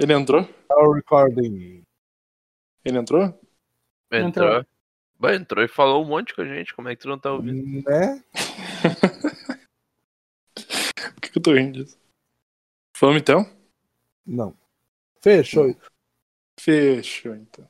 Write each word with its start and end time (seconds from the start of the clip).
Ele 0.00 0.12
entrou? 0.12 0.48
Now 0.70 0.92
recording. 0.92 1.82
Ele 2.84 2.98
entrou? 2.98 3.24
Entrou. 4.12 4.28
Entrou. 4.48 4.66
Bah, 5.18 5.34
entrou 5.34 5.64
e 5.64 5.68
falou 5.68 6.04
um 6.04 6.08
monte 6.08 6.34
com 6.34 6.42
a 6.42 6.44
gente. 6.44 6.74
Como 6.74 6.88
é 6.88 6.94
que 6.94 7.02
tu 7.02 7.08
não 7.08 7.18
tá 7.18 7.32
ouvindo? 7.32 7.82
Né? 7.88 8.22
Por 10.54 11.20
que, 11.20 11.30
que 11.30 11.38
eu 11.38 11.42
tô 11.42 11.54
rindo 11.54 11.82
disso? 11.82 11.98
Vamos 13.00 13.16
então? 13.22 13.50
Não. 14.26 14.56
Fechou. 15.22 15.74
Fechou 16.58 17.34
então. 17.34 17.66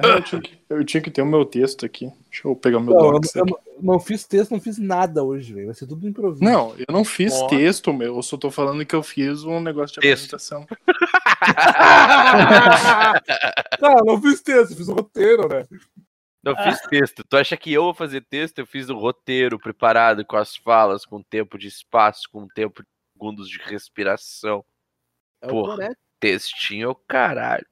Real, 0.00 0.16
eu, 0.18 0.22
tinha 0.22 0.40
que, 0.40 0.58
eu 0.70 0.84
tinha 0.84 1.00
que 1.02 1.10
ter 1.10 1.22
o 1.22 1.26
meu 1.26 1.44
texto 1.44 1.84
aqui. 1.84 2.10
Deixa 2.30 2.46
eu 2.48 2.54
pegar 2.56 2.78
o 2.78 2.80
meu 2.80 2.94
Não, 2.94 3.06
eu, 3.06 3.12
docs 3.12 3.34
eu 3.36 3.42
aqui. 3.42 3.52
não- 3.52 3.60
não 3.94 4.00
fiz 4.00 4.24
texto, 4.24 4.52
não 4.52 4.60
fiz 4.60 4.78
nada 4.78 5.22
hoje, 5.24 5.52
velho. 5.52 5.66
Vai 5.66 5.74
ser 5.74 5.86
tudo 5.86 6.08
improviso. 6.08 6.42
Não, 6.44 6.74
eu 6.78 6.86
não 6.90 7.04
fiz 7.04 7.34
texto, 7.48 7.92
meu. 7.92 8.16
Eu 8.16 8.22
só 8.22 8.36
tô 8.36 8.50
falando 8.50 8.84
que 8.86 8.94
eu 8.94 9.02
fiz 9.02 9.42
um 9.44 9.60
negócio 9.60 9.94
de 9.94 10.00
Texto. 10.00 10.34
apresentação. 10.36 10.66
Não, 13.80 13.94
não 14.04 14.20
fiz 14.22 14.40
texto, 14.40 14.76
fiz 14.76 14.88
o 14.88 14.94
roteiro, 14.94 15.48
né? 15.48 15.66
Não 16.42 16.56
fiz 16.56 16.80
texto. 16.82 17.24
Tu 17.28 17.36
acha 17.36 17.56
que 17.56 17.72
eu 17.72 17.84
vou 17.84 17.94
fazer 17.94 18.20
texto? 18.22 18.58
Eu 18.58 18.66
fiz 18.66 18.88
o 18.88 18.96
roteiro 18.96 19.58
preparado 19.58 20.24
com 20.24 20.36
as 20.36 20.56
falas, 20.56 21.04
com 21.04 21.22
tempo 21.22 21.58
de 21.58 21.68
espaço, 21.68 22.28
com 22.30 22.46
tempo 22.48 22.82
de 22.82 22.88
segundos 23.12 23.48
de 23.48 23.58
respiração. 23.58 24.64
É 25.40 25.48
Porra. 25.48 25.96
Textinho 26.20 26.86
é 26.86 26.88
o 26.88 26.94
caralho. 26.94 27.66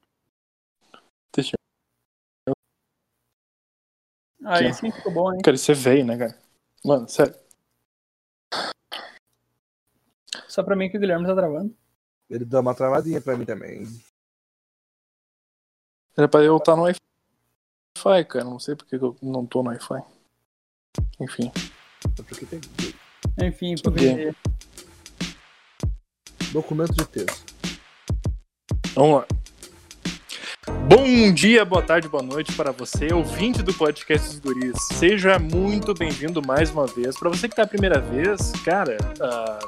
Aí 4.43 4.73
sim 4.73 4.91
ficou 4.91 5.11
bom, 5.11 5.33
hein? 5.33 5.41
Cara, 5.43 5.55
é 5.55 5.73
velho, 5.73 6.05
né, 6.05 6.17
cara? 6.17 6.37
Mano, 6.83 7.07
sério. 7.07 7.35
Só 10.47 10.63
pra 10.63 10.75
mim 10.75 10.89
que 10.89 10.97
o 10.97 10.99
Guilherme 10.99 11.25
tá 11.25 11.35
travando. 11.35 11.75
Ele 12.29 12.45
deu 12.45 12.59
uma 12.59 12.75
travadinha 12.75 13.21
pra 13.21 13.37
mim 13.37 13.45
também. 13.45 13.85
Era 16.17 16.27
pra 16.27 16.43
eu 16.43 16.57
estar 16.57 16.75
no 16.75 16.83
Wi-Fi, 16.83 18.25
cara. 18.27 18.45
Não 18.45 18.59
sei 18.59 18.75
porque 18.75 18.97
que 18.97 19.05
eu 19.05 19.15
não 19.21 19.45
tô 19.45 19.63
no 19.63 19.69
Wi-Fi. 19.69 20.03
Enfim. 21.19 21.51
Só 22.17 22.23
porque 22.23 22.45
tem 22.45 22.59
Enfim, 23.41 23.75
Tudo 23.75 23.93
porque 23.93 24.33
documento 26.51 26.93
de 26.93 27.05
texto. 27.05 27.53
Vamos 28.93 29.21
lá. 29.21 29.40
Bom 30.93 31.31
dia, 31.31 31.63
boa 31.63 31.81
tarde, 31.81 32.09
boa 32.09 32.21
noite 32.21 32.51
para 32.51 32.73
você, 32.73 33.13
ouvinte 33.13 33.63
do 33.63 33.73
podcast 33.73 34.27
dos 34.27 34.39
Guris. 34.39 34.75
Seja 34.91 35.39
muito 35.39 35.93
bem-vindo 35.93 36.45
mais 36.45 36.69
uma 36.69 36.85
vez. 36.85 37.17
Para 37.17 37.29
você 37.29 37.47
que 37.47 37.55
tá 37.55 37.63
a 37.63 37.67
primeira 37.67 38.01
vez, 38.01 38.51
cara, 38.65 38.97
ah, 39.21 39.59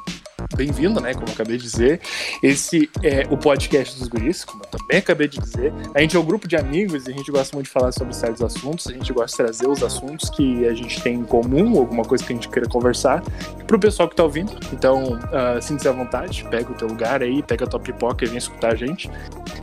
bem-vindo, 0.53 0.99
né? 0.99 1.13
Como 1.13 1.25
eu 1.25 1.31
acabei 1.31 1.55
de 1.55 1.63
dizer. 1.63 2.01
Esse 2.43 2.89
é 3.01 3.25
o 3.31 3.37
podcast 3.37 3.97
dos 3.97 4.09
Guris, 4.09 4.43
como 4.43 4.63
eu 4.65 4.77
também 4.77 4.97
acabei 4.97 5.29
de 5.29 5.39
dizer. 5.39 5.71
A 5.95 6.01
gente 6.01 6.13
é 6.13 6.19
um 6.19 6.25
grupo 6.25 6.45
de 6.45 6.57
amigos 6.57 7.07
e 7.07 7.11
a 7.11 7.13
gente 7.13 7.31
gosta 7.31 7.55
muito 7.55 7.67
de 7.67 7.71
falar 7.71 7.93
sobre 7.93 8.13
certos 8.13 8.41
assuntos. 8.41 8.85
A 8.87 8.91
gente 8.91 9.13
gosta 9.13 9.31
de 9.31 9.49
trazer 9.49 9.67
os 9.69 9.81
assuntos 9.81 10.29
que 10.29 10.67
a 10.67 10.73
gente 10.73 11.01
tem 11.01 11.15
em 11.15 11.23
comum, 11.23 11.79
alguma 11.79 12.03
coisa 12.03 12.21
que 12.21 12.33
a 12.33 12.35
gente 12.35 12.49
queira 12.49 12.67
conversar, 12.67 13.23
pro 13.65 13.79
pessoal 13.79 14.09
que 14.09 14.15
tá 14.17 14.23
ouvindo. 14.23 14.51
Então, 14.73 15.17
ah, 15.31 15.61
sinta-se 15.61 15.87
à 15.87 15.93
vontade, 15.93 16.43
pega 16.51 16.69
o 16.69 16.75
teu 16.75 16.89
lugar 16.89 17.23
aí, 17.23 17.41
pega 17.41 17.63
a 17.63 17.67
tua 17.67 17.79
pipoca 17.79 18.25
e 18.25 18.27
vem 18.27 18.37
escutar 18.37 18.73
a 18.73 18.75
gente. 18.75 19.09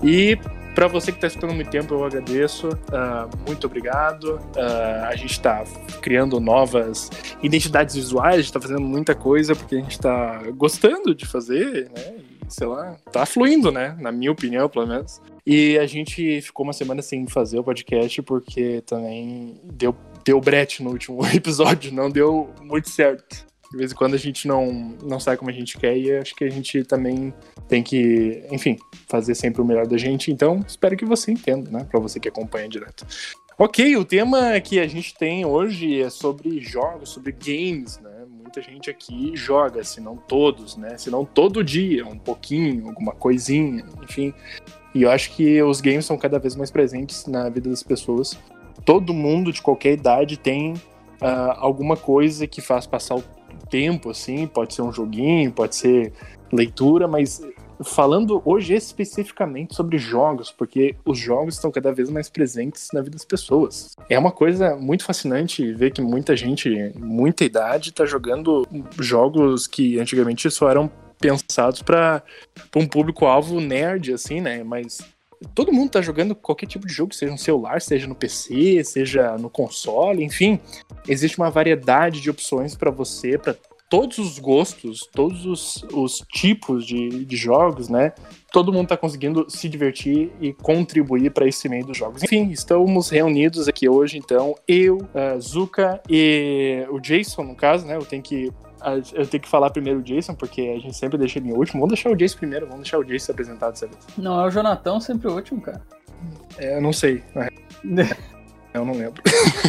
E 0.03 0.39
para 0.81 0.89
você 0.89 1.13
que 1.13 1.19
está 1.19 1.27
escutando 1.27 1.53
muito 1.53 1.69
tempo, 1.69 1.93
eu 1.93 2.03
agradeço. 2.03 2.71
ah, 2.91 3.29
muito 3.47 3.67
obrigado. 3.67 4.41
Ah, 4.57 5.09
a 5.11 5.15
gente 5.15 5.33
está 5.33 5.63
criando 6.01 6.41
novas 6.41 7.11
identidades 7.43 7.97
visuais, 7.97 8.47
está 8.47 8.59
fazendo 8.59 8.81
muita 8.81 9.15
coisa 9.15 9.55
porque 9.55 9.75
a 9.75 9.79
gente 9.79 9.91
está 9.91 10.39
gostando 10.57 11.15
de 11.15 11.27
fazer, 11.27 11.91
né? 11.91 12.15
E, 12.17 12.51
sei 12.51 12.67
lá, 12.67 12.97
tá 13.13 13.27
fluindo, 13.27 13.71
né? 13.71 13.95
Na 14.01 14.11
minha 14.11 14.33
opinião, 14.33 14.71
pelo 14.71 14.87
menos. 14.87 15.21
E 15.47 15.79
a 15.79 15.85
gente 15.85 16.41
ficou 16.41 16.65
uma 16.65 16.73
semana 16.73 17.03
sem 17.03 17.27
fazer 17.27 17.59
o 17.59 17.65
podcast 17.65 18.23
porque 18.23 18.81
também 18.87 19.61
deu, 19.63 19.95
deu 20.25 20.41
brete 20.41 20.83
no 20.83 20.93
último 20.93 21.21
episódio, 21.37 21.93
não 21.93 22.09
deu 22.09 22.49
muito 22.63 22.89
certo. 22.89 23.50
De 23.71 23.77
vez 23.77 23.93
em 23.93 23.95
quando 23.95 24.15
a 24.15 24.19
gente 24.19 24.49
não, 24.49 24.97
não 25.03 25.21
sai 25.21 25.37
como 25.37 25.51
a 25.51 25.55
gente 25.55 25.79
quer 25.79 25.97
e 25.97 26.17
acho 26.17 26.35
que 26.35 26.43
a 26.43 26.51
gente 26.51 26.83
também 26.83 27.33
tem 27.69 27.83
que, 27.83 28.45
enfim, 28.51 28.77
fazer 29.09 29.35
sempre 29.37 29.63
o 29.63 29.65
melhor 29.65 29.87
da 29.87 29.97
gente. 29.97 30.33
Então, 30.33 30.65
espero 30.67 30.97
que 30.97 31.05
você 31.05 31.31
entenda, 31.31 31.71
né? 31.71 31.87
Pra 31.89 32.01
você 32.01 32.19
que 32.19 32.29
acompanha 32.29 32.69
direto. 32.69 33.07
Ok, 33.57 33.97
o 33.97 34.05
tema 34.05 34.59
que 34.61 34.81
a 34.81 34.87
gente 34.89 35.15
tem 35.15 35.45
hoje 35.45 36.01
é 36.01 36.11
sobre 36.11 36.61
jogos, 36.61 37.11
sobre 37.11 37.31
games, 37.31 38.01
né? 38.01 38.25
Muita 38.29 38.63
gente 38.63 38.91
aqui 38.91 39.33
joga, 39.37 39.85
se 39.85 40.01
não 40.01 40.17
todos, 40.17 40.77
né? 40.77 40.99
Se 40.99 41.11
não 41.11 41.25
todo 41.25 41.63
dia, 41.63 42.05
um 42.05 42.19
pouquinho, 42.19 42.89
alguma 42.89 43.13
coisinha, 43.13 43.85
enfim. 44.03 44.35
E 44.95 45.03
eu 45.03 45.11
acho 45.11 45.31
que 45.33 45.63
os 45.63 45.81
games 45.81 46.07
são 46.07 46.19
cada 46.19 46.39
vez 46.39 46.57
mais 46.57 46.71
presentes 46.71 47.27
na 47.27 47.49
vida 47.49 47.71
das 47.71 47.83
pessoas. 47.83 48.37
Todo 48.85 49.15
mundo 49.15 49.53
de 49.53 49.63
qualquer 49.63 49.93
idade 49.93 50.37
tem 50.37 50.75
ah, 51.21 51.55
alguma 51.59 51.97
coisa 51.97 52.47
que 52.47 52.61
faz 52.61 52.87
passar 52.87 53.17
o 53.17 53.23
tempo, 53.71 54.11
assim. 54.11 54.47
Pode 54.47 54.75
ser 54.75 54.83
um 54.83 54.93
joguinho, 54.93 55.53
pode 55.53 55.77
ser 55.77 56.13
leitura, 56.53 57.07
mas 57.07 57.41
falando 57.83 58.43
hoje 58.45 58.75
especificamente 58.75 59.75
sobre 59.75 59.99
jogos, 59.99 60.51
porque 60.51 60.95
os 61.05 61.19
jogos 61.19 61.55
estão 61.55 61.71
cada 61.71 61.93
vez 61.93 62.11
mais 62.11 62.29
presentes 62.29 62.89
na 62.93 63.01
vida 63.01 63.13
das 63.13 63.25
pessoas. 63.25 63.97
É 64.09 64.19
uma 64.19 64.33
coisa 64.33 64.77
muito 64.77 65.05
fascinante 65.05 65.73
ver 65.73 65.93
que 65.93 66.03
muita 66.03 66.37
gente, 66.37 66.93
muita 66.99 67.45
idade, 67.45 67.93
tá 67.93 68.05
jogando 68.05 68.67
jogos 68.99 69.67
que 69.67 69.99
antigamente 69.99 70.51
só 70.51 70.69
eram 70.71 70.91
pensados 71.19 71.83
para 71.83 72.23
um 72.75 72.87
público-alvo 72.87 73.61
nerd, 73.61 74.13
assim, 74.13 74.41
né? 74.41 74.63
Mas 74.63 74.99
todo 75.55 75.73
mundo 75.73 75.91
tá 75.91 76.03
jogando 76.03 76.35
qualquer 76.35 76.67
tipo 76.67 76.87
de 76.87 76.93
jogo, 76.93 77.15
seja 77.15 77.33
no 77.33 77.39
celular, 77.39 77.81
seja 77.81 78.07
no 78.07 78.15
PC, 78.15 78.85
seja 78.85 79.37
no 79.39 79.49
console, 79.49 80.25
enfim. 80.25 80.61
Existe 81.09 81.39
uma 81.39 81.51
variedade 81.51 82.21
de 82.21 82.31
opções 82.31 82.75
para 82.77 82.91
você, 82.91 83.39
para 83.39 83.55
todos 83.91 84.19
os 84.19 84.39
gostos, 84.39 85.09
todos 85.13 85.45
os, 85.45 85.85
os 85.93 86.23
tipos 86.31 86.87
de, 86.87 87.25
de 87.25 87.37
jogos, 87.37 87.89
né? 87.89 88.13
Todo 88.53 88.73
mundo 88.73 88.89
tá 88.89 88.97
conseguindo 88.97 89.47
se 89.49 89.69
divertir 89.69 90.31
e 90.41 90.53
contribuir 90.53 91.31
para 91.33 91.49
esse 91.49 91.69
meio 91.69 91.85
dos 91.85 91.99
jogos. 91.99 92.23
Enfim, 92.23 92.51
estamos 92.51 93.11
reunidos 93.11 93.67
aqui 93.67 93.89
hoje, 93.89 94.17
então, 94.17 94.55
eu, 94.69 94.99
a 95.13 95.39
Zuka 95.41 96.01
e 96.09 96.87
o 96.91 97.01
Jason, 97.01 97.43
no 97.43 97.57
caso, 97.57 97.85
né? 97.85 97.97
Eu 97.97 98.05
tenho 98.05 98.23
que 98.23 98.53
eu 99.13 99.27
tenho 99.27 99.43
que 99.43 99.49
falar 99.49 99.71
primeiro 99.71 100.01
o 100.01 100.03
Jason, 100.03 100.35
porque 100.35 100.75
a 100.77 100.81
gente 100.81 100.97
sempre 100.97 101.19
deixa 101.19 101.39
ele 101.39 101.51
em 101.51 101.53
último. 101.53 101.81
Vamos 101.81 101.95
deixar 101.95 102.11
o 102.11 102.17
Jason 102.17 102.39
primeiro, 102.39 102.67
vamos 102.67 102.83
deixar 102.83 102.99
o 102.99 103.05
Jason 103.05 103.27
se 103.27 103.31
apresentar 103.31 103.71
dessa 103.71 103.87
vez. 103.87 103.99
não 104.17 104.41
é 104.41 104.47
o 104.47 104.51
Jonatão 104.51 105.01
sempre 105.01 105.29
o 105.29 105.35
último, 105.35 105.61
cara. 105.61 105.83
É, 106.59 106.77
eu 106.77 106.81
não 106.81 106.93
sei, 106.93 107.23
eu 108.75 108.85
não 108.85 108.95
lembro. 108.95 109.23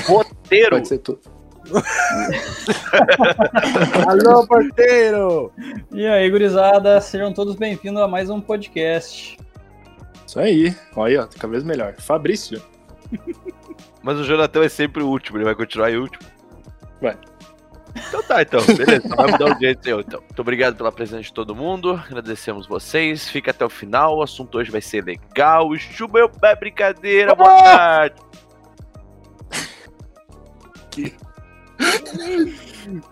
Roteiro! 0.07 0.71
Pode 0.71 0.87
ser 0.87 0.97
tudo. 0.99 1.19
Alô, 4.07 4.47
porteiro! 4.47 5.51
E 5.91 6.05
aí, 6.07 6.29
gurizada, 6.29 6.99
sejam 6.99 7.33
todos 7.33 7.55
bem-vindos 7.55 8.01
a 8.01 8.07
mais 8.07 8.29
um 8.29 8.41
podcast. 8.41 9.37
Isso 10.25 10.39
aí. 10.39 10.75
Olha 10.95 11.19
aí, 11.19 11.25
ó, 11.25 11.27
tá 11.27 11.35
cada 11.37 11.51
vez 11.51 11.63
melhor. 11.63 11.93
Fabrício. 11.99 12.61
Mas 14.01 14.17
o 14.17 14.23
Jonathan 14.23 14.63
é 14.63 14.69
sempre 14.69 15.03
o 15.03 15.07
último, 15.07 15.37
ele 15.37 15.45
vai 15.45 15.55
continuar 15.55 15.91
em 15.91 15.97
último. 15.97 16.25
Vai. 17.01 17.17
Então 17.95 18.23
tá, 18.23 18.41
então, 18.41 18.61
beleza. 18.65 19.01
Então 19.05 19.17
vai 19.17 19.31
mudar 19.31 19.55
o 19.55 19.59
jeito 19.59 19.89
eu, 19.89 19.99
então. 19.99 20.21
Muito 20.21 20.39
obrigado 20.39 20.75
pela 20.75 20.91
presença 20.91 21.23
de 21.23 21.33
todo 21.33 21.55
mundo. 21.55 21.91
Agradecemos 21.91 22.67
vocês. 22.67 23.29
Fica 23.29 23.51
até 23.51 23.65
o 23.65 23.69
final. 23.69 24.17
O 24.17 24.21
assunto 24.21 24.57
hoje 24.57 24.71
vai 24.71 24.81
ser 24.81 25.03
legal. 25.03 25.75
Chuba 25.77 26.19
meu 26.19 26.29
pé, 26.29 26.55
brincadeira. 26.55 27.35
Boa 27.35 27.63
tarde. 27.63 28.15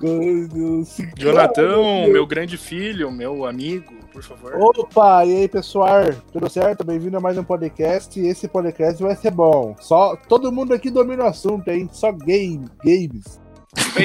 Meu 0.01 0.47
Deus. 0.47 0.97
Jonathan, 1.17 2.07
meu 2.07 2.25
grande 2.25 2.57
filho, 2.57 3.11
meu 3.11 3.45
amigo, 3.45 3.93
por 4.11 4.23
favor. 4.23 4.55
Opa, 4.55 5.25
e 5.25 5.37
aí 5.37 5.47
pessoal, 5.47 6.05
tudo 6.31 6.49
certo? 6.49 6.83
Bem-vindo 6.83 7.17
a 7.17 7.19
mais 7.19 7.37
um 7.37 7.43
podcast. 7.43 8.19
E 8.19 8.27
esse 8.27 8.47
podcast 8.47 9.01
vai 9.01 9.15
ser 9.15 9.31
bom. 9.31 9.75
Só 9.79 10.15
todo 10.15 10.51
mundo 10.51 10.73
aqui 10.73 10.89
domina 10.89 11.23
o 11.23 11.27
assunto, 11.27 11.67
hein? 11.69 11.89
Só 11.91 12.11
game, 12.11 12.65
games. 12.83 13.39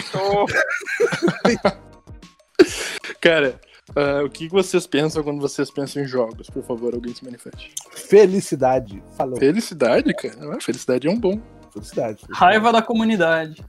Cara, 3.21 3.61
ah, 3.97 4.23
o 4.25 4.31
que 4.31 4.49
vocês 4.49 4.87
pensam 4.87 5.23
quando 5.23 5.41
vocês 5.41 5.71
pensam 5.71 6.03
em 6.03 6.07
jogos? 6.07 6.49
Por 6.49 6.63
favor, 6.63 6.95
alguém 6.95 7.15
se 7.15 7.25
manifeste. 7.25 7.75
Felicidade. 7.91 9.03
Falou. 9.17 9.39
Felicidade, 9.39 10.13
cara. 10.15 10.57
Ah, 10.57 10.61
felicidade 10.61 11.07
é 11.07 11.11
um 11.11 11.19
bom. 11.19 11.41
Felicidade. 11.73 12.25
Raiva 12.31 12.73
da 12.73 12.83
comunidade. 12.83 13.65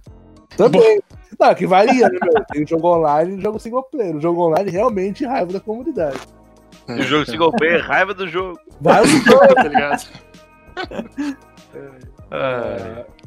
Também. 0.56 1.02
Não, 1.40 1.54
que 1.54 1.68
varia, 1.68 2.08
né, 2.08 2.18
meu? 2.24 2.46
Tem 2.46 2.66
jogo 2.66 2.96
online 2.96 3.38
e 3.38 3.42
jogo 3.42 3.60
single 3.60 3.84
player. 3.84 4.16
O 4.16 4.22
jogo 4.22 4.48
online 4.48 4.72
realmente 4.72 5.26
raiva 5.26 5.52
da 5.52 5.60
comunidade. 5.60 6.20
O 6.88 7.02
jogo 7.02 7.26
single 7.26 7.52
player, 7.52 7.86
raiva 7.86 8.14
do 8.14 8.28
jogo. 8.28 8.58
Vai 8.80 9.04
no 9.06 9.56
tá 9.56 9.64
ligado? 9.64 10.08
É, 11.74 12.06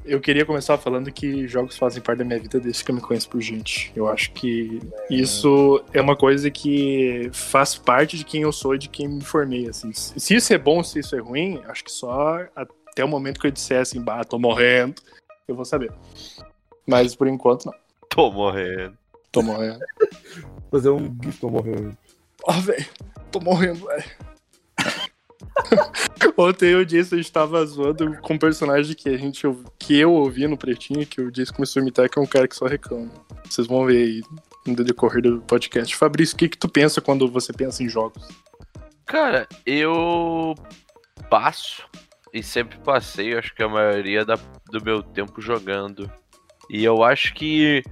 eu 0.05 0.21
queria 0.21 0.45
começar 0.45 0.79
falando 0.79 1.13
que 1.13 1.47
jogos 1.47 1.77
fazem 1.77 2.03
parte 2.03 2.19
da 2.19 2.25
minha 2.25 2.39
vida 2.39 2.59
desde 2.59 2.83
que 2.85 2.91
eu 2.91 2.95
me 2.95 3.01
conheço 3.01 3.29
por 3.29 3.41
gente. 3.41 3.93
Eu 3.95 4.09
acho 4.09 4.33
que 4.33 4.81
isso 5.11 5.85
é 5.93 6.01
uma 6.01 6.17
coisa 6.17 6.51
que 6.51 7.31
faz 7.33 7.77
parte 7.77 8.17
de 8.17 8.25
quem 8.25 8.43
eu 8.43 8.53
sou 8.53 8.75
e 8.75 8.79
de 8.79 8.89
quem 8.89 9.09
me 9.09 9.23
formei. 9.23 9.69
Assim. 9.69 9.93
Se 9.93 10.35
isso 10.35 10.53
é 10.53 10.59
bom, 10.59 10.83
se 10.83 10.99
isso 10.99 11.15
é 11.15 11.21
ruim, 11.21 11.61
acho 11.67 11.85
que 11.85 11.93
só 11.93 12.41
até 12.57 13.05
o 13.05 13.09
momento 13.09 13.41
que 13.41 13.47
eu 13.47 13.51
disser 13.51 13.81
assim, 13.81 14.01
bah, 14.01 14.25
tô 14.25 14.39
morrendo, 14.39 15.01
eu 15.47 15.55
vou 15.55 15.65
saber. 15.65 15.93
Mas 16.87 17.15
por 17.15 17.29
enquanto, 17.29 17.67
não. 17.67 17.75
Tô 18.09 18.31
morrendo. 18.31 18.97
Tô 19.31 19.43
morrendo. 19.43 19.81
Fazer 20.71 20.89
um 20.89 21.15
tô 21.39 21.51
morrendo. 21.51 21.97
Ó, 22.45 22.53
velho, 22.53 22.87
tô 23.31 23.41
morrendo, 23.41 23.87
velho. 23.87 24.05
Ontem 26.37 26.71
eu 26.71 26.85
disse, 26.85 27.15
a 27.15 27.19
gente 27.19 27.33
tava 27.33 27.65
zoando 27.67 28.17
com 28.21 28.35
um 28.35 28.39
personagem 28.39 28.95
que, 28.95 29.09
a 29.09 29.17
gente, 29.17 29.43
que 29.79 29.99
eu 29.99 30.13
ouvi 30.13 30.47
no 30.47 30.57
Pretinho, 30.57 31.07
que 31.07 31.21
o 31.21 31.31
disse 31.31 31.53
começou 31.53 31.81
a 31.81 31.83
imitar, 31.83 32.09
que 32.09 32.19
é 32.19 32.23
um 32.23 32.27
cara 32.27 32.47
que 32.47 32.57
só 32.57 32.67
reclama. 32.67 33.11
Vocês 33.45 33.67
vão 33.67 33.85
ver 33.85 33.97
aí 33.97 34.23
no 34.67 34.85
decorrer 34.85 35.23
do 35.23 35.41
podcast. 35.43 35.95
Fabrício, 35.97 36.35
o 36.35 36.39
que, 36.39 36.49
que 36.49 36.59
tu 36.59 36.69
pensa 36.69 37.01
quando 37.01 37.29
você 37.31 37.53
pensa 37.53 37.83
em 37.83 37.89
jogos? 37.89 38.27
Cara, 39.05 39.49
eu 39.65 40.55
passo 41.31 41.89
e 42.33 42.43
sempre 42.43 42.79
passei, 42.79 43.37
acho 43.37 43.55
que 43.55 43.63
a 43.63 43.69
maioria 43.69 44.25
da, 44.25 44.35
do 44.71 44.85
meu 44.85 45.03
tempo 45.03 45.41
jogando. 45.41 46.11
E 46.69 46.85
eu 46.85 47.03
acho 47.03 47.35
que. 47.35 47.83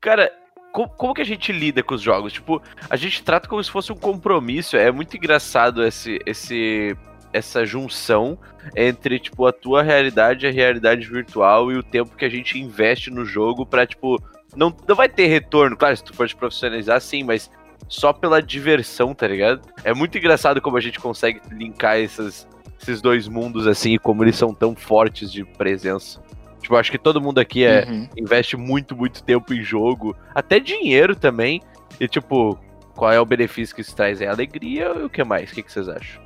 Cara, 0.00 0.32
como, 0.76 0.90
como, 0.90 1.14
que 1.14 1.22
a 1.22 1.24
gente 1.24 1.52
lida 1.52 1.82
com 1.82 1.94
os 1.94 2.02
jogos? 2.02 2.34
Tipo, 2.34 2.62
a 2.90 2.96
gente 2.96 3.22
trata 3.22 3.48
como 3.48 3.64
se 3.64 3.70
fosse 3.70 3.90
um 3.90 3.96
compromisso. 3.96 4.76
É 4.76 4.92
muito 4.92 5.16
engraçado 5.16 5.82
esse, 5.82 6.20
esse, 6.26 6.94
essa 7.32 7.64
junção 7.64 8.38
entre, 8.76 9.18
tipo, 9.18 9.46
a 9.46 9.52
tua 9.54 9.82
realidade 9.82 10.46
a 10.46 10.50
realidade 10.50 11.06
virtual 11.06 11.72
e 11.72 11.78
o 11.78 11.82
tempo 11.82 12.14
que 12.14 12.26
a 12.26 12.28
gente 12.28 12.58
investe 12.58 13.10
no 13.10 13.24
jogo 13.24 13.64
pra, 13.64 13.86
tipo, 13.86 14.22
não, 14.54 14.76
não 14.86 14.94
vai 14.94 15.08
ter 15.08 15.28
retorno. 15.28 15.78
Claro, 15.78 15.96
se 15.96 16.04
tu 16.04 16.12
for 16.12 16.28
te 16.28 16.36
profissionalizar, 16.36 17.00
sim, 17.00 17.24
mas 17.24 17.50
só 17.88 18.12
pela 18.12 18.42
diversão, 18.42 19.14
tá 19.14 19.26
ligado? 19.26 19.62
É 19.82 19.94
muito 19.94 20.18
engraçado 20.18 20.60
como 20.60 20.76
a 20.76 20.80
gente 20.82 21.00
consegue 21.00 21.40
linkar 21.50 21.96
esses, 21.96 22.46
esses 22.78 23.00
dois 23.00 23.26
mundos 23.28 23.66
assim 23.66 23.94
e 23.94 23.98
como 23.98 24.22
eles 24.22 24.36
são 24.36 24.52
tão 24.52 24.76
fortes 24.76 25.32
de 25.32 25.42
presença. 25.42 26.20
Tipo, 26.66 26.74
acho 26.74 26.90
que 26.90 26.98
todo 26.98 27.20
mundo 27.20 27.38
aqui 27.38 27.64
é, 27.64 27.86
uhum. 27.88 28.08
investe 28.16 28.56
muito, 28.56 28.96
muito 28.96 29.22
tempo 29.22 29.54
em 29.54 29.62
jogo, 29.62 30.16
até 30.34 30.58
dinheiro 30.58 31.14
também. 31.14 31.62
E, 32.00 32.08
tipo, 32.08 32.58
qual 32.92 33.12
é 33.12 33.20
o 33.20 33.24
benefício 33.24 33.72
que 33.72 33.82
isso 33.82 33.94
traz? 33.94 34.20
É 34.20 34.26
alegria 34.26 34.86
e 34.86 35.04
o 35.04 35.08
que 35.08 35.22
mais? 35.22 35.48
O 35.48 35.54
que, 35.54 35.62
que 35.62 35.70
vocês 35.70 35.88
acham? 35.88 36.20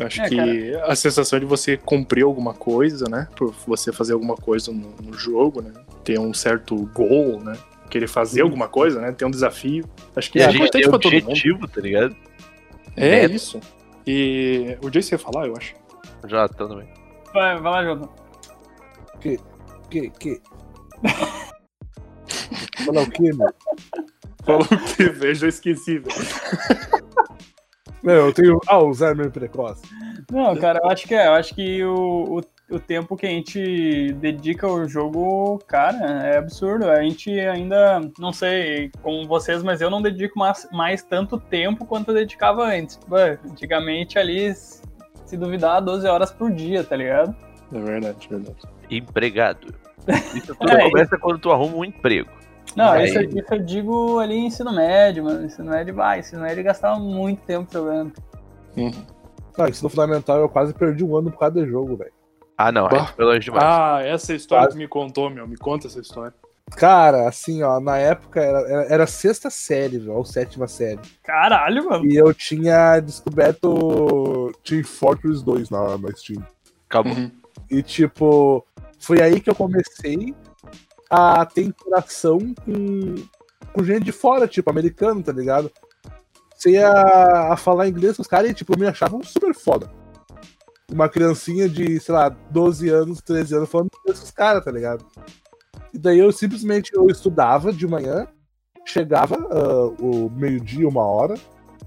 Acho 0.00 0.20
é, 0.22 0.28
que 0.28 0.36
cara. 0.72 0.92
a 0.92 0.96
sensação 0.96 1.38
de 1.38 1.44
você 1.46 1.76
cumprir 1.76 2.24
alguma 2.24 2.52
coisa, 2.52 3.08
né? 3.08 3.28
Por 3.36 3.54
você 3.68 3.92
fazer 3.92 4.14
alguma 4.14 4.34
coisa 4.34 4.72
no, 4.72 4.92
no 5.00 5.12
jogo, 5.12 5.62
né? 5.62 5.72
Ter 6.02 6.18
um 6.18 6.34
certo 6.34 6.74
goal, 6.92 7.38
né? 7.40 7.56
Querer 7.88 8.08
fazer 8.08 8.40
alguma 8.40 8.66
coisa, 8.66 9.00
né? 9.00 9.12
Ter 9.12 9.26
um 9.26 9.30
desafio. 9.30 9.84
Acho 10.16 10.28
que 10.28 10.40
é, 10.40 10.46
é 10.46 10.50
importante 10.50 10.88
pra 10.88 10.98
todo 10.98 11.12
mundo. 11.12 11.68
tá 11.68 11.80
ligado? 11.80 12.16
É, 12.96 13.20
é, 13.20 13.26
isso. 13.26 13.60
E 14.04 14.76
o 14.82 14.90
Jace 14.90 15.14
ia 15.14 15.18
falar, 15.20 15.46
eu 15.46 15.54
acho. 15.56 15.76
Já, 16.26 16.48
também. 16.48 16.88
Vai, 17.32 17.60
vai 17.60 17.72
lá, 17.72 17.84
Jonathan. 17.84 18.27
Que? 19.20 19.38
Que? 19.90 20.10
Que? 20.10 20.40
Falar 22.84 23.02
o 23.02 23.10
que, 23.10 23.32
meu? 23.32 23.54
Falou 24.44 24.62
o 24.62 24.96
que, 24.96 25.04
velho? 25.10 25.34
Já 25.34 25.48
esqueci, 25.48 25.98
velho. 25.98 26.14
Meu, 28.02 28.26
eu 28.26 28.32
tenho 28.32 28.60
Alzheimer 28.66 29.30
precoce. 29.30 29.82
Não, 30.30 30.56
cara, 30.56 30.80
eu 30.82 30.88
acho 30.88 31.06
que 31.06 31.14
é. 31.14 31.26
Eu 31.26 31.32
acho 31.32 31.54
que 31.54 31.84
o, 31.84 32.38
o, 32.38 32.76
o 32.76 32.78
tempo 32.78 33.16
que 33.16 33.26
a 33.26 33.30
gente 33.30 34.12
dedica 34.14 34.66
ao 34.66 34.88
jogo, 34.88 35.58
cara, 35.66 35.98
é 36.26 36.38
absurdo. 36.38 36.88
A 36.88 37.02
gente 37.02 37.38
ainda, 37.40 38.00
não 38.18 38.32
sei 38.32 38.90
com 39.02 39.26
vocês, 39.26 39.62
mas 39.62 39.80
eu 39.80 39.90
não 39.90 40.00
dedico 40.00 40.38
mais, 40.38 40.68
mais 40.72 41.02
tanto 41.02 41.38
tempo 41.38 41.84
quanto 41.84 42.08
eu 42.08 42.14
dedicava 42.14 42.64
antes. 42.66 42.98
antigamente 43.44 44.18
ali, 44.18 44.54
se 44.54 45.36
duvidar, 45.36 45.82
12 45.82 46.06
horas 46.06 46.30
por 46.30 46.50
dia, 46.52 46.84
tá 46.84 46.94
ligado? 46.94 47.34
É 47.72 47.80
verdade, 47.80 48.26
é 48.26 48.28
verdade. 48.28 48.77
Empregado. 48.90 49.74
Isso 50.34 50.54
tudo 50.54 50.72
é, 50.72 50.90
começa 50.90 51.18
quando 51.18 51.38
tu 51.38 51.50
arruma 51.52 51.76
um 51.76 51.84
emprego. 51.84 52.30
Não, 52.76 52.92
Aí... 52.92 53.08
isso, 53.08 53.20
isso, 53.20 53.54
eu 53.54 53.58
digo 53.58 54.18
ali 54.18 54.34
em 54.34 54.46
ensino 54.46 54.72
médio, 54.72 55.24
mano. 55.24 55.44
Ensino 55.44 55.70
médio, 55.70 55.94
vai, 55.94 56.20
ensino 56.20 56.42
médio 56.42 56.62
gastava 56.62 56.98
muito 56.98 57.40
tempo 57.42 57.72
jogando. 57.72 58.12
Uhum. 58.76 58.92
Ah, 59.58 59.68
ensino 59.68 59.88
fundamental 59.88 60.38
eu 60.38 60.48
quase 60.48 60.72
perdi 60.74 61.02
um 61.02 61.16
ano 61.16 61.30
por 61.30 61.38
causa 61.38 61.60
de 61.60 61.68
jogo, 61.68 61.96
velho. 61.96 62.12
Ah, 62.56 62.70
não, 62.70 62.86
é 62.86 63.22
longe 63.22 63.40
demais. 63.40 63.64
Ah, 63.64 64.00
essa 64.02 64.34
história 64.34 64.66
quase... 64.66 64.76
que 64.76 64.82
me 64.82 64.88
contou, 64.88 65.30
meu. 65.30 65.46
Me 65.46 65.56
conta 65.56 65.86
essa 65.86 66.00
história. 66.00 66.34
Cara, 66.76 67.26
assim, 67.28 67.62
ó, 67.62 67.80
na 67.80 67.96
época 67.96 68.40
era, 68.40 68.60
era, 68.60 68.82
era 68.94 69.06
sexta 69.06 69.48
série, 69.48 70.08
ou 70.08 70.24
sétima 70.24 70.68
série. 70.68 71.00
Caralho, 71.22 71.88
mano. 71.88 72.04
E 72.04 72.16
eu 72.16 72.34
tinha 72.34 73.00
descoberto 73.00 74.52
Team 74.64 74.84
Fortress 74.84 75.42
2 75.42 75.70
na, 75.70 75.96
na 75.96 76.12
Steam. 76.12 76.44
Acabou. 76.88 77.12
Uhum. 77.12 77.30
E, 77.70 77.82
tipo, 77.82 78.64
foi 78.98 79.20
aí 79.20 79.40
que 79.40 79.48
eu 79.48 79.54
comecei 79.54 80.34
a 81.10 81.44
ter 81.46 81.62
interação 81.62 82.38
com, 82.64 83.14
com 83.72 83.84
gente 83.84 84.04
de 84.04 84.12
fora, 84.12 84.46
tipo, 84.46 84.70
americano, 84.70 85.22
tá 85.22 85.32
ligado? 85.32 85.70
Você 86.54 86.72
ia 86.72 86.90
a 86.90 87.56
falar 87.56 87.88
inglês 87.88 88.16
com 88.16 88.22
os 88.22 88.28
caras 88.28 88.50
e, 88.50 88.54
tipo, 88.54 88.78
me 88.78 88.86
achavam 88.86 89.22
super 89.22 89.54
foda. 89.54 89.90
Uma 90.90 91.08
criancinha 91.08 91.68
de, 91.68 92.00
sei 92.00 92.14
lá, 92.14 92.28
12 92.28 92.88
anos, 92.88 93.22
13 93.22 93.54
anos, 93.54 93.68
falando 93.68 93.90
inglês 94.00 94.18
com 94.18 94.24
os 94.24 94.30
caras, 94.30 94.64
tá 94.64 94.70
ligado? 94.70 95.04
E 95.92 95.98
daí 95.98 96.18
eu 96.18 96.32
simplesmente 96.32 96.90
eu 96.94 97.06
estudava 97.06 97.72
de 97.72 97.86
manhã, 97.86 98.26
chegava 98.84 99.36
uh, 99.36 99.94
o 100.00 100.30
meio-dia, 100.30 100.88
uma 100.88 101.06
hora, 101.06 101.34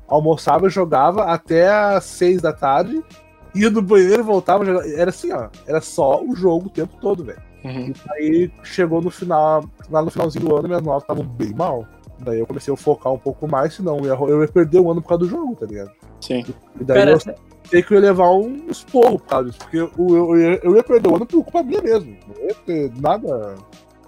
almoçava, 0.07 0.69
jogava 0.69 1.25
até 1.25 1.69
às 1.69 2.05
seis 2.05 2.41
da 2.41 2.53
tarde 2.53 3.03
ia 3.53 3.69
no 3.69 3.81
banheiro, 3.81 4.23
voltava, 4.23 4.65
era 4.95 5.09
assim, 5.09 5.31
ó. 5.31 5.49
Era 5.67 5.81
só 5.81 6.23
o 6.23 6.35
jogo 6.35 6.67
o 6.67 6.69
tempo 6.69 6.95
todo, 6.99 7.23
velho. 7.23 7.41
Uhum. 7.63 7.91
E 7.91 8.11
aí 8.13 8.51
chegou 8.63 9.01
no 9.01 9.11
final, 9.11 9.63
lá 9.89 10.01
no 10.01 10.09
finalzinho 10.09 10.45
do 10.45 10.55
ano, 10.55 10.67
minhas 10.67 10.81
notas 10.81 11.03
estavam 11.03 11.25
bem 11.25 11.53
mal. 11.53 11.85
Daí 12.19 12.39
eu 12.39 12.47
comecei 12.47 12.73
a 12.73 12.77
focar 12.77 13.11
um 13.11 13.17
pouco 13.17 13.47
mais, 13.47 13.73
senão 13.73 13.97
eu 13.99 14.05
ia, 14.05 14.31
eu 14.31 14.41
ia 14.41 14.47
perder 14.47 14.79
o 14.79 14.91
ano 14.91 15.01
por 15.01 15.09
causa 15.09 15.23
do 15.23 15.29
jogo, 15.29 15.55
tá 15.55 15.65
ligado? 15.65 15.91
Sim. 16.19 16.45
E 16.79 16.83
daí 16.83 16.97
Pera, 16.97 17.11
eu 17.11 17.19
sei 17.19 17.81
que 17.81 17.93
eu 17.93 17.95
ia 17.95 18.09
levar 18.09 18.31
um 18.31 18.67
esporro 18.69 19.19
por 19.19 19.27
causa 19.27 19.49
disso, 19.49 19.59
porque 19.59 19.77
eu, 19.77 19.91
eu, 19.97 20.37
ia, 20.37 20.59
eu 20.63 20.75
ia 20.75 20.83
perder 20.83 21.09
o 21.09 21.15
ano 21.15 21.25
por 21.25 21.43
culpa 21.43 21.63
minha 21.63 21.81
mesmo. 21.81 22.15
Não 22.27 22.43
ia 22.45 22.53
ter 22.53 22.91
nada 22.99 23.55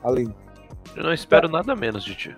além. 0.04 0.34
Eu 0.96 1.04
não 1.04 1.14
espero 1.14 1.50
nada 1.50 1.76
menos 1.76 2.04
de 2.04 2.16
ti. 2.16 2.36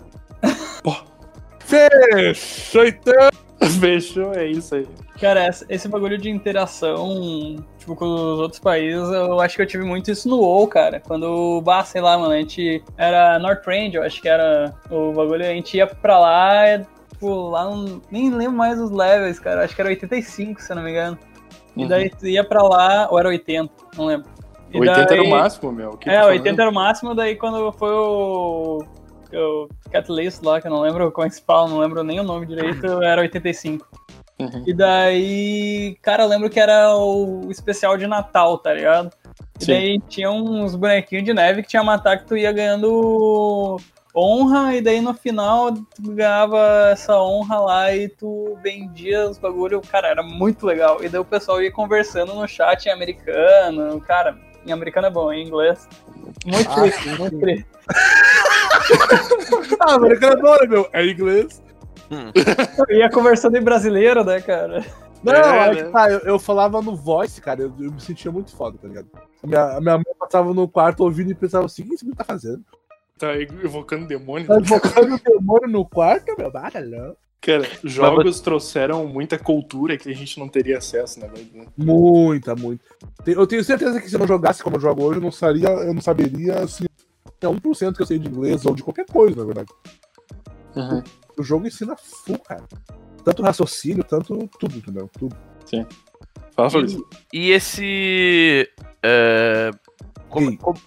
Fechou 1.60 2.86
então! 2.86 3.45
Fechou, 3.80 4.34
é 4.34 4.48
isso 4.48 4.76
aí. 4.76 4.88
Cara, 5.20 5.50
esse 5.70 5.88
bagulho 5.88 6.18
de 6.18 6.30
interação, 6.30 7.64
tipo, 7.78 7.96
com 7.96 8.06
os 8.06 8.40
outros 8.40 8.60
países, 8.60 9.10
eu 9.10 9.40
acho 9.40 9.56
que 9.56 9.62
eu 9.62 9.68
tive 9.68 9.84
muito 9.84 10.12
isso 10.12 10.28
no 10.28 10.38
WoW, 10.38 10.68
cara. 10.68 11.00
Quando, 11.00 11.62
bah, 11.62 11.84
sei 11.84 12.02
lá, 12.02 12.18
mano, 12.18 12.34
a 12.34 12.38
gente 12.38 12.84
era 12.98 13.40
North 13.40 13.66
Range, 13.66 13.96
eu 13.96 14.04
acho 14.04 14.22
que 14.22 14.28
era 14.28 14.74
o 14.90 15.14
bagulho, 15.14 15.46
a 15.46 15.50
gente 15.50 15.78
ia 15.78 15.88
pra 15.88 16.20
lá, 16.20 16.80
tipo, 17.12 17.50
lá, 17.50 17.64
não, 17.66 18.02
nem 18.12 18.30
lembro 18.30 18.58
mais 18.58 18.80
os 18.80 18.92
levels, 18.92 19.40
cara, 19.40 19.64
acho 19.64 19.76
que 19.76 19.82
era 19.82 19.90
85, 19.90 20.62
se 20.62 20.72
eu 20.72 20.76
não 20.76 20.84
me 20.84 20.92
engano. 20.92 21.18
E 21.76 21.84
uhum. 21.84 21.88
daí 21.88 22.10
tu 22.10 22.28
ia 22.28 22.44
pra 22.44 22.62
lá, 22.62 23.08
ou 23.10 23.20
era 23.20 23.30
80, 23.30 23.72
não 23.98 24.06
lembro. 24.06 24.30
E 24.72 24.80
80 24.80 25.06
daí... 25.06 25.18
era 25.20 25.28
o 25.28 25.30
máximo, 25.30 25.72
meu. 25.72 26.00
É, 26.06 26.26
80 26.26 26.62
era 26.62 26.72
o 26.72 26.74
máximo, 26.74 27.16
daí 27.16 27.36
quando 27.36 27.72
foi 27.74 27.92
o 27.92 28.86
o 29.38 29.70
Catalyst 29.92 30.44
lá, 30.44 30.62
que 30.62 30.68
eu 30.68 30.72
não 30.72 30.82
lembro 30.82 31.12
como 31.12 31.26
é 31.26 31.30
que 31.30 31.36
se 31.36 31.42
fala, 31.42 31.70
não 31.70 31.80
lembro 31.80 32.04
nem 32.04 32.20
o 32.20 32.24
nome 32.24 32.46
direito, 32.46 33.02
era 33.04 33.22
85. 33.22 33.88
Uhum. 34.40 34.64
E 34.68 34.74
daí, 34.74 35.98
cara, 36.02 36.24
eu 36.24 36.28
lembro 36.28 36.50
que 36.50 36.60
era 36.60 36.94
o 36.96 37.50
especial 37.50 37.98
de 37.98 38.06
Natal, 38.06 38.58
tá 38.58 38.74
ligado? 38.74 39.10
E 39.60 39.66
Sim. 39.66 39.72
daí 39.72 40.00
tinha 40.10 40.30
uns 40.30 40.76
bonequinhos 40.76 41.24
de 41.24 41.34
neve 41.34 41.62
que 41.62 41.70
tinha 41.70 41.84
matar 41.84 42.18
que 42.18 42.26
tu 42.26 42.36
ia 42.36 42.52
ganhando 42.52 43.78
honra, 44.16 44.76
e 44.76 44.82
daí 44.82 45.02
no 45.02 45.14
final 45.14 45.74
tu 45.74 46.14
ganhava 46.14 46.90
essa 46.92 47.20
honra 47.20 47.60
lá 47.60 47.96
e 47.96 48.08
tu 48.08 48.58
vendia 48.64 49.30
os 49.30 49.38
bagulho, 49.38 49.82
cara, 49.82 50.08
era 50.08 50.24
muito 50.24 50.66
legal. 50.66 51.04
E 51.04 51.10
daí 51.10 51.20
o 51.20 51.26
pessoal 51.26 51.62
ia 51.62 51.72
conversando 51.72 52.34
no 52.34 52.48
chat 52.48 52.86
em 52.86 52.92
americano, 52.92 54.00
cara, 54.02 54.38
em 54.66 54.72
americano 54.72 55.08
é 55.08 55.10
bom, 55.10 55.32
em 55.32 55.46
inglês. 55.46 55.88
Muito 56.46 56.72
ah, 56.72 56.76
triste, 56.76 57.10
muito 57.10 57.40
triste. 57.40 57.66
ah, 59.80 59.96
americano 59.96 60.38
é 60.38 60.42
bom, 60.42 60.56
né, 60.62 60.68
meu? 60.68 60.90
É 60.94 61.06
inglês. 61.06 61.62
Hum. 62.12 62.32
ia 62.90 63.10
conversando 63.10 63.58
em 63.58 63.64
brasileiro, 63.64 64.24
né, 64.24 64.40
cara? 64.42 64.86
Não, 65.24 65.34
é, 65.34 65.70
é 65.70 65.76
que 65.76 65.84
tá, 65.92 66.12
eu, 66.12 66.20
eu, 66.20 66.40
falava 66.40 66.82
no 66.82 66.96
voice, 66.96 67.42
cara, 67.42 67.64
eu, 67.64 67.74
eu, 67.80 67.92
me 67.92 68.00
sentia 68.00 68.32
muito 68.32 68.56
foda, 68.56 68.78
tá 68.78 68.88
ligado? 68.88 69.08
A 69.44 69.48
minha, 69.48 69.64
a 69.78 69.82
minha 69.82 69.96
mãe 69.96 70.14
passava 70.20 70.54
no 70.54 70.68
quarto 70.68 71.02
ouvindo 71.02 71.32
e 71.32 71.36
pensava 71.36 71.66
assim, 71.66 71.82
o 71.82 71.90
que 71.90 71.98
você 71.98 72.06
tá 72.16 72.24
fazendo? 72.24 72.64
Tá 73.18 73.36
evocando 73.36 74.06
demônio? 74.06 74.48
Tá 74.48 74.58
evocando 74.58 75.20
demônio 75.24 75.70
no 75.70 75.86
quarto, 75.86 76.36
meu? 76.38 76.52
Ah, 76.54 76.70
não. 76.82 77.16
Cara, 77.42 77.68
jogos 77.84 78.40
trouxeram 78.40 79.06
muita 79.08 79.38
cultura 79.38 79.98
que 79.98 80.10
a 80.10 80.16
gente 80.16 80.40
não 80.40 80.50
teria 80.50 80.80
acesso, 80.80 81.20
né? 81.20 81.30
Muita, 81.78 82.56
muita. 82.56 82.84
Eu 83.26 83.46
tenho 83.46 83.64
certeza 83.64 84.02
que 84.02 84.10
se 84.10 84.16
eu 84.16 84.20
não 84.20 84.28
jogasse 84.28 84.64
como 84.64 84.78
eu 84.78 84.82
jogo 84.82 85.04
hoje, 85.04 85.20
eu 85.20 85.24
não, 85.24 85.32
saberia, 85.32 85.70
eu 85.70 85.94
não 85.94 86.02
saberia 86.02 86.66
assim, 87.42 87.56
1% 87.56 87.96
que 87.96 88.02
eu 88.02 88.06
sei 88.06 88.20
de 88.20 88.28
inglês 88.28 88.66
ou 88.66 88.76
de 88.76 88.84
qualquer 88.84 89.06
coisa, 89.06 89.38
na 89.38 89.46
verdade. 89.46 89.70
Uhum. 90.76 91.04
O 91.38 91.44
jogo 91.44 91.68
ensina 91.68 91.96
full, 91.96 92.40
cara. 92.40 92.66
Tanto 93.24 93.42
raciocínio, 93.42 94.04
tanto 94.04 94.48
tudo, 94.60 94.78
entendeu? 94.78 95.10
Tudo. 95.18 95.36
Sim. 95.66 95.86
Fala, 96.56 96.70
Fabrício. 96.70 97.06
E, 97.34 97.48
e 97.48 97.52
esse. 97.52 98.70
Uh, 98.98 99.78
como, 100.30 100.58
como, 100.58 100.80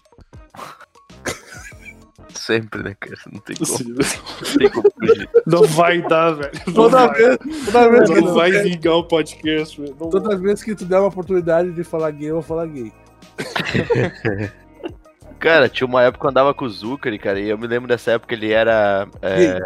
sempre, 2.35 2.83
né, 2.83 2.97
cara? 2.99 3.17
Não 3.33 3.41
tem 3.41 3.57
como. 3.57 3.73
Não, 3.79 4.59
tem 4.59 4.71
como 4.71 4.89
não 5.47 5.63
vai 5.65 6.01
dar, 6.03 6.33
velho. 6.33 6.53
Não 6.67 6.75
toda 6.75 7.07
vai. 7.07 7.17
vez, 7.17 7.39
toda 7.65 7.91
vez 7.91 8.11
não 8.11 8.17
que 8.17 8.23
vai 8.33 8.53
tu... 8.53 8.63
vingar 8.63 8.95
o 8.95 9.05
podcast, 9.05 9.81
velho. 9.81 9.97
Não 9.99 10.11
toda 10.11 10.29
vai. 10.29 10.39
vez 10.39 10.63
que 10.63 10.75
tu 10.75 10.85
der 10.85 10.99
uma 10.99 11.09
oportunidade 11.09 11.73
de 11.73 11.85
falar 11.85 12.11
gay, 12.13 12.31
eu 12.31 12.35
vou 12.35 12.43
falar 12.43 12.67
gay. 12.67 12.93
Cara, 15.39 15.69
tinha 15.69 15.87
uma 15.87 16.03
época 16.03 16.21
que 16.21 16.27
eu 16.27 16.31
andava 16.31 16.53
com 16.53 16.65
o 16.65 16.71
Zucari, 16.71 17.19
cara, 17.19 17.39
e 17.39 17.49
eu 17.49 17.57
me 17.57 17.67
lembro 17.67 17.89
dessa 17.89 18.13
época 18.13 18.35
ele 18.35 18.53
era. 18.53 19.07
É... 19.23 19.59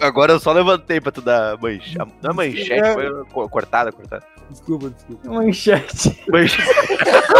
Agora 0.00 0.32
eu 0.32 0.40
só 0.40 0.52
levantei 0.52 1.00
pra 1.00 1.12
tu 1.12 1.20
dar 1.20 1.58
manchete. 1.58 1.98
Não 2.22 2.30
é 2.30 2.34
manchete, 2.34 2.72
é... 2.72 2.94
foi 3.30 3.48
cortada, 3.48 3.92
cortada. 3.92 4.24
Desculpa, 4.50 4.90
desculpa. 4.90 5.28
Manchete. 5.28 6.18
Manchete. 6.28 6.64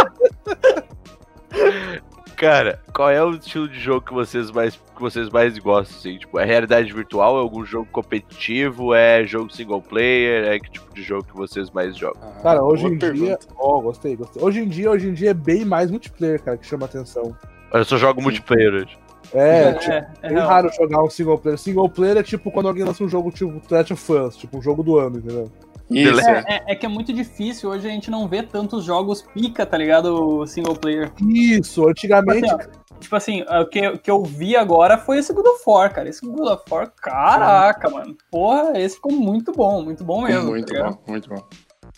Cara, 2.41 2.79
qual 2.91 3.11
é 3.11 3.23
o 3.23 3.35
estilo 3.35 3.67
de 3.67 3.79
jogo 3.79 4.01
que 4.01 4.11
vocês 4.15 4.49
mais, 4.49 4.75
que 4.75 4.99
vocês 4.99 5.29
mais 5.29 5.59
gostam, 5.59 5.95
assim? 5.95 6.17
Tipo, 6.17 6.39
é 6.39 6.43
realidade 6.43 6.91
virtual? 6.91 7.37
É 7.37 7.39
algum 7.39 7.63
jogo 7.63 7.87
competitivo? 7.91 8.95
É 8.95 9.23
jogo 9.23 9.53
single 9.53 9.79
player? 9.79 10.51
É 10.51 10.59
que 10.59 10.71
tipo 10.71 10.91
de 10.91 11.03
jogo 11.03 11.23
que 11.23 11.35
vocês 11.35 11.69
mais 11.69 11.95
jogam? 11.95 12.19
Ah, 12.19 12.41
cara, 12.41 12.63
hoje 12.63 12.87
em 12.87 12.97
pergunta. 12.97 13.37
dia... 13.37 13.55
Ó, 13.55 13.77
oh, 13.77 13.81
gostei, 13.81 14.15
gostei. 14.15 14.41
Hoje 14.41 14.59
em 14.59 14.67
dia, 14.67 14.89
hoje 14.89 15.07
em 15.07 15.13
dia 15.13 15.29
é 15.29 15.33
bem 15.35 15.63
mais 15.63 15.91
multiplayer, 15.91 16.41
cara, 16.41 16.57
que 16.57 16.65
chama 16.65 16.87
atenção. 16.87 17.37
Eu 17.71 17.85
só 17.85 17.95
jogo 17.95 18.19
Sim. 18.19 18.23
multiplayer 18.23 18.73
hoje. 18.73 18.97
É, 19.35 19.63
é, 19.63 19.73
tipo, 19.73 19.91
é, 19.91 20.09
é, 20.23 20.39
raro 20.39 20.71
jogar 20.73 21.03
um 21.03 21.11
single 21.11 21.37
player. 21.37 21.59
Single 21.59 21.89
player 21.89 22.17
é 22.17 22.23
tipo 22.23 22.49
quando 22.49 22.69
alguém 22.69 22.83
lança 22.83 23.03
um 23.03 23.07
jogo 23.07 23.29
tipo 23.29 23.59
Trash 23.67 23.91
of 23.91 24.13
Us, 24.13 24.35
tipo 24.35 24.57
um 24.57 24.61
jogo 24.63 24.81
do 24.81 24.97
ano, 24.97 25.19
entendeu? 25.19 25.51
Isso. 25.91 26.21
É, 26.21 26.43
é, 26.47 26.63
é, 26.67 26.75
que 26.75 26.85
é 26.85 26.89
muito 26.89 27.11
difícil, 27.13 27.69
hoje 27.69 27.87
a 27.87 27.91
gente 27.91 28.09
não 28.09 28.27
vê 28.27 28.43
tantos 28.43 28.83
jogos 28.83 29.21
pica, 29.21 29.65
tá 29.65 29.77
ligado? 29.77 30.45
Single 30.45 30.75
player. 30.75 31.11
Isso, 31.27 31.87
antigamente. 31.87 32.47
Tipo 32.47 32.55
assim, 32.55 32.69
tipo 32.99 33.15
assim 33.15 33.41
o 33.41 33.65
que, 33.65 33.87
o 33.87 33.99
que 33.99 34.11
eu 34.11 34.23
vi 34.23 34.55
agora 34.55 34.97
foi 34.97 35.17
esse 35.17 35.33
God 35.33 35.45
of 35.45 35.63
War, 35.65 35.93
cara. 35.93 36.09
Esse 36.09 36.25
God 36.25 36.47
of 36.47 36.63
War, 36.69 36.91
caraca, 36.95 37.89
mano. 37.89 38.15
Porra, 38.29 38.79
esse 38.79 38.95
ficou 38.95 39.11
muito 39.11 39.51
bom, 39.51 39.83
muito 39.83 40.03
bom 40.03 40.23
mesmo. 40.23 40.49
Muito 40.49 40.73
tá 40.73 40.89
bom, 40.89 40.97
muito 41.07 41.29
bom. 41.29 41.43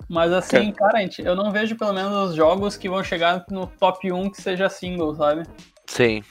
Mas 0.09 0.31
assim, 0.31 0.71
cara, 0.71 0.99
gente, 0.99 1.21
eu 1.21 1.35
não 1.35 1.51
vejo 1.51 1.77
pelo 1.77 1.93
menos 1.93 2.35
jogos 2.35 2.75
que 2.75 2.89
vão 2.89 3.03
chegar 3.03 3.45
no 3.49 3.67
top 3.67 4.11
1 4.11 4.31
que 4.31 4.41
seja 4.41 4.69
single, 4.69 5.15
sabe? 5.15 5.43
Sim. 5.87 6.23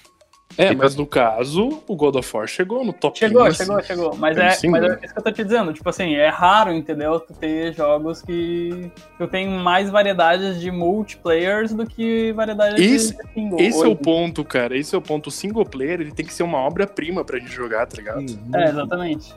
É, 0.57 0.75
mas 0.75 0.95
no 0.95 1.07
caso, 1.07 1.83
o 1.87 1.97
God 1.97 2.17
of 2.17 2.37
War 2.37 2.47
chegou 2.47 2.85
no 2.85 2.93
top 2.93 3.19
Chegou, 3.19 3.47
1, 3.47 3.55
chegou, 3.55 3.77
assim, 3.77 3.87
chegou. 3.87 4.17
Mas 4.17 4.37
é, 4.37 4.69
mas 4.69 4.85
é 4.85 4.99
isso 5.03 5.15
que 5.15 5.19
eu 5.19 5.25
tô 5.25 5.33
te 5.33 5.45
dizendo. 5.45 5.73
Tipo 5.73 5.89
assim, 5.89 6.15
é 6.15 6.29
raro, 6.29 6.73
entendeu? 6.73 7.19
Tu 7.21 7.33
ter 7.35 7.73
jogos 7.73 8.23
que 8.23 8.91
eu 9.19 9.29
tenho 9.29 9.51
mais 9.51 9.91
variedades 9.91 10.61
de 10.61 10.71
multiplayers 10.71 11.73
do 11.73 11.87
que 11.87 12.33
variedades 12.33 12.81
esse, 12.81 13.17
de 13.17 13.33
single. 13.33 13.61
Esse 13.61 13.79
hoje. 13.79 13.91
é 13.91 13.93
o 13.93 13.97
ponto, 13.97 14.45
cara. 14.45 14.77
Esse 14.77 14.95
é 14.95 14.99
o 14.99 15.03
ponto. 15.03 15.29
O 15.29 15.31
single 15.31 15.65
player 15.65 16.01
ele 16.01 16.13
tem 16.13 16.27
que 16.27 16.35
ser 16.35 16.43
uma 16.43 16.59
obra-prima 16.59 17.25
pra 17.25 17.39
gente 17.39 17.53
jogar, 17.53 17.87
tá 17.87 17.97
ligado? 17.97 18.25
É, 18.55 18.65
exatamente. 18.69 19.35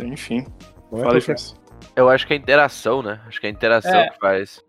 Enfim. 0.00 0.46
Fala 0.90 1.18
isso. 1.18 1.54
Eu 1.94 2.08
acho 2.08 2.26
que 2.26 2.32
é 2.32 2.36
a 2.36 2.38
interação, 2.38 3.02
né? 3.02 3.20
Acho 3.26 3.40
que 3.40 3.46
é 3.46 3.50
a 3.50 3.52
interação 3.52 3.94
é. 3.94 4.08
que 4.08 4.18
faz, 4.18 4.64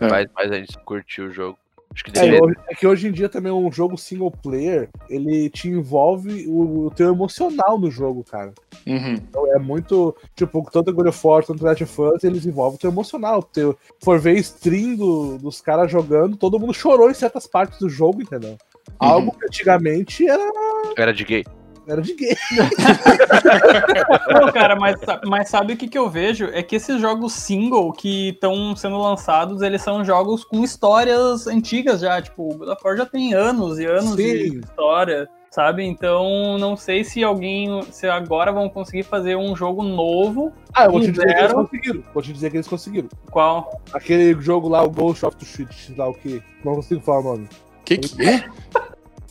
é. 0.00 0.08
faz 0.08 0.30
mais 0.34 0.52
a 0.52 0.56
gente 0.56 0.78
curtir 0.84 1.22
o 1.22 1.30
jogo. 1.30 1.58
Que 1.92 2.18
é, 2.18 2.36
é, 2.36 2.74
que 2.74 2.86
hoje 2.86 3.08
em 3.08 3.12
dia 3.12 3.28
também 3.28 3.50
um 3.50 3.70
jogo 3.70 3.98
single 3.98 4.30
player, 4.30 4.88
ele 5.08 5.50
te 5.50 5.68
envolve 5.68 6.46
o, 6.46 6.86
o 6.86 6.90
teu 6.90 7.12
emocional 7.12 7.78
no 7.78 7.90
jogo, 7.90 8.22
cara. 8.22 8.54
Uhum. 8.86 9.14
Então 9.14 9.52
é 9.52 9.58
muito, 9.58 10.16
tipo, 10.36 10.66
tanto 10.70 10.92
God 10.92 11.08
of 11.08 11.26
War, 11.26 11.44
tanto 11.44 11.64
Last 11.64 11.82
of 11.82 12.02
Us, 12.02 12.24
eles 12.24 12.46
envolvem 12.46 12.76
o 12.76 12.78
teu 12.78 12.90
emocional. 12.90 13.42
Teu, 13.42 13.76
for 14.00 14.20
ver 14.20 14.36
stream 14.38 14.94
do, 14.94 15.38
dos 15.38 15.60
caras 15.60 15.90
jogando, 15.90 16.36
todo 16.36 16.60
mundo 16.60 16.72
chorou 16.72 17.10
em 17.10 17.14
certas 17.14 17.46
partes 17.46 17.78
do 17.80 17.88
jogo, 17.88 18.22
entendeu? 18.22 18.52
Uhum. 18.52 18.56
Algo 18.98 19.32
que 19.32 19.46
antigamente 19.46 20.26
era... 20.28 20.52
Era 20.96 21.12
de 21.12 21.24
gay. 21.24 21.44
Era 21.86 22.02
de 22.02 22.14
gay. 22.14 22.36
Não, 24.32 24.52
cara, 24.52 24.76
mas, 24.76 24.96
mas 25.26 25.48
sabe 25.48 25.74
o 25.74 25.76
que, 25.76 25.88
que 25.88 25.98
eu 25.98 26.08
vejo? 26.08 26.46
É 26.52 26.62
que 26.62 26.76
esses 26.76 27.00
jogos 27.00 27.32
single 27.32 27.92
que 27.92 28.30
estão 28.30 28.74
sendo 28.76 28.98
lançados, 28.98 29.62
eles 29.62 29.82
são 29.82 30.04
jogos 30.04 30.44
com 30.44 30.62
histórias 30.62 31.46
antigas 31.46 32.00
já. 32.00 32.20
Tipo, 32.20 32.54
o 32.54 32.58
God 32.58 32.68
of 32.68 32.82
War 32.84 32.96
já 32.96 33.06
tem 33.06 33.34
anos 33.34 33.78
e 33.78 33.86
anos 33.86 34.10
Sim. 34.10 34.16
de 34.16 34.60
história 34.60 35.28
sabe? 35.50 35.84
Então, 35.84 36.56
não 36.58 36.76
sei 36.76 37.02
se 37.02 37.24
alguém, 37.24 37.82
se 37.90 38.06
agora 38.06 38.52
vão 38.52 38.68
conseguir 38.68 39.02
fazer 39.02 39.36
um 39.36 39.54
jogo 39.56 39.82
novo. 39.82 40.52
Ah, 40.72 40.84
eu 40.84 40.92
vou 40.92 41.00
te 41.00 41.10
dizer 41.10 41.26
zero. 41.26 41.34
que 41.34 41.40
eles 41.40 41.52
conseguiram. 41.52 42.04
Vou 42.14 42.22
te 42.22 42.32
dizer 42.32 42.50
que 42.50 42.56
eles 42.56 42.68
conseguiram. 42.68 43.08
Qual? 43.30 43.82
Aquele 43.92 44.40
jogo 44.40 44.68
lá, 44.68 44.82
o 44.82 44.90
Ghost 44.90 45.26
of 45.26 45.36
Tsushima, 45.36 45.98
lá 45.98 46.08
o 46.08 46.14
que? 46.14 46.42
Não 46.64 46.76
consigo 46.76 47.00
falar 47.00 47.20
o 47.20 47.22
nome. 47.24 47.48
Que 47.84 47.98
que 47.98 48.22
é? 48.22 48.48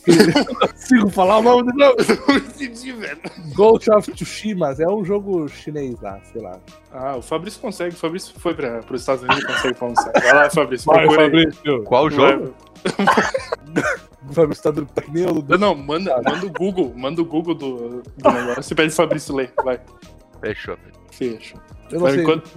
Não 0.06 0.54
consigo 0.54 1.10
falar 1.10 1.38
o 1.38 1.42
nome 1.42 1.72
do 1.72 1.78
jogo. 2.02 2.22
Não 2.28 2.36
entendi, 2.36 2.92
velho. 2.92 3.20
Ghost 3.54 3.90
of 3.90 4.12
Tsushima 4.12 4.74
é 4.78 4.88
um 4.88 5.04
jogo 5.04 5.48
chinês 5.48 6.00
lá, 6.00 6.20
sei 6.32 6.42
lá. 6.42 6.58
Ah, 6.92 7.16
o 7.16 7.22
Fabrício 7.22 7.60
consegue. 7.60 7.94
O 7.94 7.98
Fabrício 7.98 8.34
foi 8.38 8.54
para 8.54 8.82
os 8.90 9.00
Estados 9.00 9.22
Unidos 9.22 9.42
e 9.42 9.46
consegue 9.46 9.74
falar 9.74 9.92
um 9.92 9.96
sério. 9.96 10.22
Vai 10.22 10.34
lá, 10.34 10.50
Fabrício. 10.50 10.86
Vai, 10.86 11.14
Fabrício. 11.14 11.84
Qual 11.84 12.10
jogo? 12.10 12.54
O 14.28 14.32
Fabrício 14.32 14.62
tá, 14.62 14.86
tá 14.94 15.02
que 15.02 15.10
nem 15.10 15.24
eu. 15.24 15.44
Não, 15.48 15.58
não, 15.58 15.74
manda, 15.74 16.14
manda 16.22 16.46
o 16.46 16.50
Google. 16.50 16.92
Manda 16.94 17.22
o 17.22 17.24
Google 17.24 17.54
do, 17.54 18.02
do 18.02 18.30
negócio. 18.30 18.62
Você 18.62 18.74
pede 18.74 18.92
o 18.92 18.96
Fabrício 18.96 19.34
ler. 19.34 19.52
Vai. 19.64 19.80
Fechou. 20.40 20.76
Fechou. 21.10 21.60
enquanto, 22.18 22.50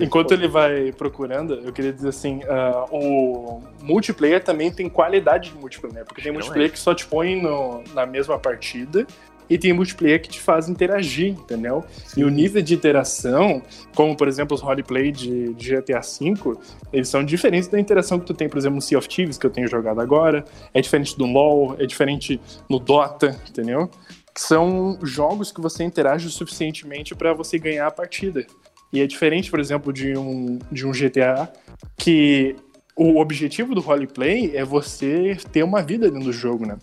enquanto 0.00 0.32
ele 0.32 0.48
vai 0.48 0.92
procurando, 0.92 1.54
eu 1.54 1.72
queria 1.72 1.92
dizer 1.92 2.08
assim: 2.08 2.40
uh, 2.44 2.86
o 2.90 3.62
multiplayer 3.82 4.42
também 4.42 4.70
tem 4.70 4.88
qualidade 4.88 5.50
de 5.50 5.56
multiplayer, 5.56 6.04
porque 6.04 6.22
tem 6.22 6.32
multiplayer 6.32 6.70
que 6.70 6.78
só 6.78 6.94
te 6.94 7.06
põe 7.06 7.40
no, 7.40 7.82
na 7.94 8.06
mesma 8.06 8.38
partida 8.38 9.06
e 9.48 9.58
tem 9.58 9.72
multiplayer 9.72 10.20
que 10.20 10.28
te 10.28 10.40
faz 10.40 10.68
interagir, 10.68 11.28
entendeu? 11.28 11.84
Sim. 12.06 12.20
E 12.20 12.24
o 12.24 12.30
nível 12.30 12.62
de 12.62 12.74
interação, 12.74 13.62
como 13.94 14.16
por 14.16 14.28
exemplo 14.28 14.54
os 14.54 14.60
roleplay 14.60 15.12
de, 15.12 15.52
de 15.54 15.76
GTA 15.76 16.00
V, 16.00 16.56
eles 16.92 17.08
são 17.08 17.24
diferentes 17.24 17.68
da 17.68 17.78
interação 17.78 18.18
que 18.18 18.26
tu 18.26 18.34
tem, 18.34 18.48
por 18.48 18.58
exemplo, 18.58 18.76
no 18.76 18.82
Sea 18.82 18.98
of 18.98 19.08
Thieves, 19.08 19.36
que 19.36 19.46
eu 19.46 19.50
tenho 19.50 19.68
jogado 19.68 20.00
agora, 20.00 20.44
é 20.72 20.80
diferente 20.80 21.16
do 21.16 21.26
LoL, 21.26 21.76
é 21.78 21.86
diferente 21.86 22.40
no 22.68 22.78
Dota, 22.78 23.38
entendeu? 23.48 23.90
São 24.36 24.98
jogos 25.02 25.52
que 25.52 25.60
você 25.60 25.84
interage 25.84 26.26
o 26.26 26.30
suficientemente 26.30 27.14
para 27.14 27.32
você 27.32 27.58
ganhar 27.58 27.86
a 27.86 27.90
partida. 27.90 28.46
E 28.92 29.00
é 29.00 29.06
diferente, 29.06 29.50
por 29.50 29.58
exemplo, 29.58 29.92
de 29.92 30.16
um, 30.16 30.58
de 30.70 30.86
um 30.86 30.92
GTA 30.92 31.52
que 31.96 32.56
o 32.96 33.18
objetivo 33.20 33.74
do 33.74 33.80
roleplay 33.80 34.56
é 34.56 34.64
você 34.64 35.36
ter 35.50 35.62
uma 35.62 35.82
vida 35.82 36.08
dentro 36.08 36.26
do 36.26 36.32
jogo, 36.32 36.64
né? 36.64 36.76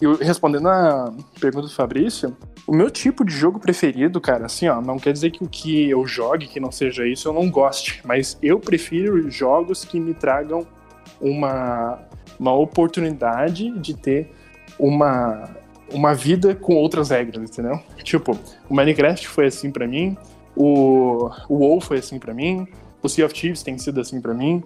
E 0.00 0.24
respondendo 0.24 0.68
a 0.68 1.12
pergunta 1.40 1.66
do 1.66 1.72
Fabrício, 1.72 2.36
o 2.66 2.74
meu 2.74 2.90
tipo 2.90 3.24
de 3.24 3.32
jogo 3.32 3.58
preferido, 3.58 4.20
cara, 4.20 4.46
assim, 4.46 4.68
ó, 4.68 4.80
não 4.80 4.98
quer 4.98 5.12
dizer 5.12 5.30
que 5.30 5.42
o 5.42 5.48
que 5.48 5.88
eu 5.88 6.06
jogue, 6.06 6.46
que 6.46 6.60
não 6.60 6.70
seja 6.70 7.06
isso, 7.06 7.28
eu 7.28 7.32
não 7.32 7.50
goste, 7.50 8.00
mas 8.04 8.38
eu 8.42 8.60
prefiro 8.60 9.30
jogos 9.30 9.84
que 9.84 9.98
me 9.98 10.12
tragam 10.12 10.66
uma, 11.20 11.98
uma 12.38 12.52
oportunidade 12.52 13.70
de 13.78 13.94
ter 13.94 14.30
uma 14.78 15.55
uma 15.90 16.14
vida 16.14 16.54
com 16.54 16.74
outras 16.74 17.10
regras, 17.10 17.50
entendeu? 17.50 17.80
Tipo, 18.02 18.38
o 18.68 18.74
Minecraft 18.74 19.28
foi 19.28 19.46
assim 19.46 19.70
para 19.70 19.86
mim, 19.86 20.16
o, 20.54 21.30
o 21.48 21.54
WoW 21.56 21.80
foi 21.80 21.98
assim 21.98 22.18
para 22.18 22.34
mim, 22.34 22.66
o 23.02 23.08
Sea 23.08 23.26
of 23.26 23.34
Thieves 23.34 23.62
tem 23.62 23.78
sido 23.78 24.00
assim 24.00 24.20
para 24.20 24.34
mim, 24.34 24.62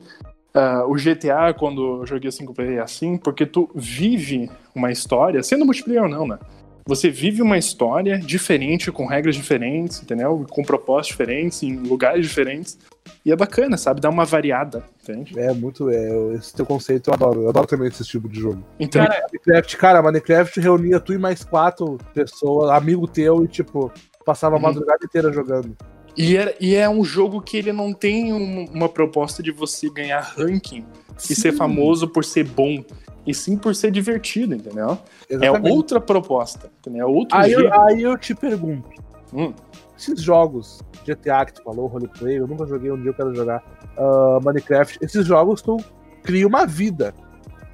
uh, 0.55 0.91
o 0.91 0.95
GTA, 0.95 1.55
quando 1.57 2.01
eu 2.01 2.07
joguei 2.07 2.31
5 2.31 2.55
player, 2.55 2.79
é 2.79 2.81
assim, 2.81 3.17
porque 3.17 3.45
tu 3.47 3.69
vive 3.75 4.51
uma 4.75 4.91
história, 4.91 5.43
sendo 5.43 5.65
multiplayer 5.65 6.03
ou 6.03 6.09
não, 6.09 6.27
né? 6.27 6.39
Você 6.87 7.11
vive 7.11 7.43
uma 7.43 7.59
história 7.59 8.19
diferente, 8.19 8.91
com 8.91 9.07
regras 9.07 9.37
diferentes, 9.37 10.03
entendeu? 10.03 10.45
Com 10.51 10.63
propósitos 10.63 11.09
diferentes, 11.09 11.63
em 11.63 11.77
lugares 11.77 12.27
diferentes. 12.27 12.79
E 13.25 13.33
é 13.33 13.37
bacana, 13.37 13.77
sabe? 13.77 14.01
Dá 14.01 14.09
uma 14.09 14.25
variada, 14.25 14.85
entende? 15.03 15.39
É 15.39 15.53
muito. 15.53 15.91
É, 15.91 16.35
esse 16.35 16.55
teu 16.55 16.67
conceito 16.67 17.11
eu 17.11 17.15
adoro. 17.15 17.43
Eu 17.43 17.49
adoro 17.49 17.67
também 17.67 17.89
esse 17.89 18.05
tipo 18.05 18.29
de 18.29 18.41
jogo. 18.41 18.65
Então, 18.79 19.05
cara, 19.05 19.27
Minecraft, 19.33 19.77
cara, 19.77 20.03
Minecraft 20.03 20.61
reunia 20.61 21.01
tu 21.01 21.13
e 21.13 21.19
mais 21.19 21.45
quatro 21.45 21.99
pessoas, 22.15 22.71
amigo 22.71 23.07
teu, 23.07 23.45
e 23.45 23.49
tipo, 23.49 23.93
passava 24.25 24.57
a 24.57 24.59
uhum. 24.59 24.63
madrugada 24.63 25.05
inteira 25.05 25.33
jogando. 25.33 25.77
E 26.17 26.37
é, 26.37 26.57
e 26.61 26.75
é 26.75 26.89
um 26.89 27.05
jogo 27.05 27.41
que 27.41 27.57
ele 27.57 27.73
não 27.73 27.93
tem 27.93 28.33
um, 28.33 28.65
uma 28.73 28.89
proposta 28.89 29.43
de 29.43 29.51
você 29.51 29.89
ganhar 29.89 30.21
ranking 30.21 30.85
Sim. 31.17 31.33
e 31.33 31.37
ser 31.37 31.53
famoso 31.53 32.09
por 32.09 32.25
ser 32.25 32.45
bom. 32.45 32.85
e 33.27 33.35
sim 33.35 33.57
por 33.57 33.75
ser 33.75 33.91
divertido, 33.91 34.55
entendeu? 34.55 34.99
Exatamente. 35.29 35.71
É 35.71 35.73
outra 35.73 36.01
proposta, 36.01 36.71
entendeu? 36.81 37.07
É 37.07 37.11
outro 37.11 37.37
aí, 37.37 37.53
eu, 37.53 37.81
aí 37.81 38.03
eu 38.03 38.19
te 38.19 38.35
pergunto, 38.35 38.89
hum. 39.33 39.53
Esses 40.01 40.23
jogos, 40.23 40.81
GTA 41.07 41.45
que 41.45 41.55
tu 41.55 41.63
falou, 41.63 41.87
roleplay, 41.87 42.39
eu 42.39 42.47
nunca 42.47 42.67
joguei, 42.67 42.91
um 42.91 43.01
dia 43.01 43.11
eu 43.11 43.15
quero 43.15 43.35
jogar, 43.35 43.63
uh, 43.99 44.45
Minecraft, 44.45 44.99
esses 45.03 45.27
jogos 45.27 45.61
tu 45.63 45.77
cria 46.23 46.47
uma 46.47 46.67
vida. 46.67 47.15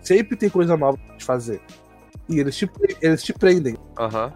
Sempre 0.00 0.36
tem 0.36 0.48
coisa 0.48 0.76
nova 0.76 0.98
pra 0.98 1.16
te 1.16 1.24
fazer. 1.24 1.60
E 2.28 2.38
eles 2.38 2.56
te, 2.56 2.68
eles 3.00 3.22
te 3.22 3.32
prendem. 3.32 3.74
Uhum. 3.98 4.32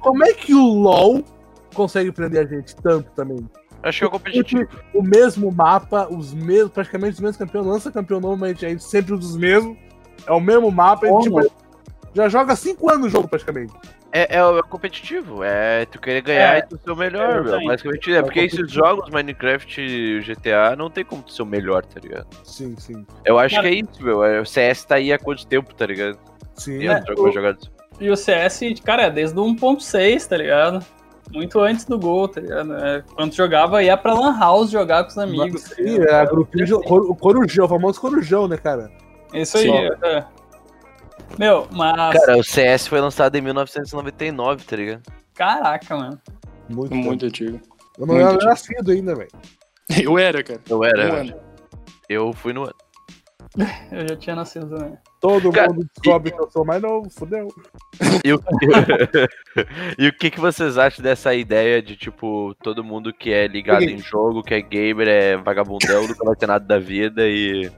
Como 0.00 0.24
é 0.24 0.32
que 0.32 0.54
o 0.54 0.64
LoL 0.64 1.22
consegue 1.74 2.10
prender 2.12 2.46
a 2.46 2.48
gente 2.48 2.74
tanto 2.76 3.10
também? 3.12 3.48
Acho 3.82 4.00
que 4.00 4.04
é 4.04 4.08
competitivo. 4.08 4.68
O 4.94 5.02
mesmo 5.02 5.52
mapa, 5.52 6.08
os 6.10 6.32
mesmos, 6.32 6.72
praticamente 6.72 7.14
os 7.14 7.20
mesmos 7.20 7.36
campeões, 7.36 7.66
lança 7.66 7.92
campeão 7.92 8.20
novo, 8.20 8.36
mas 8.36 8.56
a 8.62 8.68
gente 8.68 8.82
sempre 8.82 9.12
usa 9.12 9.28
os 9.28 9.36
mesmos. 9.36 9.76
É 10.26 10.32
o 10.32 10.40
mesmo 10.40 10.70
mapa, 10.70 11.06
a 11.06 11.10
gente 11.10 11.24
tipo, 11.24 11.52
já 12.14 12.28
joga 12.28 12.56
5 12.56 12.90
anos 12.90 13.02
no 13.02 13.10
jogo 13.10 13.28
praticamente. 13.28 13.74
É, 14.16 14.36
é, 14.36 14.38
é, 14.38 14.62
competitivo, 14.62 15.42
é 15.42 15.84
tu 15.86 16.00
querer 16.00 16.20
ganhar 16.20 16.54
é, 16.54 16.58
e 16.60 16.62
tu 16.62 16.78
ser 16.78 16.90
o 16.92 16.94
melhor, 16.94 17.44
é, 17.44 17.66
basicamente. 17.66 18.14
É, 18.14 18.22
porque 18.22 18.40
esses 18.40 18.70
jogos, 18.70 19.10
Minecraft 19.10 19.80
e 19.80 20.20
GTA, 20.20 20.76
não 20.76 20.88
tem 20.88 21.04
como 21.04 21.20
tu 21.20 21.32
ser 21.32 21.42
o 21.42 21.46
melhor, 21.46 21.84
tá 21.84 21.98
ligado? 21.98 22.28
Sim, 22.44 22.76
sim. 22.78 23.04
Eu 23.24 23.40
acho 23.40 23.56
Cara, 23.56 23.68
que 23.68 23.74
é 23.74 23.78
isso, 23.80 24.00
meu. 24.00 24.22
É, 24.22 24.40
o 24.40 24.46
CS 24.46 24.84
tá 24.84 24.94
aí 24.94 25.12
há 25.12 25.18
quanto 25.18 25.44
tempo, 25.44 25.74
tá 25.74 25.84
ligado? 25.84 26.16
Sim. 26.54 26.86
É, 26.86 27.02
o... 27.18 27.56
E 28.00 28.08
o 28.08 28.16
CS, 28.16 28.60
cara, 28.84 29.02
é 29.02 29.10
desde 29.10 29.36
o 29.36 29.42
1.6, 29.44 30.28
tá 30.28 30.36
ligado? 30.36 30.86
muito 31.32 31.58
antes 31.58 31.84
do 31.84 31.98
gol, 31.98 32.28
tá 32.28 32.40
ligado? 32.40 32.74
É, 32.74 33.02
quando 33.16 33.34
jogava, 33.34 33.82
ia 33.82 33.96
pra 33.96 34.14
Lan 34.14 34.38
House 34.38 34.70
jogar 34.70 35.04
com 35.04 35.10
os 35.10 35.18
amigos. 35.18 35.62
Sim, 35.62 35.98
tá 36.04 36.18
é, 36.18 36.26
grupinho. 36.26 36.76
O 36.76 37.16
Corujão, 37.16 37.64
o 37.64 37.68
famoso 37.68 38.00
Corujão, 38.00 38.46
né, 38.46 38.56
cara? 38.56 38.90
Isso 39.32 39.56
aí, 39.56 39.70
é. 39.70 40.24
Meu, 41.38 41.68
mas. 41.72 42.12
Cara, 42.12 42.38
o 42.38 42.44
CS 42.44 42.86
foi 42.86 43.00
lançado 43.00 43.34
em 43.36 43.40
1999, 43.40 44.64
tá 44.64 44.76
ligado? 44.76 45.02
Caraca, 45.34 45.96
mano. 45.96 46.20
Muito, 46.68 46.94
muito 46.94 47.26
antigo. 47.26 47.60
Eu 47.98 48.06
não 48.06 48.16
era 48.16 48.32
nascido 48.32 48.90
ainda, 48.90 49.14
velho. 49.14 49.30
Eu 50.02 50.18
era, 50.18 50.42
cara. 50.42 50.60
Eu 50.68 50.84
era. 50.84 51.26
Eu, 51.26 51.40
eu 52.08 52.32
fui 52.32 52.52
no 52.52 52.62
ano. 52.64 52.74
Eu 53.92 54.08
já 54.08 54.16
tinha 54.16 54.36
nascido 54.36 54.68
também. 54.68 54.96
Todo 55.20 55.50
Cara, 55.52 55.72
mundo 55.72 55.86
descobre 55.94 56.30
e... 56.30 56.32
que 56.32 56.40
eu 56.40 56.50
sou 56.50 56.64
mais 56.64 56.82
novo, 56.82 57.08
fudeu. 57.10 57.48
E 58.24 58.32
o... 58.32 58.40
e 59.98 60.08
o 60.08 60.12
que, 60.12 60.30
que 60.30 60.40
vocês 60.40 60.76
acham 60.76 61.02
dessa 61.02 61.34
ideia 61.34 61.80
de, 61.80 61.96
tipo, 61.96 62.54
todo 62.62 62.84
mundo 62.84 63.12
que 63.12 63.32
é 63.32 63.46
ligado 63.46 63.84
em 63.84 63.98
jogo, 63.98 64.42
que 64.42 64.54
é 64.54 64.60
gamer, 64.60 65.08
é 65.08 65.36
vagabundão, 65.36 66.06
nunca 66.06 66.24
vai 66.24 66.34
ter 66.36 66.46
nada 66.46 66.64
da 66.64 66.78
vida 66.78 67.26
e. 67.26 67.70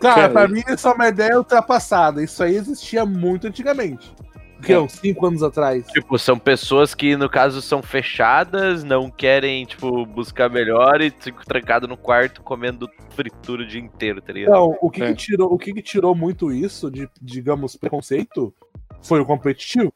Cara, 0.00 0.28
pra 0.28 0.48
mim 0.48 0.62
isso 0.68 0.88
é 0.88 0.92
uma 0.92 1.08
ideia 1.08 1.36
ultrapassada. 1.36 2.22
Isso 2.22 2.42
aí 2.42 2.56
existia 2.56 3.04
muito 3.04 3.46
antigamente 3.46 4.14
que, 4.60 4.76
uns 4.76 4.92
5 4.92 5.26
anos 5.26 5.42
atrás. 5.42 5.86
Tipo, 5.88 6.18
são 6.18 6.38
pessoas 6.38 6.94
que, 6.94 7.16
no 7.16 7.28
caso, 7.28 7.60
são 7.62 7.82
fechadas, 7.82 8.84
não 8.84 9.10
querem, 9.10 9.64
tipo, 9.64 10.04
buscar 10.06 10.50
melhor 10.50 11.00
e 11.00 11.10
ficam 11.10 11.42
trancados 11.44 11.88
no 11.88 11.96
quarto 11.96 12.42
comendo 12.42 12.88
fritura 13.10 13.62
o 13.62 13.66
dia 13.66 13.80
inteiro, 13.80 14.20
tá 14.20 14.32
ligado? 14.32 14.52
Não, 14.52 14.76
o 14.80 14.90
que, 14.90 15.02
é. 15.02 15.08
que 15.08 15.14
tirou, 15.14 15.52
o 15.52 15.58
que, 15.58 15.72
que 15.72 15.82
tirou 15.82 16.14
muito 16.14 16.52
isso 16.52 16.90
de, 16.90 17.08
digamos, 17.20 17.76
preconceito 17.76 18.54
foi 19.02 19.20
o 19.20 19.26
competitivo 19.26 19.92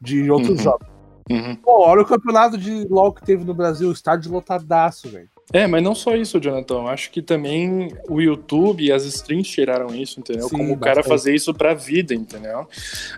de 0.00 0.30
outros 0.30 0.58
uhum. 0.58 0.64
jogos. 0.64 0.88
Uhum. 1.30 1.56
Pô, 1.56 1.82
olha 1.82 2.02
o 2.02 2.06
campeonato 2.06 2.56
de 2.56 2.86
LoL 2.88 3.12
que 3.12 3.22
teve 3.22 3.44
no 3.44 3.52
Brasil, 3.52 3.92
estádio 3.92 4.32
lotadaço, 4.32 5.08
velho. 5.10 5.28
É, 5.52 5.66
mas 5.66 5.82
não 5.82 5.94
só 5.94 6.14
isso, 6.14 6.38
Jonathan. 6.38 6.82
Acho 6.82 7.10
que 7.10 7.22
também 7.22 7.88
o 8.08 8.20
YouTube 8.20 8.84
e 8.84 8.92
as 8.92 9.04
streams 9.04 9.48
tiraram 9.48 9.94
isso, 9.94 10.20
entendeu? 10.20 10.48
Sim, 10.48 10.56
Como 10.56 10.74
o 10.74 10.78
cara 10.78 11.02
fazer 11.02 11.34
isso 11.34 11.54
pra 11.54 11.72
vida, 11.72 12.14
entendeu? 12.14 12.66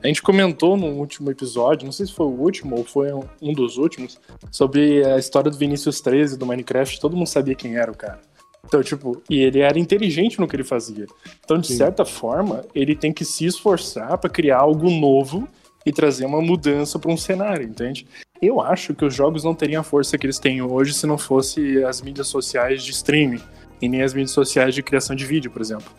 A 0.02 0.06
gente 0.06 0.22
comentou 0.22 0.76
no 0.76 0.86
último 0.86 1.30
episódio, 1.30 1.84
não 1.84 1.92
sei 1.92 2.06
se 2.06 2.12
foi 2.12 2.26
o 2.26 2.40
último 2.40 2.76
ou 2.76 2.84
foi 2.84 3.08
um 3.42 3.52
dos 3.52 3.78
últimos, 3.78 4.20
sobre 4.50 5.04
a 5.04 5.18
história 5.18 5.50
do 5.50 5.58
Vinícius 5.58 6.00
13 6.00 6.38
do 6.38 6.46
Minecraft. 6.46 7.00
Todo 7.00 7.16
mundo 7.16 7.26
sabia 7.26 7.54
quem 7.54 7.76
era 7.76 7.90
o 7.90 7.96
cara. 7.96 8.20
Então, 8.64 8.82
tipo, 8.82 9.20
e 9.28 9.40
ele 9.40 9.60
era 9.60 9.78
inteligente 9.78 10.38
no 10.38 10.46
que 10.46 10.54
ele 10.54 10.62
fazia. 10.62 11.06
Então, 11.44 11.58
de 11.58 11.66
Sim. 11.66 11.78
certa 11.78 12.04
forma, 12.04 12.64
ele 12.72 12.94
tem 12.94 13.12
que 13.12 13.24
se 13.24 13.44
esforçar 13.44 14.16
para 14.18 14.30
criar 14.30 14.58
algo 14.58 14.88
novo 14.88 15.48
e 15.84 15.92
trazer 15.92 16.26
uma 16.26 16.40
mudança 16.40 16.98
para 16.98 17.10
um 17.10 17.16
cenário, 17.16 17.66
entende? 17.66 18.06
Eu 18.40 18.60
acho 18.60 18.94
que 18.94 19.04
os 19.04 19.14
jogos 19.14 19.44
não 19.44 19.54
teriam 19.54 19.80
a 19.80 19.84
força 19.84 20.16
que 20.16 20.24
eles 20.24 20.38
têm 20.38 20.62
hoje 20.62 20.94
se 20.94 21.06
não 21.06 21.18
fosse 21.18 21.84
as 21.84 22.00
mídias 22.00 22.28
sociais 22.28 22.82
de 22.82 22.90
streaming 22.90 23.40
e 23.82 23.88
nem 23.88 24.02
as 24.02 24.14
mídias 24.14 24.30
sociais 24.30 24.74
de 24.74 24.82
criação 24.82 25.14
de 25.14 25.26
vídeo, 25.26 25.50
por 25.50 25.60
exemplo. 25.60 25.90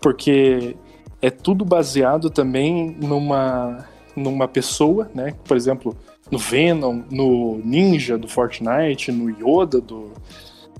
Porque 0.00 0.76
é 1.20 1.30
tudo 1.30 1.64
baseado 1.64 2.30
também 2.30 2.96
numa 3.00 3.86
numa 4.16 4.48
pessoa, 4.48 5.10
né? 5.14 5.34
Por 5.44 5.56
exemplo, 5.56 5.96
no 6.30 6.38
Venom, 6.38 7.02
no 7.10 7.60
Ninja 7.64 8.18
do 8.18 8.26
Fortnite, 8.26 9.12
no 9.12 9.30
Yoda 9.30 9.80
do 9.80 10.12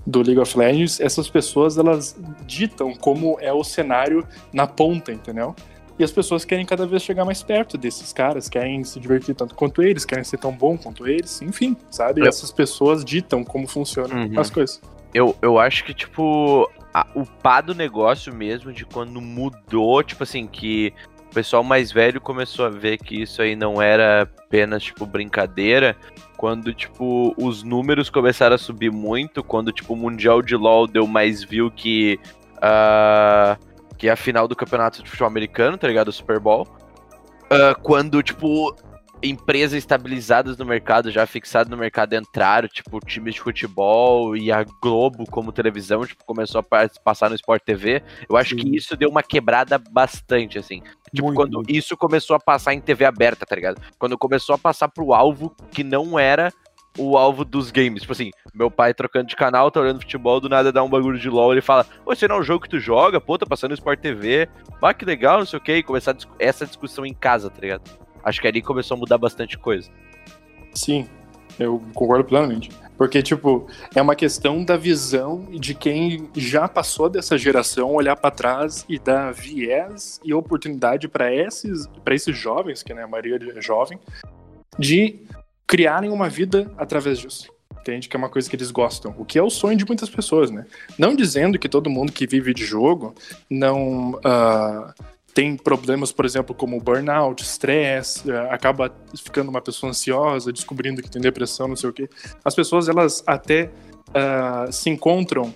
do 0.05 0.23
League 0.23 0.39
of 0.39 0.57
Legends, 0.57 0.99
essas 0.99 1.29
pessoas 1.29 1.77
elas 1.77 2.19
ditam 2.47 2.95
como 2.95 3.37
é 3.39 3.53
o 3.53 3.63
cenário 3.63 4.27
na 4.51 4.65
ponta, 4.65 5.11
entendeu? 5.11 5.55
E 6.01 6.03
as 6.03 6.11
pessoas 6.11 6.43
querem 6.43 6.65
cada 6.65 6.87
vez 6.87 7.03
chegar 7.03 7.23
mais 7.23 7.43
perto 7.43 7.77
desses 7.77 8.11
caras, 8.11 8.49
querem 8.49 8.83
se 8.83 8.99
divertir 8.99 9.35
tanto 9.35 9.53
quanto 9.53 9.83
eles, 9.83 10.03
querem 10.03 10.23
ser 10.23 10.39
tão 10.39 10.51
bom 10.51 10.75
quanto 10.75 11.07
eles, 11.07 11.43
enfim, 11.43 11.77
sabe? 11.91 12.21
Eu... 12.21 12.25
Essas 12.25 12.51
pessoas 12.51 13.05
ditam 13.05 13.43
como 13.43 13.67
funcionam 13.67 14.25
uhum. 14.25 14.39
as 14.39 14.49
coisas. 14.49 14.81
Eu, 15.13 15.37
eu 15.43 15.59
acho 15.59 15.83
que, 15.85 15.93
tipo, 15.93 16.67
a, 16.91 17.05
o 17.13 17.23
pá 17.23 17.61
do 17.61 17.75
negócio 17.75 18.33
mesmo, 18.33 18.73
de 18.73 18.83
quando 18.83 19.21
mudou, 19.21 20.01
tipo 20.01 20.23
assim, 20.23 20.47
que 20.47 20.91
o 21.29 21.35
pessoal 21.35 21.63
mais 21.63 21.91
velho 21.91 22.19
começou 22.19 22.65
a 22.65 22.69
ver 22.69 22.97
que 22.97 23.21
isso 23.21 23.39
aí 23.39 23.55
não 23.55 23.79
era 23.79 24.23
apenas, 24.23 24.81
tipo, 24.81 25.05
brincadeira, 25.05 25.95
quando, 26.35 26.73
tipo, 26.73 27.35
os 27.37 27.61
números 27.61 28.09
começaram 28.09 28.55
a 28.55 28.57
subir 28.57 28.91
muito, 28.91 29.43
quando, 29.43 29.71
tipo, 29.71 29.93
o 29.93 29.97
Mundial 29.97 30.41
de 30.41 30.55
LoL 30.55 30.87
deu 30.87 31.05
mais 31.05 31.43
view 31.43 31.69
que... 31.69 32.19
Uh 32.57 33.70
que 34.01 34.09
é 34.09 34.11
a 34.11 34.15
final 34.15 34.47
do 34.47 34.55
campeonato 34.55 35.03
de 35.03 35.07
futebol 35.07 35.27
americano, 35.27 35.77
tá 35.77 35.87
ligado? 35.87 36.07
O 36.07 36.11
Super 36.11 36.39
Bowl. 36.39 36.67
Uh, 37.43 37.79
quando, 37.83 38.23
tipo, 38.23 38.75
empresas 39.21 39.77
estabilizadas 39.77 40.57
no 40.57 40.65
mercado, 40.65 41.11
já 41.11 41.27
fixadas 41.27 41.69
no 41.69 41.77
mercado, 41.77 42.15
entraram, 42.15 42.67
tipo, 42.67 42.99
times 43.01 43.35
de 43.35 43.41
futebol 43.41 44.35
e 44.35 44.51
a 44.51 44.65
Globo 44.81 45.29
como 45.29 45.51
televisão, 45.51 46.03
tipo, 46.03 46.25
começou 46.25 46.65
a 46.71 46.89
passar 47.03 47.29
no 47.29 47.35
Sport 47.35 47.61
TV. 47.63 48.01
Eu 48.27 48.35
acho 48.35 48.55
Sim. 48.55 48.61
que 48.63 48.75
isso 48.75 48.97
deu 48.97 49.07
uma 49.07 49.21
quebrada 49.21 49.77
bastante, 49.77 50.57
assim. 50.57 50.81
Tipo, 51.13 51.27
muito, 51.27 51.35
quando 51.35 51.53
muito. 51.57 51.71
isso 51.71 51.95
começou 51.95 52.35
a 52.35 52.39
passar 52.39 52.73
em 52.73 52.81
TV 52.81 53.05
aberta, 53.05 53.45
tá 53.45 53.55
ligado? 53.55 53.79
Quando 53.99 54.17
começou 54.17 54.55
a 54.55 54.57
passar 54.57 54.87
pro 54.87 55.13
alvo 55.13 55.55
que 55.69 55.83
não 55.83 56.17
era 56.17 56.51
o 56.97 57.17
alvo 57.17 57.45
dos 57.45 57.71
games. 57.71 58.01
Tipo 58.01 58.13
assim, 58.13 58.31
meu 58.53 58.69
pai 58.69 58.93
trocando 58.93 59.27
de 59.27 59.35
canal, 59.35 59.71
tá 59.71 59.79
olhando 59.79 60.01
futebol, 60.01 60.39
do 60.39 60.49
nada 60.49 60.71
dá 60.71 60.83
um 60.83 60.89
bagulho 60.89 61.19
de 61.19 61.29
LOL, 61.29 61.51
ele 61.51 61.61
fala, 61.61 61.85
Ô, 62.05 62.13
esse 62.13 62.27
não 62.27 62.37
é 62.37 62.39
um 62.39 62.43
jogo 62.43 62.63
que 62.63 62.69
tu 62.69 62.79
joga, 62.79 63.19
pô, 63.19 63.37
tá 63.37 63.45
passando 63.45 63.71
no 63.71 63.75
Sport 63.75 63.99
TV, 63.99 64.49
ah, 64.81 64.93
que 64.93 65.05
legal, 65.05 65.39
não 65.39 65.45
sei 65.45 65.57
o 65.57 65.61
que, 65.61 65.75
e 65.75 65.83
começar 65.83 66.15
essa 66.39 66.65
discussão 66.65 67.05
em 67.05 67.13
casa, 67.13 67.49
tá 67.49 67.61
ligado? 67.61 67.83
Acho 68.23 68.41
que 68.41 68.47
ali 68.47 68.61
começou 68.61 68.95
a 68.95 68.99
mudar 68.99 69.17
bastante 69.17 69.57
coisa. 69.57 69.89
Sim, 70.73 71.07
eu 71.59 71.81
concordo 71.93 72.23
plenamente. 72.23 72.69
Porque, 72.97 73.23
tipo, 73.23 73.67
é 73.95 74.01
uma 74.01 74.15
questão 74.15 74.63
da 74.63 74.77
visão 74.77 75.47
de 75.49 75.73
quem 75.73 76.29
já 76.35 76.67
passou 76.67 77.09
dessa 77.09 77.35
geração 77.35 77.95
olhar 77.95 78.15
para 78.15 78.29
trás 78.29 78.85
e 78.87 78.99
dar 78.99 79.33
viés 79.33 80.19
e 80.23 80.33
oportunidade 80.35 81.07
para 81.07 81.33
esses, 81.33 81.87
pra 82.05 82.13
esses 82.13 82.37
jovens, 82.37 82.83
que 82.83 82.93
né, 82.93 83.03
a 83.03 83.07
maioria 83.07 83.39
é 83.55 83.61
jovem, 83.61 83.99
de 84.77 85.19
criarem 85.67 86.09
uma 86.09 86.29
vida 86.29 86.71
através 86.77 87.19
disso. 87.19 87.51
Entende? 87.79 88.07
Que 88.07 88.15
é 88.15 88.19
uma 88.19 88.29
coisa 88.29 88.47
que 88.47 88.55
eles 88.55 88.69
gostam. 88.69 89.15
O 89.17 89.25
que 89.25 89.39
é 89.39 89.43
o 89.43 89.49
sonho 89.49 89.75
de 89.75 89.85
muitas 89.85 90.09
pessoas, 90.09 90.51
né? 90.51 90.65
Não 90.99 91.15
dizendo 91.15 91.57
que 91.57 91.67
todo 91.67 91.89
mundo 91.89 92.11
que 92.11 92.27
vive 92.27 92.53
de 92.53 92.63
jogo 92.63 93.15
não 93.49 94.11
uh, 94.11 94.93
tem 95.33 95.57
problemas, 95.57 96.11
por 96.11 96.23
exemplo, 96.23 96.53
como 96.53 96.79
burnout, 96.79 97.41
stress, 97.41 98.21
uh, 98.29 98.51
acaba 98.51 98.93
ficando 99.15 99.49
uma 99.49 99.61
pessoa 99.61 99.89
ansiosa, 99.89 100.53
descobrindo 100.53 101.01
que 101.01 101.09
tem 101.09 101.19
depressão, 101.21 101.67
não 101.67 101.75
sei 101.75 101.89
o 101.89 101.93
quê. 101.93 102.07
As 102.45 102.53
pessoas, 102.53 102.87
elas 102.87 103.23
até 103.25 103.71
uh, 104.09 104.71
se 104.71 104.89
encontram 104.89 105.51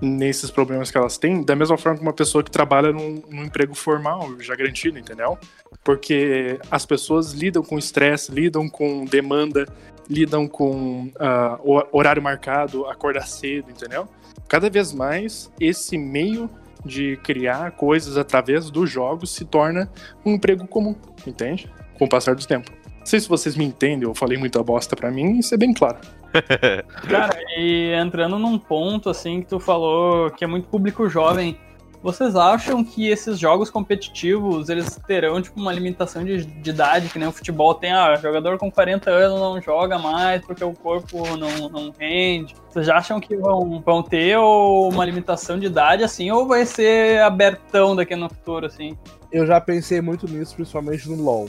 nesses 0.00 0.50
problemas 0.50 0.90
que 0.90 0.98
elas 0.98 1.16
têm, 1.16 1.42
da 1.42 1.54
mesma 1.54 1.78
forma 1.78 1.98
que 1.98 2.04
uma 2.04 2.12
pessoa 2.12 2.42
que 2.42 2.50
trabalha 2.50 2.92
num, 2.92 3.22
num 3.30 3.44
emprego 3.44 3.74
formal, 3.74 4.28
já 4.40 4.54
garantido, 4.54 4.98
entendeu? 4.98 5.38
Porque 5.82 6.58
as 6.70 6.84
pessoas 6.84 7.32
lidam 7.32 7.62
com 7.62 7.78
estresse, 7.78 8.32
lidam 8.32 8.68
com 8.68 9.04
demanda, 9.04 9.66
lidam 10.08 10.46
com 10.46 11.06
uh, 11.06 11.86
horário 11.92 12.22
marcado, 12.22 12.86
acordar 12.86 13.26
cedo, 13.26 13.70
entendeu? 13.70 14.08
Cada 14.48 14.68
vez 14.68 14.92
mais 14.92 15.50
esse 15.60 15.96
meio 15.96 16.50
de 16.84 17.16
criar 17.22 17.70
coisas 17.72 18.18
através 18.18 18.70
dos 18.70 18.90
jogos 18.90 19.34
se 19.34 19.44
torna 19.44 19.90
um 20.24 20.34
emprego 20.34 20.66
comum, 20.66 20.94
entende? 21.26 21.70
Com 21.98 22.04
o 22.04 22.08
passar 22.08 22.34
do 22.34 22.46
tempo. 22.46 22.70
Não 22.98 23.06
sei 23.06 23.20
se 23.20 23.28
vocês 23.28 23.56
me 23.56 23.64
entendem, 23.64 24.08
eu 24.08 24.14
falei 24.14 24.36
muita 24.36 24.62
bosta 24.62 24.94
para 24.96 25.10
mim, 25.10 25.38
isso 25.38 25.54
é 25.54 25.58
bem 25.58 25.72
claro. 25.72 25.98
Cara, 27.08 27.38
e 27.56 27.92
entrando 27.94 28.38
num 28.38 28.58
ponto 28.58 29.08
assim 29.08 29.40
que 29.40 29.48
tu 29.48 29.60
falou 29.60 30.30
que 30.30 30.44
é 30.44 30.46
muito 30.46 30.68
público 30.68 31.08
jovem, 31.08 31.58
vocês 32.04 32.36
acham 32.36 32.84
que 32.84 33.08
esses 33.08 33.38
jogos 33.38 33.70
competitivos, 33.70 34.68
eles 34.68 35.00
terão, 35.06 35.40
tipo, 35.40 35.58
uma 35.58 35.72
limitação 35.72 36.22
de, 36.22 36.44
de 36.44 36.68
idade, 36.68 37.08
que 37.08 37.18
nem 37.18 37.26
o 37.26 37.32
futebol 37.32 37.74
tem, 37.74 37.92
ah, 37.92 38.14
jogador 38.16 38.58
com 38.58 38.70
40 38.70 39.10
anos 39.10 39.40
não 39.40 39.58
joga 39.58 39.98
mais 39.98 40.44
porque 40.44 40.62
o 40.62 40.74
corpo 40.74 41.34
não, 41.38 41.70
não 41.70 41.94
rende. 41.98 42.54
Vocês 42.68 42.90
acham 42.90 43.18
que 43.18 43.34
vão, 43.34 43.80
vão 43.80 44.02
ter 44.02 44.36
uma 44.36 45.02
limitação 45.02 45.58
de 45.58 45.64
idade, 45.64 46.04
assim, 46.04 46.30
ou 46.30 46.46
vai 46.46 46.66
ser 46.66 47.22
abertão 47.22 47.96
daqui 47.96 48.14
no 48.14 48.28
futuro, 48.28 48.66
assim? 48.66 48.98
Eu 49.32 49.46
já 49.46 49.58
pensei 49.58 50.02
muito 50.02 50.28
nisso, 50.28 50.56
principalmente 50.56 51.08
no 51.08 51.22
LoL. 51.22 51.48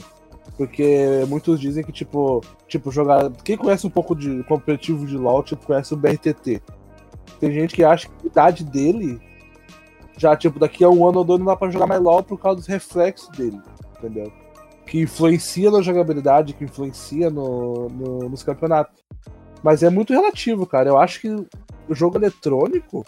Porque 0.56 1.24
muitos 1.28 1.60
dizem 1.60 1.84
que, 1.84 1.92
tipo, 1.92 2.40
tipo, 2.66 2.90
jogar. 2.90 3.30
Quem 3.44 3.56
conhece 3.56 3.86
um 3.86 3.90
pouco 3.90 4.14
de 4.14 4.42
competitivo 4.44 5.06
de 5.06 5.16
LoL, 5.16 5.42
tipo, 5.42 5.66
conhece 5.66 5.92
o 5.92 5.96
BRTT. 5.96 6.62
Tem 7.38 7.52
gente 7.52 7.74
que 7.74 7.84
acha 7.84 8.08
que 8.08 8.14
a 8.24 8.26
idade 8.26 8.64
dele 8.64 9.20
já, 10.16 10.34
tipo, 10.34 10.58
daqui 10.58 10.82
a 10.82 10.88
um 10.88 11.06
ano 11.06 11.18
ou 11.18 11.24
dois 11.24 11.38
não 11.38 11.46
dá 11.46 11.56
pra 11.56 11.70
jogar 11.70 11.86
mais 11.86 12.00
LOL 12.00 12.22
por 12.22 12.38
causa 12.38 12.56
dos 12.56 12.66
reflexos 12.66 13.28
dele, 13.36 13.60
entendeu? 13.98 14.32
Que 14.86 15.02
influencia 15.02 15.70
na 15.70 15.82
jogabilidade, 15.82 16.54
que 16.54 16.64
influencia 16.64 17.28
no, 17.28 17.88
no, 17.90 18.28
nos 18.30 18.42
campeonatos. 18.42 19.04
Mas 19.62 19.82
é 19.82 19.90
muito 19.90 20.12
relativo, 20.12 20.66
cara. 20.66 20.88
Eu 20.88 20.96
acho 20.96 21.20
que 21.20 21.28
o 21.28 21.94
jogo 21.94 22.16
eletrônico, 22.16 23.04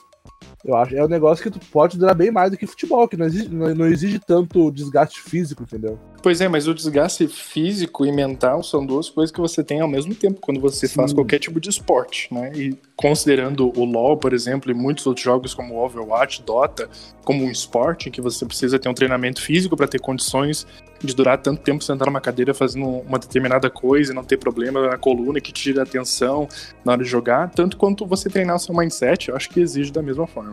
eu 0.65 0.75
acho, 0.77 0.97
é 0.97 1.05
um 1.05 1.09
negócio 1.09 1.43
que 1.43 1.51
tu 1.51 1.65
pode 1.67 1.97
durar 1.97 2.15
bem 2.15 2.31
mais 2.31 2.51
do 2.51 2.57
que 2.57 2.67
futebol, 2.67 3.07
que 3.07 3.17
não 3.17 3.27
exige, 3.27 3.49
não, 3.49 3.75
não 3.75 3.87
exige 3.87 4.19
tanto 4.19 4.71
desgaste 4.73 5.21
físico, 5.21 5.63
entendeu? 5.63 5.99
Pois 6.21 6.41
é, 6.41 6.49
mas 6.49 6.67
o 6.67 6.75
desgaste 6.75 7.29
físico 7.29 8.05
e 8.05 8.11
mental 8.11 8.63
são 8.63 8.85
duas 8.85 9.09
coisas 9.09 9.31
que 9.31 9.41
você 9.41 9.63
tem 9.63 9.81
ao 9.81 9.89
mesmo 9.89 10.15
tempo 10.15 10.41
quando 10.41 10.61
você 10.61 10.89
Sim. 10.89 10.95
faz 10.95 11.13
qualquer 11.13 11.39
tipo 11.39 11.61
de 11.61 11.71
esporte, 11.71 12.33
né? 12.35 12.53
E 12.55 12.77
considerando 12.97 13.73
o 13.79 13.85
LoL, 13.85 14.17
por 14.17 14.33
exemplo, 14.33 14.71
e 14.71 14.75
muitos 14.75 15.07
outros 15.07 15.25
jogos 15.25 15.55
como 15.55 15.79
Overwatch, 15.81 16.43
Dota, 16.43 16.91
como 17.25 17.45
um 17.45 17.51
esporte 17.51 18.09
em 18.09 18.13
que 18.13 18.21
você 18.21 18.45
precisa 18.45 18.79
ter 18.79 18.89
um 18.89 18.95
treinamento 18.95 19.41
físico 19.41 19.77
para 19.77 19.87
ter 19.87 20.01
condições 20.01 20.67
de 21.01 21.15
durar 21.15 21.39
tanto 21.39 21.63
tempo 21.63 21.83
sentado 21.85 22.09
numa 22.09 22.21
cadeira 22.21 22.53
fazendo 22.53 22.87
uma 22.87 23.19
determinada 23.19 23.71
coisa 23.71 24.13
e 24.13 24.15
não 24.15 24.25
ter 24.25 24.37
problema 24.37 24.89
na 24.89 24.99
coluna 24.99 25.41
que 25.41 25.53
tira 25.53 25.83
atenção 25.83 26.49
na 26.85 26.93
hora 26.93 27.05
de 27.05 27.09
jogar, 27.09 27.51
tanto 27.51 27.77
quanto 27.77 28.05
você 28.07 28.29
treinar 28.29 28.57
o 28.57 28.59
seu 28.59 28.75
mindset, 28.75 29.29
eu 29.29 29.37
acho 29.37 29.49
que 29.49 29.61
exige 29.61 29.93
da 29.93 30.03
mesma 30.03 30.27
forma. 30.27 30.48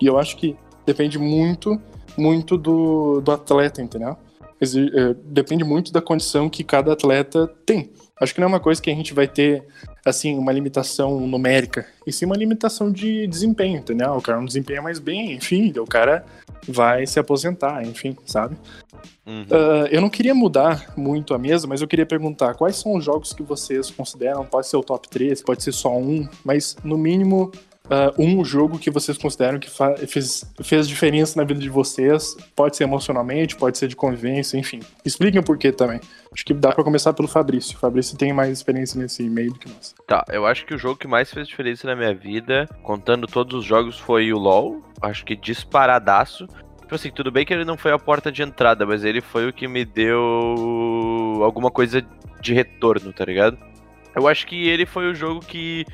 E 0.00 0.06
eu 0.06 0.18
acho 0.18 0.36
que 0.36 0.56
depende 0.84 1.18
muito, 1.18 1.80
muito 2.16 2.56
do, 2.56 3.20
do 3.20 3.32
atleta, 3.32 3.80
entendeu? 3.80 4.16
É, 4.62 5.14
depende 5.24 5.64
muito 5.64 5.92
da 5.92 6.00
condição 6.00 6.48
que 6.48 6.62
cada 6.62 6.92
atleta 6.92 7.48
tem. 7.66 7.90
Acho 8.20 8.32
que 8.32 8.40
não 8.40 8.46
é 8.46 8.48
uma 8.48 8.60
coisa 8.60 8.80
que 8.80 8.88
a 8.88 8.94
gente 8.94 9.12
vai 9.12 9.26
ter, 9.26 9.66
assim, 10.04 10.38
uma 10.38 10.52
limitação 10.52 11.18
numérica, 11.26 11.84
e 12.06 12.12
sim 12.12 12.24
uma 12.24 12.36
limitação 12.36 12.92
de 12.92 13.26
desempenho, 13.26 13.78
entendeu? 13.78 14.12
O 14.12 14.22
cara 14.22 14.38
não 14.38 14.44
desempenha 14.44 14.80
mais 14.80 15.00
bem, 15.00 15.32
enfim, 15.32 15.72
o 15.76 15.84
cara 15.84 16.24
vai 16.68 17.04
se 17.04 17.18
aposentar, 17.18 17.84
enfim, 17.84 18.16
sabe? 18.24 18.56
Uhum. 19.26 19.42
Uh, 19.42 19.86
eu 19.90 20.00
não 20.00 20.08
queria 20.08 20.36
mudar 20.36 20.92
muito 20.96 21.34
a 21.34 21.38
mesa, 21.38 21.66
mas 21.66 21.80
eu 21.80 21.88
queria 21.88 22.06
perguntar 22.06 22.54
quais 22.54 22.76
são 22.76 22.94
os 22.94 23.04
jogos 23.04 23.32
que 23.32 23.42
vocês 23.42 23.90
consideram, 23.90 24.44
pode 24.44 24.68
ser 24.68 24.76
o 24.76 24.84
top 24.84 25.08
3, 25.08 25.42
pode 25.42 25.64
ser 25.64 25.72
só 25.72 25.96
um, 25.96 26.28
mas 26.44 26.76
no 26.84 26.96
mínimo 26.96 27.50
uh, 27.86 28.12
um 28.18 28.44
jogo 28.44 28.78
que 28.78 28.90
vocês 28.90 29.16
consideram 29.18 29.58
que 29.58 29.70
fez, 30.06 30.44
fez 30.62 30.88
diferença 30.88 31.38
na 31.38 31.44
vida 31.44 31.60
de 31.60 31.68
vocês. 31.68 32.36
Pode 32.54 32.76
ser 32.76 32.84
emocionalmente, 32.84 33.56
pode 33.56 33.78
ser 33.78 33.88
de 33.88 33.96
convivência, 33.96 34.58
enfim. 34.58 34.80
Expliquem 35.04 35.40
o 35.40 35.44
porquê 35.44 35.72
também. 35.72 36.00
Acho 36.32 36.44
que 36.44 36.54
dá 36.54 36.72
para 36.72 36.84
começar 36.84 37.12
pelo 37.12 37.28
Fabrício. 37.28 37.76
O 37.76 37.80
Fabrício 37.80 38.16
tem 38.16 38.32
mais 38.32 38.50
experiência 38.50 39.00
nesse 39.00 39.22
meio 39.28 39.52
do 39.52 39.58
que 39.58 39.68
nós. 39.68 39.94
Tá, 40.06 40.24
eu 40.30 40.46
acho 40.46 40.64
que 40.64 40.74
o 40.74 40.78
jogo 40.78 40.96
que 40.96 41.08
mais 41.08 41.30
fez 41.30 41.46
diferença 41.48 41.86
na 41.86 41.96
minha 41.96 42.14
vida, 42.14 42.68
contando 42.82 43.26
todos 43.26 43.54
os 43.54 43.64
jogos, 43.64 43.98
foi 43.98 44.32
o 44.32 44.38
LoL. 44.38 44.82
Acho 45.00 45.24
que 45.24 45.36
disparadaço. 45.36 46.46
Tipo 46.80 46.94
assim, 46.94 47.10
tudo 47.10 47.30
bem 47.30 47.44
que 47.44 47.52
ele 47.52 47.64
não 47.64 47.76
foi 47.76 47.92
a 47.92 47.98
porta 47.98 48.30
de 48.30 48.42
entrada, 48.42 48.84
mas 48.84 49.04
ele 49.04 49.20
foi 49.20 49.48
o 49.48 49.52
que 49.52 49.66
me 49.66 49.84
deu 49.84 50.20
alguma 51.42 51.70
coisa 51.70 52.04
de 52.40 52.52
retorno, 52.52 53.12
tá 53.12 53.24
ligado? 53.24 53.56
Eu 54.14 54.28
acho 54.28 54.46
que 54.46 54.68
ele 54.68 54.84
foi 54.84 55.10
o 55.10 55.14
jogo 55.14 55.40
que 55.40 55.86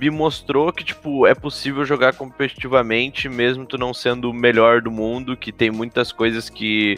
me 0.00 0.10
mostrou 0.10 0.72
que, 0.72 0.84
tipo, 0.84 1.26
é 1.26 1.34
possível 1.34 1.84
jogar 1.84 2.14
competitivamente, 2.14 3.28
mesmo 3.28 3.66
tu 3.66 3.76
não 3.76 3.92
sendo 3.92 4.30
o 4.30 4.34
melhor 4.34 4.80
do 4.80 4.90
mundo, 4.90 5.36
que 5.36 5.50
tem 5.50 5.70
muitas 5.70 6.12
coisas 6.12 6.48
que, 6.48 6.96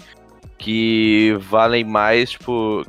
que 0.58 1.36
valem 1.40 1.84
mais, 1.84 2.30
tipo. 2.32 2.84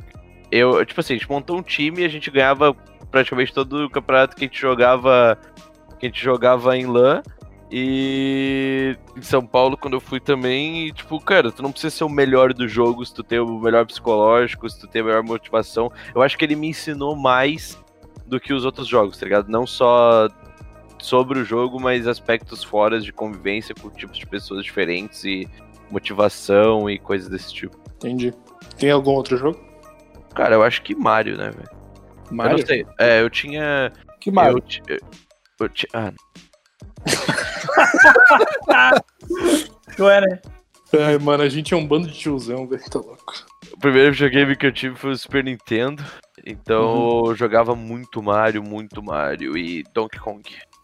Eu, 0.50 0.84
tipo 0.84 1.00
assim, 1.00 1.14
a 1.14 1.16
gente 1.16 1.30
montou 1.30 1.56
um 1.56 1.62
time 1.62 2.02
e 2.02 2.04
a 2.04 2.08
gente 2.08 2.30
ganhava 2.30 2.74
praticamente 3.10 3.54
todo 3.54 3.86
o 3.86 3.90
campeonato 3.90 4.36
que 4.36 4.44
a 4.44 4.48
gente 4.48 4.60
jogava. 4.60 5.38
Que 5.98 6.06
a 6.06 6.08
gente 6.08 6.22
jogava 6.22 6.76
em 6.76 6.86
LAN. 6.86 7.22
E 7.74 8.98
em 9.16 9.22
São 9.22 9.46
Paulo, 9.46 9.78
quando 9.78 9.94
eu 9.94 10.00
fui 10.00 10.20
também, 10.20 10.88
e, 10.88 10.92
tipo, 10.92 11.18
cara, 11.18 11.50
tu 11.50 11.62
não 11.62 11.72
precisa 11.72 11.96
ser 11.96 12.04
o 12.04 12.08
melhor 12.08 12.52
do 12.52 12.68
jogo 12.68 13.02
se 13.06 13.14
tu 13.14 13.22
tem 13.22 13.38
o 13.38 13.58
melhor 13.58 13.86
psicológico, 13.86 14.68
se 14.68 14.78
tu 14.78 14.86
tem 14.86 15.00
a 15.00 15.04
melhor 15.06 15.22
motivação. 15.22 15.90
Eu 16.14 16.20
acho 16.20 16.36
que 16.36 16.44
ele 16.44 16.54
me 16.54 16.68
ensinou 16.68 17.16
mais 17.16 17.82
do 18.32 18.40
que 18.40 18.52
os 18.54 18.64
outros 18.64 18.88
jogos, 18.88 19.18
tá 19.18 19.26
ligado? 19.26 19.50
Não 19.50 19.66
só 19.66 20.26
sobre 20.98 21.38
o 21.38 21.44
jogo, 21.44 21.78
mas 21.78 22.06
aspectos 22.06 22.64
fora 22.64 22.98
de 22.98 23.12
convivência 23.12 23.74
com 23.74 23.90
tipos 23.90 24.16
de 24.16 24.26
pessoas 24.26 24.64
diferentes 24.64 25.22
e 25.24 25.46
motivação 25.90 26.88
e 26.88 26.98
coisas 26.98 27.28
desse 27.28 27.52
tipo. 27.52 27.76
Entendi. 27.96 28.32
Tem 28.78 28.90
algum 28.90 29.10
outro 29.10 29.36
jogo? 29.36 29.60
Cara, 30.34 30.54
eu 30.54 30.62
acho 30.62 30.80
que 30.80 30.94
Mario, 30.94 31.36
né, 31.36 31.50
velho? 31.50 31.68
Mario? 32.30 32.54
Eu 32.54 32.58
não 32.60 32.66
sei. 32.66 32.86
É, 32.98 33.20
eu 33.20 33.28
tinha. 33.28 33.92
Que 34.18 34.30
Mario? 34.30 34.64
Eu, 34.88 34.96
eu, 34.96 35.00
eu 35.60 35.68
tinha. 35.68 35.90
Ah. 35.94 36.10
tu 39.94 40.08
é, 40.08 40.22
né? 40.22 40.40
Ai, 40.98 41.18
mano, 41.18 41.42
a 41.42 41.50
gente 41.50 41.74
é 41.74 41.76
um 41.76 41.86
bando 41.86 42.08
de 42.08 42.18
tiozão, 42.18 42.66
velho. 42.66 42.82
Tá 42.90 42.98
louco. 42.98 43.34
O 43.74 43.78
primeiro 43.78 44.12
videogame 44.12 44.56
que 44.56 44.64
eu 44.64 44.72
tive 44.72 44.96
foi 44.96 45.10
o 45.10 45.18
Super 45.18 45.44
Nintendo. 45.44 46.02
Então 46.44 46.94
uhum. 46.94 47.26
eu 47.28 47.34
jogava 47.34 47.74
muito 47.74 48.22
Mario, 48.22 48.62
muito 48.62 49.02
Mario 49.02 49.56
e 49.56 49.82
Donkey 49.94 50.18
Kong. 50.18 50.42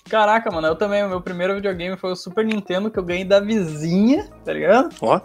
Caraca, 0.09 0.51
mano, 0.51 0.69
eu 0.69 0.77
também. 0.77 1.05
O 1.05 1.09
meu 1.09 1.21
primeiro 1.21 1.55
videogame 1.55 1.97
foi 1.97 2.13
o 2.13 2.17
Super 2.17 2.45
Nintendo 2.45 2.91
que 2.91 2.99
eu 2.99 3.05
ganhei 3.05 3.25
da 3.25 3.41
vizinha, 3.41 4.29
tá 4.45 4.53
ligado? 4.53 4.95
Ó. 5.03 5.21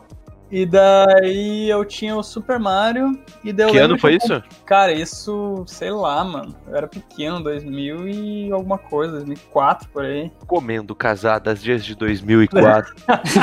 E 0.53 0.67
daí 0.67 1.67
eu 1.67 1.83
tinha 1.83 2.15
o 2.15 2.21
Super 2.21 2.59
Mario. 2.59 3.19
E 3.43 3.51
daí 3.51 3.71
que 3.71 3.77
ano 3.79 3.97
foi 3.97 4.17
isso? 4.17 4.43
Cara, 4.67 4.93
isso, 4.93 5.63
sei 5.65 5.89
lá, 5.89 6.23
mano. 6.23 6.55
Eu 6.67 6.75
era 6.75 6.87
pequeno, 6.87 7.41
2000 7.41 8.07
e 8.07 8.51
alguma 8.51 8.77
coisa, 8.77 9.13
2004 9.13 9.89
por 9.89 10.05
aí. 10.05 10.31
Comendo 10.45 10.93
casadas 10.93 11.59
dias 11.59 11.83
de 11.83 11.95
2004. 11.95 12.93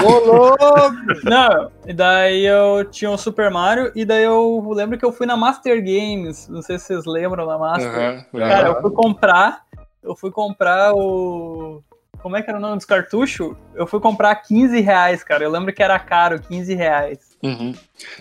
Ô, 0.07 0.19
louco! 0.25 0.95
Não, 1.25 1.73
e 1.85 1.93
daí 1.93 2.47
eu 2.47 2.85
tinha 2.85 3.11
o 3.11 3.19
Super 3.19 3.51
Mario. 3.51 3.91
E 3.97 4.05
daí 4.05 4.23
eu 4.23 4.65
lembro 4.73 4.97
que 4.97 5.05
eu 5.05 5.11
fui 5.11 5.27
na 5.27 5.37
Master 5.37 5.79
Games. 5.79 6.47
Não 6.49 6.63
sei 6.63 6.79
se 6.79 6.85
vocês 6.85 7.07
lembram 7.07 7.45
da 7.45 7.59
Master. 7.59 8.25
Uhum, 8.33 8.39
Cara, 8.39 8.69
eu 8.69 8.81
fui 8.81 8.91
comprar. 8.93 9.65
Eu 10.01 10.15
fui 10.15 10.31
comprar 10.31 10.95
o 10.95 11.83
como 12.23 12.37
é 12.37 12.43
que 12.43 12.51
era 12.51 12.59
o 12.59 12.63
nome 12.63 12.77
dos 12.77 12.85
cartuchos? 12.85 13.57
Eu 13.75 13.87
fui 13.87 14.01
comprar 14.01 14.35
15 14.37 14.81
reais, 14.81 15.23
cara. 15.25 15.45
Eu 15.45 15.51
lembro 15.51 15.73
que 15.73 15.83
era 15.83 15.99
caro, 15.99 16.41
15 16.41 16.75
reais. 16.75 17.19
Uhum. 17.43 17.75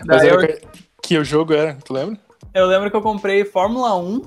Mas 0.06 0.22
era 0.22 0.44
eu... 0.44 0.60
que 1.02 1.18
o 1.18 1.24
jogo 1.24 1.52
era, 1.54 1.74
tu 1.84 1.92
lembra? 1.92 2.18
Eu 2.52 2.66
lembro 2.66 2.90
que 2.90 2.96
eu 2.96 3.02
comprei 3.02 3.44
Fórmula 3.44 3.96
1 3.96 4.22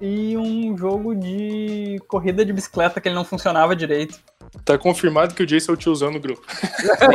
e 0.00 0.36
um 0.36 0.76
jogo 0.76 1.14
de 1.14 2.00
corrida 2.08 2.44
de 2.44 2.52
bicicleta 2.52 3.00
que 3.00 3.08
ele 3.08 3.14
não 3.14 3.24
funcionava 3.24 3.74
direito. 3.74 4.18
Tá 4.64 4.78
confirmado 4.78 5.34
que 5.34 5.42
o 5.42 5.46
Jason 5.46 5.72
é 5.72 5.74
o 5.74 5.76
tiozão 5.76 6.10
no 6.10 6.20
grupo. 6.20 6.42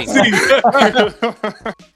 Sim. 0.06 0.32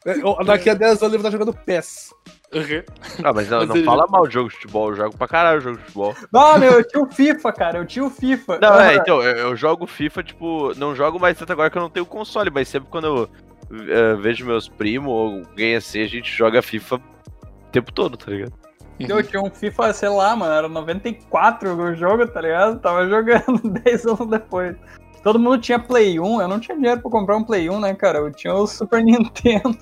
Daqui 0.45 0.69
a 0.69 0.73
10 0.73 0.91
anos 1.03 1.13
ele 1.13 1.21
vai 1.21 1.31
estar 1.31 1.31
jogando 1.31 1.53
PES. 1.53 2.13
Uhum. 2.55 2.83
Ah, 3.21 3.33
mas 3.33 3.49
não, 3.49 3.59
mas 3.59 3.67
não 3.67 3.83
fala 3.83 4.07
mal 4.07 4.25
de 4.25 4.33
jogo 4.33 4.47
de 4.47 4.55
futebol, 4.55 4.89
eu 4.89 4.95
jogo 4.95 5.17
pra 5.17 5.27
caralho 5.27 5.59
jogo 5.59 5.77
de 5.77 5.83
futebol. 5.83 6.15
Não, 6.31 6.57
meu, 6.57 6.71
eu 6.71 6.87
tinha 6.87 7.03
o 7.03 7.11
FIFA, 7.11 7.51
cara, 7.51 7.77
eu 7.79 7.85
tinha 7.85 8.05
o 8.05 8.09
FIFA. 8.09 8.59
Não, 8.61 8.79
é, 8.79 8.95
então, 8.95 9.21
eu, 9.21 9.35
eu, 9.35 9.55
jogo 9.57 9.85
FIFA, 9.85 10.23
tipo, 10.23 10.73
não 10.77 10.95
jogo 10.95 11.19
mais 11.19 11.37
tanto 11.37 11.51
agora 11.51 11.69
que 11.69 11.77
eu 11.77 11.81
não 11.81 11.89
tenho 11.89 12.05
console, 12.05 12.49
mas 12.49 12.69
sempre 12.69 12.89
quando 12.89 13.07
eu 13.07 13.23
uh, 13.71 14.17
vejo 14.21 14.45
meus 14.45 14.69
primos 14.69 15.09
ou 15.09 15.39
alguém 15.39 15.75
assim, 15.75 16.01
a 16.01 16.07
gente 16.07 16.31
joga 16.31 16.61
FIFA 16.61 16.95
o 16.95 17.71
tempo 17.73 17.91
todo, 17.91 18.15
tá 18.15 18.31
ligado? 18.31 18.53
Eu 18.97 19.21
tinha 19.21 19.41
um 19.41 19.49
FIFA, 19.49 19.91
sei 19.91 20.07
lá, 20.07 20.33
mano, 20.33 20.53
era 20.53 20.69
94 20.69 21.75
o 21.75 21.95
jogo, 21.95 22.25
tá 22.27 22.39
ligado? 22.39 22.79
Tava 22.79 23.09
jogando 23.09 23.61
10 23.83 24.05
anos 24.05 24.27
depois. 24.29 24.77
Todo 25.21 25.37
mundo 25.37 25.57
tinha 25.57 25.77
Play 25.77 26.19
1, 26.19 26.41
eu 26.41 26.47
não 26.47 26.59
tinha 26.59 26.77
dinheiro 26.77 27.01
pra 27.01 27.11
comprar 27.11 27.35
um 27.35 27.43
Play 27.43 27.69
1, 27.69 27.79
né, 27.81 27.93
cara? 27.93 28.19
Eu 28.19 28.31
tinha 28.31 28.53
o 28.53 28.65
Super 28.65 29.03
Nintendo. 29.03 29.77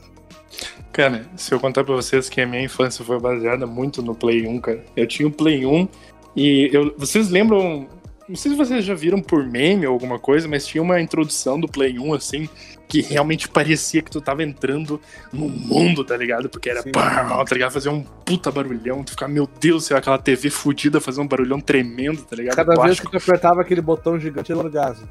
Cara, 0.93 1.25
se 1.35 1.51
eu 1.51 1.59
contar 1.59 1.83
pra 1.83 1.95
vocês 1.95 2.29
que 2.29 2.39
a 2.39 2.45
minha 2.45 2.61
infância 2.61 3.03
foi 3.03 3.19
baseada 3.19 3.65
muito 3.65 4.03
no 4.03 4.13
Play 4.13 4.45
1, 4.45 4.61
cara. 4.61 4.85
Eu 4.95 5.07
tinha 5.07 5.27
o 5.27 5.31
Play 5.31 5.65
1 5.65 5.87
e 6.35 6.69
eu, 6.71 6.93
vocês 6.95 7.29
lembram. 7.29 7.87
Não 8.29 8.35
sei 8.37 8.51
se 8.51 8.57
vocês 8.57 8.85
já 8.85 8.93
viram 8.93 9.19
por 9.19 9.43
meme 9.43 9.85
ou 9.87 9.93
alguma 9.93 10.17
coisa, 10.17 10.47
mas 10.47 10.65
tinha 10.65 10.81
uma 10.81 11.01
introdução 11.01 11.59
do 11.59 11.67
Play 11.67 11.99
1 11.99 12.13
assim, 12.13 12.47
que 12.87 13.01
realmente 13.01 13.49
parecia 13.49 14.03
que 14.03 14.11
tu 14.11 14.21
tava 14.21 14.43
entrando 14.43 15.01
no 15.31 15.49
mundo, 15.49 16.05
tá 16.05 16.15
ligado? 16.15 16.47
Porque 16.47 16.69
era 16.69 16.83
pá, 16.83 17.43
tá 17.43 17.53
ligado? 17.53 17.71
Fazer 17.71 17.89
um 17.89 18.01
puta 18.01 18.51
barulhão, 18.51 19.03
tu 19.03 19.11
ficar, 19.11 19.27
meu 19.27 19.49
Deus, 19.59 19.85
se 19.85 19.95
aquela 19.95 20.19
TV 20.19 20.51
fudida 20.51 21.01
fazer 21.01 21.21
um 21.21 21.27
barulhão 21.27 21.59
tremendo, 21.59 22.21
tá 22.21 22.35
ligado? 22.35 22.55
Cada 22.55 22.81
vez 22.81 22.99
que 22.99 23.09
tu 23.09 23.17
apertava 23.17 23.61
aquele 23.61 23.81
botão 23.81 24.19
gigante, 24.19 24.51
ele 24.51 24.59
orgasmo. 24.59 25.09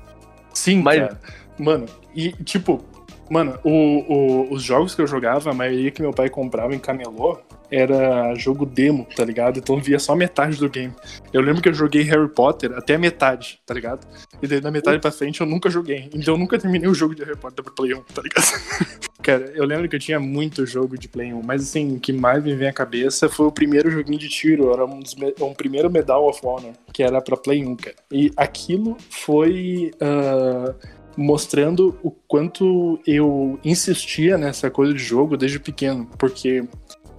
Sim, 0.55 0.81
mas, 0.81 1.01
cara. 1.01 1.21
Mano, 1.59 1.87
e 2.15 2.33
tipo, 2.45 2.85
mano, 3.31 3.59
o, 3.65 3.71
o, 3.71 4.53
os 4.53 4.63
jogos 4.63 4.95
que 4.95 5.03
eu 5.03 5.07
jogava, 5.07 5.51
a 5.51 5.55
maioria 5.55 5.91
que 5.91 6.03
meu 6.03 6.13
pai 6.13 6.29
comprava 6.29 6.75
em 6.75 6.79
camelô, 6.79 7.39
era 7.73 8.35
jogo 8.35 8.67
demo, 8.67 9.07
tá 9.17 9.25
ligado? 9.25 9.59
Então 9.59 9.81
via 9.81 9.99
só 9.99 10.15
metade 10.15 10.59
do 10.59 10.69
game. 10.69 10.93
Eu 11.33 11.41
lembro 11.41 11.63
que 11.63 11.71
eu 11.71 11.75
joguei 11.75 12.03
Harry 12.03 12.29
Potter 12.29 12.73
até 12.73 12.97
a 12.97 12.99
metade, 12.99 13.61
tá 13.65 13.73
ligado? 13.73 14.07
E 14.43 14.47
daí 14.47 14.61
da 14.61 14.71
metade 14.71 14.99
pra 14.99 15.11
frente 15.11 15.41
eu 15.41 15.47
nunca 15.47 15.71
joguei. 15.71 16.11
Então 16.13 16.35
eu 16.35 16.39
nunca 16.39 16.59
terminei 16.59 16.89
o 16.89 16.95
jogo 16.95 17.15
de 17.15 17.25
Harry 17.25 17.37
Potter 17.37 17.65
pra 17.65 17.73
Play 17.73 17.95
1, 17.95 18.03
tá 18.03 18.21
ligado? 18.21 18.45
Cara, 19.23 19.53
eu 19.55 19.65
lembro 19.65 19.89
que 19.89 19.97
eu 19.97 20.01
tinha 20.01 20.21
muito 20.21 20.67
jogo 20.67 20.99
de 20.99 21.09
Play 21.09 21.33
1, 21.33 21.43
mas 21.43 21.63
assim, 21.63 21.97
o 21.97 22.01
que 22.01 22.13
mais 22.13 22.45
me 22.45 22.55
vem 22.55 22.69
à 22.69 22.73
cabeça 22.73 23.29
foi 23.29 23.47
o 23.47 23.53
primeiro 23.53 23.91
joguinho 23.91 24.19
de 24.19 24.29
tiro, 24.29 24.71
era 24.73 24.85
um, 24.85 25.01
dos, 25.01 25.17
um 25.41 25.55
primeiro 25.55 25.91
Medal 25.91 26.29
of 26.29 26.41
Honor, 26.45 26.73
que 26.93 27.03
era 27.03 27.23
pra 27.23 27.37
Play 27.37 27.65
1, 27.65 27.77
cara. 27.77 27.97
E 28.11 28.31
aquilo 28.37 28.99
foi. 29.09 29.93
Uh, 29.95 30.75
mostrando 31.17 31.99
o 32.03 32.11
quanto 32.11 33.01
eu 33.07 33.59
insistia 33.65 34.39
nessa 34.39 34.71
coisa 34.71 34.93
de 34.93 35.03
jogo 35.03 35.37
desde 35.37 35.59
pequeno, 35.59 36.09
porque 36.19 36.65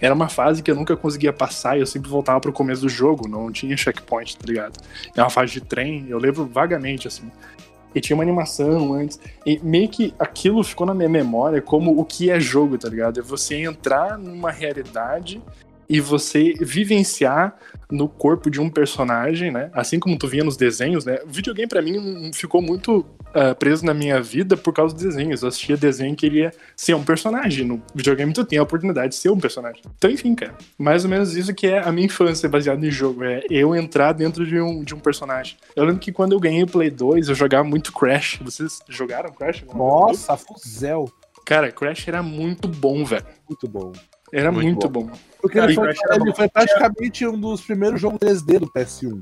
era 0.00 0.14
uma 0.14 0.28
fase 0.28 0.62
que 0.62 0.70
eu 0.70 0.74
nunca 0.74 0.96
conseguia 0.96 1.32
passar 1.32 1.76
e 1.76 1.80
eu 1.80 1.86
sempre 1.86 2.10
voltava 2.10 2.40
pro 2.40 2.52
começo 2.52 2.82
do 2.82 2.88
jogo, 2.88 3.28
não 3.28 3.50
tinha 3.50 3.76
checkpoint, 3.76 4.36
tá 4.36 4.46
ligado? 4.46 4.78
É 5.16 5.20
uma 5.20 5.30
fase 5.30 5.52
de 5.52 5.60
trem, 5.60 6.06
eu 6.08 6.18
lembro 6.18 6.46
vagamente, 6.46 7.08
assim. 7.08 7.30
E 7.94 8.00
tinha 8.00 8.16
uma 8.16 8.24
animação 8.24 8.92
antes. 8.92 9.20
E 9.46 9.58
meio 9.62 9.88
que 9.88 10.12
aquilo 10.18 10.62
ficou 10.64 10.86
na 10.86 10.92
minha 10.92 11.08
memória 11.08 11.62
como 11.62 11.98
o 11.98 12.04
que 12.04 12.28
é 12.28 12.40
jogo, 12.40 12.76
tá 12.76 12.88
ligado? 12.88 13.20
É 13.20 13.22
você 13.22 13.54
entrar 13.54 14.18
numa 14.18 14.50
realidade 14.50 15.40
e 15.88 16.00
você 16.00 16.54
vivenciar 16.60 17.56
no 17.90 18.08
corpo 18.08 18.50
de 18.50 18.60
um 18.60 18.68
personagem, 18.68 19.52
né? 19.52 19.70
Assim 19.72 20.00
como 20.00 20.18
tu 20.18 20.26
via 20.26 20.42
nos 20.42 20.56
desenhos, 20.56 21.04
né? 21.04 21.20
O 21.24 21.28
videogame 21.28 21.68
para 21.68 21.80
mim 21.82 22.32
ficou 22.32 22.60
muito 22.60 23.06
uh, 23.34 23.54
preso 23.54 23.84
na 23.84 23.92
minha 23.92 24.20
vida 24.22 24.56
por 24.56 24.72
causa 24.72 24.94
dos 24.94 25.02
desenhos. 25.02 25.42
Eu 25.42 25.48
assistia 25.48 25.76
desenho 25.76 26.12
e 26.12 26.16
queria 26.16 26.52
ser 26.76 26.94
um 26.94 27.04
personagem. 27.04 27.66
No 27.66 27.82
videogame 27.94 28.32
tu 28.32 28.44
tem 28.44 28.58
a 28.58 28.62
oportunidade 28.62 29.10
de 29.10 29.16
ser 29.16 29.30
um 29.30 29.38
personagem. 29.38 29.82
Então, 29.96 30.10
enfim, 30.10 30.34
cara, 30.34 30.54
mais 30.78 31.04
ou 31.04 31.10
menos 31.10 31.36
isso 31.36 31.54
que 31.54 31.66
é 31.66 31.78
a 31.78 31.92
minha 31.92 32.06
infância 32.06 32.48
baseada 32.48 32.84
em 32.86 32.90
jogo. 32.90 33.24
É 33.24 33.42
eu 33.50 33.74
entrar 33.74 34.12
dentro 34.12 34.46
de 34.46 34.60
um, 34.60 34.82
de 34.82 34.94
um 34.94 35.00
personagem. 35.00 35.56
Eu 35.74 35.84
lembro 35.84 36.00
que 36.00 36.12
quando 36.12 36.32
eu 36.32 36.40
ganhei 36.40 36.62
o 36.62 36.66
Play 36.66 36.90
2, 36.90 37.28
eu 37.28 37.34
jogava 37.34 37.64
muito 37.64 37.92
Crash. 37.92 38.38
Vocês 38.42 38.80
jogaram 38.88 39.32
Crash? 39.32 39.64
Nossa, 39.74 40.36
fuzel. 40.36 41.10
Cara, 41.44 41.70
Crash 41.70 42.08
era 42.08 42.22
muito 42.22 42.66
bom, 42.68 43.04
velho. 43.04 43.24
Muito 43.48 43.68
bom. 43.68 43.92
Era 44.32 44.50
muito, 44.50 44.66
muito 44.66 44.88
bom. 44.88 45.06
bom. 45.06 45.12
Porque 45.40 45.58
cara, 45.58 45.70
ele, 45.70 45.74
foi, 45.76 45.88
ele 45.88 46.34
foi, 46.34 46.48
praticamente 46.48 47.26
um 47.26 47.38
dos 47.38 47.60
primeiros 47.60 48.00
jogos 48.00 48.18
3D 48.18 48.58
do 48.58 48.66
PS1. 48.66 49.20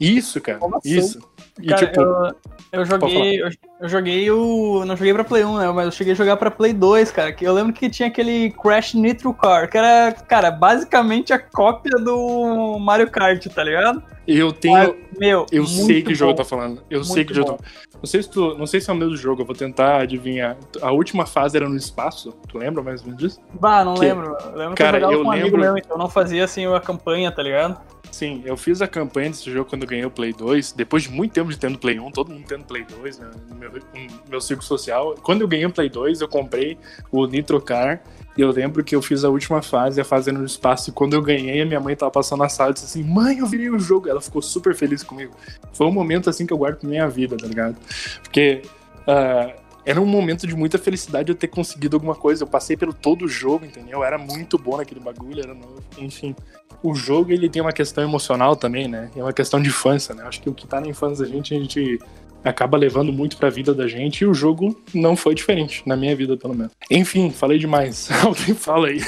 Isso, 0.00 0.40
cara. 0.40 0.58
Isso. 0.82 1.20
E, 1.60 1.66
cara, 1.66 1.86
tipo, 1.86 2.00
eu, 2.00 2.34
eu 2.72 2.84
joguei. 2.86 3.42
Eu, 3.42 3.50
eu, 3.80 3.88
joguei 3.88 4.30
o. 4.30 4.84
Não 4.86 4.96
joguei 4.96 5.12
pra 5.12 5.24
Play 5.24 5.44
1, 5.44 5.58
né? 5.58 5.70
Mas 5.72 5.84
eu 5.84 5.92
cheguei 5.92 6.14
a 6.14 6.16
jogar 6.16 6.36
pra 6.38 6.50
Play 6.50 6.72
2, 6.72 7.12
cara. 7.12 7.32
Que 7.32 7.44
eu 7.44 7.52
lembro 7.52 7.74
que 7.74 7.90
tinha 7.90 8.08
aquele 8.08 8.50
Crash 8.50 8.94
Nitro 8.94 9.34
Car, 9.34 9.68
que 9.68 9.76
era, 9.76 10.12
cara, 10.12 10.50
basicamente 10.50 11.34
a 11.34 11.38
cópia 11.38 11.98
do 11.98 12.78
Mario 12.78 13.10
Kart, 13.10 13.46
tá 13.48 13.62
ligado? 13.62 14.02
Eu 14.26 14.52
tenho. 14.52 14.74
Mas, 14.74 14.94
meu, 15.18 15.44
eu 15.52 15.66
sei 15.66 16.02
que 16.02 16.10
bom. 16.10 16.14
jogo 16.14 16.34
tá 16.34 16.44
falando. 16.44 16.82
Eu 16.88 17.00
muito 17.00 17.12
sei 17.12 17.24
que 17.24 17.34
jogo 17.34 17.52
tá 17.54 17.64
não 18.00 18.06
sei, 18.06 18.22
se 18.22 18.30
tu, 18.30 18.56
não 18.56 18.66
sei 18.66 18.80
se 18.80 18.88
é 18.88 18.92
o 18.92 18.96
mesmo 18.96 19.14
jogo, 19.14 19.42
eu 19.42 19.46
vou 19.46 19.54
tentar 19.54 20.00
adivinhar. 20.00 20.56
A 20.80 20.90
última 20.90 21.26
fase 21.26 21.56
era 21.56 21.68
no 21.68 21.76
espaço, 21.76 22.32
tu 22.48 22.56
lembra 22.56 22.82
mais 22.82 23.00
ou 23.00 23.08
menos 23.08 23.22
disso? 23.22 23.40
Bah, 23.52 23.84
não 23.84 23.94
que... 23.94 24.00
lembro. 24.00 24.36
Eu 24.42 24.56
lembro 24.56 24.74
Cara, 24.74 24.98
que 24.98 25.04
eu 25.04 25.10
jogava 25.10 25.12
eu 25.12 25.22
com 25.22 25.28
um 25.28 25.32
lembro... 25.32 25.46
amigo 25.46 25.58
meu, 25.58 25.76
então 25.76 25.98
não 25.98 26.08
fazia 26.08 26.44
assim 26.44 26.66
a 26.66 26.80
campanha, 26.80 27.30
tá 27.30 27.42
ligado? 27.42 27.78
Sim, 28.10 28.42
eu 28.44 28.56
fiz 28.56 28.82
a 28.82 28.88
campanha 28.88 29.30
desse 29.30 29.50
jogo 29.50 29.68
quando 29.68 29.82
eu 29.82 29.88
ganhei 29.88 30.04
o 30.04 30.10
Play 30.10 30.32
2, 30.32 30.72
depois 30.72 31.04
de 31.04 31.10
muito 31.10 31.32
tempo 31.32 31.50
de 31.50 31.58
tendo 31.58 31.78
Play 31.78 32.00
1, 32.00 32.10
todo 32.10 32.32
mundo 32.32 32.44
tendo 32.46 32.64
Play 32.64 32.84
2, 32.84 33.18
né, 33.18 33.30
no 33.48 33.54
meu, 33.54 33.70
no 33.70 33.80
meu 34.28 34.40
círculo 34.40 34.66
social. 34.66 35.14
Quando 35.22 35.42
eu 35.42 35.48
ganhei 35.48 35.66
o 35.66 35.70
Play 35.70 35.88
2, 35.88 36.20
eu 36.20 36.28
comprei 36.28 36.78
o 37.12 37.26
Nitro 37.26 37.60
Car, 37.60 38.02
e 38.40 38.42
eu 38.42 38.50
lembro 38.50 38.82
que 38.82 38.96
eu 38.96 39.02
fiz 39.02 39.22
a 39.22 39.28
última 39.28 39.60
fase, 39.60 40.00
a 40.00 40.04
fase 40.04 40.32
no 40.32 40.42
espaço, 40.46 40.88
e 40.88 40.92
quando 40.94 41.12
eu 41.12 41.20
ganhei, 41.20 41.60
a 41.60 41.66
minha 41.66 41.78
mãe 41.78 41.94
tava 41.94 42.10
passando 42.10 42.38
na 42.38 42.48
sala 42.48 42.70
e 42.70 42.72
disse 42.72 42.86
assim, 42.86 43.04
mãe, 43.04 43.38
eu 43.38 43.46
virei 43.46 43.68
o 43.68 43.78
jogo. 43.78 44.08
Ela 44.08 44.18
ficou 44.18 44.40
super 44.40 44.74
feliz 44.74 45.02
comigo. 45.02 45.34
Foi 45.74 45.86
um 45.86 45.92
momento 45.92 46.30
assim 46.30 46.46
que 46.46 46.52
eu 46.52 46.56
guardo 46.56 46.78
pra 46.78 46.88
minha 46.88 47.06
vida, 47.06 47.36
tá 47.36 47.46
ligado? 47.46 47.76
Porque... 48.22 48.62
Uh, 49.00 49.60
era 49.84 50.00
um 50.00 50.06
momento 50.06 50.46
de 50.46 50.54
muita 50.54 50.78
felicidade 50.78 51.30
eu 51.30 51.34
ter 51.34 51.48
conseguido 51.48 51.96
alguma 51.96 52.14
coisa. 52.14 52.44
Eu 52.44 52.46
passei 52.46 52.76
pelo 52.76 52.92
todo 52.92 53.24
o 53.24 53.28
jogo, 53.28 53.64
entendeu? 53.64 53.98
Eu 53.98 54.04
era 54.04 54.18
muito 54.18 54.58
bom 54.58 54.76
naquele 54.76 55.00
bagulho, 55.00 55.40
era 55.40 55.54
novo. 55.54 55.82
Enfim, 55.98 56.36
o 56.82 56.94
jogo 56.94 57.32
ele 57.32 57.48
tem 57.48 57.60
uma 57.60 57.72
questão 57.72 58.04
emocional 58.04 58.54
também, 58.54 58.86
né? 58.86 59.10
É 59.16 59.22
uma 59.22 59.32
questão 59.32 59.60
de 59.60 59.68
infância, 59.68 60.14
né? 60.14 60.22
Acho 60.24 60.40
que 60.42 60.48
o 60.48 60.54
que 60.54 60.66
tá 60.66 60.80
na 60.80 60.86
infância 60.86 61.24
da 61.24 61.30
gente, 61.30 61.54
a 61.54 61.58
gente 61.58 61.98
acaba 62.44 62.78
levando 62.78 63.12
muito 63.12 63.36
pra 63.36 63.50
vida 63.50 63.74
da 63.74 63.86
gente 63.86 64.22
e 64.22 64.26
o 64.26 64.34
jogo 64.34 64.80
não 64.94 65.16
foi 65.16 65.34
diferente, 65.34 65.82
na 65.86 65.96
minha 65.96 66.14
vida 66.16 66.36
pelo 66.36 66.54
menos. 66.54 66.72
Enfim, 66.90 67.30
falei 67.30 67.58
demais. 67.58 68.08
Alguém 68.24 68.54
fala 68.54 68.88
aí. 68.88 69.00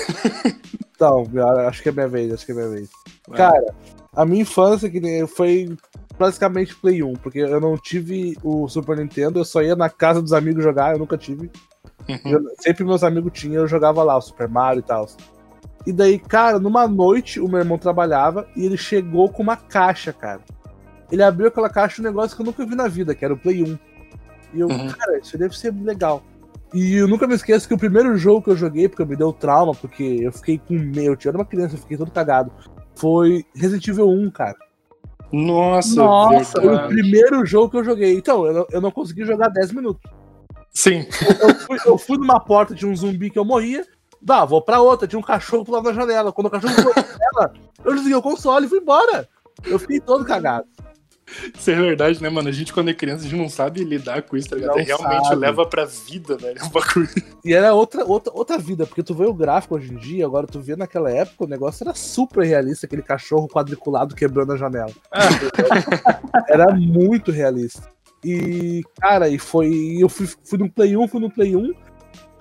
Então, 0.95 1.25
acho 1.67 1.83
que 1.83 1.89
é 1.89 1.93
minha 1.93 2.09
vez, 2.09 2.33
acho 2.33 2.47
que 2.47 2.53
é 2.53 2.55
minha 2.55 2.69
vez. 2.69 2.89
Cara, 3.35 3.75
a 4.15 4.25
minha 4.25 4.43
infância 4.43 4.91
que 4.91 5.27
foi 5.27 5.75
basicamente 6.19 6.77
Play 6.77 7.03
1, 7.03 7.15
porque 7.15 7.41
eu 7.41 7.61
não 7.61 7.77
tive 7.77 8.37
o 8.43 8.69
Super 8.69 8.97
Nintendo, 8.97 9.41
eu 9.41 9.45
só 9.45 9.63
ia 9.63 9.75
na 9.75 9.89
casa 9.89 10.23
dos 10.23 10.33
amigos 10.33 10.63
jogar, 10.63 10.93
eu 10.93 10.99
nunca 10.99 11.17
tive. 11.17 11.51
Uhum. 12.09 12.19
Eu, 12.25 12.43
sempre 12.61 12.85
meus 12.85 13.03
amigos 13.03 13.33
tinham, 13.33 13.63
eu 13.63 13.69
jogava 13.69 14.03
lá 14.03 14.17
o 14.17 14.21
Super 14.21 14.49
Mario 14.49 14.81
e 14.81 14.83
tal. 14.83 15.09
E 15.87 15.93
daí, 15.93 16.19
cara, 16.19 16.59
numa 16.59 16.87
noite 16.87 17.41
o 17.41 17.49
meu 17.49 17.59
irmão 17.59 17.79
trabalhava 17.79 18.47
e 18.57 18.65
ele 18.65 18.77
chegou 18.77 19.29
com 19.29 19.43
uma 19.43 19.57
caixa, 19.57 20.13
cara. 20.13 20.41
Ele 21.13 21.23
abriu 21.23 21.49
aquela 21.49 21.69
caixa 21.69 22.01
um 22.01 22.05
negócio 22.05 22.35
que 22.35 22.43
eu 22.43 22.47
nunca 22.47 22.67
vi 22.67 22.75
na 22.75 22.89
vida, 22.89 23.15
que 23.15 23.25
era 23.25 23.35
o 23.35 23.39
Play 23.39 23.63
1. 23.63 23.79
E 24.55 24.61
eu, 24.61 24.67
uhum. 24.67 24.89
cara, 24.89 25.19
isso 25.19 25.37
deve 25.37 25.57
ser 25.57 25.73
legal. 25.75 26.25
E 26.75 26.95
eu 26.95 27.07
nunca 27.07 27.27
me 27.27 27.35
esqueço 27.35 27.69
que 27.69 27.75
o 27.75 27.79
primeiro 27.79 28.17
jogo 28.17 28.43
que 28.43 28.51
eu 28.51 28.57
joguei, 28.57 28.89
porque 28.89 29.05
me 29.05 29.15
deu 29.15 29.31
trauma, 29.31 29.75
porque 29.75 30.03
eu 30.03 30.33
fiquei 30.33 30.59
com 30.59 30.73
medo, 30.73 31.19
eu 31.23 31.29
era 31.29 31.37
uma 31.37 31.45
criança, 31.45 31.75
eu 31.75 31.81
fiquei 31.81 31.99
todo 31.99 32.11
cagado, 32.11 32.51
foi 32.97 33.45
Resident 33.55 33.87
Evil 33.87 34.09
1, 34.09 34.31
cara. 34.31 34.57
Nossa, 35.31 35.97
Nossa 35.97 36.61
foi 36.61 36.75
o 36.75 36.89
primeiro 36.89 37.45
jogo 37.45 37.71
que 37.71 37.77
eu 37.77 37.85
joguei. 37.85 38.17
Então, 38.17 38.47
eu 38.47 38.53
não, 38.55 38.67
eu 38.71 38.81
não 38.81 38.91
consegui 38.91 39.25
jogar 39.25 39.49
10 39.49 39.73
minutos. 39.73 40.11
Sim. 40.73 41.07
Eu 41.41 41.55
fui, 41.55 41.79
eu 41.85 41.99
fui 41.99 42.17
numa 42.17 42.41
porta 42.41 42.75
de 42.75 42.87
um 42.87 42.97
zumbi 42.97 43.29
que 43.29 43.39
eu 43.39 43.45
morria, 43.45 43.87
Dá, 44.23 44.45
vou 44.45 44.63
pra 44.63 44.81
outra. 44.81 45.09
Tinha 45.09 45.19
um 45.19 45.23
cachorro 45.23 45.65
pulando 45.65 45.87
na 45.87 45.93
janela. 45.93 46.33
Quando 46.33 46.47
o 46.47 46.51
cachorro 46.51 46.75
pulou 46.77 46.95
na 46.95 47.03
janela, 47.03 47.53
eu 47.85 47.93
desliguei 47.93 48.17
o 48.17 48.23
console 48.23 48.67
e 48.67 48.69
fui 48.69 48.79
embora. 48.79 49.29
Eu 49.65 49.79
fiquei 49.81 49.99
todo 50.01 50.25
cagado. 50.25 50.67
Isso 51.55 51.71
é 51.71 51.75
verdade, 51.75 52.23
né, 52.23 52.29
mano? 52.29 52.49
A 52.49 52.53
gente, 52.53 52.73
quando 52.73 52.91
é 52.91 52.95
criança, 52.95 53.25
a 53.25 53.29
gente 53.29 53.39
não 53.39 53.49
sabe 53.49 53.85
lidar 53.85 54.23
com 54.23 54.37
isso, 54.37 54.49
tá 54.49 54.57
ligado? 54.57 54.77
Realmente 54.77 55.29
sabe. 55.29 55.37
leva 55.37 55.67
pra 55.67 55.85
vida, 55.85 56.37
velho. 56.37 56.59
É 56.59 56.65
um 56.65 56.69
bagulho. 56.69 57.09
E 57.45 57.53
era 57.53 57.75
outra, 57.75 58.05
outra, 58.05 58.33
outra 58.35 58.59
vida, 58.59 58.87
porque 58.87 59.03
tu 59.03 59.15
vê 59.15 59.25
o 59.25 59.35
gráfico 59.35 59.75
hoje 59.75 59.93
em 59.93 59.97
dia, 59.97 60.25
agora 60.25 60.47
tu 60.47 60.61
vê 60.61 60.77
naquela 60.77 61.11
época, 61.11 61.45
o 61.45 61.49
negócio 61.49 61.85
era 61.85 61.95
super 61.95 62.45
realista, 62.45 62.87
aquele 62.87 63.03
cachorro 63.03 63.49
quadriculado 63.49 64.15
quebrando 64.15 64.53
a 64.53 64.57
janela. 64.57 64.93
Ah. 65.11 65.29
era 66.49 66.73
muito 66.75 67.31
realista. 67.31 67.91
E, 68.25 68.83
cara, 69.01 69.29
e 69.29 69.39
foi. 69.39 69.97
Eu 69.99 70.09
fui, 70.09 70.29
fui 70.45 70.59
no 70.59 70.71
Play 70.71 70.97
1, 70.97 71.09
fui 71.09 71.21
no 71.21 71.31
Play 71.31 71.57
1. 71.57 71.73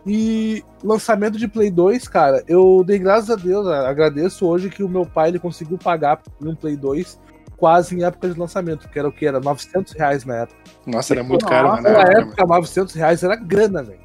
E 0.06 0.64
lançamento 0.84 1.38
de 1.38 1.48
Play 1.48 1.70
2, 1.70 2.08
cara, 2.08 2.44
eu 2.48 2.84
dei 2.84 2.98
graças 2.98 3.30
a 3.30 3.36
Deus, 3.36 3.68
agradeço 3.68 4.48
hoje 4.48 4.70
que 4.70 4.84
o 4.84 4.90
meu 4.90 5.06
pai 5.06 5.30
ele 5.30 5.38
conseguiu 5.38 5.78
pagar 5.78 6.20
um 6.42 6.56
Play 6.56 6.76
2 6.76 7.20
quase 7.62 7.96
em 7.96 8.04
época 8.04 8.28
de 8.28 8.40
lançamento, 8.40 8.90
que 8.90 8.98
era 8.98 9.08
o 9.08 9.12
que? 9.12 9.24
Era 9.24 9.40
900 9.40 9.94
reais 9.94 10.26
na 10.26 10.38
época. 10.38 10.60
Nossa, 10.88 11.14
era 11.14 11.24
muito 11.24 11.46
caro, 11.46 11.80
né? 11.80 11.92
Na 11.92 12.20
época, 12.20 12.44
900 12.44 12.96
reais 12.96 13.24
era 13.24 13.36
grana, 13.36 13.84
velho. 13.84 14.00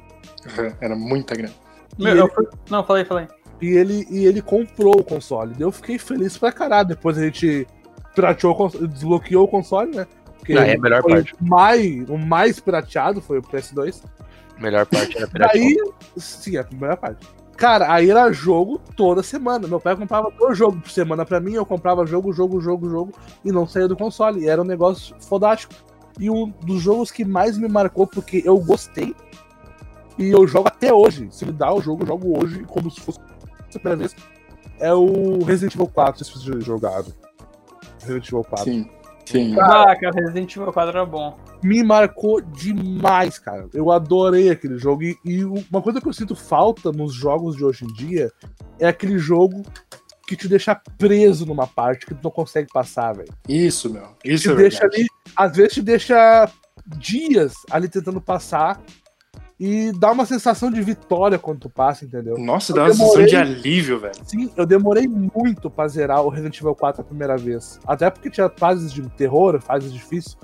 Era 0.79 0.95
muita 0.95 1.33
grana. 1.33 1.53
Meu, 1.97 2.25
ele... 2.25 2.29
fui... 2.29 2.47
Não, 2.69 2.83
falei, 2.83 3.03
falei. 3.03 3.27
E 3.59 3.69
ele, 3.69 4.05
e 4.11 4.27
ele 4.27 4.43
comprou 4.43 4.99
o 4.99 5.03
console. 5.03 5.55
Eu 5.59 5.71
fiquei 5.71 5.97
feliz 5.97 6.37
pra 6.37 6.51
caralho. 6.51 6.89
Depois 6.89 7.17
a 7.17 7.23
gente 7.23 7.65
pirateou, 8.13 8.69
desbloqueou 8.69 9.45
o 9.45 9.47
console, 9.47 9.95
né? 9.95 10.05
Porque 10.37 10.53
Não, 10.53 10.61
é 10.61 10.75
a 10.75 10.79
melhor 10.79 11.01
parte. 11.01 11.33
O 11.33 11.43
mais, 11.43 12.09
o 12.09 12.17
mais 12.19 12.59
pirateado 12.59 13.19
foi 13.21 13.39
o 13.39 13.41
PS2. 13.41 14.03
Melhor 14.59 14.85
parte 14.85 15.17
era 15.17 15.27
pirateado. 15.27 15.65
Aí, 15.65 15.75
sim, 16.15 16.57
a 16.57 16.65
melhor 16.71 16.97
parte. 16.97 17.27
Cara, 17.57 17.91
aí 17.91 18.09
era 18.11 18.31
jogo 18.31 18.79
toda 18.95 19.23
semana. 19.23 19.67
Meu 19.67 19.79
pai 19.79 19.95
comprava 19.95 20.31
todo 20.31 20.53
jogo 20.53 20.79
por 20.79 20.91
semana 20.91 21.25
pra 21.25 21.39
mim, 21.39 21.53
eu 21.53 21.65
comprava 21.65 22.05
jogo, 22.05 22.31
jogo, 22.31 22.61
jogo, 22.61 22.87
jogo, 22.87 23.11
e 23.43 23.51
não 23.51 23.67
saía 23.67 23.87
do 23.87 23.97
console. 23.97 24.43
E 24.43 24.47
era 24.47 24.61
um 24.61 24.65
negócio 24.65 25.15
fodástico. 25.19 25.73
E 26.19 26.29
um 26.29 26.53
dos 26.63 26.81
jogos 26.81 27.09
que 27.09 27.25
mais 27.25 27.57
me 27.57 27.67
marcou, 27.67 28.05
porque 28.05 28.41
eu 28.45 28.57
gostei, 28.59 29.15
e 30.17 30.29
eu 30.29 30.47
jogo 30.47 30.67
até 30.67 30.93
hoje. 30.93 31.27
Se 31.31 31.45
me 31.45 31.51
dá 31.51 31.73
o 31.73 31.81
jogo, 31.81 32.03
eu 32.03 32.07
jogo 32.07 32.43
hoje, 32.43 32.63
como 32.65 32.89
se 32.89 33.01
fosse 33.01 33.19
a 33.19 33.79
primeira 33.79 33.97
vez, 33.97 34.15
é 34.79 34.93
o 34.93 35.43
Resident 35.43 35.75
Evil 35.75 35.87
4, 35.87 36.23
se 36.23 36.31
vocês 36.31 36.63
jogaram. 36.63 37.07
Resident 38.01 38.27
Evil 38.27 38.43
4. 38.43 38.63
Sim. 38.65 38.89
Sim. 39.27 39.55
Caraca, 39.55 40.09
Resident 40.11 40.55
Evil 40.55 40.71
4 40.71 40.89
era 40.89 41.05
bom. 41.05 41.37
Me 41.61 41.83
marcou 41.83 42.39
demais, 42.39 43.37
cara. 43.37 43.67
Eu 43.73 43.91
adorei 43.91 44.49
aquele 44.49 44.77
jogo. 44.77 45.03
E, 45.03 45.17
e, 45.25 45.43
uma 45.43 45.81
coisa 45.81 45.99
que 45.99 46.07
eu 46.07 46.13
sinto 46.13 46.33
falta 46.33 46.93
nos 46.93 47.13
jogos 47.13 47.57
de 47.57 47.65
hoje 47.65 47.83
em 47.83 47.93
dia 47.93 48.31
é 48.79 48.87
aquele 48.87 49.17
jogo 49.19 49.63
que 50.25 50.37
te 50.37 50.47
deixa 50.47 50.73
preso 50.97 51.45
numa 51.45 51.67
parte 51.67 52.05
que 52.05 52.15
tu 52.15 52.23
não 52.23 52.31
consegue 52.31 52.69
passar, 52.71 53.17
velho. 53.17 53.33
Isso, 53.49 53.91
meu. 53.91 54.15
Isso 54.23 54.43
te 54.43 54.49
é 54.51 54.55
deixa 54.55 54.79
verdade. 54.79 55.01
ali, 55.01 55.07
às 55.35 55.57
vezes 55.57 55.73
te 55.73 55.81
deixa 55.81 56.49
dias 56.97 57.53
ali 57.69 57.89
tentando 57.89 58.21
passar 58.21 58.81
e 59.59 59.91
dá 59.91 60.11
uma 60.11 60.25
sensação 60.25 60.69
de 60.69 60.81
vitória 60.81 61.39
quando 61.39 61.61
tu 61.61 61.69
passa, 61.69 62.05
entendeu? 62.05 62.37
Nossa, 62.37 62.73
dá 62.73 62.83
uma 62.83 62.93
sensação 62.93 63.25
de 63.25 63.35
alívio, 63.35 63.99
velho. 63.99 64.13
Sim, 64.23 64.51
eu 64.55 64.65
demorei 64.65 65.07
muito 65.07 65.69
pra 65.69 65.87
zerar 65.87 66.23
o 66.23 66.29
Resident 66.29 66.59
Evil 66.59 66.75
4 66.75 67.01
a 67.01 67.03
primeira 67.03 67.35
vez. 67.37 67.79
Até 67.85 68.09
porque 68.09 68.29
tinha 68.29 68.49
fases 68.55 68.93
de 68.93 69.01
terror, 69.09 69.59
fases 69.59 69.91
difíceis. 69.91 70.37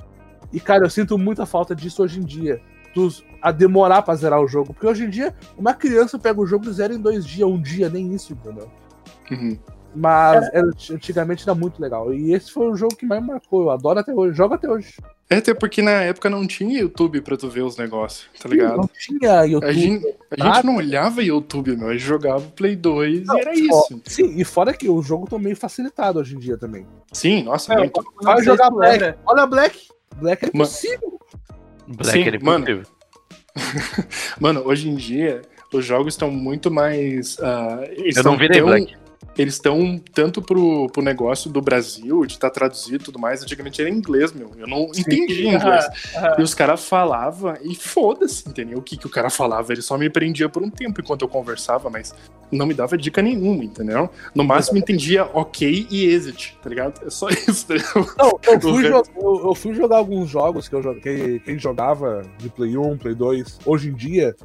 E, 0.52 0.60
cara, 0.60 0.86
eu 0.86 0.89
sinto 0.89 1.17
muita 1.17 1.45
falta 1.45 1.76
disso 1.76 2.02
hoje 2.02 2.19
em 2.19 2.23
dia. 2.23 2.60
Tu, 2.93 3.23
a 3.41 3.52
demorar 3.52 4.02
pra 4.02 4.15
zerar 4.15 4.41
o 4.41 4.47
jogo. 4.47 4.73
Porque 4.73 4.88
hoje 4.88 5.04
em 5.04 5.10
dia, 5.10 5.36
uma 5.58 5.73
criança 5.73 6.17
pega 6.17 6.39
o 6.39 6.45
jogo 6.45 6.67
e 6.67 6.73
zera 6.73 6.93
em 6.93 6.99
dois 6.99 7.26
dias, 7.26 7.47
um 7.47 7.62
dia, 7.62 7.89
nem 7.89 8.13
isso, 8.13 8.34
entendeu? 8.34 8.69
Uhum. 9.32 9.58
Mas 9.96 10.50
era, 10.54 10.68
antigamente 10.92 11.44
era 11.44 11.54
muito 11.54 11.82
legal. 11.82 12.14
E 12.14 12.34
esse 12.34 12.52
foi 12.52 12.68
o 12.68 12.76
jogo 12.76 12.96
que 12.96 13.06
mais 13.06 13.24
marcou. 13.24 13.64
Eu 13.64 13.70
adoro 13.70 14.00
até 14.00 14.14
hoje. 14.14 14.36
Jogo 14.36 14.56
até 14.56 14.70
hoje. 14.70 14.96
É, 15.30 15.38
até 15.38 15.54
porque 15.54 15.82
na 15.82 16.04
época 16.04 16.30
não 16.30 16.46
tinha 16.46 16.80
YouTube 16.80 17.22
pra 17.22 17.38
tu 17.38 17.50
ver 17.50 17.62
os 17.62 17.78
negócios, 17.78 18.28
tá 18.40 18.50
ligado? 18.50 18.78
Não 18.78 18.90
tinha 18.94 19.46
YouTube. 19.46 19.70
A 19.70 19.74
gente, 19.74 20.16
a 20.32 20.44
gente 20.44 20.66
não 20.66 20.76
olhava 20.76 21.24
YouTube, 21.24 21.76
meu. 21.76 21.90
A 21.90 21.94
gente 21.94 22.04
jogava 22.04 22.42
Play 22.56 22.76
2 22.76 23.26
não, 23.26 23.38
e 23.38 23.42
era 23.42 23.54
isso. 23.54 24.02
Sim, 24.06 24.34
e 24.38 24.44
fora 24.44 24.74
que 24.74 24.90
o 24.90 25.02
jogo 25.02 25.28
tá 25.28 25.40
meio 25.40 25.56
facilitado 25.56 26.20
hoje 26.20 26.36
em 26.36 26.40
dia 26.40 26.58
também. 26.58 26.86
Sim, 27.12 27.44
nossa, 27.44 27.74
é, 27.74 27.78
muito. 27.78 28.04
Vai 28.22 28.44
jogar 28.44 28.70
Black. 28.70 29.18
Olha 29.26 29.46
Black. 29.46 29.88
Black 30.18 30.46
é 30.46 30.48
impossível. 30.50 31.20
Black 31.88 32.12
Sim, 32.12 32.24
é 32.24 32.36
impossível. 32.36 32.44
Mano. 32.44 32.84
mano, 34.40 34.62
hoje 34.66 34.90
em 34.90 34.96
dia 34.96 35.42
os 35.72 35.86
jogos 35.86 36.14
estão 36.14 36.30
muito 36.30 36.70
mais. 36.70 37.38
Uh, 37.38 37.90
Eu 38.16 38.24
não 38.24 38.38
virei 38.38 38.60
tão... 38.60 38.68
Black 38.68 39.03
eles 39.38 39.56
estão 39.56 40.00
tanto 40.14 40.42
pro, 40.42 40.88
pro 40.88 41.02
negócio 41.02 41.50
do 41.50 41.62
Brasil, 41.62 42.26
de 42.26 42.34
estar 42.34 42.50
tá 42.50 42.54
traduzido 42.54 43.04
e 43.04 43.06
tudo 43.06 43.20
mais. 43.20 43.42
Antigamente 43.42 43.82
era 43.82 43.90
inglês, 43.90 44.32
meu. 44.32 44.52
Eu 44.58 44.68
não 44.68 44.94
Sim. 44.94 45.02
entendi 45.02 45.48
inglês. 45.48 45.86
E 46.38 46.42
os 46.42 46.54
caras 46.54 46.86
falavam 46.86 47.56
e 47.62 47.76
foda-se, 47.76 48.48
entendeu? 48.48 48.80
O 48.80 48.82
que, 48.82 48.98
que 48.98 49.06
o 49.08 49.10
cara 49.10 49.30
falava. 49.30 49.72
Ele 49.72 49.82
só 49.82 49.98
me 49.98 50.10
prendia 50.10 50.48
por 50.48 50.64
um 50.64 50.70
tempo 50.70 51.02
enquanto 51.02 51.24
eu 51.24 51.28
conversava, 51.28 51.90
mas 51.90 52.14
não 52.52 52.66
me 52.66 52.74
dava 52.74 52.98
dica 52.98 53.22
nenhuma, 53.22 53.64
entendeu? 53.64 54.10
No 54.34 54.44
máximo 54.44 54.78
entendia 54.78 55.26
ok 55.34 55.88
e 55.90 56.06
exit, 56.06 56.58
tá 56.62 56.70
ligado? 56.70 57.06
É 57.06 57.10
só 57.10 57.30
isso, 57.34 57.66
entendeu? 57.66 58.08
Não, 58.18 58.40
eu 58.44 58.62
fui, 58.62 58.88
eu, 58.88 59.48
eu 59.48 59.56
fui 59.56 59.74
jogar 59.74 59.98
alguns 59.98 60.30
jogos 60.30 60.68
que 60.68 60.76
eu 60.76 60.82
joguei, 60.82 61.40
quem 61.40 61.58
jogava 61.58 62.22
de 62.38 62.50
Play 62.50 62.78
1, 62.78 62.98
Play 62.98 63.16
2, 63.16 63.60
hoje 63.66 63.90
em 63.90 63.94
dia. 63.94 64.36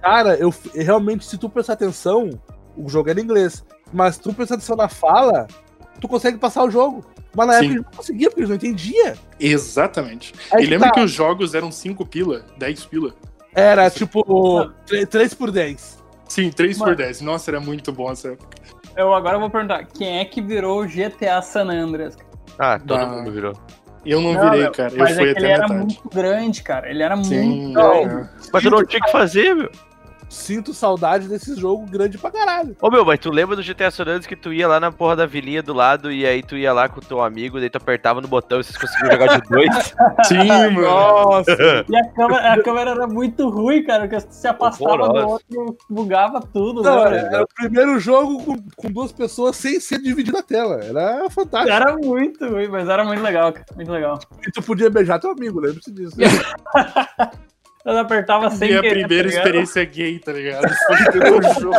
Cara, 0.00 0.36
eu 0.36 0.54
realmente, 0.74 1.24
se 1.24 1.36
tu 1.36 1.48
prestar 1.48 1.72
atenção, 1.72 2.30
o 2.76 2.88
jogo 2.88 3.10
era 3.10 3.20
em 3.20 3.24
inglês. 3.24 3.64
Mas 3.92 4.18
tu 4.18 4.32
prestando 4.32 4.58
atenção 4.58 4.76
na 4.76 4.88
fala, 4.88 5.46
tu 6.00 6.08
consegue 6.08 6.38
passar 6.38 6.64
o 6.64 6.70
jogo. 6.70 7.04
Mas 7.34 7.46
na 7.46 7.52
Sim. 7.54 7.58
época 7.58 7.74
eles 7.74 7.84
não 7.84 7.92
conseguia, 7.92 8.28
porque 8.28 8.40
eles 8.40 8.48
não 8.48 8.56
entendiam. 8.56 9.14
Exatamente. 9.38 10.34
Aí 10.50 10.64
e 10.64 10.66
lembra 10.66 10.88
tá. 10.88 10.94
que 10.94 11.00
os 11.00 11.10
jogos 11.10 11.54
eram 11.54 11.70
5 11.70 12.06
pila, 12.06 12.44
10 12.56 12.86
pila? 12.86 13.14
Era 13.54 13.90
tipo 13.90 14.70
3 15.10 15.34
por 15.34 15.50
10. 15.50 16.02
Sim, 16.28 16.50
3 16.50 16.78
por 16.78 16.96
10. 16.96 17.20
Nossa, 17.20 17.50
era 17.50 17.60
muito 17.60 17.92
bom 17.92 18.10
essa 18.10 18.28
época. 18.28 18.56
Eu 18.96 19.12
agora 19.12 19.38
vou 19.38 19.50
perguntar, 19.50 19.84
quem 19.86 20.18
é 20.18 20.24
que 20.24 20.40
virou 20.40 20.82
o 20.82 20.86
GTA 20.86 21.42
San 21.42 21.68
Andreas? 21.68 22.16
Ah, 22.58 22.78
todo 22.78 23.00
ah, 23.00 23.06
mundo 23.06 23.30
virou. 23.30 23.52
Eu 24.04 24.20
não, 24.20 24.32
não 24.32 24.50
virei, 24.50 24.70
cara. 24.70 24.94
Eu 24.94 25.06
fui 25.06 25.28
é 25.28 25.30
até 25.32 25.40
ele 25.40 25.46
era 25.46 25.68
muito 25.68 26.08
grande, 26.08 26.62
cara. 26.62 26.88
Ele 26.88 27.02
era 27.02 27.22
Sim, 27.22 27.66
muito 27.66 27.80
é. 27.80 28.30
Mas 28.52 28.64
eu 28.64 28.70
não 28.70 28.84
tinha 28.84 29.00
que 29.00 29.12
fazer, 29.12 29.54
meu 29.54 29.70
sinto 30.36 30.74
saudade 30.74 31.28
desse 31.28 31.58
jogo 31.58 31.86
grande 31.86 32.18
pra 32.18 32.30
caralho. 32.30 32.76
Ô 32.80 32.90
meu, 32.90 33.04
mas 33.04 33.18
tu 33.18 33.30
lembra 33.30 33.56
do 33.56 33.62
GTA 33.62 33.90
San 33.90 34.02
Andreas 34.02 34.26
que 34.26 34.36
tu 34.36 34.52
ia 34.52 34.68
lá 34.68 34.78
na 34.78 34.92
porra 34.92 35.16
da 35.16 35.26
vilinha 35.26 35.62
do 35.62 35.72
lado 35.72 36.12
e 36.12 36.26
aí 36.26 36.42
tu 36.42 36.56
ia 36.56 36.72
lá 36.72 36.88
com 36.88 37.00
o 37.00 37.04
teu 37.04 37.22
amigo, 37.22 37.58
daí 37.58 37.70
tu 37.70 37.78
apertava 37.78 38.20
no 38.20 38.28
botão 38.28 38.60
e 38.60 38.64
vocês 38.64 38.76
conseguiam 38.76 39.12
jogar 39.12 39.40
de 39.40 39.48
dois? 39.48 39.94
Sim, 40.26 40.46
mano. 40.46 40.82
Nossa. 40.82 41.84
E 41.88 41.96
a 41.96 42.08
câmera, 42.10 42.52
a 42.52 42.62
câmera 42.62 42.90
era 42.90 43.06
muito 43.06 43.48
ruim, 43.48 43.82
cara, 43.84 44.08
porque 44.08 44.20
se 44.30 44.46
afastava 44.46 45.08
do 45.08 45.28
outro, 45.28 45.76
bugava 45.88 46.40
tudo. 46.40 46.82
Não, 46.82 47.04
né, 47.10 47.18
era, 47.18 47.28
era 47.28 47.42
o 47.42 47.48
primeiro 47.54 47.98
jogo 47.98 48.42
com, 48.44 48.56
com, 48.76 48.90
duas 48.90 49.12
pessoas 49.12 49.56
sem 49.56 49.80
ser 49.80 50.00
dividido 50.00 50.38
a 50.38 50.42
tela. 50.42 50.84
Era 50.84 51.28
fantástico. 51.30 51.72
Era 51.72 51.96
muito 51.96 52.46
ruim, 52.46 52.68
mas 52.68 52.88
era 52.88 53.04
muito 53.04 53.22
legal, 53.22 53.52
cara. 53.52 53.66
Muito 53.74 53.90
legal. 53.90 54.18
E 54.46 54.50
tu 54.50 54.62
podia 54.62 54.90
beijar 54.90 55.18
teu 55.18 55.30
amigo, 55.30 55.60
lembre-se 55.60 55.90
disso. 55.92 56.16
Eu 57.86 57.98
apertava 57.98 58.50
sem 58.50 58.70
Minha 58.70 58.82
querer, 58.82 59.06
primeira 59.06 59.30
tá 59.30 59.36
experiência 59.36 59.84
gay, 59.84 60.18
tá 60.18 60.32
ligado? 60.32 60.66
Foi 60.86 61.30
no, 61.30 61.60
jogo. 61.60 61.76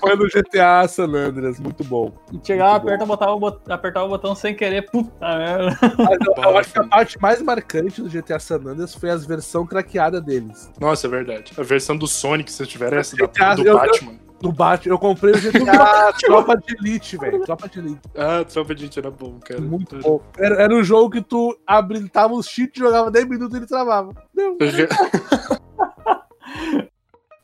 Foi 0.00 0.16
no 0.16 0.26
GTA 0.26 0.88
San 0.88 1.04
Andreas, 1.04 1.60
muito 1.60 1.84
bom. 1.84 2.12
E 2.32 2.44
chegava, 2.44 2.74
aperta, 2.74 3.06
botava, 3.06 3.38
bot... 3.38 3.60
apertava 3.68 4.06
o 4.06 4.08
botão 4.08 4.34
sem 4.34 4.52
querer, 4.52 4.90
puta 4.90 5.38
merda. 5.38 5.78
Eu, 5.80 6.42
eu, 6.42 6.58
acho 6.58 6.72
que 6.72 6.78
a 6.80 6.84
parte 6.84 7.22
mais 7.22 7.40
marcante 7.40 8.02
do 8.02 8.08
GTA 8.08 8.40
San 8.40 8.56
Andreas 8.56 8.96
foi 8.96 9.10
as 9.10 9.24
versão 9.24 9.64
craqueada 9.64 10.20
deles. 10.20 10.72
Nossa, 10.80 11.06
é 11.06 11.10
verdade. 11.10 11.52
A 11.56 11.62
versão 11.62 11.96
do 11.96 12.08
Sonic, 12.08 12.50
se 12.50 12.66
tiver 12.66 12.92
essa, 12.92 13.16
GTA, 13.16 13.54
do, 13.54 13.62
do 13.62 13.74
Batman 13.74 14.24
do 14.40 14.52
Batman. 14.52 14.94
Eu 14.94 14.98
comprei 14.98 15.34
o 15.34 15.40
GTA 15.40 16.12
Tropa 16.20 16.56
de 16.56 16.76
Elite, 16.76 17.16
velho. 17.16 17.44
Tropa 17.44 17.68
de 17.68 17.78
Elite. 17.78 18.00
Ah, 18.16 18.44
Tropa 18.44 18.74
de 18.74 18.84
Elite 18.84 18.98
era 18.98 19.10
bom, 19.10 19.38
cara. 19.40 19.60
Muito 19.60 19.98
bom. 19.98 20.20
Era, 20.38 20.62
era 20.62 20.74
um 20.74 20.82
jogo 20.82 21.10
que 21.10 21.22
tu 21.22 21.56
habilitava 21.66 22.34
os 22.34 22.46
cheats, 22.46 22.78
jogava 22.78 23.10
10 23.10 23.28
minutos 23.28 23.54
e 23.54 23.58
ele 23.58 23.66
travava. 23.66 24.12
Deu. 24.34 24.56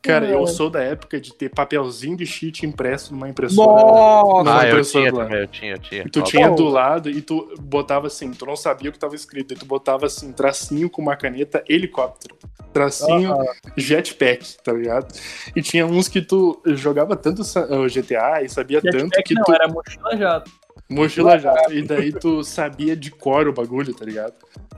Cara, 0.01 0.25
eu 0.27 0.47
sou 0.47 0.69
da 0.69 0.81
época 0.81 1.21
de 1.21 1.31
ter 1.33 1.49
papelzinho 1.49 2.17
de 2.17 2.25
cheat 2.25 2.65
impresso 2.65 3.13
numa 3.13 3.29
impressora. 3.29 3.67
Nossa! 3.67 4.43
Numa 4.43 4.61
ah, 4.61 4.67
impressora 4.67 5.05
eu 5.05 5.11
tinha 5.11 5.23
também, 5.23 5.39
eu 5.39 5.47
tinha, 5.47 5.71
eu 5.73 5.79
tinha. 5.79 6.01
E 6.01 6.09
tu 6.09 6.21
tinha 6.23 6.49
do 6.49 6.67
lado 6.67 7.09
e 7.09 7.21
tu 7.21 7.53
botava 7.61 8.07
assim, 8.07 8.31
tu 8.31 8.45
não 8.45 8.55
sabia 8.55 8.89
o 8.89 8.93
que 8.93 8.97
tava 8.97 9.15
escrito, 9.15 9.53
e 9.53 9.57
tu 9.57 9.65
botava 9.65 10.07
assim, 10.07 10.31
tracinho 10.31 10.89
com 10.89 11.01
uma 11.01 11.15
caneta, 11.15 11.63
helicóptero. 11.69 12.35
Tracinho, 12.73 13.33
ah. 13.33 13.55
jetpack, 13.77 14.57
tá 14.63 14.73
ligado? 14.73 15.13
E 15.55 15.61
tinha 15.61 15.85
uns 15.85 16.07
que 16.07 16.21
tu 16.21 16.59
jogava 16.65 17.15
tanto 17.15 17.41
o 17.41 17.87
GTA 17.87 18.41
e 18.43 18.49
sabia 18.49 18.79
jetpack 18.79 19.03
tanto 19.03 19.23
que 19.23 19.33
não, 19.35 19.43
tu... 19.43 19.53
era 19.53 19.67
mochila 19.67 20.17
jato. 20.17 20.51
Mochila 20.91 21.37
jato. 21.37 21.73
E 21.73 21.81
daí 21.81 22.11
tu 22.11 22.43
sabia 22.43 22.95
de 22.95 23.11
cor 23.11 23.47
o 23.47 23.53
bagulho, 23.53 23.93
tá 23.93 24.05
ligado? 24.05 24.33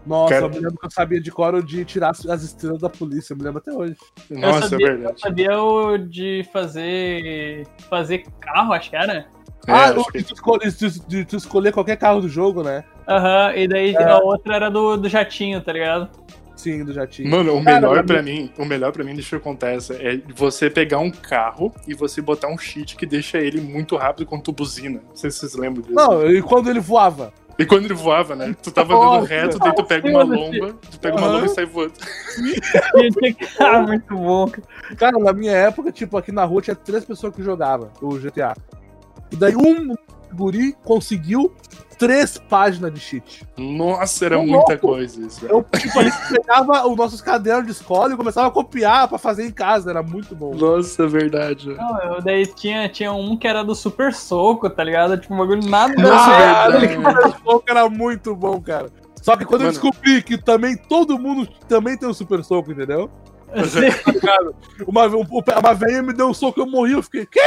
Nossa, 0.06 0.34
Cara... 0.34 0.46
eu 0.46 0.50
me 0.50 0.56
lembro 0.56 0.78
que 0.78 0.86
eu 0.86 0.92
sabia 0.92 1.22
de 1.22 1.32
cor 1.32 1.56
o 1.56 1.64
de 1.64 1.86
tirar 1.86 2.12
as 2.12 2.44
estrelas 2.44 2.82
da 2.82 2.90
polícia, 2.90 3.34
eu 3.34 3.38
me 3.38 3.44
lembro 3.44 3.60
até 3.60 3.72
hoje. 3.72 3.96
Nossa, 4.30 4.70
sabia, 4.70 4.88
é 4.88 4.90
verdade. 4.92 5.14
Eu 5.14 5.20
sabia 5.20 5.62
o 5.62 5.98
de 5.98 6.48
fazer. 6.52 7.66
fazer 7.90 8.26
carro, 8.40 8.74
acho 8.74 8.90
que 8.90 8.96
era. 8.96 9.26
É, 9.66 9.72
ah, 9.72 9.94
o 9.96 10.12
de, 10.12 10.24
tu 10.24 10.34
escolher, 10.34 10.74
de, 11.08 11.26
tu 11.26 11.38
escolher 11.38 11.72
qualquer 11.72 11.96
carro 11.96 12.20
do 12.20 12.28
jogo, 12.28 12.64
né? 12.64 12.84
Aham, 13.08 13.48
uhum, 13.48 13.58
e 13.58 13.68
daí 13.68 13.96
é. 13.96 14.04
a 14.04 14.18
outra 14.18 14.56
era 14.56 14.70
do, 14.70 14.98
do 14.98 15.08
jatinho, 15.08 15.62
tá 15.62 15.72
ligado? 15.72 16.10
Sim, 16.64 16.86
do 16.86 16.94
jatinho. 16.94 17.30
Mano, 17.30 17.56
o 17.56 17.62
melhor 17.62 18.06
para 18.06 18.24
mim, 18.24 18.50
o 18.58 18.64
melhor 18.64 18.94
para 18.94 19.04
mim, 19.04 19.14
deixa 19.14 19.36
eu 19.36 19.42
contar 19.42 19.72
essa, 19.72 19.96
é 19.96 20.22
você 20.34 20.70
pegar 20.70 21.00
um 21.00 21.12
carro 21.12 21.74
e 21.86 21.94
você 21.94 22.22
botar 22.22 22.48
um 22.48 22.58
cheat 22.58 22.96
que 22.96 23.06
deixa 23.06 23.38
ele 23.38 23.60
muito 23.60 23.98
rápido 23.98 24.26
quando 24.26 24.44
tu 24.44 24.54
buzina. 24.54 25.02
Não 25.10 25.14
sei 25.14 25.30
se 25.30 25.40
vocês 25.40 25.56
lembram 25.56 25.82
disso. 25.82 25.94
Não, 25.94 26.26
e 26.26 26.42
quando 26.42 26.70
ele 26.70 26.80
voava? 26.80 27.34
E 27.60 27.66
quando 27.66 27.84
ele 27.84 27.94
voava, 27.94 28.34
né? 28.34 28.56
Tu 28.64 28.72
tava 28.72 28.96
andando 28.96 29.26
reto, 29.26 29.60
daí 29.60 29.76
tu 29.76 29.84
pega 29.84 30.08
uma 30.08 30.24
lomba, 30.24 30.74
tu 30.90 30.98
pega 31.02 31.18
uma 31.18 31.28
lomba 31.28 31.48
e 31.48 31.50
sai 31.50 31.66
voando. 31.66 31.94
ah, 33.60 33.82
muito 33.82 34.16
bom. 34.16 34.50
Cara, 34.98 35.20
na 35.20 35.34
minha 35.34 35.52
época, 35.52 35.92
tipo, 35.92 36.18
aqui 36.18 36.32
na 36.32 36.46
rua 36.46 36.62
tinha 36.62 36.76
três 36.78 37.04
pessoas 37.04 37.36
que 37.36 37.44
jogavam 37.44 37.92
o 38.02 38.18
GTA. 38.18 38.56
E 39.30 39.36
daí 39.36 39.54
um 39.54 39.94
guri 40.34 40.74
conseguiu 40.86 41.54
três 42.04 42.38
páginas 42.38 42.94
de 42.94 43.00
cheat. 43.00 43.48
Nossa, 43.58 44.26
era 44.26 44.38
muita 44.38 44.74
louco. 44.74 44.78
coisa 44.88 45.26
isso. 45.26 45.46
Eu, 45.46 45.66
tipo, 45.78 46.00
a 46.00 46.04
gente 46.04 46.18
pegava 46.30 46.88
os 46.88 46.98
nossos 46.98 47.22
cadernos 47.22 47.66
de 47.66 47.72
escola 47.72 48.14
e 48.14 48.18
começava 48.18 48.48
a 48.48 48.52
copiar 48.52 49.08
pra 49.08 49.18
fazer 49.18 49.46
em 49.46 49.52
casa, 49.52 49.90
era 49.90 50.04
muito 50.04 50.36
bom. 50.36 50.54
Nossa, 50.54 51.04
é 51.04 51.08
verdade. 51.08 51.70
Não, 51.70 52.00
eu, 52.02 52.22
daí 52.22 52.46
tinha, 52.46 52.90
tinha 52.90 53.14
um 53.14 53.38
que 53.38 53.48
era 53.48 53.64
do 53.64 53.74
Super 53.74 54.14
Soco, 54.14 54.70
tá 54.70 54.84
ligado? 54.84 55.18
Tipo, 55.18 55.34
um 55.34 55.38
bagulho 55.38 55.70
nada 55.70 55.94
Nossa, 56.02 56.72
do 56.72 56.80
Super 56.80 57.40
Soco 57.44 57.64
era 57.68 57.90
muito 57.90 58.36
bom, 58.36 58.60
cara. 58.60 58.88
Só 59.22 59.38
que 59.38 59.46
quando 59.46 59.62
Mano. 59.62 59.70
eu 59.70 59.82
descobri 59.82 60.22
que 60.22 60.38
também 60.38 60.76
todo 60.76 61.18
mundo 61.18 61.48
também 61.70 61.98
tem 61.98 62.08
o 62.08 62.12
um 62.12 62.14
Super 62.14 62.44
Soco, 62.44 62.72
entendeu? 62.72 63.10
uma, 64.88 65.06
uma 65.08 65.74
velha 65.74 66.02
me 66.02 66.14
deu 66.14 66.28
um 66.28 66.34
soco 66.34 66.60
e 66.60 66.64
eu 66.64 66.66
morri, 66.66 66.94
eu 66.94 67.04
fiquei, 67.04 67.26
quê? 67.28 67.40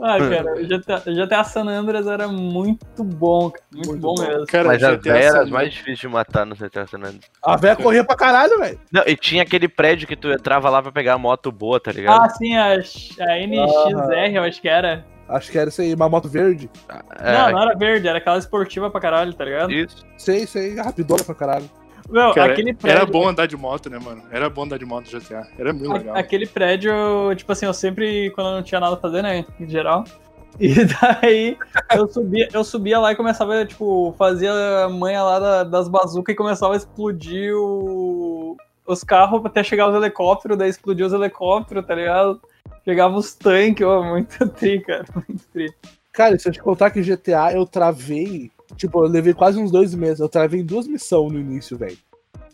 Ah, 0.00 0.18
cara, 0.18 0.54
o 0.54 0.66
GTA, 0.66 1.02
GTA 1.06 1.44
San 1.44 1.66
Andreas 1.66 2.06
era 2.06 2.28
muito 2.28 3.02
bom, 3.02 3.50
cara. 3.50 3.64
Muito, 3.72 3.88
muito 3.88 4.00
bom, 4.00 4.14
bom, 4.14 4.22
mesmo. 4.22 4.46
Cara, 4.46 4.68
Mas 4.68 4.82
a 4.82 4.94
véia 4.94 5.28
era 5.28 5.46
mais 5.46 5.72
difícil 5.72 6.08
de 6.08 6.14
matar 6.14 6.46
no 6.46 6.54
GTA 6.54 6.86
San 6.86 6.98
Andreas. 6.98 7.20
A 7.44 7.56
véia 7.56 7.76
corria 7.76 8.04
pra 8.04 8.16
caralho, 8.16 8.58
velho. 8.58 8.78
Não, 8.92 9.02
e 9.06 9.16
tinha 9.16 9.42
aquele 9.42 9.68
prédio 9.68 10.06
que 10.06 10.16
tu 10.16 10.30
entrava 10.30 10.70
lá 10.70 10.80
pra 10.80 10.92
pegar 10.92 11.14
a 11.14 11.18
moto 11.18 11.50
boa, 11.50 11.80
tá 11.80 11.90
ligado? 11.90 12.22
Ah, 12.22 12.28
sim, 12.30 12.56
a, 12.56 12.74
a 12.74 12.76
NXR, 12.76 14.12
ah. 14.12 14.30
eu 14.30 14.42
acho 14.44 14.60
que 14.60 14.68
era. 14.68 15.04
Acho 15.28 15.50
que 15.50 15.58
era 15.58 15.68
isso 15.68 15.80
aí, 15.80 15.94
uma 15.94 16.08
moto 16.08 16.28
verde. 16.28 16.70
É... 17.18 17.32
Não, 17.32 17.52
não 17.52 17.62
era 17.62 17.76
verde, 17.76 18.06
era 18.06 18.18
aquela 18.18 18.38
esportiva 18.38 18.90
pra 18.90 19.00
caralho, 19.00 19.32
tá 19.32 19.44
ligado? 19.44 19.72
Isso. 19.72 20.04
Sei, 20.18 20.46
sei, 20.46 20.76
rapidona 20.76 21.24
pra 21.24 21.34
caralho. 21.34 21.68
Meu, 22.12 22.32
Cara, 22.34 22.52
aquele 22.52 22.74
prédio... 22.74 22.98
Era 23.00 23.06
bom 23.10 23.26
andar 23.26 23.46
de 23.46 23.56
moto, 23.56 23.88
né, 23.88 23.98
mano? 23.98 24.22
Era 24.30 24.50
bom 24.50 24.64
andar 24.64 24.78
de 24.78 24.84
moto 24.84 25.10
no 25.10 25.20
GTA. 25.20 25.46
Era 25.58 25.72
muito 25.72 25.90
legal. 25.92 26.16
Aquele 26.16 26.46
prédio, 26.46 26.92
tipo 27.36 27.50
assim, 27.50 27.64
eu 27.66 27.72
sempre, 27.72 28.30
quando 28.34 28.48
eu 28.48 28.54
não 28.56 28.62
tinha 28.62 28.78
nada 28.78 28.94
a 28.96 28.98
fazer, 28.98 29.22
né, 29.22 29.44
em 29.58 29.68
geral, 29.68 30.04
E 30.60 30.74
daí 30.84 31.56
eu 31.94 32.06
subia, 32.06 32.46
eu 32.52 32.62
subia 32.62 32.98
lá 32.98 33.10
e 33.10 33.16
começava, 33.16 33.64
tipo, 33.64 34.14
fazia 34.18 34.52
a 34.84 34.88
manha 34.90 35.22
lá 35.22 35.38
da- 35.38 35.64
das 35.64 35.88
bazucas 35.88 36.34
e 36.34 36.36
começava 36.36 36.74
a 36.74 36.76
explodir 36.76 37.54
o- 37.56 38.54
os 38.86 39.02
carros 39.02 39.44
até 39.46 39.64
chegar 39.64 39.88
os 39.88 39.96
helicópteros, 39.96 40.58
daí 40.58 40.68
explodia 40.68 41.06
os 41.06 41.12
helicópteros, 41.14 41.86
tá 41.86 41.94
ligado? 41.94 42.38
Pegava 42.84 43.16
os 43.16 43.34
tanques, 43.34 43.86
ó, 43.86 44.02
muito 44.04 44.46
tri, 44.50 44.80
cara, 44.80 45.06
muito 45.26 45.42
tri. 45.52 45.72
Cara, 46.12 46.38
se 46.38 46.46
eu 46.46 46.52
te 46.52 46.60
contar 46.60 46.90
que 46.90 47.02
GTA 47.02 47.54
eu 47.54 47.64
travei, 47.64 48.50
tipo, 48.76 49.04
eu 49.04 49.08
levei 49.08 49.34
quase 49.34 49.58
uns 49.58 49.70
dois 49.70 49.94
meses, 49.94 50.20
eu 50.20 50.28
travei 50.28 50.60
em 50.60 50.64
duas 50.64 50.86
missões 50.86 51.32
no 51.32 51.38
início, 51.38 51.76
velho. 51.76 51.96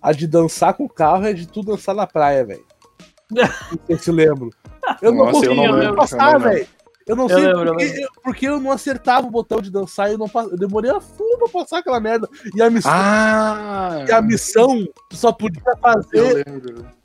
A 0.01 0.13
de 0.13 0.27
dançar 0.27 0.75
com 0.75 0.85
o 0.85 0.89
carro 0.89 1.25
e 1.25 1.29
a 1.29 1.33
de 1.33 1.47
tu 1.49 1.63
dançar 1.63 1.95
na 1.95 2.07
praia, 2.07 2.45
velho. 2.45 2.65
Não 3.31 3.79
sei 3.87 3.99
se 3.99 4.11
lembro. 4.13 4.51
Eu 5.03 5.13
não 5.13 5.27
Nossa, 5.27 5.45
eu 5.45 5.51
consegui 5.51 5.57
não 5.57 5.73
lembro, 5.75 5.85
eu 5.85 5.95
passar, 5.97 6.17
não 6.19 6.33
lembro. 6.33 6.49
velho. 6.51 6.67
Eu 7.07 7.17
não 7.17 7.25
Eu 7.25 7.29
sei 7.39 7.47
lembro, 7.47 7.67
porque, 7.73 7.85
eu, 7.85 8.09
porque 8.23 8.49
eu 8.49 8.61
não 8.61 8.71
acertava 8.73 9.27
o 9.27 9.31
botão 9.31 9.61
de 9.63 9.71
dançar 9.71 10.09
e 10.09 10.13
eu 10.13 10.19
não 10.19 10.29
pass- 10.29 10.51
Eu 10.51 10.59
demorei 10.59 10.91
a 10.91 11.01
full 11.01 11.39
pra 11.39 11.49
passar 11.49 11.79
aquela 11.79 11.99
merda. 12.01 12.29
E 12.55 12.61
a 12.63 12.69
missão, 12.71 12.93
Ah! 12.95 14.05
e 14.07 14.13
a 14.13 14.21
missão 14.23 14.87
tu 15.11 15.17
só 15.17 15.33
podia 15.33 15.63
fazer, 15.81 16.45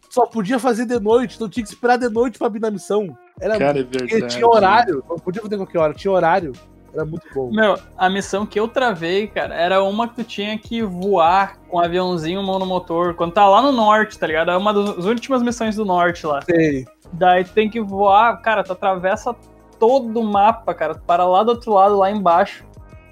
só 0.10 0.26
podia 0.26 0.60
fazer 0.60 0.86
de 0.86 1.00
noite, 1.00 1.36
então 1.36 1.50
tinha 1.50 1.64
que 1.66 1.70
esperar 1.70 1.98
de 1.98 2.10
noite 2.10 2.38
pra 2.38 2.50
vir 2.50 2.60
na 2.62 2.70
missão. 2.72 3.18
Era 3.40 3.58
Cara, 3.58 3.80
é 3.80 3.84
porque 3.84 4.06
verdade. 4.08 4.36
tinha 4.36 4.48
horário, 4.48 5.04
não 5.10 5.18
podia 5.18 5.42
fazer 5.42 5.58
qualquer 5.58 5.80
hora, 5.80 5.94
tinha 5.94 6.12
horário. 6.12 6.52
Era 6.94 7.06
muito 7.06 7.26
bom. 7.34 7.50
Meu, 7.52 7.78
a 7.98 8.10
missão 8.10 8.46
que 8.46 8.60
eu 8.60 8.68
travei, 8.68 9.28
cara, 9.28 9.56
era 9.56 9.84
uma 9.84 10.08
que 10.08 10.16
tu 10.16 10.24
tinha 10.24 10.58
que 10.58 10.84
voar 10.84 11.58
com 11.68 11.78
um 11.78 11.80
aviãozinho 11.80 12.44
monomotor. 12.44 13.16
Quando 13.16 13.34
tá 13.34 13.48
lá 13.48 13.62
no 13.62 13.72
norte, 13.72 14.18
tá 14.18 14.28
ligado? 14.28 14.52
É 14.52 14.58
uma 14.58 14.74
das 14.74 15.06
últimas 15.06 15.42
missões 15.42 15.76
do 15.76 15.86
norte 15.86 16.26
lá. 16.26 16.42
Sei. 16.44 16.86
Daí 17.12 17.44
tu 17.44 17.52
tem 17.52 17.70
que 17.70 17.82
voar, 17.82 18.42
cara, 18.42 18.64
tu 18.64 18.74
atravessa 18.74 19.36
todo 19.80 20.20
o 20.20 20.24
mapa, 20.24 20.74
cara. 20.74 20.96
Tu 20.96 21.02
para 21.02 21.26
lá 21.26 21.44
do 21.44 21.50
outro 21.50 21.74
lado, 21.74 21.98
lá 21.98 22.12
embaixo. 22.12 22.64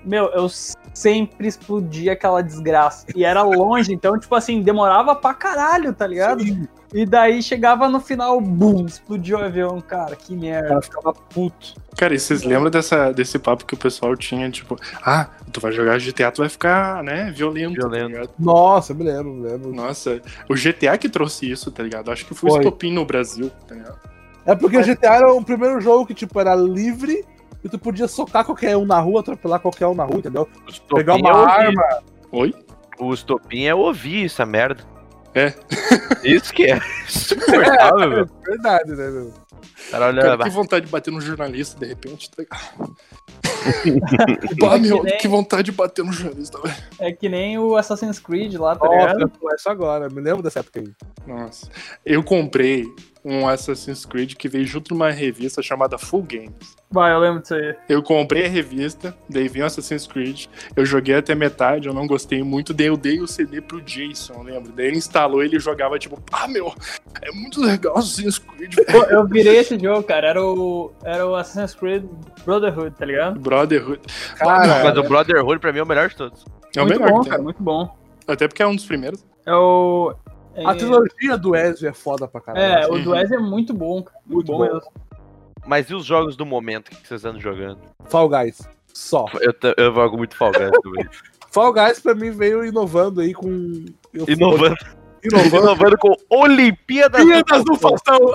Meu, 0.03 0.25
eu 0.31 0.49
sempre 0.93 1.47
explodia 1.47 2.13
aquela 2.13 2.41
desgraça. 2.41 3.05
E 3.15 3.23
era 3.23 3.43
longe, 3.43 3.93
então, 3.93 4.17
tipo 4.19 4.33
assim, 4.35 4.61
demorava 4.61 5.15
pra 5.15 5.33
caralho, 5.33 5.93
tá 5.93 6.07
ligado? 6.07 6.41
Sim. 6.41 6.67
E 6.93 7.05
daí 7.05 7.41
chegava 7.41 7.87
no 7.87 7.99
final, 8.01 8.41
bum, 8.41 8.85
explodiu 8.85 9.37
o 9.37 9.43
avião, 9.43 9.79
cara, 9.79 10.15
que 10.15 10.33
O 10.33 10.37
merda. 10.37 10.67
cara 10.67 10.81
ficava 10.81 11.13
puto. 11.13 11.75
Cara, 11.97 12.15
e 12.15 12.19
vocês 12.19 12.43
lembram 12.43 12.71
dessa, 12.71 13.11
desse 13.11 13.37
papo 13.37 13.65
que 13.65 13.73
o 13.73 13.77
pessoal 13.77 14.15
tinha, 14.15 14.49
tipo, 14.49 14.75
ah, 15.05 15.27
tu 15.51 15.59
vai 15.59 15.71
jogar 15.71 15.99
GTA, 15.99 16.31
tu 16.31 16.39
vai 16.41 16.49
ficar, 16.49 17.03
né, 17.03 17.31
violento. 17.35 17.75
tá 17.75 17.81
Violento. 17.87 18.07
ligado? 18.07 18.29
Nossa, 18.39 18.91
eu 18.93 18.95
me 18.95 19.03
lembro, 19.03 19.33
me 19.33 19.47
lembro. 19.49 19.73
Nossa, 19.73 20.21
o 20.49 20.55
GTA 20.55 20.97
que 20.97 21.09
trouxe 21.09 21.49
isso, 21.51 21.69
tá 21.71 21.83
ligado? 21.83 22.09
Acho 22.11 22.25
que 22.25 22.33
foi 22.33 22.49
o 22.49 22.53
Foi. 22.53 22.61
estopim 22.61 22.91
no 22.93 23.05
Brasil, 23.05 23.51
tá 23.67 23.75
ligado? 23.75 23.99
É 24.45 24.55
porque 24.55 24.81
GTA 24.81 25.15
era 25.15 25.31
o 25.31 25.43
primeiro 25.43 25.79
jogo 25.79 26.05
que, 26.05 26.13
tipo, 26.15 26.39
era 26.39 26.55
livre 26.55 27.23
e 27.63 27.69
tu 27.69 27.77
podia 27.77 28.07
socar 28.07 28.43
qualquer 28.43 28.75
um 28.75 28.85
na 28.85 28.99
rua, 28.99 29.19
atropelar 29.19 29.59
qualquer 29.59 29.85
um 29.85 29.93
na 29.93 30.03
rua, 30.03 30.17
entendeu? 30.17 30.47
O 30.89 30.95
Pegar 30.95 31.15
uma 31.15 31.29
é 31.29 31.33
arma. 31.33 31.83
Oi? 32.31 32.55
O 32.99 33.13
estopim 33.13 33.65
é 33.65 33.75
ouvir 33.75 34.25
essa 34.25 34.45
merda. 34.45 34.83
É. 35.35 35.53
Isso 36.23 36.51
que 36.53 36.63
é 36.71 36.79
insuportável, 37.07 38.09
meu. 38.09 38.29
Verdade, 38.43 38.91
né, 38.91 39.09
meu? 39.09 39.33
Cara, 39.91 40.07
olha, 40.07 40.21
Cara, 40.21 40.43
que 40.43 40.49
vontade 40.49 40.85
de 40.85 40.91
bater 40.91 41.11
no 41.11 41.21
jornalista 41.21 41.79
de 41.79 41.85
repente, 41.85 42.29
tá 42.31 42.41
ligado? 42.43 42.95
Bah, 44.59 44.75
É 44.75 44.79
que 44.79 44.89
nem- 44.89 45.17
que 45.17 45.27
vontade 45.27 45.63
de 45.63 45.71
bater 45.71 46.03
no 46.03 46.11
jornalista, 46.13 46.59
velho. 46.61 46.75
É 46.99 47.11
que 47.11 47.29
nem 47.29 47.59
o 47.59 47.75
Assassin's 47.75 48.17
Creed 48.19 48.55
lá, 48.55 48.75
tá 48.75 48.87
ligado? 48.87 49.19
Nossa, 49.19 49.33
eu 49.41 49.55
isso 49.55 49.69
agora, 49.69 50.09
me 50.09 50.21
lembro 50.21 50.41
dessa 50.41 50.59
época 50.61 50.79
aí. 50.79 50.91
Nossa. 51.27 51.69
Eu 52.05 52.23
comprei 52.23 52.85
um 53.23 53.47
Assassin's 53.47 54.05
Creed 54.05 54.33
que 54.35 54.47
veio 54.47 54.65
junto 54.65 54.93
numa 54.93 55.11
revista 55.11 55.61
chamada 55.61 55.97
Full 55.97 56.23
Games. 56.23 56.75
Vai, 56.89 57.13
eu 57.13 57.19
lembro 57.19 57.41
disso 57.41 57.53
aí. 57.53 57.75
Eu 57.87 58.01
comprei 58.03 58.45
a 58.45 58.49
revista, 58.49 59.15
daí 59.29 59.47
veio 59.47 59.63
o 59.63 59.67
Assassin's 59.67 60.07
Creed, 60.07 60.47
eu 60.75 60.85
joguei 60.85 61.15
até 61.15 61.33
metade, 61.35 61.87
eu 61.87 61.93
não 61.93 62.07
gostei 62.07 62.43
muito, 62.43 62.73
daí 62.73 62.87
eu 62.87 62.97
dei 62.97 63.21
o 63.21 63.27
CD 63.27 63.61
pro 63.61 63.81
Jason, 63.81 64.33
eu 64.33 64.43
lembro. 64.43 64.71
Daí 64.73 64.87
ele 64.87 64.97
instalou 64.97 65.43
ele 65.43 65.59
jogava 65.59 65.97
tipo, 65.97 66.21
ah, 66.31 66.47
meu, 66.47 66.73
é 67.21 67.31
muito 67.31 67.61
legal 67.61 67.97
Assassin's 67.97 68.39
Creed. 68.39 68.75
Pô, 68.91 69.03
eu 69.03 69.25
virei 69.27 69.57
esse 69.57 69.77
jogo, 69.79 70.03
cara. 70.03 70.27
Era 70.27 70.43
o, 70.43 70.91
era 71.03 71.27
o 71.27 71.35
Assassin's 71.35 71.75
Creed 71.75 72.03
Brotherhood, 72.45 72.95
tá 72.97 73.05
ligado? 73.05 73.39
Brotherhood. 73.39 74.01
Cara, 74.37 74.83
Mas 74.83 74.97
o 74.97 75.03
Brotherhood 75.03 75.59
pra 75.59 75.71
mim 75.71 75.79
é 75.79 75.83
o 75.83 75.87
melhor 75.87 76.09
de 76.09 76.15
todos. 76.15 76.45
É 76.75 76.81
o 76.81 76.85
muito 76.85 77.01
melhor 77.01 77.17
bom, 77.17 77.23
cara, 77.23 77.41
muito 77.41 77.61
bom. 77.61 77.95
Até 78.27 78.47
porque 78.47 78.63
é 78.63 78.67
um 78.67 78.75
dos 78.75 78.85
primeiros. 78.85 79.25
É 79.45 79.53
o. 79.53 80.13
É, 80.53 80.65
a 80.65 80.75
trilogia 80.75 81.37
do 81.37 81.55
Ezio 81.55 81.87
é 81.89 81.93
foda 81.93 82.27
pra 82.27 82.41
caralho. 82.41 82.65
é, 82.65 82.79
assim. 82.81 82.91
o 82.91 83.03
do 83.03 83.15
Ezio 83.15 83.37
é 83.37 83.39
muito 83.39 83.73
bom, 83.73 84.03
cara. 84.03 84.19
Muito, 84.25 84.51
Muito 84.51 84.73
bom, 84.73 84.79
bom. 84.79 85.17
Mas 85.65 85.89
e 85.89 85.95
os 85.95 86.05
jogos 86.05 86.35
do 86.35 86.45
momento? 86.45 86.87
O 86.87 86.95
que 86.95 87.07
vocês 87.07 87.23
andam 87.23 87.39
jogando? 87.39 87.79
Fall 88.05 88.27
Guys. 88.27 88.67
Só. 88.93 89.25
Eu, 89.39 89.53
eu 89.77 89.93
jogo 89.93 90.17
muito 90.17 90.35
Fall 90.35 90.51
Guys 90.51 90.71
também. 90.83 91.07
Fall 91.51 91.71
Guys 91.73 91.99
pra 91.99 92.15
mim 92.15 92.31
veio 92.31 92.65
inovando 92.65 93.21
aí 93.21 93.33
com. 93.33 93.85
eu- 94.13 94.25
Inovando, 94.27 94.75
Inovando. 95.23 95.55
inovando 95.57 95.97
com 95.97 96.15
Olimpíadas. 96.29 97.21
Olimpíadas 97.21 97.63
do 97.65 97.75
Faustão! 97.75 98.17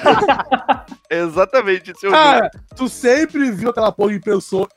Exatamente, 1.10 1.92
é 2.02 2.08
o 2.08 2.10
cara, 2.10 2.50
tu 2.74 2.88
sempre 2.88 3.50
viu 3.50 3.70
aquela 3.70 3.92
porra 3.92 4.14
e 4.14 4.20
pensou. 4.20 4.68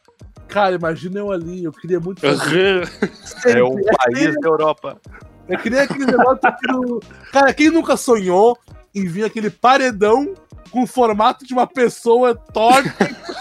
Cara, 0.47 0.75
imagina 0.75 1.19
eu 1.19 1.31
ali, 1.31 1.63
eu 1.63 1.71
queria 1.71 1.99
muito 1.99 2.21
fazer. 2.21 2.85
Jogo. 2.85 2.99
É 3.45 3.63
um 3.63 3.75
país 3.97 4.35
da 4.39 4.47
Europa. 4.47 4.97
Eu 5.47 5.57
queria 5.59 5.83
aquele 5.83 6.05
negócio 6.05 6.39
que 6.59 6.71
o- 6.75 6.99
Cara, 7.31 7.53
quem 7.53 7.69
nunca 7.69 7.95
sonhou 7.97 8.57
em 8.93 9.05
vir 9.07 9.23
aquele 9.25 9.49
paredão 9.49 10.33
com 10.71 10.83
o 10.83 10.87
formato 10.87 11.45
de 11.45 11.53
uma 11.53 11.65
pessoa 11.65 12.35
torta 12.35 12.93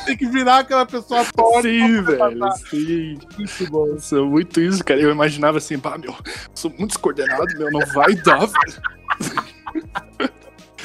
tem 0.06 0.16
que 0.16 0.26
virar 0.26 0.58
aquela 0.60 0.86
pessoa 0.86 1.24
torta? 1.34 1.62
Sim, 1.62 2.02
velho, 2.02 2.52
sim. 2.70 3.18
Muito 3.36 3.70
bom. 3.70 3.86
Nossa, 3.88 4.22
muito 4.22 4.60
isso, 4.60 4.84
cara. 4.84 5.00
Eu 5.00 5.10
imaginava 5.10 5.58
assim, 5.58 5.78
pá, 5.78 5.98
meu, 5.98 6.14
sou 6.54 6.70
muito 6.70 6.88
descoordenado, 6.88 7.46
meu, 7.58 7.70
não 7.70 7.80
vai 7.92 8.14
dar, 8.14 8.46
velho. 8.46 10.30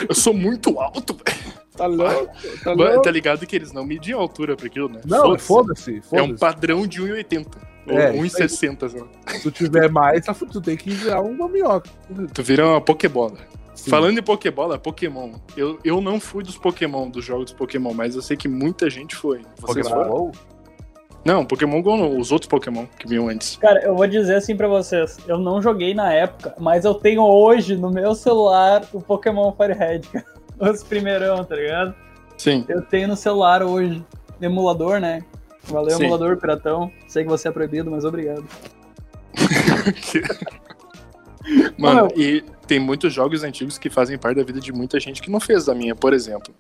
Eu 0.09 0.15
sou 0.15 0.33
muito 0.33 0.79
alto, 0.79 1.13
velho. 1.13 1.41
Tá 1.77 1.85
louco? 1.85 2.33
Tá 2.63 2.75
Mas 2.75 2.77
louco? 2.77 3.01
Tá 3.03 3.11
ligado 3.11 3.45
que 3.45 3.55
eles 3.55 3.71
não 3.71 3.85
mediam 3.85 4.19
a 4.19 4.21
altura 4.23 4.55
pra 4.55 4.65
aquilo, 4.67 4.89
né? 4.89 5.01
Não, 5.05 5.37
Foda-se. 5.37 5.45
foda-se. 5.47 6.01
Foda 6.01 6.21
É 6.21 6.23
um 6.23 6.35
padrão 6.35 6.85
de 6.87 7.01
1,80. 7.01 7.47
Ou 7.87 7.97
É, 7.97 8.11
1,60, 8.13 8.89
sei 8.89 9.01
lá. 9.01 9.07
Se 9.27 9.43
tu 9.43 9.51
tiver 9.51 9.89
mais, 9.89 10.25
tá. 10.25 10.33
Tu 10.33 10.61
tem 10.61 10.77
que 10.77 10.91
virar 10.91 11.21
uma 11.21 11.47
minhoca. 11.47 11.89
Tu 12.33 12.43
vira 12.43 12.67
uma 12.67 12.81
Pokébola. 12.81 13.37
Sim. 13.73 13.89
Falando 13.89 14.19
em 14.19 14.21
Pokébola, 14.21 14.77
Pokémon. 14.77 15.31
Eu, 15.57 15.79
eu 15.83 16.01
não 16.01 16.19
fui 16.19 16.43
dos 16.43 16.57
Pokémon, 16.57 17.09
dos 17.09 17.25
jogos 17.25 17.51
Pokémon, 17.51 17.93
mas 17.93 18.15
eu 18.15 18.21
sei 18.21 18.37
que 18.37 18.47
muita 18.47 18.89
gente 18.89 19.15
foi. 19.15 19.41
Vocês 19.59 19.87
Pokémon 19.87 19.89
foram? 19.89 20.09
Gol? 20.09 20.31
Não, 21.23 21.45
Pokémon 21.45 21.81
Go 21.81 21.97
não, 21.97 22.17
os 22.17 22.31
outros 22.31 22.47
Pokémon 22.47 22.85
que 22.97 23.07
vinham 23.07 23.27
antes. 23.27 23.55
Cara, 23.57 23.81
eu 23.83 23.95
vou 23.95 24.07
dizer 24.07 24.35
assim 24.35 24.55
pra 24.55 24.67
vocês. 24.67 25.17
Eu 25.27 25.37
não 25.37 25.61
joguei 25.61 25.93
na 25.93 26.11
época, 26.11 26.55
mas 26.59 26.83
eu 26.83 26.95
tenho 26.95 27.23
hoje 27.23 27.75
no 27.75 27.91
meu 27.91 28.15
celular 28.15 28.83
o 28.91 29.01
Pokémon 29.01 29.51
Firehead, 29.53 30.07
cara. 30.07 30.25
Os 30.71 30.83
primeirão, 30.83 31.43
tá 31.43 31.55
ligado? 31.55 31.95
Sim. 32.37 32.65
Eu 32.67 32.81
tenho 32.83 33.07
no 33.07 33.15
celular 33.15 33.63
hoje. 33.63 34.03
Emulador, 34.39 34.99
né? 34.99 35.23
Valeu, 35.65 35.97
Sim. 35.97 36.03
emulador, 36.03 36.37
piratão. 36.37 36.91
Sei 37.07 37.23
que 37.23 37.29
você 37.29 37.47
é 37.47 37.51
proibido, 37.51 37.89
mas 37.89 38.05
obrigado. 38.05 38.45
Mano, 41.77 42.09
e 42.15 42.43
tem 42.67 42.79
muitos 42.79 43.13
jogos 43.13 43.43
antigos 43.43 43.77
que 43.77 43.89
fazem 43.89 44.17
parte 44.17 44.37
da 44.37 44.43
vida 44.43 44.59
de 44.59 44.71
muita 44.71 44.99
gente 44.99 45.21
que 45.21 45.29
não 45.29 45.39
fez 45.39 45.65
da 45.65 45.75
minha, 45.75 45.95
por 45.95 46.13
exemplo. 46.13 46.53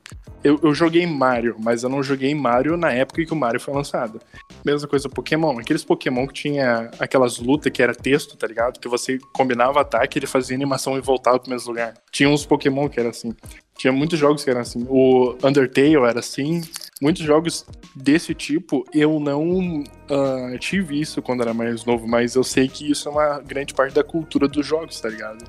Eu, 0.43 0.59
eu 0.63 0.73
joguei 0.73 1.05
Mario, 1.05 1.55
mas 1.59 1.83
eu 1.83 1.89
não 1.89 2.01
joguei 2.01 2.33
Mario 2.33 2.75
na 2.75 2.91
época 2.91 3.23
que 3.23 3.31
o 3.31 3.35
Mario 3.35 3.59
foi 3.59 3.73
lançado. 3.73 4.19
Mesma 4.65 4.87
coisa 4.87 5.07
Pokémon. 5.07 5.59
Aqueles 5.59 5.83
Pokémon 5.83 6.27
que 6.27 6.33
tinha 6.33 6.89
aquelas 6.99 7.37
lutas 7.37 7.71
que 7.71 7.81
era 7.81 7.93
texto, 7.93 8.35
tá 8.35 8.47
ligado? 8.47 8.79
Que 8.79 8.87
você 8.87 9.19
combinava 9.33 9.81
ataque, 9.81 10.17
ele 10.17 10.27
fazia 10.27 10.55
animação 10.55 10.97
e 10.97 11.01
voltava 11.01 11.39
pro 11.39 11.51
mesmo 11.51 11.69
lugar. 11.69 11.93
Tinha 12.11 12.27
uns 12.27 12.45
Pokémon 12.45 12.89
que 12.89 12.99
era 12.99 13.09
assim. 13.09 13.35
Tinha 13.77 13.93
muitos 13.93 14.17
jogos 14.17 14.43
que 14.43 14.49
eram 14.49 14.61
assim. 14.61 14.85
O 14.89 15.35
Undertale 15.43 15.95
era 15.95 16.19
assim. 16.19 16.61
Muitos 17.01 17.23
jogos 17.23 17.65
desse 17.95 18.33
tipo 18.35 18.85
eu 18.93 19.19
não 19.19 19.83
ah, 20.09 20.55
tive 20.59 20.99
isso 21.01 21.21
quando 21.21 21.41
era 21.41 21.53
mais 21.53 21.83
novo, 21.83 22.07
mas 22.07 22.35
eu 22.35 22.43
sei 22.43 22.67
que 22.67 22.89
isso 22.89 23.09
é 23.09 23.11
uma 23.11 23.39
grande 23.39 23.73
parte 23.73 23.93
da 23.95 24.03
cultura 24.03 24.47
dos 24.47 24.65
jogos, 24.65 25.01
tá 25.01 25.09
ligado? 25.09 25.43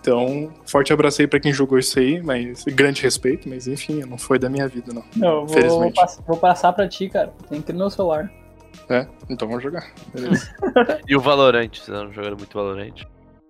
Então, 0.00 0.54
forte 0.64 0.92
abraço 0.92 1.20
aí 1.20 1.26
pra 1.26 1.40
quem 1.40 1.52
jogou 1.52 1.78
isso 1.78 1.98
aí, 1.98 2.22
mas 2.22 2.64
grande 2.64 3.02
respeito, 3.02 3.48
mas 3.48 3.66
enfim, 3.66 4.04
não 4.04 4.16
foi 4.16 4.38
da 4.38 4.48
minha 4.48 4.68
vida, 4.68 4.92
não. 4.94 5.02
Não, 5.16 5.46
eu 5.52 5.68
vou, 5.68 5.92
pass- 5.92 6.22
vou 6.26 6.36
passar 6.36 6.72
pra 6.72 6.88
ti, 6.88 7.08
cara. 7.08 7.34
Tem 7.50 7.60
que 7.60 7.70
ir 7.70 7.74
no 7.74 7.80
meu 7.80 7.90
celular. 7.90 8.32
É, 8.88 9.04
então 9.28 9.48
vamos 9.48 9.62
jogar. 9.64 9.92
Beleza. 10.14 10.48
E 11.08 11.16
o 11.16 11.20
Valorant? 11.20 11.70
Vocês 11.74 11.88
andam 11.88 12.12
jogando 12.12 12.36
muito 12.38 12.54
Valorant? 12.54 12.94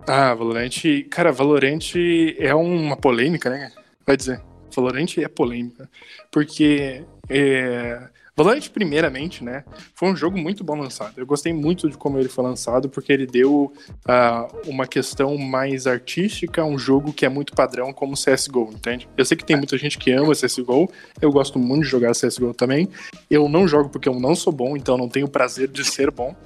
ah, 0.09 0.35
Valorant. 0.35 0.71
Cara, 1.11 1.31
Valorant 1.31 1.95
é 2.39 2.55
uma 2.55 2.97
polêmica, 2.97 3.51
né? 3.51 3.71
Vai 4.07 4.17
dizer. 4.17 4.41
Valorant 4.75 5.19
é 5.19 5.29
polêmica. 5.29 5.91
Porque 6.31 7.05
é, 7.29 8.09
Valorant, 8.37 8.69
primeiramente, 8.69 9.43
né, 9.43 9.65
foi 9.95 10.11
um 10.11 10.17
jogo 10.17 10.37
muito 10.37 10.63
bom 10.63 10.75
lançado. 10.75 11.15
Eu 11.17 11.25
gostei 11.25 11.55
muito 11.55 11.89
de 11.89 11.97
como 11.97 12.19
ele 12.19 12.29
foi 12.29 12.45
lançado, 12.45 12.87
porque 12.87 13.11
ele 13.11 13.27
deu 13.27 13.73
uh, 14.07 14.71
uma 14.71 14.87
questão 14.87 15.39
mais 15.39 15.87
artística, 15.87 16.63
um 16.63 16.79
jogo 16.79 17.15
que 17.15 17.25
é 17.25 17.31
muito 17.31 17.55
padrão, 17.55 17.95
como 17.95 18.13
CSGO, 18.15 18.73
entende? 18.75 19.09
Eu 19.17 19.25
sei 19.25 19.39
que 19.39 19.45
tem 19.45 19.57
muita 19.57 19.79
gente 19.79 19.97
que 19.97 20.13
ama 20.13 20.35
CSGO, 20.35 20.93
eu 21.23 21.33
gosto 21.33 21.59
muito 21.59 21.85
de 21.85 21.89
jogar 21.89 22.13
CSGO 22.13 22.53
também. 22.53 22.91
Eu 23.31 23.49
não 23.49 23.67
jogo 23.67 23.89
porque 23.89 24.09
eu 24.09 24.21
não 24.21 24.35
sou 24.35 24.53
bom, 24.53 24.77
então 24.77 24.99
não 24.99 25.09
tenho 25.09 25.25
o 25.25 25.31
prazer 25.31 25.69
de 25.69 25.83
ser 25.83 26.11
bom. 26.11 26.37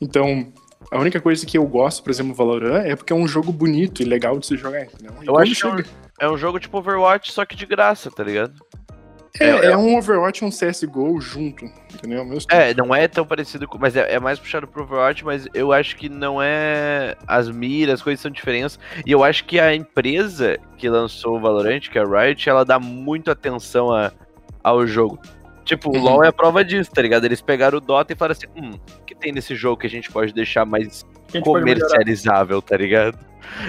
Então, 0.00 0.52
a 0.90 0.98
única 0.98 1.20
coisa 1.20 1.46
que 1.46 1.56
eu 1.56 1.66
gosto, 1.68 2.02
por 2.02 2.10
exemplo, 2.10 2.34
Valorant, 2.34 2.84
é 2.84 2.96
porque 2.96 3.12
é 3.12 3.16
um 3.16 3.28
jogo 3.28 3.52
bonito 3.52 4.02
e 4.02 4.04
legal 4.04 4.40
de 4.40 4.46
se 4.46 4.56
jogar, 4.56 4.86
entendeu? 4.86 5.12
eu 5.22 5.38
acho 5.38 5.54
que 5.54 5.64
é 5.64 5.70
um, 5.70 5.82
é 6.20 6.30
um 6.30 6.36
jogo 6.36 6.58
tipo 6.58 6.78
Overwatch, 6.78 7.30
só 7.30 7.46
que 7.46 7.54
de 7.54 7.64
graça, 7.64 8.10
tá 8.10 8.24
ligado? 8.24 8.54
É, 9.38 9.44
é, 9.44 9.66
é, 9.66 9.76
um 9.76 9.96
Overwatch 9.96 10.42
e 10.42 10.46
um 10.46 10.50
CSGO 10.50 11.20
junto, 11.20 11.64
entendeu? 11.92 12.26
é, 12.50 12.72
não 12.74 12.94
é 12.94 13.06
tão 13.06 13.26
parecido 13.26 13.68
com. 13.68 13.78
Mas 13.78 13.94
é, 13.96 14.14
é, 14.14 14.18
mais 14.18 14.38
puxado 14.38 14.66
pro 14.66 14.82
Overwatch, 14.82 15.24
mas 15.24 15.46
eu 15.52 15.72
acho 15.72 15.96
que 15.96 16.08
não 16.08 16.42
é. 16.42 17.16
As 17.26 17.50
miras, 17.50 17.94
as 17.94 18.02
coisas 18.02 18.20
são 18.20 18.30
diferentes. 18.30 18.78
E 19.04 19.12
eu 19.12 19.22
acho 19.22 19.44
que 19.44 19.60
a 19.60 19.74
empresa 19.74 20.58
que 20.76 20.88
lançou 20.88 21.36
o 21.36 21.40
Valorant, 21.40 21.80
que 21.80 21.98
é 21.98 22.02
a 22.02 22.04
Riot, 22.04 22.48
ela 22.48 22.64
dá 22.64 22.78
muito 22.78 23.30
atenção 23.30 23.92
a, 23.92 24.12
ao 24.62 24.86
jogo. 24.86 25.18
Tipo, 25.64 25.90
o 25.90 25.96
uhum. 25.96 26.02
LoL 26.02 26.24
é 26.24 26.28
a 26.28 26.32
prova 26.32 26.64
disso, 26.64 26.90
tá 26.90 27.02
ligado? 27.02 27.26
Eles 27.26 27.42
pegaram 27.42 27.76
o 27.76 27.80
Dota 27.80 28.12
e 28.12 28.16
falaram 28.16 28.32
assim: 28.32 28.46
hum, 28.56 28.78
o 29.00 29.04
que 29.04 29.14
tem 29.14 29.32
nesse 29.32 29.54
jogo 29.54 29.76
que 29.76 29.86
a 29.86 29.90
gente 29.90 30.10
pode 30.10 30.32
deixar 30.32 30.64
mais 30.64 31.04
comercializável, 31.44 32.62
tá 32.62 32.76
ligado? 32.76 33.18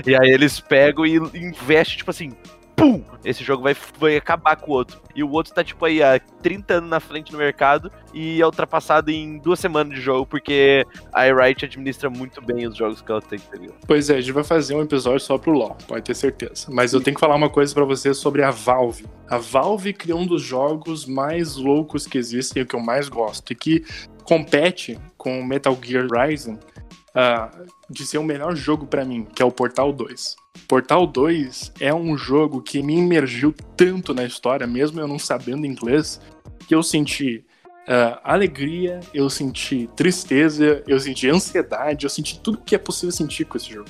E 0.05 0.15
aí 0.15 0.29
eles 0.29 0.59
pegam 0.59 1.05
e 1.05 1.17
investem, 1.17 1.97
tipo 1.97 2.11
assim, 2.11 2.31
pum, 2.79 3.03
esse 3.25 3.43
jogo 3.43 3.61
vai, 3.61 3.75
vai 3.99 4.15
acabar 4.15 4.55
com 4.55 4.71
o 4.71 4.73
outro. 4.73 5.01
E 5.13 5.21
o 5.21 5.29
outro 5.29 5.53
tá, 5.53 5.63
tipo, 5.63 5.83
aí 5.83 6.01
há 6.01 6.17
30 6.41 6.75
anos 6.75 6.89
na 6.89 7.01
frente 7.01 7.33
no 7.33 7.37
mercado 7.37 7.91
e 8.13 8.41
é 8.41 8.45
ultrapassado 8.45 9.11
em 9.11 9.37
duas 9.37 9.59
semanas 9.59 9.93
de 9.93 10.01
jogo, 10.01 10.25
porque 10.25 10.85
a 11.11 11.23
Riot 11.23 11.65
administra 11.65 12.09
muito 12.09 12.41
bem 12.41 12.65
os 12.65 12.77
jogos 12.77 13.01
que 13.01 13.11
ela 13.11 13.21
tem, 13.21 13.37
tá 13.37 13.57
ligado? 13.57 13.75
Pois 13.85 14.09
é, 14.09 14.15
a 14.15 14.21
gente 14.21 14.31
vai 14.31 14.45
fazer 14.45 14.75
um 14.75 14.81
episódio 14.81 15.19
só 15.19 15.37
pro 15.37 15.51
LoL, 15.51 15.77
pode 15.87 16.03
ter 16.03 16.15
certeza. 16.15 16.67
Mas 16.69 16.93
eu 16.93 17.01
tenho 17.01 17.15
que 17.15 17.19
falar 17.19 17.35
uma 17.35 17.49
coisa 17.49 17.73
para 17.73 17.83
você 17.83 18.13
sobre 18.13 18.43
a 18.43 18.51
Valve. 18.51 19.05
A 19.29 19.37
Valve 19.37 19.91
criou 19.91 20.19
um 20.19 20.25
dos 20.25 20.41
jogos 20.41 21.05
mais 21.05 21.57
loucos 21.57 22.07
que 22.07 22.17
existem, 22.17 22.63
o 22.63 22.65
que 22.65 22.75
eu 22.75 22.79
mais 22.79 23.09
gosto, 23.09 23.51
e 23.51 23.55
que 23.55 23.83
compete 24.23 24.97
com 25.17 25.43
Metal 25.43 25.77
Gear 25.81 26.07
Rising 26.09 26.53
uh, 26.53 27.65
de 27.89 28.05
ser 28.05 28.19
o 28.19 28.23
melhor 28.23 28.55
jogo 28.55 28.87
para 28.87 29.03
mim, 29.03 29.25
que 29.35 29.41
é 29.41 29.45
o 29.45 29.51
Portal 29.51 29.91
2. 29.91 30.35
Portal 30.67 31.07
2 31.07 31.73
é 31.79 31.93
um 31.93 32.17
jogo 32.17 32.61
que 32.61 32.81
me 32.81 32.95
imergiu 32.95 33.53
tanto 33.75 34.13
na 34.13 34.23
história, 34.23 34.67
mesmo 34.67 34.99
eu 34.99 35.07
não 35.07 35.19
sabendo 35.19 35.65
inglês, 35.65 36.21
que 36.67 36.75
eu 36.75 36.83
senti 36.83 37.45
uh, 37.87 38.19
alegria, 38.23 38.99
eu 39.13 39.29
senti 39.29 39.89
tristeza, 39.95 40.83
eu 40.87 40.99
senti 40.99 41.27
ansiedade, 41.27 42.05
eu 42.05 42.09
senti 42.09 42.39
tudo 42.39 42.59
que 42.59 42.75
é 42.75 42.77
possível 42.77 43.11
sentir 43.11 43.45
com 43.45 43.57
esse 43.57 43.71
jogo. 43.71 43.89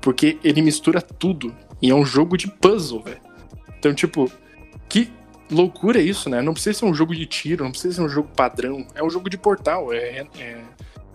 Porque 0.00 0.38
ele 0.42 0.62
mistura 0.62 1.00
tudo. 1.00 1.54
E 1.80 1.90
é 1.90 1.94
um 1.94 2.04
jogo 2.04 2.36
de 2.36 2.48
puzzle, 2.48 3.02
velho. 3.02 3.20
Então, 3.78 3.94
tipo, 3.94 4.30
que 4.88 5.10
loucura 5.50 6.00
isso, 6.00 6.28
né? 6.30 6.40
Não 6.40 6.54
precisa 6.54 6.78
ser 6.78 6.84
um 6.86 6.94
jogo 6.94 7.14
de 7.14 7.26
tiro, 7.26 7.64
não 7.64 7.70
precisa 7.70 7.96
ser 7.96 8.02
um 8.02 8.08
jogo 8.08 8.28
padrão. 8.34 8.86
É 8.94 9.02
um 9.02 9.10
jogo 9.10 9.28
de 9.28 9.36
portal. 9.36 9.92
É, 9.92 10.26
é, 10.38 10.62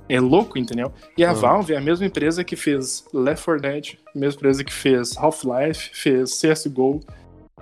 é 0.09 0.19
louco, 0.19 0.57
entendeu? 0.57 0.91
E 1.15 1.23
a 1.23 1.31
uhum. 1.31 1.35
Valve 1.35 1.73
é 1.73 1.77
a 1.77 1.81
mesma 1.81 2.05
empresa 2.05 2.43
que 2.43 2.55
fez 2.55 3.05
Left 3.13 3.45
4 3.45 3.61
Dead, 3.61 3.97
mesma 4.15 4.39
empresa 4.39 4.63
que 4.63 4.73
fez 4.73 5.15
Half-Life, 5.15 5.91
fez 5.93 6.41
CSGO, 6.41 6.99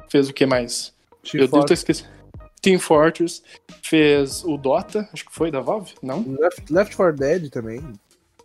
fez 0.10 0.30
o 0.30 0.34
que 0.34 0.46
mais? 0.46 0.94
Team 1.24 1.44
Eu 1.44 1.48
devo 1.48 1.66
ter 1.66 1.74
esquecido. 1.74 2.10
Team 2.62 2.80
Fortress, 2.80 3.44
fez 3.84 4.44
o 4.44 4.58
Dota, 4.58 5.08
acho 5.14 5.26
que 5.26 5.34
foi 5.34 5.52
da 5.52 5.60
Valve, 5.60 5.94
não? 6.02 6.26
Left, 6.40 6.74
Left 6.74 6.96
4 6.96 7.16
Dead 7.16 7.50
também. 7.50 7.82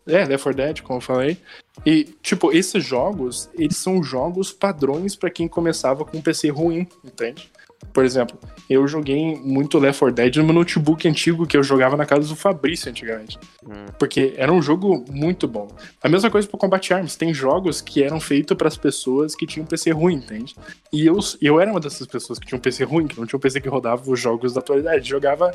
É, 0.06 0.24
Left 0.24 0.42
4 0.42 0.54
Dead, 0.54 0.80
como 0.82 0.98
eu 0.98 1.02
falei. 1.02 1.38
E, 1.86 2.04
tipo, 2.22 2.52
esses 2.52 2.84
jogos, 2.84 3.48
eles 3.54 3.76
são 3.76 4.02
jogos 4.02 4.52
padrões 4.52 5.16
para 5.16 5.30
quem 5.30 5.48
começava 5.48 6.04
com 6.04 6.18
um 6.18 6.22
PC 6.22 6.50
ruim, 6.50 6.86
entende? 7.04 7.50
Por 7.92 8.04
exemplo, 8.04 8.38
eu 8.68 8.86
joguei 8.86 9.36
muito 9.36 9.78
Left 9.78 9.98
4 9.98 10.14
Dead 10.14 10.36
no 10.36 10.44
meu 10.44 10.54
notebook 10.54 11.06
antigo 11.06 11.46
que 11.46 11.56
eu 11.56 11.62
jogava 11.62 11.96
na 11.96 12.06
casa 12.06 12.28
do 12.28 12.36
Fabrício 12.36 12.90
antigamente. 12.90 13.38
Hum. 13.66 13.86
Porque 13.98 14.34
era 14.36 14.52
um 14.52 14.62
jogo 14.62 15.04
muito 15.10 15.46
bom. 15.46 15.68
A 16.02 16.08
mesma 16.08 16.30
coisa 16.30 16.48
pro 16.48 16.56
Combat 16.56 16.92
Arms. 16.94 17.16
Tem 17.16 17.34
jogos 17.34 17.80
que 17.80 18.02
eram 18.02 18.18
feitos 18.18 18.56
para 18.56 18.68
as 18.68 18.76
pessoas 18.76 19.34
que 19.34 19.46
tinham 19.46 19.66
PC 19.66 19.90
ruim, 19.90 20.16
entende? 20.16 20.54
E 20.92 21.06
eu, 21.06 21.18
eu 21.40 21.60
era 21.60 21.70
uma 21.70 21.80
dessas 21.80 22.06
pessoas 22.06 22.38
que 22.38 22.46
tinham 22.46 22.58
um 22.58 22.62
PC 22.62 22.84
ruim, 22.84 23.06
que 23.06 23.18
não 23.18 23.26
tinha 23.26 23.36
um 23.36 23.40
PC 23.40 23.60
que 23.60 23.68
rodava 23.68 24.10
os 24.10 24.18
jogos 24.18 24.54
da 24.54 24.60
atualidade. 24.60 25.08
Jogava. 25.08 25.52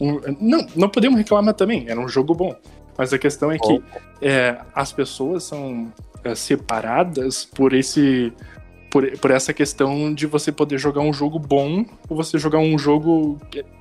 Um... 0.00 0.20
Não, 0.40 0.66
não 0.74 0.88
podemos 0.88 1.18
reclamar 1.18 1.54
também, 1.54 1.88
era 1.88 2.00
um 2.00 2.08
jogo 2.08 2.34
bom. 2.34 2.54
Mas 2.96 3.12
a 3.12 3.18
questão 3.18 3.50
é 3.50 3.58
que 3.58 3.82
é, 4.22 4.56
as 4.74 4.92
pessoas 4.92 5.44
são 5.44 5.92
é, 6.22 6.34
separadas 6.34 7.44
por 7.44 7.72
esse 7.74 8.32
por, 8.94 9.10
por 9.18 9.32
essa 9.32 9.52
questão 9.52 10.14
de 10.14 10.24
você 10.24 10.52
poder 10.52 10.78
jogar 10.78 11.00
um 11.00 11.12
jogo 11.12 11.36
bom 11.36 11.84
ou 12.08 12.16
você 12.16 12.38
jogar 12.38 12.60
um 12.60 12.78
jogo. 12.78 13.40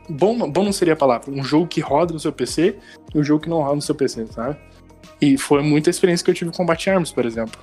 Bom, 0.09 0.49
bom 0.49 0.63
não 0.63 0.73
seria 0.73 0.95
a 0.95 0.97
palavra, 0.97 1.29
um 1.29 1.43
jogo 1.43 1.67
que 1.67 1.79
roda 1.79 2.11
no 2.11 2.19
seu 2.19 2.33
PC 2.33 2.75
e 3.13 3.19
um 3.19 3.23
jogo 3.23 3.43
que 3.43 3.47
não 3.47 3.61
roda 3.61 3.75
no 3.75 3.81
seu 3.83 3.93
PC, 3.93 4.25
sabe? 4.25 4.57
E 5.21 5.37
foi 5.37 5.61
muita 5.61 5.91
experiência 5.91 6.25
que 6.25 6.31
eu 6.31 6.33
tive 6.33 6.49
com 6.49 6.57
Combat 6.57 6.89
Arms, 6.89 7.11
por 7.11 7.27
exemplo. 7.27 7.61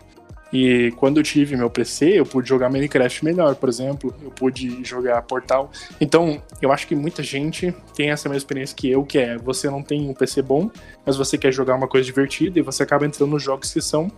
E 0.53 0.93
quando 0.97 1.17
eu 1.17 1.25
tive 1.25 1.57
meu 1.57 1.69
PC, 1.69 2.21
eu 2.21 2.25
pude 2.25 2.49
jogar 2.49 2.71
Minecraft 2.71 3.25
melhor, 3.25 3.57
por 3.57 3.69
exemplo. 3.69 4.15
Eu 4.23 4.31
pude 4.31 4.85
jogar 4.85 5.21
Portal. 5.23 5.73
Então, 6.01 6.41
eu 6.63 6.71
acho 6.71 6.87
que 6.87 6.95
muita 6.95 7.21
gente 7.21 7.75
tem 7.97 8.11
essa 8.11 8.29
mesma 8.29 8.39
experiência 8.39 8.77
que 8.77 8.89
eu, 8.89 9.05
que 9.05 9.19
é 9.19 9.37
você 9.37 9.69
não 9.69 9.83
tem 9.83 10.09
um 10.09 10.15
PC 10.15 10.41
bom, 10.41 10.71
mas 11.05 11.17
você 11.17 11.37
quer 11.37 11.53
jogar 11.53 11.75
uma 11.75 11.89
coisa 11.89 12.07
divertida 12.07 12.61
e 12.61 12.63
você 12.63 12.85
acaba 12.85 13.05
entrando 13.05 13.31
nos 13.31 13.43
jogos 13.43 13.73
que 13.73 13.81
são 13.81 14.11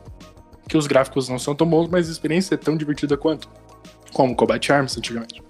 que 0.68 0.76
os 0.76 0.86
gráficos 0.86 1.28
não 1.28 1.38
são 1.38 1.54
tão 1.54 1.66
bons, 1.66 1.88
mas 1.88 2.08
a 2.08 2.12
experiência 2.12 2.54
é 2.54 2.58
tão 2.58 2.76
divertida 2.76 3.16
quanto. 3.16 3.48
Como 4.12 4.36
Combat 4.36 4.72
Arms 4.72 4.96
antigamente. 4.98 5.42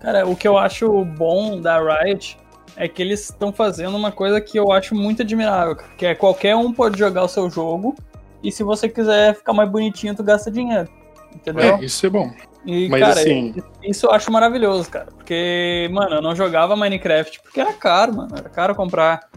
Cara, 0.00 0.26
o 0.26 0.34
que 0.34 0.48
eu 0.48 0.58
acho 0.58 1.04
bom 1.04 1.60
da 1.60 1.78
Riot 1.78 2.36
é 2.76 2.88
que 2.88 3.02
eles 3.02 3.20
estão 3.24 3.52
fazendo 3.52 3.96
uma 3.96 4.10
coisa 4.10 4.40
que 4.40 4.58
eu 4.58 4.72
acho 4.72 4.94
muito 4.94 5.22
admirável, 5.22 5.76
que 5.96 6.06
é 6.06 6.14
qualquer 6.14 6.56
um 6.56 6.72
pode 6.72 6.98
jogar 6.98 7.22
o 7.24 7.28
seu 7.28 7.50
jogo 7.50 7.94
e 8.42 8.50
se 8.50 8.62
você 8.62 8.88
quiser 8.88 9.34
ficar 9.34 9.52
mais 9.52 9.70
bonitinho, 9.70 10.14
tu 10.14 10.22
gasta 10.22 10.50
dinheiro. 10.50 10.88
Entendeu? 11.34 11.76
É, 11.76 11.84
isso 11.84 12.06
é 12.06 12.10
bom. 12.10 12.32
E, 12.66 12.88
Mas 12.88 13.00
cara, 13.00 13.20
assim... 13.20 13.54
isso 13.82 14.06
eu 14.06 14.10
acho 14.10 14.30
maravilhoso, 14.30 14.90
cara. 14.90 15.06
Porque, 15.06 15.88
mano, 15.92 16.16
eu 16.16 16.22
não 16.22 16.34
jogava 16.34 16.76
Minecraft 16.76 17.40
porque 17.42 17.60
era 17.60 17.72
caro, 17.72 18.16
mano. 18.16 18.30
Era 18.36 18.48
caro 18.48 18.74
comprar 18.74 19.28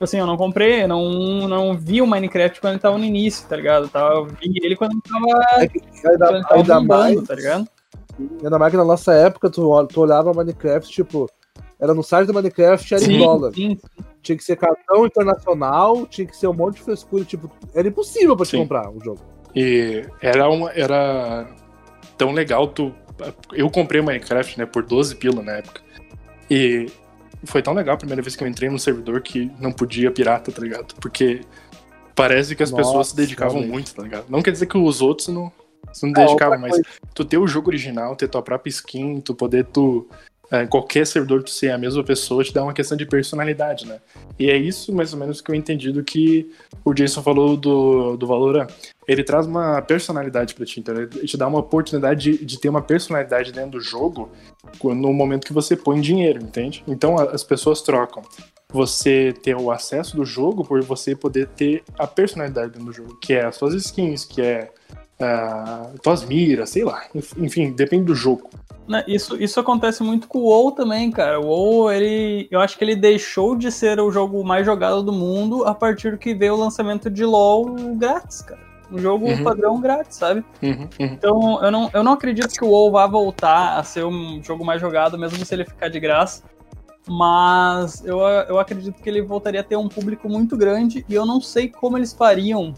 Tipo 0.00 0.04
assim, 0.06 0.18
eu 0.18 0.26
não 0.26 0.38
comprei, 0.38 0.86
não, 0.86 1.46
não 1.46 1.76
vi 1.76 2.00
o 2.00 2.06
Minecraft 2.06 2.58
quando 2.58 2.72
ele 2.72 2.80
tava 2.80 2.96
no 2.96 3.04
início, 3.04 3.46
tá 3.46 3.54
ligado? 3.54 3.84
Eu, 3.84 3.88
tava, 3.90 4.14
eu 4.14 4.24
vi 4.24 4.58
ele 4.62 4.74
quando 4.74 4.92
ele 4.92 5.02
tava, 5.02 5.62
é 5.62 5.68
que, 5.68 5.78
ainda, 5.78 6.26
quando 6.26 6.34
ele 6.36 6.42
tava 6.42 6.54
ainda 6.56 6.80
bombando, 6.80 7.16
mais, 7.16 7.28
tá 7.28 7.34
ligado? 7.34 7.68
Ainda 8.42 8.58
mais 8.58 8.70
que 8.70 8.76
na 8.78 8.84
nossa 8.86 9.12
época, 9.12 9.50
tu, 9.50 9.86
tu 9.88 10.00
olhava 10.00 10.32
Minecraft, 10.32 10.90
tipo, 10.90 11.30
era 11.78 11.92
no 11.92 12.02
site 12.02 12.28
do 12.28 12.32
Minecraft, 12.32 12.94
era 12.94 13.04
sim, 13.04 13.12
em 13.12 13.18
dólar. 13.18 13.52
Sim, 13.52 13.76
sim. 13.76 14.04
Tinha 14.22 14.38
que 14.38 14.42
ser 14.42 14.56
cartão 14.56 15.04
internacional, 15.04 16.06
tinha 16.06 16.26
que 16.26 16.34
ser 16.34 16.46
um 16.46 16.54
monte 16.54 16.76
de 16.76 16.82
frescura, 16.82 17.22
tipo, 17.22 17.50
era 17.74 17.86
impossível 17.86 18.34
pra 18.34 18.46
te 18.46 18.56
comprar 18.56 18.88
o 18.88 19.04
jogo. 19.04 19.20
E 19.54 20.02
era 20.22 20.48
uma. 20.48 20.70
Era 20.70 21.46
tão 22.16 22.32
legal, 22.32 22.68
tu. 22.68 22.94
Eu 23.52 23.68
comprei 23.68 24.00
o 24.00 24.04
Minecraft, 24.04 24.60
né, 24.60 24.64
por 24.64 24.82
12 24.82 25.16
pila 25.16 25.42
na 25.42 25.58
época. 25.58 25.82
E 26.50 26.86
foi 27.44 27.62
tão 27.62 27.72
legal 27.72 27.94
a 27.94 27.98
primeira 27.98 28.22
vez 28.22 28.36
que 28.36 28.44
eu 28.44 28.48
entrei 28.48 28.68
no 28.68 28.78
servidor 28.78 29.20
que 29.22 29.50
não 29.58 29.72
podia 29.72 30.10
pirata, 30.10 30.52
tá 30.52 30.60
ligado? 30.60 30.94
Porque 30.96 31.40
parece 32.14 32.54
que 32.54 32.62
as 32.62 32.70
Nossa, 32.70 32.84
pessoas 32.84 33.08
se 33.08 33.16
dedicavam 33.16 33.62
muito, 33.62 33.94
tá 33.94 34.02
ligado? 34.02 34.26
Não 34.28 34.42
quer 34.42 34.50
dizer 34.50 34.66
que 34.66 34.76
os 34.76 35.00
outros 35.00 35.28
não, 35.28 35.50
não 36.02 36.10
é, 36.10 36.12
dedicavam, 36.12 36.58
mas 36.58 36.72
coisa. 36.72 36.88
tu 37.14 37.24
ter 37.24 37.38
o 37.38 37.46
jogo 37.46 37.68
original, 37.68 38.14
ter 38.14 38.28
tua 38.28 38.42
própria 38.42 38.70
skin, 38.70 39.20
tu 39.20 39.34
poder 39.34 39.64
tu 39.66 40.06
é, 40.50 40.66
qualquer 40.66 41.06
servidor 41.06 41.44
tu 41.44 41.50
ser 41.50 41.70
a 41.70 41.78
mesma 41.78 42.02
pessoa 42.02 42.42
te 42.42 42.52
dá 42.52 42.62
uma 42.62 42.74
questão 42.74 42.96
de 42.96 43.06
personalidade, 43.06 43.86
né? 43.86 44.00
E 44.38 44.50
é 44.50 44.56
isso 44.56 44.92
mais 44.92 45.12
ou 45.12 45.18
menos 45.18 45.40
que 45.40 45.50
eu 45.50 45.54
entendi 45.54 45.92
do 45.92 46.02
que 46.02 46.50
o 46.84 46.92
Jason 46.92 47.22
falou 47.22 47.56
do, 47.56 48.16
do 48.16 48.26
Valorant. 48.26 48.66
Ele 49.06 49.22
traz 49.22 49.46
uma 49.46 49.80
personalidade 49.80 50.54
para 50.54 50.66
ti, 50.66 50.80
então 50.80 50.94
ele 50.94 51.06
te 51.06 51.36
dá 51.36 51.46
uma 51.46 51.60
oportunidade 51.60 52.32
de, 52.32 52.44
de, 52.44 52.58
ter 52.58 52.68
uma 52.68 52.82
personalidade 52.82 53.52
dentro 53.52 53.72
do 53.72 53.80
jogo 53.80 54.30
no 54.82 55.12
momento 55.12 55.46
que 55.46 55.52
você 55.52 55.76
põe 55.76 56.00
dinheiro, 56.00 56.42
entende? 56.42 56.82
Então 56.86 57.16
as 57.18 57.44
pessoas 57.44 57.80
trocam 57.82 58.22
você 58.72 59.34
ter 59.42 59.56
o 59.56 59.70
acesso 59.70 60.16
do 60.16 60.24
jogo 60.24 60.64
por 60.64 60.82
você 60.82 61.14
poder 61.14 61.48
ter 61.48 61.82
a 61.98 62.06
personalidade 62.06 62.78
do 62.78 62.92
jogo, 62.92 63.18
que 63.20 63.34
é 63.34 63.44
as 63.44 63.56
suas 63.56 63.74
skins, 63.74 64.24
que 64.24 64.40
é 64.40 64.70
uh, 65.20 65.98
tuas 66.00 66.24
miras, 66.24 66.70
sei 66.70 66.84
lá. 66.84 67.04
Enfim, 67.36 67.72
depende 67.72 68.04
do 68.04 68.14
jogo. 68.14 68.48
Né, 68.88 69.04
isso, 69.06 69.40
isso 69.40 69.60
acontece 69.60 70.02
muito 70.02 70.26
com 70.26 70.38
o 70.38 70.44
WoW 70.44 70.72
também, 70.72 71.10
cara. 71.10 71.40
O 71.40 71.46
WoW, 71.46 71.92
ele, 71.92 72.48
eu 72.50 72.60
acho 72.60 72.76
que 72.76 72.84
ele 72.84 72.96
deixou 72.96 73.54
de 73.54 73.70
ser 73.70 74.00
o 74.00 74.10
jogo 74.10 74.42
mais 74.44 74.64
jogado 74.64 75.02
do 75.02 75.12
mundo 75.12 75.64
a 75.64 75.74
partir 75.74 76.12
do 76.12 76.18
que 76.18 76.34
veio 76.34 76.54
o 76.54 76.58
lançamento 76.58 77.10
de 77.10 77.24
LoL 77.24 77.74
grátis, 77.96 78.42
cara. 78.42 78.69
Um 78.90 78.98
jogo 78.98 79.26
uhum. 79.26 79.44
padrão 79.44 79.80
grátis, 79.80 80.16
sabe? 80.16 80.44
Uhum, 80.62 80.80
uhum. 80.80 80.88
Então, 80.98 81.64
eu 81.64 81.70
não, 81.70 81.90
eu 81.92 82.02
não 82.02 82.12
acredito 82.12 82.52
que 82.52 82.64
o 82.64 82.68
WoW 82.68 82.90
vá 82.90 83.06
voltar 83.06 83.78
a 83.78 83.84
ser 83.84 84.04
um 84.04 84.42
jogo 84.42 84.64
mais 84.64 84.80
jogado, 84.80 85.18
mesmo 85.18 85.44
se 85.44 85.54
ele 85.54 85.64
ficar 85.64 85.88
de 85.88 86.00
graça. 86.00 86.42
Mas 87.08 88.04
eu, 88.04 88.20
eu 88.20 88.58
acredito 88.58 89.00
que 89.00 89.08
ele 89.08 89.22
voltaria 89.22 89.60
a 89.60 89.64
ter 89.64 89.76
um 89.76 89.88
público 89.88 90.28
muito 90.28 90.56
grande 90.56 91.04
e 91.08 91.14
eu 91.14 91.24
não 91.24 91.40
sei 91.40 91.68
como 91.68 91.96
eles 91.96 92.12
fariam 92.12 92.74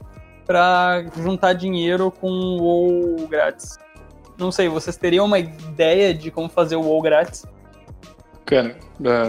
para 0.46 1.04
juntar 1.16 1.54
dinheiro 1.54 2.10
com 2.10 2.30
o 2.30 2.62
WoW 2.62 3.28
grátis. 3.28 3.78
Não 4.38 4.50
sei, 4.50 4.68
vocês 4.68 4.96
teriam 4.96 5.26
uma 5.26 5.38
ideia 5.38 6.14
de 6.14 6.30
como 6.30 6.48
fazer 6.48 6.76
o 6.76 6.82
WoW 6.82 7.02
grátis? 7.02 7.44
Cara, 8.44 8.76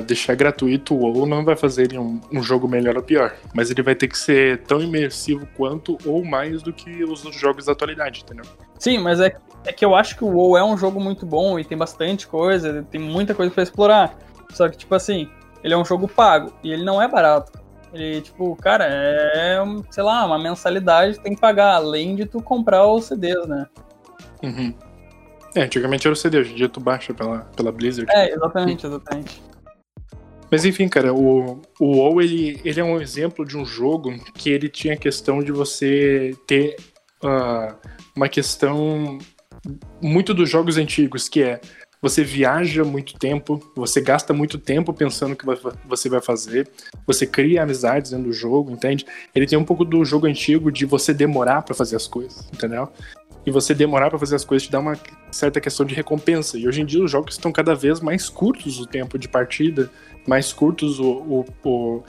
deixar 0.06 0.36
gratuito 0.36 0.96
o 0.96 1.00
WoW 1.00 1.26
não 1.26 1.46
vai 1.46 1.56
fazer 1.56 1.84
ele 1.84 1.98
um, 1.98 2.20
um, 2.32 2.42
jogo 2.42 2.68
melhor 2.68 2.98
ou 2.98 3.04
pior, 3.04 3.36
mas 3.54 3.70
ele 3.70 3.82
vai 3.84 3.96
ter 3.96 4.08
que 4.08 4.18
ser 4.18 4.64
tão 4.64 4.82
imersivo 4.82 5.48
quanto 5.56 5.98
ou 6.06 6.26
mais 6.26 6.62
do 6.62 6.74
que 6.74 7.04
os 7.04 7.22
jogos 7.36 7.66
da 7.66 7.74
atualidade, 7.74 8.22
entendeu? 8.24 8.46
Sim, 8.80 8.98
mas 8.98 9.20
é, 9.20 9.36
é 9.66 9.72
que 9.72 9.86
eu 9.86 9.96
acho 9.96 10.18
que 10.18 10.24
o 10.24 10.28
WoW 10.28 10.58
é 10.58 10.64
um 10.64 10.78
jogo 10.78 11.00
muito 11.00 11.26
bom 11.26 11.60
e 11.60 11.64
tem 11.64 11.78
bastante 11.78 12.28
coisa, 12.28 12.86
tem 12.90 13.00
muita 13.00 13.34
coisa 13.36 13.52
para 13.52 13.64
explorar. 13.64 14.18
Só 14.52 14.68
que, 14.68 14.78
tipo 14.78 14.94
assim, 14.94 15.30
ele 15.64 15.74
é 15.74 15.78
um 15.78 15.86
jogo 15.86 16.08
pago 16.08 16.52
e 16.64 16.72
ele 16.72 16.84
não 16.84 17.02
é 17.02 17.08
barato. 17.08 17.52
Ele, 17.94 18.22
tipo, 18.22 18.56
cara, 18.56 18.86
é, 18.90 19.60
sei 19.92 20.04
lá, 20.04 20.26
uma 20.26 20.40
mensalidade 20.40 21.20
tem 21.20 21.36
que 21.36 21.42
pagar, 21.42 21.76
além 21.76 22.16
de 22.16 22.26
tu 22.26 22.42
comprar 22.42 22.88
os 22.88 23.06
CDs, 23.06 23.48
né? 23.48 23.68
Uhum. 24.42 24.74
É, 25.56 25.62
antigamente 25.62 26.08
era 26.08 26.14
o 26.14 26.16
CD, 26.16 26.40
hoje 26.40 26.54
em 26.54 26.56
dia 26.56 26.70
tu 26.70 26.80
baixa 26.80 27.14
pela, 27.14 27.40
pela 27.56 27.72
Blizzard. 27.72 28.12
É, 28.12 28.34
exatamente, 28.34 28.86
exatamente. 28.86 29.42
Mas 30.50 30.66
enfim, 30.66 30.88
cara, 30.88 31.14
o, 31.14 31.62
o 31.80 31.98
WoW, 31.98 32.22
ele, 32.22 32.62
ele 32.64 32.80
é 32.80 32.84
um 32.84 33.02
exemplo 33.02 33.46
de 33.46 33.58
um 33.58 33.66
jogo 33.66 34.14
que 34.36 34.50
ele 34.50 34.70
tinha 34.70 34.94
a 34.94 34.98
questão 34.98 35.44
de 35.44 35.52
você 35.52 36.36
ter 36.46 36.76
uh, 37.24 37.76
uma 38.16 38.30
questão 38.30 39.18
muito 40.02 40.34
dos 40.34 40.50
jogos 40.50 40.78
antigos, 40.78 41.28
que 41.28 41.42
é 41.42 41.60
você 42.04 42.22
viaja 42.22 42.84
muito 42.84 43.18
tempo, 43.18 43.72
você 43.74 44.02
gasta 44.02 44.34
muito 44.34 44.58
tempo 44.58 44.94
pensando 44.94 45.32
o 45.32 45.36
que 45.38 45.46
você 45.88 46.10
vai 46.10 46.20
fazer, 46.20 46.70
você 47.08 47.26
cria 47.26 47.64
amizades 47.64 48.12
dentro 48.12 48.26
do 48.26 48.34
jogo, 48.34 48.72
entende? 48.72 49.06
Ele 49.34 49.48
tem 49.48 49.58
um 49.58 49.64
pouco 49.64 49.86
do 49.86 50.04
jogo 50.04 50.28
antigo 50.28 50.70
de 50.70 50.86
você 50.86 51.14
demorar 51.14 51.62
para 51.62 51.74
fazer 51.74 51.96
as 51.96 52.06
coisas, 52.06 52.46
entendeu? 52.54 52.90
E 53.46 53.52
você 53.52 53.74
demorar 53.74 54.10
para 54.10 54.20
fazer 54.20 54.36
as 54.36 54.46
coisas 54.46 54.66
te 54.66 54.72
dá 54.72 54.80
uma 54.80 54.98
certa 55.32 55.60
questão 55.60 55.86
de 55.86 55.94
recompensa. 55.94 56.58
E 56.58 56.68
hoje 56.68 56.82
em 56.82 56.86
dia 56.86 57.04
os 57.04 57.12
jogos 57.12 57.36
estão 57.36 57.52
cada 57.52 57.76
vez 57.76 58.00
mais 58.00 58.30
curtos 58.30 58.80
o 58.80 58.86
tempo 58.86 59.18
de 59.18 59.28
partida, 59.28 59.90
mais 60.28 60.54
curtos 60.54 61.00
o, 61.00 61.12
o, 61.12 61.46
o, 61.64 62.04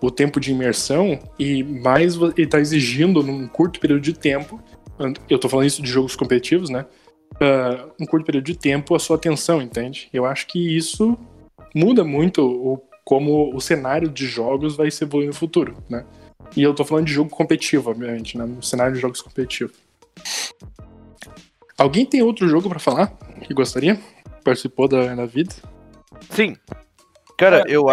o 0.00 0.10
tempo 0.10 0.38
de 0.38 0.52
imersão 0.52 1.18
e 1.38 1.62
mais 1.62 2.16
ele 2.16 2.42
está 2.42 2.60
exigindo 2.60 3.22
num 3.22 3.46
curto 3.48 3.80
período 3.80 4.02
de 4.02 4.12
tempo. 4.12 4.62
Eu 5.28 5.38
tô 5.38 5.48
falando 5.48 5.66
isso 5.66 5.82
de 5.82 5.90
jogos 5.90 6.14
competitivos, 6.14 6.68
né? 6.68 6.84
uh, 7.34 7.92
um 8.00 8.06
curto 8.06 8.24
período 8.24 8.44
de 8.44 8.56
tempo 8.56 8.94
a 8.94 8.98
sua 8.98 9.16
atenção, 9.16 9.60
entende? 9.60 10.08
Eu 10.12 10.24
acho 10.24 10.46
que 10.46 10.76
isso 10.76 11.16
muda 11.74 12.04
muito 12.04 12.42
o, 12.42 12.82
como 13.04 13.54
o 13.54 13.60
cenário 13.60 14.08
de 14.08 14.26
jogos 14.26 14.76
vai 14.76 14.90
se 14.90 15.04
evoluir 15.04 15.28
no 15.28 15.34
futuro, 15.34 15.76
né? 15.88 16.04
E 16.56 16.62
eu 16.62 16.74
tô 16.74 16.84
falando 16.84 17.06
de 17.06 17.12
jogo 17.12 17.30
competitivo, 17.30 17.90
obviamente, 17.90 18.38
né? 18.38 18.44
No 18.44 18.62
cenário 18.62 18.94
de 18.94 19.00
jogos 19.00 19.20
competitivos. 19.20 19.76
Alguém 21.78 22.06
tem 22.06 22.22
outro 22.22 22.48
jogo 22.48 22.68
para 22.68 22.78
falar 22.78 23.12
que 23.42 23.52
gostaria? 23.52 23.98
Participou 24.44 24.88
da, 24.88 25.14
da 25.14 25.26
vida? 25.26 25.54
Sim. 26.30 26.56
Cara, 27.36 27.60
é, 27.60 27.64
eu. 27.68 27.84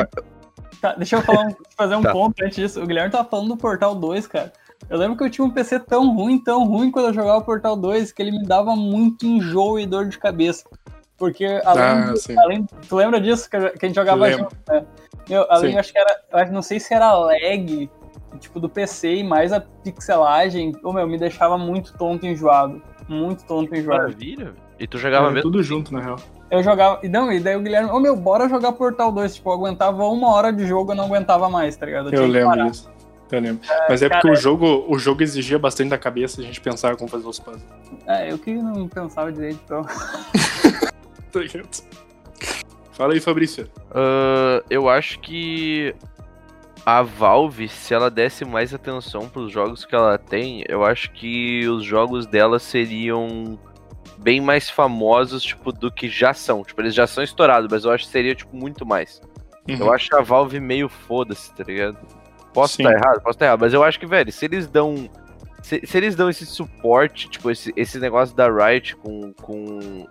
Tá, 0.80 0.94
deixa 0.96 1.18
eu 1.18 1.22
falar, 1.22 1.54
fazer 1.76 1.96
um 1.96 2.02
tá. 2.02 2.12
ponto 2.12 2.44
antes 2.44 2.56
disso. 2.56 2.82
O 2.82 2.88
Guilherme 2.88 3.12
tava 3.12 3.28
falando 3.28 3.50
do 3.50 3.58
Portal 3.58 3.96
2, 3.96 4.28
cara. 4.28 4.54
Eu 4.90 4.98
lembro 4.98 5.18
que 5.18 5.24
eu 5.24 5.30
tinha 5.30 5.46
um 5.46 5.50
PC 5.50 5.80
tão 5.80 6.14
ruim, 6.14 6.40
tão 6.40 6.66
ruim 6.66 6.92
quando 6.92 7.08
eu 7.08 7.14
jogava 7.14 7.38
o 7.38 7.44
Portal 7.44 7.76
2 7.76 8.12
que 8.12 8.22
ele 8.22 8.32
me 8.32 8.44
dava 8.46 8.76
muito 8.76 9.26
enjoo 9.26 9.80
e 9.80 9.86
dor 9.86 10.08
de 10.08 10.18
cabeça. 10.18 10.66
Porque 11.18 11.46
além, 11.64 11.84
ah, 11.84 12.14
do, 12.14 12.40
além 12.40 12.66
tu 12.88 12.96
lembra 12.96 13.22
disso 13.22 13.50
que 13.50 13.56
a 13.56 13.70
gente 13.82 13.96
jogava 13.96 14.30
junto, 14.32 14.56
né? 14.68 14.86
Eu, 15.30 15.46
além, 15.50 15.78
acho 15.78 15.94
que 15.94 15.98
era, 15.98 16.52
não 16.52 16.62
sei 16.62 16.80
se 16.80 16.94
era 16.94 17.14
lag, 17.14 17.90
tipo, 18.40 18.60
do 18.60 18.70
PC 18.70 19.16
e 19.16 19.24
mais 19.24 19.52
a 19.52 19.60
pixelagem, 19.60 20.74
oh, 20.84 20.94
meu, 20.94 21.08
me 21.08 21.18
deixava 21.18 21.58
muito 21.58 21.98
tonto 21.98 22.26
e 22.26 22.30
enjoado. 22.30 22.82
Muito 23.08 23.44
tonto 23.46 23.76
e 23.76 23.80
enjoado. 23.80 24.04
Maravilha. 24.04 24.54
E 24.80 24.88
tu 24.88 24.98
jogava 24.98 25.28
é, 25.28 25.32
mesmo? 25.32 25.44
Tudo 25.44 25.62
junto, 25.64 25.94
na 25.94 26.02
real. 26.02 26.18
Eu 26.50 26.62
jogava. 26.64 27.00
E 27.04 27.10
não, 27.10 27.32
e 27.32 27.40
daí 27.40 27.56
o 27.56 27.62
Guilherme, 27.62 27.90
ô 27.90 27.96
oh, 27.96 28.00
meu, 28.00 28.16
bora 28.16 28.48
jogar 28.50 28.72
Portal 28.74 29.12
2. 29.12 29.36
Tipo, 29.36 29.50
eu 29.50 29.54
aguentava 29.54 30.06
uma 30.06 30.30
hora 30.32 30.52
de 30.52 30.66
jogo, 30.66 30.92
eu 30.92 30.96
não 30.96 31.06
aguentava 31.06 31.50
mais, 31.50 31.76
tá 31.76 31.86
ligado? 31.86 32.14
Eu, 32.14 32.24
eu 32.24 32.28
lembro 32.28 32.70
disso. 32.70 32.92
Eu 33.32 33.42
lembro. 33.42 33.68
É, 33.68 33.90
Mas 33.90 34.02
é 34.04 34.10
cara, 34.10 34.22
porque 34.22 34.38
o 34.38 34.40
jogo, 34.40 34.86
o 34.88 35.00
jogo 35.00 35.24
exigia 35.24 35.58
bastante 35.58 35.90
da 35.90 35.98
cabeça 35.98 36.40
a 36.40 36.44
gente 36.44 36.62
pensar 36.62 36.96
como 36.96 37.10
fazer 37.10 37.28
os 37.28 37.40
puzzles. 37.40 37.64
É, 38.06 38.32
eu 38.32 38.38
que 38.38 38.54
não 38.54 38.88
pensava 38.88 39.32
direito, 39.32 39.60
então. 39.66 39.84
Fala 42.92 43.14
aí, 43.14 43.20
Fabrício. 43.20 43.68
Uh, 43.90 44.64
eu 44.70 44.88
acho 44.88 45.20
que 45.20 45.96
a 46.86 47.02
Valve, 47.02 47.70
se 47.70 47.94
ela 47.94 48.10
desse 48.10 48.44
mais 48.44 48.74
atenção 48.74 49.30
para 49.30 49.42
os 49.42 49.52
jogos 49.52 49.86
que 49.86 49.96
ela 49.96 50.18
tem, 50.18 50.64
eu 50.68 50.84
acho 50.84 51.12
que 51.12 51.68
os 51.68 51.84
jogos 51.84 52.26
dela 52.26 52.60
seriam 52.60 53.58
bem 54.18 54.42
mais 54.42 54.70
famosos, 54.70 55.44
tipo, 55.44 55.72
do 55.72 55.92
que 55.92 56.10
já 56.10 56.34
são. 56.34 56.64
Tipo, 56.64 56.82
eles 56.82 56.94
já 56.94 57.08
são 57.08 57.24
estourados, 57.24 57.70
mas 57.72 57.86
eu 57.86 57.92
acho 57.92 58.06
que 58.06 58.12
seria, 58.12 58.36
tipo, 58.36 58.56
muito 58.56 58.86
mais. 58.86 59.22
Uhum. 59.68 59.78
Eu 59.78 59.94
acho 59.94 60.14
a 60.16 60.22
Valve 60.22 60.60
meio 60.60 60.90
foda-se, 60.90 61.54
tá 61.54 61.64
ligado? 61.64 61.98
Posso 62.54 62.82
estar 62.82 62.92
tá 62.92 62.98
errado? 62.98 63.22
Posso 63.22 63.30
estar 63.30 63.38
tá 63.38 63.46
errado. 63.46 63.60
Mas 63.62 63.74
eu 63.74 63.84
acho 63.84 64.00
que, 64.00 64.06
velho, 64.06 64.32
se 64.32 64.46
eles 64.46 64.68
dão. 64.68 65.10
Se, 65.64 65.82
se 65.86 65.98
eles 65.98 66.14
dão 66.14 66.30
esse 66.30 66.46
suporte, 66.46 67.30
tipo, 67.30 67.50
esse, 67.50 67.74
esse 67.76 67.98
negócio 67.98 68.36
da 68.36 68.50
Riot 68.50 68.98
com. 68.98 69.34
com 69.34 70.06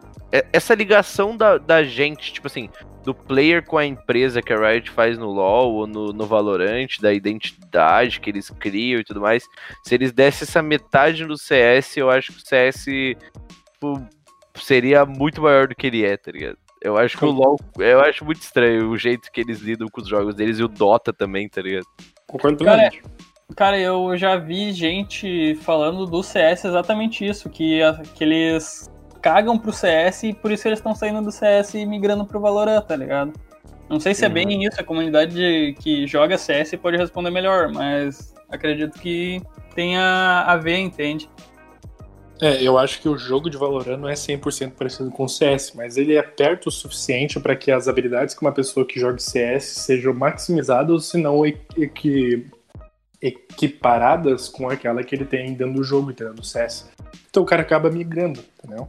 essa 0.51 0.75
ligação 0.75 1.37
da, 1.37 1.59
da 1.59 1.85
gente, 1.85 2.33
tipo 2.33 2.47
assim, 2.47 2.71
do 3.05 3.15
player 3.15 3.63
com 3.63 3.77
a 3.77 3.85
empresa 3.85 4.41
que 4.41 4.51
a 4.51 4.57
Riot 4.57 4.91
faz 4.91 5.19
no 5.19 5.27
LoL 5.27 5.75
ou 5.75 5.87
no, 5.87 6.13
no 6.13 6.27
Valorant, 6.27 6.99
da 7.03 7.13
identidade 7.13 8.19
que 8.19 8.31
eles 8.31 8.49
criam 8.49 9.01
e 9.01 9.05
tudo 9.05 9.21
mais. 9.21 9.45
Se 9.85 9.95
eles 9.95 10.11
dessem 10.11 10.49
essa 10.49 10.63
metade 10.63 11.27
no 11.27 11.37
CS, 11.37 11.99
eu 11.99 12.09
acho 12.09 12.33
que 12.33 12.39
o 12.39 12.47
CS 12.47 12.85
tipo, 12.85 14.09
seria 14.55 15.05
muito 15.05 15.43
maior 15.43 15.69
do 15.69 15.75
que 15.75 15.87
ele 15.87 16.03
é, 16.03 16.17
tá 16.17 16.33
ligado? 16.33 16.57
Eu 16.81 16.97
acho 16.97 17.19
que 17.19 17.25
o 17.27 17.31
LoL. 17.31 17.57
Eu 17.79 18.01
acho 18.01 18.25
muito 18.25 18.41
estranho 18.41 18.89
o 18.89 18.97
jeito 18.97 19.31
que 19.31 19.41
eles 19.41 19.61
lidam 19.61 19.87
com 19.89 20.01
os 20.01 20.09
jogos 20.09 20.35
deles 20.35 20.59
e 20.59 20.65
o 20.65 20.69
Dota 20.69 21.13
também, 21.13 21.49
tá 21.49 21.61
ligado? 21.61 21.87
Concordo 22.27 22.65
cara, 22.65 22.91
cara, 23.55 23.79
eu 23.79 24.17
já 24.17 24.37
vi 24.37 24.73
gente 24.73 25.55
falando 25.63 26.07
do 26.07 26.23
CS 26.23 26.65
exatamente 26.65 27.27
isso, 27.27 27.49
que, 27.49 27.81
que 28.15 28.25
eles 28.25 28.91
cagam 29.21 29.59
pro 29.59 29.73
CS 29.73 30.25
e 30.25 30.33
por 30.33 30.51
isso 30.51 30.67
eles 30.67 30.79
estão 30.79 30.95
saindo 30.95 31.23
do 31.23 31.31
CS 31.31 31.75
e 31.75 31.87
migrando 31.87 32.25
pro 32.25 32.41
Valorant, 32.41 32.83
tá 32.83 32.97
ligado? 32.97 33.33
Não 33.89 34.01
sei 34.01 34.15
se 34.15 34.25
é 34.25 34.29
bem 34.29 34.47
uhum. 34.47 34.63
isso, 34.63 34.81
a 34.81 34.85
comunidade 34.85 35.77
que 35.81 36.07
joga 36.07 36.39
CS 36.39 36.75
pode 36.77 36.97
responder 36.97 37.31
melhor, 37.31 37.71
mas 37.73 38.35
acredito 38.51 38.99
que 38.99 39.43
tenha 39.75 40.45
a 40.47 40.57
ver, 40.57 40.79
entende? 40.79 41.29
É, 42.41 42.61
eu 42.61 42.77
acho 42.77 43.01
que 43.01 43.09
o 43.09 43.17
jogo 43.17 43.49
de 43.49 43.57
Valorant 43.57 43.99
não 43.99 44.09
é 44.09 44.15
100% 44.15 44.73
parecido 44.73 45.11
com 45.13 45.25
o 45.25 45.29
CS, 45.29 45.75
mas 45.77 45.97
ele 45.97 46.17
é 46.17 46.23
perto 46.23 46.67
o 46.67 46.73
suficiente 46.73 47.39
para 47.39 47.55
que 47.55 47.71
as 47.71 47.87
habilidades 47.87 48.35
que 48.35 48.43
uma 48.43 48.51
pessoa 48.51 48.85
que 48.85 48.99
joga 48.99 49.19
CS 49.19 49.65
sejam 49.65 50.13
maximizadas, 50.13 51.05
se 51.05 51.19
não 51.19 51.47
equi 51.47 52.51
equiparadas 53.23 54.49
com 54.49 54.69
aquela 54.69 55.05
que 55.05 55.15
ele 55.15 55.25
tem 55.25 55.55
dentro 55.55 55.75
do 55.75 55.85
jogo, 55.85 56.11
entendeu? 56.11 56.35
Do 56.35 56.45
CS. 56.45 56.91
Então 57.31 57.43
o 57.43 57.47
cara 57.47 57.63
acaba 57.63 57.91
migrando, 57.91 58.41
entendeu? 58.59 58.89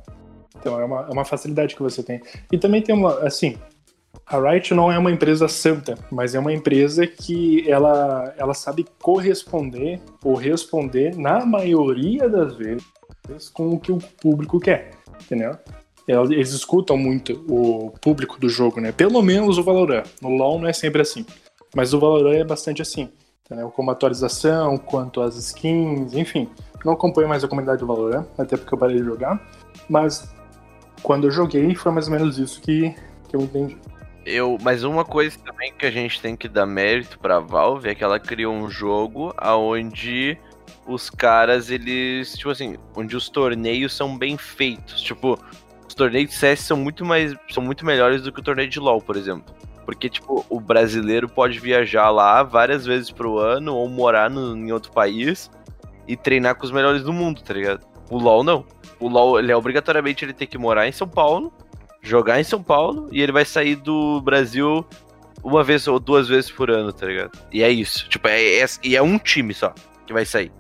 Então 0.58 0.80
é 0.80 0.86
uma, 0.86 1.02
é 1.08 1.12
uma 1.12 1.26
facilidade 1.26 1.76
que 1.76 1.82
você 1.82 2.02
tem. 2.02 2.22
E 2.52 2.58
também 2.58 2.82
tem 2.82 2.96
uma, 2.96 3.20
assim, 3.20 3.58
a 4.26 4.40
Riot 4.40 4.74
não 4.74 4.92
é 4.92 4.98
uma 4.98 5.12
empresa 5.12 5.48
santa, 5.48 5.96
mas 6.12 6.34
é 6.34 6.40
uma 6.40 6.54
empresa 6.54 7.06
que 7.06 7.70
ela, 7.70 8.34
ela 8.38 8.54
sabe 8.54 8.86
corresponder 9.02 10.00
ou 10.24 10.34
responder, 10.34 11.16
na 11.16 11.46
maioria 11.46 12.30
das 12.30 12.56
vezes, 12.56 12.86
com 13.54 13.70
o 13.70 13.80
que 13.80 13.92
o 13.92 13.98
público 13.98 14.60
quer, 14.60 14.92
entendeu? 15.22 15.58
Eles 16.08 16.52
escutam 16.52 16.98
muito 16.98 17.34
o 17.48 17.92
público 18.02 18.40
do 18.40 18.50
jogo, 18.50 18.82
né? 18.82 18.92
Pelo 18.92 19.22
menos 19.22 19.58
o 19.58 19.64
Valorant. 19.64 20.04
No 20.22 20.30
LoL 20.30 20.60
não 20.60 20.68
é 20.68 20.74
sempre 20.74 21.02
assim. 21.02 21.26
Mas 21.74 21.94
o 21.94 22.00
Valorant 22.00 22.36
é 22.36 22.44
bastante 22.44 22.82
assim. 22.82 23.10
Entendeu? 23.46 23.70
Como 23.70 23.92
atualização, 23.92 24.78
quanto 24.78 25.22
às 25.22 25.36
skins, 25.36 26.14
enfim. 26.14 26.50
Não 26.86 26.94
acompanho 26.94 27.28
mais 27.28 27.44
a 27.44 27.48
comunidade 27.48 27.80
do 27.80 27.88
Valorant, 27.88 28.26
até 28.38 28.56
porque 28.58 28.74
eu 28.74 28.78
parei 28.78 28.98
de 28.98 29.04
jogar. 29.04 29.42
Mas 29.90 30.34
quando 31.02 31.28
eu 31.28 31.32
joguei, 31.32 31.76
foi 31.76 31.92
mais 31.92 32.08
ou 32.08 32.14
menos 32.14 32.38
isso 32.38 32.62
que, 32.62 32.96
que 33.28 33.36
eu 33.36 33.42
entendi. 33.42 33.78
Eu, 34.26 34.58
mas 34.62 34.84
uma 34.84 35.04
coisa 35.04 35.38
também 35.40 35.74
que 35.74 35.86
a 35.86 35.92
gente 35.92 36.22
tem 36.22 36.36
que 36.36 36.48
dar 36.48 36.66
mérito 36.66 37.20
pra 37.20 37.40
Valve 37.40 37.90
é 37.90 37.96
que 37.96 38.04
ela 38.04 38.20
criou 38.20 38.54
um 38.54 38.70
jogo 38.70 39.34
aonde 39.38 40.38
os 40.88 41.10
caras, 41.10 41.70
eles, 41.70 42.34
tipo 42.34 42.50
assim, 42.50 42.78
onde 42.96 43.16
os 43.16 43.30
torneios 43.30 43.94
são 43.94 44.18
bem 44.18 44.38
feitos. 44.38 45.02
Tipo, 45.02 45.38
os 45.88 45.94
torneios 45.94 46.30
de 46.30 46.36
CS 46.36 46.62
são 46.62 46.78
muito 46.78 47.06
mais, 47.06 47.36
são 47.52 47.62
muito 47.62 47.86
melhores 47.86 48.22
do 48.22 48.32
que 48.32 48.40
o 48.40 48.44
torneio 48.44 48.70
de 48.70 48.80
LoL, 48.80 49.02
por 49.02 49.18
exemplo. 49.18 49.54
Porque, 49.86 50.10
tipo, 50.10 50.46
o 50.50 50.60
brasileiro 50.60 51.28
pode 51.28 51.60
viajar 51.60 52.10
lá 52.10 52.42
várias 52.44 52.86
vezes 52.86 53.12
pro 53.12 53.38
ano 53.38 53.76
ou 53.76 53.88
morar 53.90 54.30
no, 54.30 54.56
em 54.56 54.72
outro 54.72 54.92
país 54.92 55.50
e 56.08 56.16
treinar 56.16 56.56
com 56.56 56.66
os 56.66 56.72
melhores 56.72 57.04
do 57.04 57.12
mundo, 57.12 57.42
tá 57.42 57.54
ligado? 57.54 57.86
O 58.10 58.18
LoL 58.18 58.44
não. 58.44 58.66
O 59.00 59.08
LoL, 59.08 59.40
ele 59.40 59.52
é 59.52 59.56
obrigatoriamente 59.56 60.24
ele 60.24 60.34
tem 60.34 60.48
que 60.48 60.58
morar 60.58 60.88
em 60.88 60.92
São 60.92 61.08
Paulo, 61.08 61.54
jogar 62.02 62.40
em 62.40 62.44
São 62.44 62.62
Paulo 62.62 63.10
e 63.12 63.22
ele 63.22 63.32
vai 63.32 63.46
sair 63.46 63.76
do 63.76 64.22
Brasil 64.22 64.86
uma 65.44 65.64
vez 65.64 65.88
ou 65.88 66.00
duas 66.00 66.28
vezes 66.28 66.50
por 66.50 66.72
ano, 66.72 66.94
tá 66.94 67.06
ligado? 67.06 67.38
E 67.52 67.62
é 67.62 67.70
isso. 67.70 68.08
Tipo, 68.08 68.30
é, 68.30 68.60
é, 68.60 68.66
e 68.84 68.96
é 68.96 69.02
um 69.02 69.18
time 69.18 69.54
só 69.54 69.74
que 70.06 70.14
vai 70.14 70.26
sair. 70.26 70.52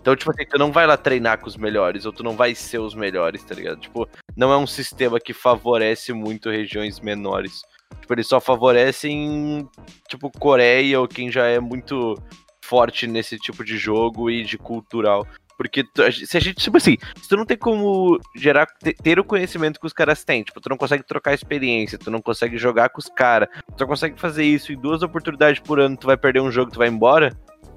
Então, 0.00 0.14
tipo 0.14 0.30
assim, 0.30 0.44
tu 0.44 0.58
não 0.58 0.70
vai 0.70 0.86
lá 0.86 0.98
treinar 0.98 1.38
com 1.38 1.46
os 1.46 1.56
melhores, 1.56 2.04
ou 2.04 2.12
tu 2.12 2.22
não 2.22 2.36
vai 2.36 2.54
ser 2.54 2.78
os 2.78 2.94
melhores, 2.94 3.42
tá 3.42 3.54
ligado? 3.54 3.80
Tipo, 3.80 4.06
não 4.36 4.52
é 4.52 4.56
um 4.58 4.66
sistema 4.66 5.18
que 5.18 5.32
favorece 5.32 6.12
muito 6.12 6.50
regiões 6.50 7.00
menores. 7.00 7.62
Tipo, 8.00 8.14
eles 8.14 8.26
só 8.26 8.40
favorecem, 8.40 9.68
tipo, 10.08 10.30
Coreia 10.30 11.00
ou 11.00 11.08
quem 11.08 11.30
já 11.30 11.46
é 11.46 11.60
muito 11.60 12.14
forte 12.64 13.06
nesse 13.06 13.38
tipo 13.38 13.64
de 13.64 13.76
jogo 13.76 14.30
e 14.30 14.42
de 14.42 14.56
cultural. 14.58 15.26
Porque 15.56 15.84
se 16.26 16.36
a 16.36 16.40
gente, 16.40 16.56
tipo 16.56 16.76
assim, 16.76 16.96
se 17.16 17.28
tu 17.28 17.36
não 17.36 17.46
tem 17.46 17.56
como 17.56 18.18
gerar, 18.34 18.66
ter 19.02 19.20
o 19.20 19.24
conhecimento 19.24 19.78
que 19.78 19.86
os 19.86 19.92
caras 19.92 20.24
têm, 20.24 20.42
tipo, 20.42 20.60
tu 20.60 20.68
não 20.68 20.76
consegue 20.76 21.04
trocar 21.04 21.32
experiência, 21.32 21.98
tu 21.98 22.10
não 22.10 22.20
consegue 22.20 22.58
jogar 22.58 22.88
com 22.88 22.98
os 22.98 23.08
caras, 23.08 23.48
tu 23.76 23.80
não 23.80 23.86
consegue 23.86 24.20
fazer 24.20 24.44
isso 24.44 24.72
em 24.72 24.76
duas 24.76 25.02
oportunidades 25.02 25.60
por 25.60 25.78
ano, 25.78 25.96
tu 25.96 26.06
vai 26.06 26.16
perder 26.16 26.40
um 26.40 26.50
jogo, 26.50 26.72
tu 26.72 26.78
vai 26.78 26.88
embora, 26.88 27.30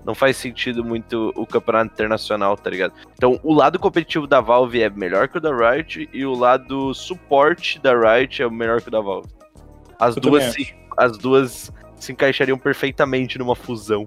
não 0.03 0.15
faz 0.15 0.37
sentido 0.37 0.83
muito 0.83 1.31
o 1.35 1.45
campeonato 1.45 1.93
internacional, 1.93 2.57
tá 2.57 2.69
ligado? 2.69 2.93
Então, 3.13 3.39
o 3.43 3.53
lado 3.53 3.77
competitivo 3.77 4.25
da 4.25 4.41
Valve 4.41 4.81
é 4.81 4.89
melhor 4.89 5.27
que 5.27 5.37
o 5.37 5.41
da 5.41 5.53
Riot 5.53 6.09
e 6.11 6.25
o 6.25 6.33
lado 6.33 6.93
suporte 6.93 7.77
da 7.79 7.93
Riot 7.93 8.41
é 8.41 8.49
melhor 8.49 8.81
que 8.81 8.87
o 8.87 8.91
da 8.91 9.01
Valve. 9.01 9.36
As 9.99 10.15
Eu 10.15 10.21
duas 10.21 10.53
se, 10.53 10.75
as 10.95 11.17
duas 11.17 11.71
se 11.95 12.11
encaixariam 12.11 12.57
perfeitamente 12.57 13.37
numa 13.37 13.55
fusão. 13.55 14.05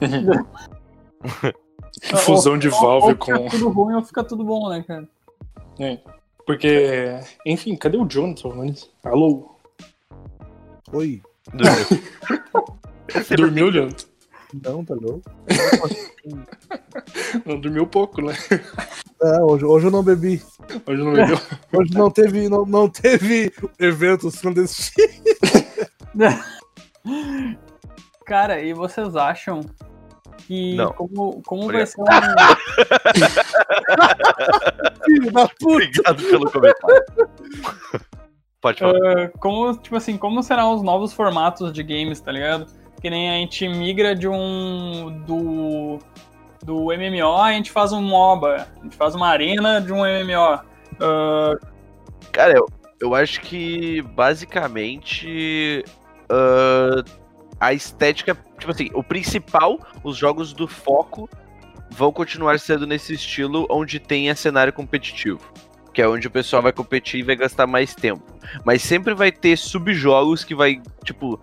Fusão 2.24 2.58
de 2.58 2.68
Valve 2.68 3.08
ou 3.08 3.16
com. 3.16 3.34
Fica 3.34 3.50
tudo 3.50 3.68
ruim 3.68 3.94
ou 3.94 4.02
fica 4.02 4.24
tudo 4.24 4.44
bom, 4.44 4.68
né, 4.68 4.82
cara? 4.82 5.08
É. 5.78 5.98
Porque, 6.46 7.20
enfim, 7.46 7.76
cadê 7.76 7.96
o 7.96 8.06
Jonathan? 8.06 8.74
Alô? 9.04 9.56
Oi. 10.92 11.22
Dormiu, 11.52 12.02
Dormiu 13.36 13.72
Jonathan? 13.72 14.06
Não, 14.52 14.84
tá 14.84 14.94
louco. 14.94 15.22
não 17.46 17.58
dormiu 17.58 17.86
pouco, 17.86 18.20
né? 18.20 18.34
É, 19.22 19.42
hoje, 19.42 19.64
hoje 19.64 19.86
eu 19.86 19.90
não 19.90 20.02
bebi. 20.02 20.42
Hoje 20.86 21.02
não 21.02 21.12
bebeu. 21.12 21.38
Hoje 21.72 21.94
não 21.94 22.10
teve, 22.10 22.48
não, 22.48 22.66
não 22.66 22.88
teve 22.88 23.52
eventos 23.78 24.40
clandestinos. 24.40 24.92
Cara, 28.26 28.60
e 28.60 28.72
vocês 28.74 29.16
acham 29.16 29.60
que 30.38 30.74
Não. 30.74 30.92
como, 30.92 31.40
como 31.42 31.64
Obrigado. 31.64 31.86
vai 31.86 31.86
ser 31.86 32.00
um. 32.00 32.04
Filho 35.04 35.32
da 35.32 35.48
puta. 35.48 35.64
Obrigado 35.64 36.22
pelo 36.24 36.50
comentário. 36.50 37.04
Pode 38.60 38.78
falar. 38.78 38.94
ah, 38.94 39.28
como, 39.38 39.76
tipo 39.76 39.96
assim, 39.96 40.16
como 40.16 40.42
serão 40.42 40.74
os 40.74 40.82
novos 40.82 41.12
formatos 41.12 41.72
de 41.72 41.82
games, 41.82 42.20
tá 42.20 42.30
ligado? 42.30 42.66
Que 43.02 43.10
nem 43.10 43.30
a 43.30 43.34
gente 43.34 43.68
migra 43.68 44.14
de 44.14 44.28
um. 44.28 45.22
do. 45.26 45.98
do 46.64 46.84
MMO, 46.86 47.36
a 47.36 47.52
gente 47.52 47.70
faz 47.70 47.92
um 47.92 48.00
MOBA, 48.00 48.68
a 48.80 48.82
gente 48.84 48.96
faz 48.96 49.14
uma 49.14 49.28
arena 49.28 49.80
de 49.80 49.92
um 49.92 49.98
MMO. 49.98 50.60
Ah, 51.00 51.58
Cara, 52.32 52.54
eu, 52.56 52.66
eu 53.00 53.14
acho 53.14 53.40
que 53.42 54.00
basicamente 54.02 55.84
ah, 56.30 57.04
a 57.60 57.72
estética, 57.74 58.36
tipo 58.58 58.72
assim, 58.72 58.88
o 58.94 59.04
principal, 59.04 59.78
os 60.02 60.16
jogos 60.16 60.52
do 60.52 60.66
foco 60.66 61.28
vão 61.90 62.10
continuar 62.10 62.58
sendo 62.58 62.86
nesse 62.86 63.12
estilo 63.12 63.66
onde 63.70 64.00
tenha 64.00 64.34
cenário 64.34 64.72
competitivo. 64.72 65.52
Que 65.92 66.00
é 66.00 66.08
onde 66.08 66.26
o 66.26 66.30
pessoal 66.30 66.62
vai 66.62 66.72
competir 66.72 67.20
e 67.20 67.22
vai 67.22 67.36
gastar 67.36 67.66
mais 67.66 67.94
tempo. 67.94 68.24
Mas 68.64 68.80
sempre 68.80 69.12
vai 69.12 69.30
ter 69.30 69.58
subjogos 69.58 70.42
que 70.42 70.54
vai, 70.54 70.80
tipo, 71.04 71.38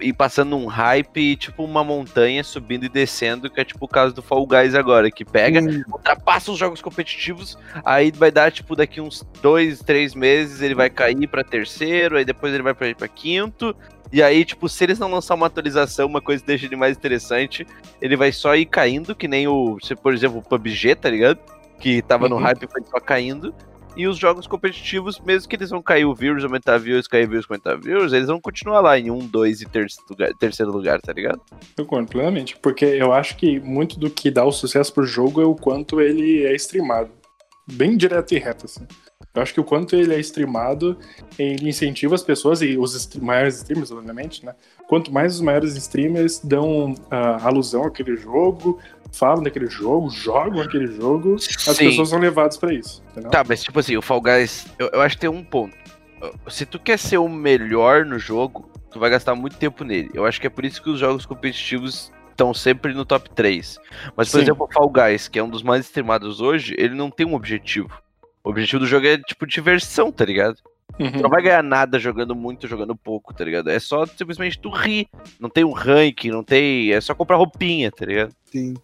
ir 0.00 0.12
passando 0.12 0.56
um 0.56 0.66
hype, 0.66 1.36
tipo 1.36 1.64
uma 1.64 1.82
montanha 1.84 2.42
subindo 2.44 2.84
e 2.84 2.88
descendo, 2.88 3.50
que 3.50 3.60
é 3.60 3.64
tipo 3.64 3.84
o 3.84 3.88
caso 3.88 4.14
do 4.14 4.22
Fall 4.22 4.46
Guys 4.46 4.74
agora, 4.74 5.10
que 5.10 5.24
pega, 5.24 5.60
Hum, 5.60 5.82
ultrapassa 5.92 6.50
os 6.52 6.58
jogos 6.58 6.80
competitivos, 6.82 7.56
aí 7.84 8.10
vai 8.10 8.30
dar, 8.30 8.52
tipo, 8.52 8.76
daqui 8.76 9.00
uns 9.00 9.24
dois, 9.40 9.80
três 9.80 10.14
meses 10.14 10.60
ele 10.60 10.74
vai 10.74 10.90
cair 10.90 11.26
pra 11.28 11.42
terceiro, 11.42 12.16
aí 12.16 12.24
depois 12.24 12.52
ele 12.52 12.62
vai 12.62 12.74
pra, 12.74 12.94
pra 12.94 13.08
quinto, 13.08 13.74
e 14.12 14.22
aí, 14.22 14.44
tipo, 14.44 14.68
se 14.68 14.84
eles 14.84 14.98
não 14.98 15.10
lançar 15.10 15.34
uma 15.34 15.46
atualização, 15.46 16.06
uma 16.06 16.20
coisa 16.20 16.40
que 16.42 16.46
deixa 16.46 16.66
ele 16.66 16.76
mais 16.76 16.96
interessante, 16.96 17.66
ele 18.00 18.16
vai 18.16 18.30
só 18.32 18.54
ir 18.54 18.66
caindo, 18.66 19.14
que 19.16 19.26
nem 19.26 19.48
o, 19.48 19.78
se, 19.82 19.96
por 19.96 20.14
exemplo, 20.14 20.38
o 20.38 20.42
PUBG, 20.42 20.94
tá 20.94 21.10
ligado? 21.10 21.38
Que 21.80 22.00
tava 22.02 22.28
no 22.28 22.36
Uhum. 22.36 22.42
hype 22.42 22.62
e 22.62 22.70
foi 22.70 22.82
só 22.84 23.00
caindo. 23.00 23.52
E 23.96 24.06
os 24.06 24.18
jogos 24.18 24.46
competitivos, 24.46 25.18
mesmo 25.20 25.48
que 25.48 25.56
eles 25.56 25.70
vão 25.70 25.80
cair 25.82 26.04
o 26.04 26.14
views, 26.14 26.44
aumentar 26.44 26.76
views, 26.78 27.08
cair 27.08 27.26
views, 27.26 27.46
aumentar 27.48 27.76
views, 27.76 28.12
eles 28.12 28.26
vão 28.28 28.38
continuar 28.40 28.80
lá 28.80 28.98
em 28.98 29.10
um, 29.10 29.18
dois 29.26 29.62
e 29.62 29.66
terceiro 29.66 30.04
lugar, 30.10 30.34
terceiro 30.34 30.70
lugar 30.70 31.00
tá 31.00 31.12
ligado? 31.12 31.40
Eu 31.78 31.84
concordo 31.84 32.08
plenamente. 32.10 32.56
Porque 32.58 32.84
eu 32.84 33.12
acho 33.12 33.36
que 33.36 33.58
muito 33.60 33.98
do 33.98 34.10
que 34.10 34.30
dá 34.30 34.44
o 34.44 34.52
sucesso 34.52 34.92
pro 34.92 35.06
jogo 35.06 35.40
é 35.40 35.46
o 35.46 35.54
quanto 35.54 36.00
ele 36.00 36.44
é 36.44 36.54
streamado. 36.56 37.10
Bem 37.72 37.96
direto 37.96 38.32
e 38.34 38.38
reto, 38.38 38.66
assim. 38.66 38.86
Eu 39.34 39.42
acho 39.42 39.52
que 39.52 39.60
o 39.60 39.64
quanto 39.64 39.94
ele 39.96 40.14
é 40.14 40.20
streamado, 40.20 40.96
ele 41.38 41.68
incentiva 41.68 42.14
as 42.14 42.22
pessoas, 42.22 42.62
e 42.62 42.78
os 42.78 42.94
est- 42.94 43.16
maiores 43.16 43.56
streamers, 43.56 43.90
obviamente, 43.90 44.44
né? 44.44 44.54
Quanto 44.88 45.12
mais 45.12 45.34
os 45.34 45.40
maiores 45.40 45.74
streamers 45.76 46.38
dão 46.38 46.94
ah, 47.10 47.38
alusão 47.46 47.84
àquele 47.84 48.16
jogo, 48.16 48.78
falam 49.18 49.42
daquele 49.42 49.66
jogo, 49.68 50.10
jogam 50.10 50.60
aquele 50.60 50.86
jogo, 50.88 51.34
as 51.36 51.44
Sim. 51.76 51.88
pessoas 51.88 52.08
são 52.10 52.18
levadas 52.18 52.56
pra 52.56 52.72
isso. 52.72 53.02
Entendeu? 53.12 53.30
Tá, 53.30 53.44
mas 53.46 53.62
tipo 53.62 53.78
assim, 53.78 53.96
o 53.96 54.02
Fall 54.02 54.20
Guys, 54.20 54.66
eu, 54.78 54.88
eu 54.92 55.00
acho 55.00 55.16
que 55.16 55.20
tem 55.22 55.30
um 55.30 55.42
ponto. 55.44 55.76
Se 56.48 56.64
tu 56.66 56.78
quer 56.78 56.98
ser 56.98 57.18
o 57.18 57.28
melhor 57.28 58.04
no 58.04 58.18
jogo, 58.18 58.70
tu 58.90 58.98
vai 58.98 59.10
gastar 59.10 59.34
muito 59.34 59.56
tempo 59.56 59.84
nele. 59.84 60.10
Eu 60.14 60.24
acho 60.24 60.40
que 60.40 60.46
é 60.46 60.50
por 60.50 60.64
isso 60.64 60.82
que 60.82 60.90
os 60.90 60.98
jogos 60.98 61.26
competitivos 61.26 62.10
estão 62.30 62.52
sempre 62.54 62.92
no 62.94 63.04
top 63.04 63.30
3. 63.30 63.78
Mas, 64.16 64.28
por 64.30 64.38
Sim. 64.38 64.42
exemplo, 64.42 64.66
o 64.68 64.72
Fall 64.72 64.88
Guys, 64.90 65.28
que 65.28 65.38
é 65.38 65.42
um 65.42 65.48
dos 65.48 65.62
mais 65.62 65.84
streamados 65.86 66.40
hoje, 66.40 66.74
ele 66.78 66.94
não 66.94 67.10
tem 67.10 67.26
um 67.26 67.34
objetivo. 67.34 67.90
O 68.44 68.50
objetivo 68.50 68.80
do 68.80 68.86
jogo 68.86 69.06
é, 69.06 69.18
tipo, 69.18 69.46
diversão, 69.46 70.10
tá 70.12 70.24
ligado? 70.24 70.56
Tu 70.96 71.02
Uhum. 71.04 71.20
não 71.22 71.28
vai 71.28 71.42
ganhar 71.42 71.62
nada 71.62 71.98
jogando 71.98 72.34
muito, 72.34 72.66
jogando 72.68 72.94
pouco, 72.96 73.34
tá 73.34 73.44
ligado? 73.44 73.68
É 73.68 73.78
só 73.78 74.06
simplesmente 74.06 74.58
tu 74.58 74.70
rir. 74.70 75.08
Não 75.38 75.50
tem 75.50 75.64
um 75.64 75.72
ranking, 75.72 76.30
não 76.30 76.42
tem. 76.44 76.92
É 76.92 77.00
só 77.00 77.14
comprar 77.14 77.36
roupinha, 77.36 77.90
tá 77.90 78.06
ligado? 78.06 78.32
Sim. 78.50 78.74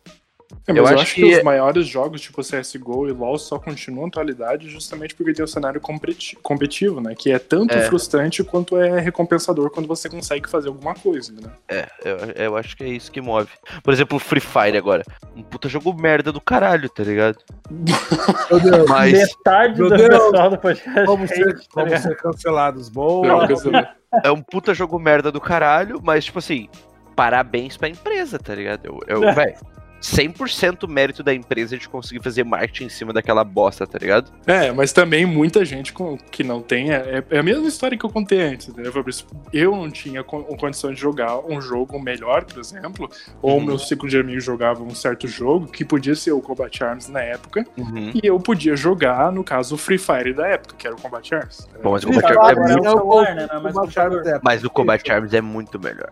É, 0.67 0.73
mas 0.73 0.77
Eu 0.77 0.85
eu, 0.85 0.85
acho 0.87 1.03
acho 1.03 1.15
que... 1.15 1.23
que- 1.23 1.37
os 1.39 1.43
maiores 1.43 1.87
jogos, 1.87 2.21
tipo 2.21 2.41
CSGO 2.43 3.09
e 3.09 3.13
LoL, 3.13 3.39
só 3.39 3.59
continuam 3.59 4.07
atualidade 4.07 4.69
justamente 4.69 5.15
porque 5.15 5.33
tem 5.33 5.45
o 5.45 5.49
cenário 5.49 5.81
competi- 5.81 6.37
competitivo, 6.43 7.01
né? 7.01 7.15
Que 7.19 7.33
é 7.33 7.39
tanto 7.39 7.75
É. 7.75 7.83
frustrante 7.83 8.45
quanto 8.45 8.77
é 8.77 9.01
recompensador 9.01 9.71
quando 9.71 9.87
você 9.87 10.09
consegue 10.09 10.49
fazer 10.49 10.69
alguma 10.69 10.95
coisa, 10.95 11.33
né? 11.33 11.51
É, 11.69 11.89
eu, 12.05 12.17
eu 12.45 12.57
acho 12.57 12.77
que 12.77 12.85
é 12.85 12.89
isso 12.89 13.11
que 13.11 13.21
move. 13.21 13.49
Por 13.83 13.93
exemplo, 13.93 14.17
o 14.17 14.21
Free 14.21 14.41
Fire 14.41 14.77
agora. 14.77 15.03
Um 15.37 15.43
puta 15.43 15.69
jogo 15.69 15.93
merda 15.95 16.31
do 16.31 16.41
caralho, 16.41 16.89
tá 16.89 17.03
ligado? 17.03 17.39
Meu 17.71 18.61
Deus, 18.61 18.87
Mas. 18.89 19.13
metade 19.13 19.81
Meu 19.81 19.89
do 19.91 19.97
Deus, 19.97 20.09
pessoal 20.09 20.51
do 20.51 20.59
podcast. 20.59 21.07
vamos 21.07 21.31
ser, 21.31 21.49
hate, 21.49 21.69
tá 21.69 21.85
vamos 21.85 22.01
ser 22.01 22.17
cancelados. 22.17 22.89
Boa. 22.89 23.47
É 24.23 24.31
um 24.31 24.43
puta 24.43 24.75
jogo 24.75 24.99
merda 24.99 25.33
do 25.33 25.41
caralho, 25.41 25.99
mas, 26.03 26.25
tipo 26.27 26.39
assim, 26.39 26.69
parabéns 27.17 27.77
pra 27.77 27.89
empresa, 27.89 28.39
tá 28.39 28.55
ligado? 28.55 28.81
Eu, 28.85 29.01
eu 29.07 29.25
É. 29.29 29.57
velho, 30.03 30.33
100% 30.33 30.89
mérito 30.89 31.23
da 31.23 31.33
empresa 31.35 31.77
de 31.79 31.89
conseguir 31.89 32.23
fazer 32.23 32.45
marketing 32.45 32.85
em 32.85 32.89
cima 32.89 33.13
daquela 33.13 33.45
bosta, 33.45 33.87
tá 33.87 33.99
ligado? 33.99 34.31
É, 34.47 34.71
mas 34.73 34.93
também 34.93 35.25
muita 35.25 35.65
gente 35.65 35.93
com- 35.93 36.17
que 36.17 36.43
não 36.43 36.61
tem. 36.61 36.93
É, 36.93 37.23
é 37.31 37.39
a 37.39 37.43
mesma 37.43 37.67
história 37.69 37.97
que 37.97 38.05
eu 38.05 38.11
contei 38.11 38.41
antes, 38.43 38.69
entendeu, 38.69 38.93
Fabrício? 38.93 39.27
Eu 39.53 39.75
não 39.77 39.91
tinha 39.91 40.23
con- 40.25 40.43
condição 40.43 40.93
de 40.93 41.01
jogar 41.01 41.39
um 41.41 41.61
jogo 41.61 42.01
melhor, 42.01 42.45
por 42.45 42.59
exemplo, 42.61 43.09
ou 43.41 43.53
o 43.53 43.57
Uhum. 43.59 43.65
meu 43.67 43.79
ciclo 43.79 44.09
de 44.09 44.19
amigos 44.19 44.45
jogava 44.45 44.83
um 44.83 44.95
certo 44.95 45.27
jogo, 45.29 45.67
que 45.67 45.85
podia 45.85 46.15
ser 46.15 46.33
o 46.33 46.41
Combat 46.41 46.83
Arms 46.85 47.09
na 47.09 47.21
época, 47.21 47.65
Uhum. 47.77 48.11
e 48.15 48.21
eu 48.27 48.39
podia 48.41 48.77
jogar, 48.77 49.31
no 49.33 49.45
caso, 49.45 49.75
o 49.75 49.79
Free 49.79 49.99
Fire 49.99 50.33
da 50.35 50.47
época, 50.49 50.75
que 50.77 50.87
era 50.87 50.97
o 50.97 51.01
Combat 51.01 51.35
Arms. 51.35 51.69
Bom, 51.83 51.93
mas 51.93 52.05
o 52.05 52.09
Free 52.13 52.21
Combat 52.23 52.59
Arms 52.59 52.71
é 52.71 52.73
é 52.73 52.77
muito. 52.77 52.83
né? 53.35 53.49
Não 53.51 54.31
é 54.31 54.37
é- 54.37 54.41
Mas 54.43 54.65
o 54.65 54.71
Combat 54.71 55.11
Arms 55.13 55.33
é 55.35 55.41
muito 55.41 55.79
melhor. 55.81 56.11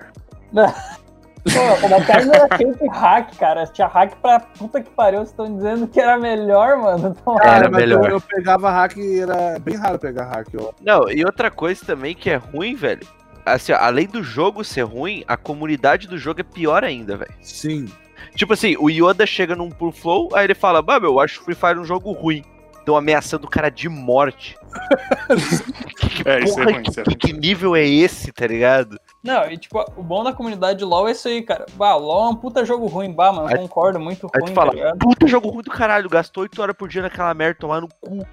Pô, 1.45 1.87
o 1.87 1.89
Batalha 1.89 2.33
era 2.35 2.57
sempre 2.57 2.89
hack, 2.89 3.37
cara. 3.37 3.67
Tinha 3.67 3.87
hack 3.87 4.15
pra 4.21 4.41
puta 4.41 4.81
que 4.83 4.91
pariu. 4.91 5.21
Vocês 5.21 5.31
estão 5.31 5.57
dizendo 5.57 5.87
que 5.87 6.01
era 6.01 6.19
melhor, 6.19 6.77
mano. 6.79 7.17
Então, 7.21 7.37
Cara, 7.37 7.57
Era 7.57 7.71
mas 7.71 7.81
melhor. 7.81 8.09
Eu, 8.09 8.17
eu 8.17 8.21
pegava 8.21 8.71
hack 8.71 8.97
e 8.97 9.21
era 9.21 9.59
bem 9.59 9.77
raro 9.77 9.99
pegar 9.99 10.27
hack. 10.27 10.49
Ó. 10.59 10.73
Não, 10.83 11.11
e 11.11 11.25
outra 11.25 11.51
coisa 11.51 11.85
também 11.85 12.15
que 12.15 12.31
é 12.31 12.37
ruim, 12.37 12.75
velho. 12.75 13.07
Assim, 13.47 13.73
ó, 13.73 13.79
além 13.81 14.07
do 14.07 14.23
jogo 14.23 14.63
ser 14.63 14.83
ruim, 14.83 15.25
a 15.27 15.37
comunidade 15.37 16.07
do 16.07 16.19
jogo 16.19 16.41
é 16.41 16.45
pior 16.45 16.85
ainda, 16.85 17.17
velho. 17.17 17.33
Sim. 17.41 17.89
Tipo 18.35 18.53
assim, 18.53 18.77
o 18.79 18.91
Yoda 18.91 19.27
chega 19.27 19.57
num 19.57 19.71
Pull 19.71 19.93
Flow, 19.93 20.29
aí 20.35 20.45
ele 20.45 20.55
fala, 20.55 20.83
bah, 20.83 21.01
meu, 21.01 21.13
eu 21.13 21.21
acho 21.21 21.43
Free 21.43 21.55
Fire 21.55 21.79
um 21.79 21.85
jogo 21.85 22.13
ruim. 22.13 22.45
Estão 22.81 22.97
ameaçando 22.97 23.47
o 23.47 23.51
cara 23.51 23.71
de 23.71 23.89
morte. 23.89 24.57
É, 26.25 26.41
isso 26.41 26.61
é 26.61 26.65
Porra, 26.65 26.73
ruim, 26.73 26.83
que, 26.83 26.91
isso 26.91 27.01
é 27.01 27.03
ruim. 27.05 27.17
que 27.17 27.33
nível 27.33 27.75
é 27.77 27.87
esse, 27.87 28.31
tá 28.33 28.47
ligado? 28.47 29.01
Não, 29.25 29.51
e 29.51 29.57
tipo, 29.57 29.81
o 29.97 30.03
bom 30.03 30.23
da 30.23 30.33
comunidade 30.35 30.79
de 30.81 30.85
LoL 30.85 31.09
é 31.09 31.13
isso 31.13 31.29
aí, 31.29 31.41
cara. 31.43 31.65
Bah, 31.75 31.95
LoL 31.97 32.27
é 32.27 32.29
um 32.31 32.35
puta 32.37 32.63
jogo 32.65 32.87
ruim, 32.87 33.11
bah, 33.13 33.33
mano. 33.33 33.49
Aí- 33.49 33.57
Concordo, 33.57 33.99
muito 33.99 34.27
Aí 34.35 34.41
ruim, 34.43 34.51
tu 34.53 34.55
fala, 34.55 34.73
tá 34.75 34.97
puta 35.01 35.27
jogo 35.27 35.49
ruim 35.49 35.63
do 35.63 35.71
caralho, 35.71 36.11
gastou 36.11 36.43
8 36.43 36.61
horas 36.61 36.77
por 36.77 36.89
dia 36.89 37.01
naquela 37.01 37.33
merda, 37.33 37.59
tomar 37.61 37.81
no 37.81 37.89
cu. 37.89 38.27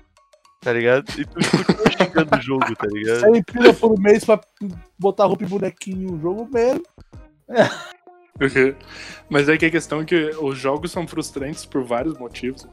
tá 0.62 0.74
ligado? 0.74 1.06
E 1.18 1.26
tu 1.26 1.34
continua 1.36 1.92
xingando 1.92 2.36
o 2.38 2.42
jogo, 2.42 2.76
tá 2.76 2.88
ligado? 2.88 3.26
Aí 3.34 3.44
pila 3.44 3.74
por 3.74 3.98
mês 4.00 4.26
pra 4.26 4.40
botar 5.00 5.26
roupa 5.26 5.44
e 5.44 5.48
bonequinho 5.48 6.12
no 6.12 6.20
jogo 6.20 6.50
mesmo. 6.52 6.84
Mas 9.30 9.48
é 9.50 9.58
que 9.58 9.66
a 9.66 9.72
questão 9.72 10.02
é 10.02 10.06
que 10.06 10.30
os 10.42 10.58
jogos 10.58 10.92
são 10.92 11.08
frustrantes 11.08 11.66
por 11.66 11.84
vários 11.84 12.18
motivos. 12.20 12.68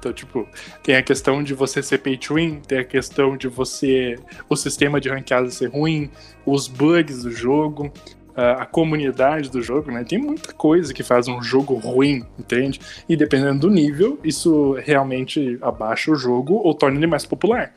Então, 0.00 0.14
tipo, 0.14 0.48
tem 0.82 0.96
a 0.96 1.02
questão 1.02 1.42
de 1.42 1.52
você 1.52 1.82
ser 1.82 1.98
pay 1.98 2.16
to 2.16 2.34
win, 2.34 2.60
tem 2.66 2.78
a 2.78 2.84
questão 2.84 3.36
de 3.36 3.46
você. 3.48 4.16
o 4.48 4.56
sistema 4.56 4.98
de 4.98 5.10
ranqueada 5.10 5.50
ser 5.50 5.68
ruim, 5.68 6.10
os 6.44 6.66
bugs 6.66 7.22
do 7.22 7.30
jogo, 7.30 7.92
a 8.34 8.64
comunidade 8.64 9.50
do 9.50 9.60
jogo, 9.60 9.90
né? 9.92 10.02
Tem 10.02 10.18
muita 10.18 10.54
coisa 10.54 10.94
que 10.94 11.02
faz 11.02 11.28
um 11.28 11.42
jogo 11.42 11.74
ruim, 11.74 12.24
entende? 12.38 12.80
E 13.06 13.14
dependendo 13.14 13.60
do 13.60 13.70
nível, 13.70 14.18
isso 14.24 14.72
realmente 14.74 15.58
abaixa 15.60 16.10
o 16.10 16.14
jogo 16.14 16.54
ou 16.54 16.72
torna 16.72 16.96
ele 16.96 17.06
mais 17.06 17.26
popular. 17.26 17.74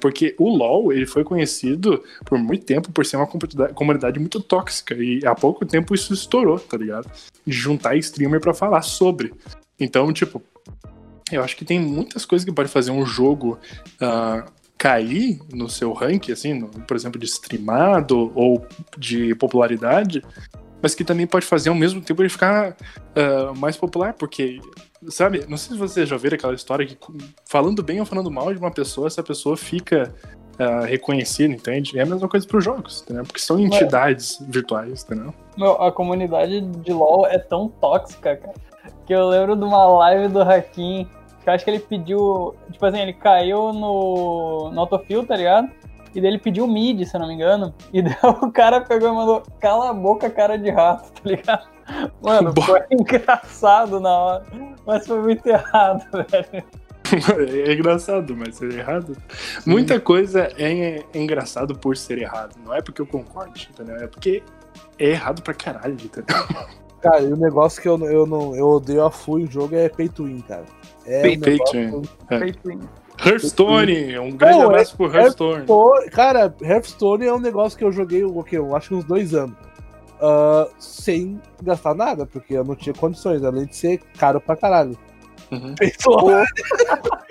Porque 0.00 0.34
o 0.38 0.48
LoL 0.48 0.92
ele 0.92 1.04
foi 1.04 1.24
conhecido 1.24 2.02
por 2.24 2.38
muito 2.38 2.64
tempo 2.64 2.92
por 2.92 3.04
ser 3.04 3.16
uma 3.16 3.26
comunidade 3.26 4.18
muito 4.20 4.40
tóxica 4.40 4.94
e 4.94 5.20
há 5.26 5.34
pouco 5.34 5.66
tempo 5.66 5.94
isso 5.94 6.14
estourou, 6.14 6.58
tá 6.60 6.76
ligado? 6.76 7.10
De 7.44 7.52
juntar 7.52 7.96
streamer 7.96 8.40
para 8.40 8.54
falar 8.54 8.82
sobre. 8.82 9.34
Então, 9.78 10.10
tipo, 10.12 10.40
eu 11.30 11.42
acho 11.42 11.56
que 11.56 11.64
tem 11.64 11.78
muitas 11.78 12.24
coisas 12.24 12.44
que 12.44 12.52
pode 12.52 12.68
fazer 12.68 12.90
um 12.90 13.04
jogo 13.04 13.58
uh, 14.00 14.50
cair 14.78 15.40
no 15.52 15.68
seu 15.68 15.92
ranking, 15.92 16.32
assim, 16.32 16.54
no, 16.54 16.68
por 16.68 16.96
exemplo, 16.96 17.18
de 17.18 17.26
streamado 17.26 18.32
ou 18.34 18.64
de 18.96 19.34
popularidade, 19.34 20.22
mas 20.82 20.94
que 20.94 21.04
também 21.04 21.26
pode 21.26 21.46
fazer 21.46 21.68
ao 21.68 21.74
mesmo 21.74 22.00
tempo 22.00 22.22
ele 22.22 22.28
ficar 22.28 22.70
uh, 22.72 23.56
mais 23.58 23.76
popular, 23.76 24.12
porque 24.14 24.60
Sabe, 25.08 25.44
não 25.48 25.56
sei 25.56 25.74
se 25.74 25.78
vocês 25.78 26.08
já 26.08 26.16
viram 26.16 26.36
aquela 26.36 26.54
história 26.54 26.86
que, 26.86 26.96
falando 27.44 27.82
bem 27.82 28.00
ou 28.00 28.06
falando 28.06 28.30
mal 28.30 28.52
de 28.52 28.58
uma 28.58 28.70
pessoa, 28.70 29.06
essa 29.06 29.22
pessoa 29.22 29.56
fica 29.56 30.12
uh, 30.58 30.84
reconhecida, 30.84 31.52
entende? 31.52 31.98
É 31.98 32.02
a 32.02 32.06
mesma 32.06 32.28
coisa 32.28 32.46
para 32.46 32.56
os 32.56 32.64
jogos, 32.64 33.02
entendeu? 33.02 33.24
Porque 33.24 33.40
são 33.40 33.58
entidades 33.58 34.38
Mas, 34.40 34.50
virtuais, 34.50 35.04
entendeu? 35.04 35.34
Meu, 35.56 35.80
a 35.80 35.92
comunidade 35.92 36.60
de 36.60 36.92
LoL 36.92 37.26
é 37.26 37.38
tão 37.38 37.68
tóxica, 37.68 38.36
cara, 38.36 38.54
que 39.06 39.14
eu 39.14 39.28
lembro 39.28 39.56
de 39.56 39.64
uma 39.64 39.84
live 39.86 40.28
do 40.28 40.42
Hakim, 40.42 41.08
que 41.42 41.48
eu 41.48 41.52
acho 41.54 41.64
que 41.64 41.70
ele 41.70 41.78
pediu, 41.78 42.54
tipo 42.72 42.84
assim, 42.84 43.00
ele 43.00 43.12
caiu 43.12 43.72
no, 43.72 44.70
no 44.72 44.80
autofill, 44.80 45.24
tá 45.24 45.36
ligado? 45.36 45.70
E 46.12 46.20
daí 46.20 46.30
ele 46.30 46.38
pediu 46.38 46.66
mid, 46.66 47.04
se 47.04 47.14
eu 47.14 47.20
não 47.20 47.28
me 47.28 47.34
engano. 47.34 47.72
E 47.92 48.00
daí 48.02 48.16
o 48.22 48.50
cara 48.50 48.80
pegou 48.80 49.08
e 49.08 49.12
mandou, 49.12 49.42
cala 49.60 49.90
a 49.90 49.94
boca, 49.94 50.28
cara 50.28 50.58
de 50.58 50.70
rato, 50.70 51.12
tá 51.12 51.28
ligado? 51.28 51.68
Mano, 52.20 52.52
foi 52.62 52.80
engraçado 52.90 54.00
na 54.00 54.10
hora, 54.10 54.46
mas 54.84 55.06
foi 55.06 55.20
muito 55.22 55.46
errado, 55.46 56.04
velho. 56.12 56.64
É 57.68 57.72
engraçado, 57.72 58.36
mas 58.36 58.60
é 58.60 58.66
errado. 58.66 59.16
Sim. 59.60 59.70
Muita 59.70 60.00
coisa 60.00 60.48
é, 60.58 60.96
é, 60.96 61.04
engraçado 61.14 61.78
por 61.78 61.96
ser 61.96 62.18
errado. 62.18 62.56
Não 62.64 62.74
é 62.74 62.82
porque 62.82 63.00
eu 63.00 63.06
concordo, 63.06 63.52
entendeu? 63.70 63.94
É 63.96 64.08
porque 64.08 64.42
é 64.98 65.10
errado 65.10 65.40
pra 65.40 65.54
caralho, 65.54 65.94
entendeu? 65.94 66.34
Cara, 67.00 67.22
e 67.22 67.32
o 67.32 67.36
negócio 67.36 67.80
que 67.80 67.88
eu, 67.88 67.98
eu, 68.06 68.26
não, 68.26 68.54
eu 68.56 68.66
odeio 68.66 69.04
a 69.04 69.10
full 69.10 69.42
o 69.42 69.46
jogo 69.46 69.74
é 69.74 69.88
pay 69.88 70.08
to 70.08 70.24
win, 70.24 70.40
cara. 70.40 70.64
É 71.04 71.22
pay, 71.22 71.36
um 71.36 71.40
pay 71.40 71.58
to 71.58 71.72
win. 71.72 72.02
É. 72.30 72.38
Pay 72.38 72.52
to 72.52 72.68
win. 72.68 72.80
Hearthstone, 73.24 74.18
um 74.18 74.36
grande 74.36 74.58
Não, 74.58 74.66
abraço 74.66 74.92
é, 74.92 74.96
pro 74.96 75.06
Hearthstone. 75.06 75.54
Hearthstone. 75.54 76.10
Cara, 76.10 76.54
Hearthstone 76.60 77.26
é 77.26 77.32
um 77.32 77.38
negócio 77.38 77.78
que 77.78 77.84
eu 77.84 77.90
joguei, 77.90 78.24
o 78.24 78.42
que 78.42 78.56
eu 78.56 78.76
acho 78.76 78.88
que 78.88 78.94
uns 78.94 79.04
dois 79.04 79.34
anos 79.34 79.56
uh, 80.16 80.70
sem 80.78 81.40
gastar 81.62 81.94
nada, 81.94 82.26
porque 82.26 82.54
eu 82.54 82.64
não 82.64 82.74
tinha 82.74 82.94
condições, 82.94 83.42
além 83.42 83.66
de 83.66 83.76
ser 83.76 84.00
caro 84.18 84.40
pra 84.40 84.56
caralho. 84.56 84.96
Uhum. 85.50 85.74
Peito 85.74 86.10
alto. 86.10 86.30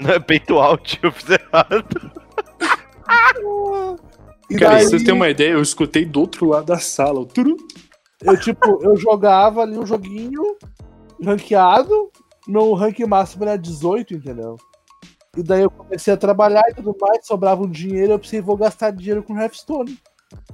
Não 0.00 0.10
é 0.10 0.20
peito 0.20 0.56
alto, 0.58 0.96
eu 1.02 1.10
fiz 1.10 1.30
errado. 1.30 2.12
E 4.48 4.56
Cara, 4.56 4.74
daí... 4.74 4.84
se 4.84 4.90
vocês 4.90 5.02
terem 5.02 5.16
uma 5.16 5.28
ideia, 5.28 5.50
eu 5.50 5.60
escutei 5.60 6.04
do 6.04 6.20
outro 6.20 6.46
lado 6.46 6.66
da 6.66 6.78
sala. 6.78 7.26
Turu. 7.26 7.56
Eu, 8.22 8.38
tipo, 8.38 8.78
eu 8.82 8.96
jogava 8.96 9.62
ali 9.62 9.78
um 9.78 9.86
joguinho 9.86 10.56
ranqueado, 11.22 12.10
meu 12.46 12.72
rank 12.74 12.98
máximo 13.00 13.44
era 13.44 13.56
18, 13.56 14.14
entendeu? 14.14 14.56
E 15.36 15.42
daí 15.42 15.62
eu 15.62 15.70
comecei 15.70 16.12
a 16.12 16.16
trabalhar 16.16 16.64
e 16.68 16.74
tudo 16.74 16.96
mais, 17.00 17.26
sobrava 17.26 17.62
um 17.62 17.70
dinheiro, 17.70 18.12
eu 18.12 18.18
pensei, 18.18 18.40
vou 18.40 18.56
gastar 18.56 18.90
dinheiro 18.90 19.22
com 19.22 19.38
Hearthstone 19.38 19.98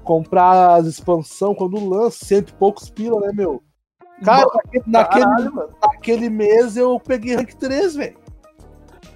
comprar 0.03 0.77
as 0.77 0.87
expansão 0.87 1.55
quando 1.55 1.89
lança, 1.89 2.25
cento 2.25 2.51
e 2.51 2.55
poucos 2.55 2.91
pila, 2.91 3.21
né, 3.21 3.33
meu? 3.33 3.63
Cara, 4.25 4.47
naquele, 4.47 4.85
naquele, 4.87 5.51
naquele 5.83 6.31
mês 6.31 6.77
eu 6.77 7.01
peguei 7.01 7.35
rank 7.35 7.55
3, 7.55 7.97
velho. 7.97 8.17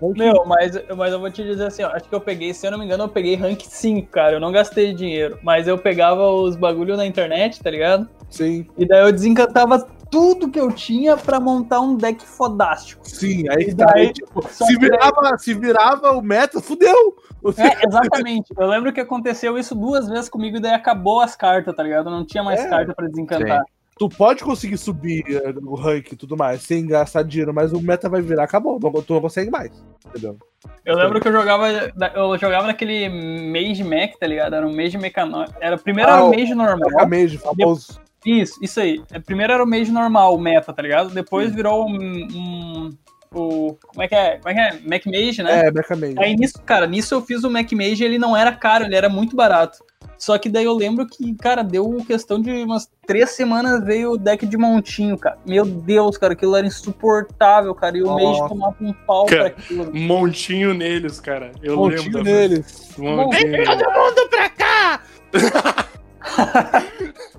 Meu, 0.00 0.44
mas, 0.46 0.72
mas 0.96 1.12
eu 1.12 1.18
vou 1.18 1.30
te 1.30 1.42
dizer 1.42 1.66
assim, 1.66 1.82
ó, 1.82 1.88
acho 1.88 2.08
que 2.08 2.14
eu 2.14 2.20
peguei, 2.20 2.54
se 2.54 2.66
eu 2.66 2.70
não 2.70 2.78
me 2.78 2.84
engano, 2.84 3.04
eu 3.04 3.08
peguei 3.08 3.34
rank 3.34 3.60
5, 3.62 4.08
cara. 4.10 4.34
Eu 4.36 4.40
não 4.40 4.52
gastei 4.52 4.94
dinheiro, 4.94 5.38
mas 5.42 5.66
eu 5.66 5.76
pegava 5.76 6.28
os 6.28 6.56
bagulho 6.56 6.96
na 6.96 7.06
internet, 7.06 7.62
tá 7.62 7.70
ligado? 7.70 8.08
Sim. 8.30 8.66
E 8.76 8.86
daí 8.86 9.06
eu 9.06 9.12
desencantava 9.12 9.86
tudo 10.10 10.50
que 10.50 10.58
eu 10.58 10.72
tinha 10.72 11.16
para 11.16 11.38
montar 11.38 11.80
um 11.80 11.96
deck 11.96 12.24
fodástico. 12.24 13.08
Sim, 13.08 13.48
aí, 13.50 13.72
daí, 13.74 14.12
tipo, 14.12 14.46
se, 14.48 14.76
virava, 14.78 15.22
daí... 15.22 15.38
se 15.38 15.54
virava 15.54 16.12
o 16.12 16.22
meta, 16.22 16.60
fudeu! 16.60 17.16
É, 17.56 17.86
exatamente. 17.86 18.52
Eu 18.56 18.66
lembro 18.66 18.92
que 18.92 19.00
aconteceu 19.00 19.56
isso 19.58 19.74
duas 19.74 20.08
vezes 20.08 20.28
comigo 20.28 20.56
e 20.56 20.60
daí 20.60 20.72
acabou 20.72 21.20
as 21.20 21.36
cartas, 21.36 21.74
tá 21.74 21.82
ligado? 21.82 22.10
Não 22.10 22.24
tinha 22.24 22.42
mais 22.42 22.60
é. 22.60 22.68
carta 22.68 22.94
para 22.94 23.08
desencantar. 23.08 23.60
Sim. 23.60 23.72
Tu 23.98 24.08
pode 24.08 24.44
conseguir 24.44 24.78
subir 24.78 25.24
eh, 25.28 25.52
o 25.60 25.74
rank 25.74 26.12
e 26.12 26.16
tudo 26.16 26.36
mais, 26.36 26.62
sem 26.62 26.86
gastar 26.86 27.24
dinheiro, 27.24 27.52
mas 27.52 27.72
o 27.72 27.82
meta 27.82 28.08
vai 28.08 28.22
virar, 28.22 28.44
acabou. 28.44 28.78
Tu 28.78 29.12
não 29.12 29.20
consegue 29.20 29.50
mais, 29.50 29.72
entendeu? 30.06 30.38
Eu 30.84 30.96
lembro 30.96 31.20
que 31.20 31.26
eu 31.26 31.32
jogava, 31.32 31.68
eu 32.14 32.38
jogava 32.38 32.68
naquele 32.68 33.08
Mage 33.08 33.82
Mech, 33.82 34.16
tá 34.16 34.26
ligado? 34.26 34.54
Era 34.54 34.66
um 34.66 34.74
Mage 34.74 34.96
Mecano... 34.96 35.44
Era, 35.60 35.76
primeiro 35.76 36.10
ah, 36.10 36.14
era 36.14 36.24
o 36.24 36.30
Mage 36.30 36.54
normal. 36.54 36.90
Era 36.92 37.06
Mage, 37.06 37.38
famoso. 37.38 38.00
Isso, 38.24 38.58
isso 38.62 38.80
aí. 38.80 39.02
É, 39.10 39.18
primeiro 39.18 39.52
era 39.52 39.62
o 39.62 39.66
Mage 39.66 39.90
normal, 39.90 40.34
o 40.34 40.38
meta, 40.38 40.72
tá 40.72 40.82
ligado? 40.82 41.10
Depois 41.10 41.54
virou 41.54 41.88
um, 41.88 41.94
um 41.94 42.90
o. 43.32 43.76
Como 43.86 44.02
é 44.02 44.08
que 44.08 44.14
é? 44.14 44.38
Como 44.38 44.48
é 44.48 44.54
que 44.54 44.60
é? 44.60 44.80
Mac 44.88 45.06
Mage, 45.06 45.42
né? 45.42 45.66
É, 45.66 45.70
Mac 45.70 45.90
Mage. 45.90 46.14
Aí 46.18 46.34
nisso, 46.34 46.60
cara, 46.64 46.86
nisso 46.86 47.14
eu 47.14 47.22
fiz 47.22 47.44
o 47.44 47.50
Mac 47.50 47.70
Mage 47.72 48.04
ele 48.04 48.18
não 48.18 48.36
era 48.36 48.52
caro, 48.52 48.84
ele 48.84 48.96
era 48.96 49.08
muito 49.08 49.36
barato. 49.36 49.78
Só 50.16 50.36
que 50.36 50.48
daí 50.48 50.64
eu 50.64 50.74
lembro 50.74 51.06
que, 51.06 51.32
cara, 51.36 51.62
deu 51.62 51.96
questão 52.04 52.42
de 52.42 52.50
umas 52.50 52.90
três 53.06 53.30
semanas 53.30 53.84
veio 53.84 54.12
o 54.12 54.18
deck 54.18 54.44
de 54.46 54.56
montinho, 54.56 55.16
cara. 55.16 55.38
Meu 55.46 55.64
Deus, 55.64 56.18
cara, 56.18 56.32
aquilo 56.32 56.56
era 56.56 56.66
insuportável, 56.66 57.72
cara. 57.72 57.96
E 57.96 58.02
o 58.02 58.08
oh. 58.08 58.14
Mage 58.14 58.48
tomava 58.48 58.76
um 58.80 58.92
pau 58.92 59.26
cara, 59.26 59.50
pra 59.50 59.52
aquilo. 59.62 59.94
Montinho 59.94 60.74
neles, 60.74 61.20
cara. 61.20 61.52
Eu 61.62 61.76
montinho 61.76 62.16
lembro. 62.16 62.24
neles. 62.24 62.94
Montinho. 62.98 63.52
Vem 63.52 63.64
todo 63.64 63.92
mundo 63.92 64.28
pra 64.28 64.50
cá! 64.50 65.02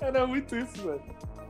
Era 0.00 0.26
muito 0.26 0.56
isso, 0.56 0.82
velho. 0.82 1.00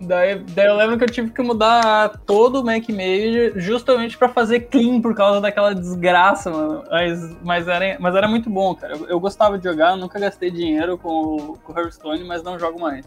Daí, 0.01 0.39
daí 0.39 0.66
eu 0.66 0.77
lembro 0.77 0.97
que 0.97 1.05
eu 1.05 1.11
tive 1.11 1.31
que 1.31 1.43
mudar 1.43 2.21
todo 2.25 2.61
o 2.61 2.64
Mac 2.64 2.89
Mage 2.89 3.55
justamente 3.57 4.16
para 4.16 4.29
fazer 4.29 4.61
clean 4.61 5.01
por 5.01 5.14
causa 5.14 5.41
daquela 5.41 5.75
desgraça, 5.75 6.51
mano. 6.51 6.85
Mas, 6.89 7.37
mas, 7.43 7.69
era, 7.69 7.97
mas 7.99 8.14
era 8.14 8.29
muito 8.29 8.49
bom, 8.49 8.75
cara. 8.77 8.95
Eu, 8.95 9.07
eu 9.09 9.21
gostava 9.21 9.59
de 9.59 9.64
jogar, 9.64 9.97
nunca 9.97 10.19
gastei 10.21 10.51
dinheiro 10.51 10.97
com, 10.97 11.57
com 11.64 11.73
o 11.73 11.77
Hearthstone, 11.77 12.23
mas 12.25 12.45
não 12.45 12.59
jogo 12.59 12.81
mais. 12.81 13.05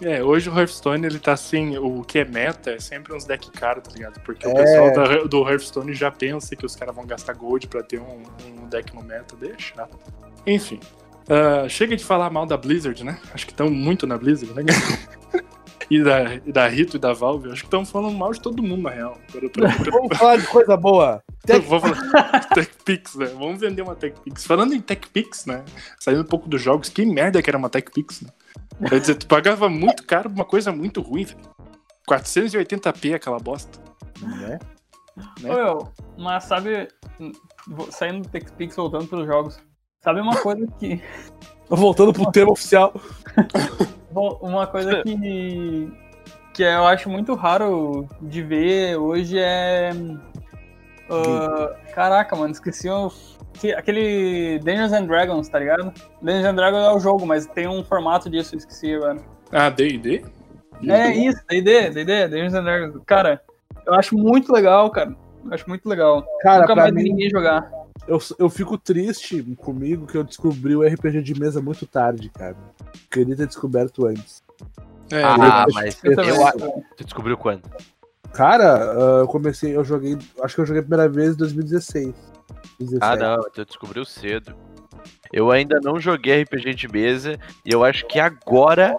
É, 0.00 0.22
hoje 0.22 0.48
o 0.48 0.56
Hearthstone 0.56 1.06
ele 1.06 1.18
tá 1.18 1.32
assim, 1.32 1.76
o 1.76 2.02
que 2.02 2.20
é 2.20 2.24
meta 2.24 2.70
é 2.70 2.78
sempre 2.78 3.14
uns 3.14 3.24
deck 3.24 3.50
caros, 3.50 3.82
tá 3.82 3.90
ligado? 3.92 4.20
Porque 4.20 4.46
é. 4.46 4.50
o 4.50 4.54
pessoal 4.54 4.92
da, 4.92 5.24
do 5.24 5.46
Hearthstone 5.46 5.92
já 5.92 6.10
pensa 6.10 6.54
que 6.54 6.64
os 6.64 6.74
caras 6.74 6.94
vão 6.94 7.04
gastar 7.04 7.34
gold 7.34 7.66
pra 7.66 7.82
ter 7.82 8.00
um, 8.00 8.22
um 8.46 8.66
deck 8.68 8.94
no 8.94 9.02
meta, 9.02 9.36
deixa. 9.36 9.88
Enfim, 10.46 10.80
Uh, 11.28 11.68
chega 11.68 11.94
de 11.94 12.04
falar 12.04 12.30
mal 12.30 12.46
da 12.46 12.56
Blizzard, 12.56 13.04
né? 13.04 13.20
Acho 13.34 13.46
que 13.46 13.52
estão 13.52 13.70
muito 13.70 14.06
na 14.06 14.16
Blizzard, 14.16 14.54
né? 14.54 14.62
e, 15.90 16.02
da, 16.02 16.34
e 16.36 16.52
da 16.52 16.66
Rito 16.66 16.96
e 16.96 17.00
da 17.00 17.12
Valve. 17.12 17.50
Acho 17.50 17.62
que 17.62 17.66
estão 17.66 17.84
falando 17.84 18.16
mal 18.16 18.32
de 18.32 18.40
todo 18.40 18.62
mundo, 18.62 18.82
na 18.82 18.90
real. 18.90 19.18
Vamos 19.90 20.16
falar 20.16 20.36
de 20.36 20.46
coisa 20.46 20.76
boa. 20.76 21.22
Tech... 21.44 21.66
Vou 21.66 21.80
falar 21.80 22.40
TechPix, 22.54 23.14
né? 23.16 23.26
Vamos 23.26 23.60
vender 23.60 23.82
uma 23.82 23.94
TechPix. 23.94 24.46
Falando 24.46 24.74
em 24.74 24.80
TechPix, 24.80 25.44
né? 25.46 25.64
Saindo 25.98 26.22
um 26.22 26.26
pouco 26.26 26.48
dos 26.48 26.62
jogos, 26.62 26.88
que 26.88 27.04
merda 27.04 27.42
que 27.42 27.50
era 27.50 27.58
uma 27.58 27.68
TechPix, 27.68 28.22
né? 28.22 28.30
Quer 28.88 29.00
dizer, 29.00 29.14
tu 29.16 29.26
pagava 29.26 29.68
muito 29.68 30.04
caro 30.04 30.30
uma 30.30 30.44
coisa 30.44 30.72
muito 30.72 31.00
ruim, 31.00 31.24
velho. 31.24 31.40
480p 32.08 33.14
aquela 33.14 33.38
bosta. 33.38 33.78
Né? 34.20 34.58
né? 35.40 35.64
Ô, 35.72 35.88
mas 36.16 36.44
sabe, 36.44 36.88
saindo 37.90 38.22
do 38.22 38.28
TechPix, 38.28 38.76
voltando 38.76 39.06
para 39.06 39.18
os 39.18 39.26
jogos, 39.26 39.58
Sabe 40.08 40.22
uma 40.22 40.36
coisa 40.36 40.66
que. 40.78 41.02
Voltando 41.68 42.14
pro 42.14 42.32
tema 42.32 42.52
oficial. 42.52 42.94
uma 44.40 44.66
coisa 44.66 45.02
que. 45.02 45.92
que 46.54 46.62
eu 46.62 46.86
acho 46.86 47.10
muito 47.10 47.34
raro 47.34 48.08
de 48.22 48.42
ver 48.42 48.96
hoje 48.96 49.38
é. 49.38 49.90
Uh, 51.10 51.92
caraca, 51.94 52.34
mano, 52.34 52.52
esqueci 52.52 52.88
o. 52.88 53.12
Aquele 53.76 54.58
Dungeons 54.60 54.94
and 54.94 55.04
Dragons, 55.04 55.46
tá 55.50 55.58
ligado? 55.58 55.92
Dungeons 56.22 56.46
and 56.46 56.54
Dragons 56.54 56.86
é 56.86 56.92
o 56.92 57.00
jogo, 57.00 57.26
mas 57.26 57.44
tem 57.44 57.68
um 57.68 57.84
formato 57.84 58.30
disso, 58.30 58.56
esqueci 58.56 58.94
agora. 58.94 59.18
Ah, 59.52 59.68
DD? 59.68 60.24
É 60.88 61.10
isso, 61.14 61.42
DD, 61.46 61.90
DD, 61.90 62.28
Dungeons 62.28 62.54
and 62.54 62.64
Dragons. 62.64 63.02
Cara, 63.04 63.42
eu 63.84 63.92
acho 63.92 64.16
muito 64.16 64.54
legal, 64.54 64.88
cara. 64.90 65.14
Eu 65.44 65.52
acho 65.52 65.68
muito 65.68 65.86
legal. 65.86 66.24
Cara, 66.40 66.62
Nunca 66.62 66.76
mais 66.76 66.94
mim, 66.94 67.02
ninguém 67.02 67.28
jogar 67.28 67.70
eu, 68.06 68.18
eu 68.38 68.48
fico 68.48 68.78
triste 68.78 69.42
comigo 69.56 70.06
que 70.06 70.16
eu 70.16 70.24
descobri 70.24 70.76
o 70.76 70.86
RPG 70.86 71.22
de 71.22 71.38
mesa 71.38 71.60
muito 71.60 71.86
tarde, 71.86 72.30
cara. 72.30 72.56
Queria 73.10 73.36
ter 73.36 73.46
descoberto 73.46 74.06
antes. 74.06 74.42
É, 75.10 75.22
ah, 75.22 75.64
eu, 75.68 75.74
mas 75.74 76.04
eu, 76.04 76.12
eu, 76.12 76.84
tu 76.96 77.04
descobriu 77.04 77.36
quando? 77.36 77.62
Cara, 78.32 78.94
uh, 78.94 79.20
eu 79.20 79.28
comecei, 79.28 79.74
eu 79.74 79.84
joguei, 79.84 80.18
acho 80.42 80.54
que 80.54 80.60
eu 80.60 80.66
joguei 80.66 80.80
a 80.80 80.84
primeira 80.84 81.08
vez 81.08 81.34
em 81.34 81.38
2016. 81.38 82.14
17. 82.78 82.98
Ah, 83.00 83.16
não, 83.16 83.42
tu 83.50 83.64
descobriu 83.64 84.04
cedo. 84.04 84.54
Eu 85.32 85.50
ainda 85.50 85.80
não 85.82 85.98
joguei 85.98 86.42
RPG 86.42 86.74
de 86.74 86.88
mesa 86.88 87.38
e 87.64 87.72
eu 87.72 87.84
acho 87.84 88.06
que 88.06 88.20
agora 88.20 88.96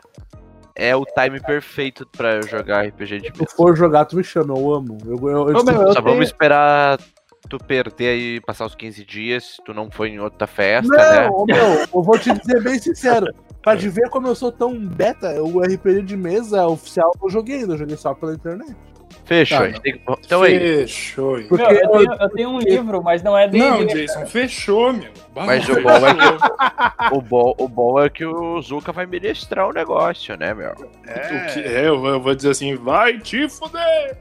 é 0.76 0.96
o 0.96 1.06
time 1.06 1.40
perfeito 1.40 2.08
pra 2.08 2.36
eu 2.36 2.44
jogar 2.44 2.86
RPG 2.88 3.22
de 3.22 3.32
mesa. 3.32 3.46
Se 3.48 3.56
for 3.56 3.76
jogar, 3.76 4.06
tu 4.06 4.16
me 4.16 4.24
chama, 4.24 4.58
eu 4.58 4.74
amo. 4.74 4.98
Eu, 5.06 5.30
eu, 5.30 5.50
eu, 5.50 5.58
Ô, 5.58 5.64
meu, 5.64 5.94
Só 5.94 6.02
vamos 6.02 6.26
esperar 6.26 7.00
tu 7.48 7.58
perder 7.58 8.10
aí, 8.10 8.42
passar 8.42 8.66
os 8.66 8.76
15 8.76 9.06
dias, 9.06 9.58
tu 9.66 9.74
não 9.74 9.90
foi 9.90 10.10
em 10.10 10.20
outra 10.20 10.48
festa, 10.48 10.88
não, 10.88 10.98
né? 10.98 11.28
Não, 11.28 11.46
meu, 11.46 11.80
eu 11.94 12.04
vou 12.04 12.18
te 12.18 12.32
dizer 12.34 12.62
bem 12.62 12.80
sincero. 12.80 13.28
Pra 13.62 13.76
te 13.76 13.90
ver 13.90 14.10
como 14.10 14.28
eu 14.28 14.36
sou 14.36 14.52
tão 14.52 14.74
beta, 14.80 15.42
o 15.44 15.60
RPG 15.60 16.04
de 16.04 16.16
mesa 16.16 16.66
oficial 16.66 17.12
eu 17.22 17.30
joguei, 17.30 17.64
eu 17.64 17.78
joguei 17.78 17.98
só 17.98 18.14
pela 18.14 18.34
internet. 18.34 18.74
Fechou. 19.26 19.60
Tá, 19.60 19.80
que... 19.80 20.02
Então 20.26 20.42
aí. 20.42 20.60
Fechou. 20.60 21.40
Porque 21.44 21.64
meu, 21.64 21.76
eu, 21.76 21.90
tenho, 21.92 22.14
eu, 22.14 22.30
tenho, 22.30 22.50
um 22.50 22.60
livro, 22.60 23.04
mas 23.04 23.22
não 23.22 23.38
é 23.38 23.48
dele. 23.48 23.64
Não, 23.64 23.86
Jason, 23.86 24.26
fechou, 24.26 24.94
meu. 24.94 25.12
Mas 25.36 25.68
o 25.70 25.82
bom, 25.82 26.08
é 26.08 26.16
que, 26.16 27.16
o, 27.16 27.22
bom, 27.22 27.56
o 27.60 27.68
bom 27.68 28.00
é 28.02 28.10
que 28.10 28.26
o 28.26 28.62
Zuka 28.62 28.92
vai 28.92 29.06
ministrar 29.06 29.68
o 29.68 29.74
negócio, 29.74 30.36
né, 30.36 30.54
meu? 30.54 30.74
É, 31.06 31.20
que, 31.54 31.60
é 31.60 31.88
eu, 31.88 32.04
eu 32.04 32.20
vou 32.20 32.34
dizer 32.34 32.50
assim, 32.50 32.76
vai 32.76 33.20
te 33.20 33.48
fuder! 33.48 34.18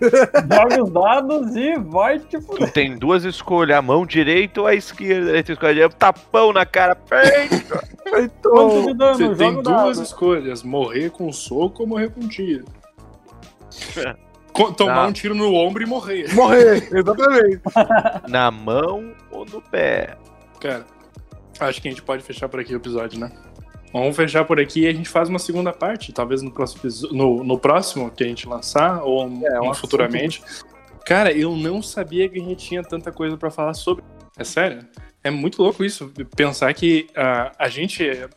Joga 0.00 0.84
os 0.84 0.90
dados 0.90 1.56
e 1.56 1.78
vai 1.78 2.18
te 2.18 2.40
fuder. 2.40 2.68
Tu 2.68 2.72
tem 2.72 2.96
duas 2.96 3.24
escolhas, 3.24 3.78
a 3.78 3.82
mão 3.82 4.06
direita 4.06 4.60
ou 4.60 4.66
a 4.66 4.74
esquerda. 4.74 5.42
Tu 5.42 5.52
escolhe 5.52 5.88
tapão 5.90 6.52
na 6.52 6.64
cara, 6.66 6.96
feito! 7.06 7.78
Então, 8.14 8.82
Você 9.14 9.34
tem 9.34 9.62
duas 9.62 9.96
dado. 9.96 10.02
escolhas, 10.02 10.62
morrer 10.62 11.10
com 11.10 11.32
soco 11.32 11.82
ou 11.82 11.88
morrer 11.88 12.10
com 12.10 12.28
tiro. 12.28 12.64
Tomar 14.76 15.06
um 15.06 15.12
tiro 15.12 15.34
no 15.34 15.54
ombro 15.54 15.82
e 15.82 15.86
morrer. 15.86 16.32
Morrer, 16.34 16.86
exatamente. 16.92 17.60
Na 18.28 18.50
mão 18.50 19.12
ou 19.30 19.46
no 19.46 19.62
pé? 19.62 20.16
Cara, 20.60 20.84
acho 21.58 21.80
que 21.80 21.88
a 21.88 21.90
gente 21.90 22.02
pode 22.02 22.22
fechar 22.22 22.50
por 22.50 22.60
aqui 22.60 22.74
o 22.74 22.76
episódio, 22.76 23.18
né? 23.18 23.32
Vamos 23.92 24.16
fechar 24.16 24.44
por 24.44 24.58
aqui 24.58 24.82
e 24.82 24.88
a 24.88 24.92
gente 24.92 25.08
faz 25.08 25.28
uma 25.28 25.38
segunda 25.38 25.72
parte, 25.72 26.12
talvez 26.12 26.40
no 26.40 26.50
próximo, 26.50 26.90
no, 27.12 27.44
no 27.44 27.58
próximo 27.58 28.10
que 28.10 28.24
a 28.24 28.26
gente 28.26 28.48
lançar, 28.48 29.02
ou 29.02 29.26
é, 29.26 29.74
futuramente. 29.74 30.42
Cara, 31.04 31.32
eu 31.32 31.56
não 31.56 31.82
sabia 31.82 32.28
que 32.28 32.40
a 32.40 32.42
gente 32.42 32.66
tinha 32.66 32.82
tanta 32.82 33.12
coisa 33.12 33.36
para 33.36 33.50
falar 33.50 33.74
sobre. 33.74 34.02
É 34.38 34.44
sério? 34.44 34.86
É 35.22 35.30
muito 35.30 35.62
louco 35.62 35.84
isso, 35.84 36.12
pensar 36.34 36.72
que 36.74 37.06
uh, 37.10 37.54
a 37.58 37.68
gente. 37.68 38.08
É, 38.08 38.28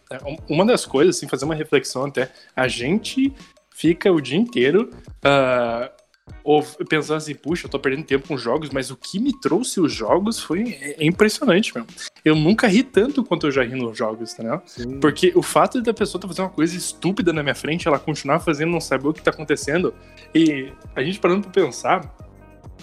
uma 0.50 0.66
das 0.66 0.86
coisas, 0.86 1.16
assim, 1.18 1.28
fazer 1.28 1.46
uma 1.46 1.56
reflexão 1.56 2.06
até, 2.06 2.30
a 2.56 2.68
gente 2.68 3.34
fica 3.74 4.12
o 4.12 4.22
dia 4.22 4.38
inteiro 4.38 4.90
uh, 5.24 6.05
ou 6.46 6.62
pensando 6.88 7.18
assim, 7.18 7.34
puxa, 7.34 7.66
eu 7.66 7.72
tô 7.72 7.80
perdendo 7.80 8.06
tempo 8.06 8.28
com 8.28 8.38
jogos, 8.38 8.70
mas 8.70 8.92
o 8.92 8.96
que 8.96 9.20
me 9.20 9.38
trouxe 9.40 9.82
os 9.82 9.92
jogos 9.92 10.40
foi 10.40 10.96
impressionante, 11.00 11.74
meu. 11.74 11.84
Eu 12.24 12.36
nunca 12.36 12.68
ri 12.68 12.84
tanto 12.84 13.24
quanto 13.24 13.48
eu 13.48 13.52
já 13.52 13.64
ri 13.64 13.76
nos 13.76 13.98
jogos, 13.98 14.32
entendeu? 14.34 14.62
Sim. 14.64 15.00
Porque 15.00 15.34
o 15.36 15.42
fato 15.42 15.82
da 15.82 15.92
pessoa 15.92 16.22
tá 16.22 16.28
fazendo 16.28 16.46
uma 16.46 16.52
coisa 16.52 16.78
estúpida 16.78 17.34
na 17.34 17.42
minha 17.42 17.56
frente, 17.56 17.88
ela 17.88 17.98
continuar 17.98 18.40
fazendo, 18.40 18.72
não 18.72 18.80
saber 18.80 19.08
o 19.08 19.14
que 19.14 19.24
tá 19.24 19.32
acontecendo, 19.32 19.92
e 20.36 20.72
a 20.96 21.02
gente 21.04 21.20
parando 21.20 21.42
pra 21.42 21.64
pensar, 21.64 22.16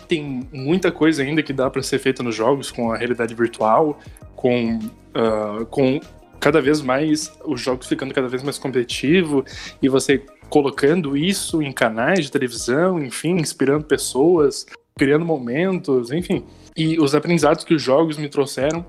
tem 0.08 0.48
muita 0.52 0.90
coisa 0.90 1.22
ainda 1.22 1.40
que 1.40 1.52
dá 1.52 1.70
para 1.70 1.84
ser 1.84 2.00
feita 2.00 2.20
nos 2.20 2.34
jogos 2.34 2.68
com 2.68 2.90
a 2.90 2.96
realidade 2.96 3.32
virtual, 3.32 3.96
com, 4.34 4.76
uh, 4.76 5.64
com 5.66 6.00
cada 6.40 6.60
vez 6.60 6.82
mais 6.82 7.32
os 7.44 7.60
jogos 7.60 7.86
ficando 7.86 8.12
cada 8.12 8.26
vez 8.26 8.42
mais 8.42 8.58
competitivo 8.58 9.44
e 9.80 9.88
você 9.88 10.20
colocando 10.52 11.16
isso 11.16 11.62
em 11.62 11.72
canais 11.72 12.26
de 12.26 12.30
televisão, 12.30 13.02
enfim, 13.02 13.38
inspirando 13.38 13.86
pessoas, 13.86 14.66
criando 14.98 15.24
momentos, 15.24 16.12
enfim. 16.12 16.44
E 16.76 17.00
os 17.00 17.14
aprendizados 17.14 17.64
que 17.64 17.72
os 17.72 17.80
jogos 17.80 18.18
me 18.18 18.28
trouxeram 18.28 18.84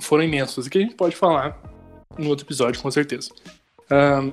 foram 0.00 0.24
imensos 0.24 0.66
e 0.66 0.70
que 0.70 0.76
a 0.76 0.80
gente 0.80 0.96
pode 0.96 1.14
falar 1.14 1.56
no 2.18 2.28
outro 2.28 2.44
episódio, 2.44 2.82
com 2.82 2.90
certeza. 2.90 3.30
Um, 3.88 4.32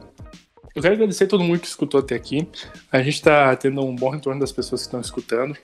eu 0.76 0.82
quero 0.82 0.95
agradecer 0.95 1.26
a 1.26 1.28
todo 1.28 1.43
mundo 1.43 1.59
que 1.59 1.68
escutou 1.68 1.99
até 1.99 2.16
aqui. 2.16 2.47
A 2.91 2.97
gente 2.97 3.13
está 3.13 3.55
tendo 3.55 3.86
um 3.86 3.95
bom 3.95 4.09
retorno 4.09 4.39
das 4.39 4.51
pessoas 4.51 4.82
que 4.82 4.88
estão 4.88 4.99
escutando. 4.99 5.55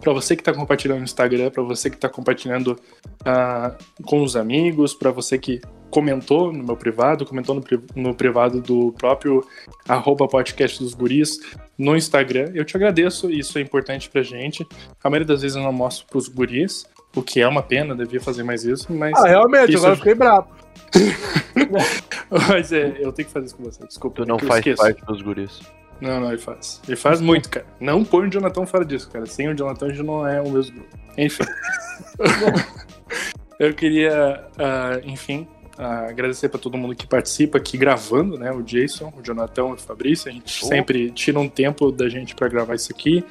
Para 0.00 0.12
você 0.12 0.34
que 0.34 0.42
está 0.42 0.52
compartilhando 0.52 0.98
no 0.98 1.04
Instagram, 1.04 1.52
para 1.52 1.62
você 1.62 1.88
que 1.88 1.96
está 1.96 2.08
compartilhando 2.08 2.80
uh, 3.20 4.02
com 4.04 4.24
os 4.24 4.34
amigos, 4.34 4.92
para 4.92 5.12
você 5.12 5.38
que 5.38 5.60
comentou 5.92 6.50
no 6.50 6.64
meu 6.64 6.76
privado, 6.76 7.26
comentou 7.26 7.54
no, 7.54 7.62
no 7.94 8.14
privado 8.14 8.62
do 8.62 8.92
próprio 8.92 9.46
arroba 9.86 10.26
podcast 10.26 10.82
dos 10.82 10.94
guris 10.94 11.38
no 11.78 11.94
Instagram. 11.94 12.50
Eu 12.54 12.64
te 12.64 12.74
agradeço, 12.76 13.30
isso 13.30 13.58
é 13.58 13.60
importante 13.60 14.08
pra 14.08 14.22
gente. 14.22 14.66
A 15.04 15.10
maioria 15.10 15.26
das 15.26 15.42
vezes 15.42 15.54
eu 15.54 15.62
não 15.62 15.72
mostro 15.72 16.06
pros 16.06 16.28
guris, 16.28 16.86
o 17.14 17.22
que 17.22 17.42
é 17.42 17.46
uma 17.46 17.62
pena, 17.62 17.94
devia 17.94 18.20
fazer 18.20 18.42
mais 18.42 18.64
isso, 18.64 18.90
mas... 18.90 19.12
Ah, 19.18 19.28
realmente, 19.28 19.76
agora 19.76 19.92
eu 19.92 19.96
fiquei 19.98 20.14
bravo. 20.14 20.48
mas 22.48 22.72
é, 22.72 22.96
eu 22.98 23.12
tenho 23.12 23.28
que 23.28 23.32
fazer 23.32 23.46
isso 23.46 23.56
com 23.56 23.64
você, 23.64 23.86
desculpa. 23.86 24.16
Tu 24.22 24.26
não 24.26 24.38
faz 24.38 24.60
esqueço. 24.60 24.82
parte 24.82 25.04
dos 25.04 25.20
guris. 25.20 25.60
Não, 26.00 26.20
não, 26.20 26.28
ele 26.30 26.38
faz. 26.38 26.80
Ele 26.88 26.96
faz 26.96 27.20
muito, 27.20 27.50
cara. 27.50 27.66
Não 27.78 28.02
põe 28.02 28.26
o 28.26 28.30
Jonathan 28.30 28.64
fora 28.64 28.84
disso, 28.84 29.10
cara. 29.10 29.26
Sem 29.26 29.48
o 29.48 29.54
Jonathan, 29.54 29.86
a 29.86 29.88
gente 29.90 30.02
não 30.02 30.26
é 30.26 30.40
o 30.40 30.50
mesmo 30.50 30.74
grupo. 30.74 30.98
Enfim. 31.18 31.44
eu 33.60 33.72
queria, 33.74 34.42
uh, 34.54 35.08
enfim, 35.08 35.46
agradecer 35.78 36.48
para 36.48 36.60
todo 36.60 36.76
mundo 36.76 36.94
que 36.94 37.06
participa 37.06 37.58
aqui 37.58 37.78
gravando, 37.78 38.38
né? 38.38 38.52
O 38.52 38.62
Jason, 38.62 39.12
o 39.16 39.22
Jonathan, 39.22 39.64
o 39.64 39.76
Fabrício. 39.76 40.30
A 40.30 40.32
gente 40.32 40.60
oh. 40.62 40.66
sempre 40.66 41.10
tira 41.10 41.38
um 41.38 41.48
tempo 41.48 41.90
da 41.90 42.08
gente 42.08 42.34
para 42.34 42.48
gravar 42.48 42.74
isso 42.74 42.92
aqui. 42.92 43.24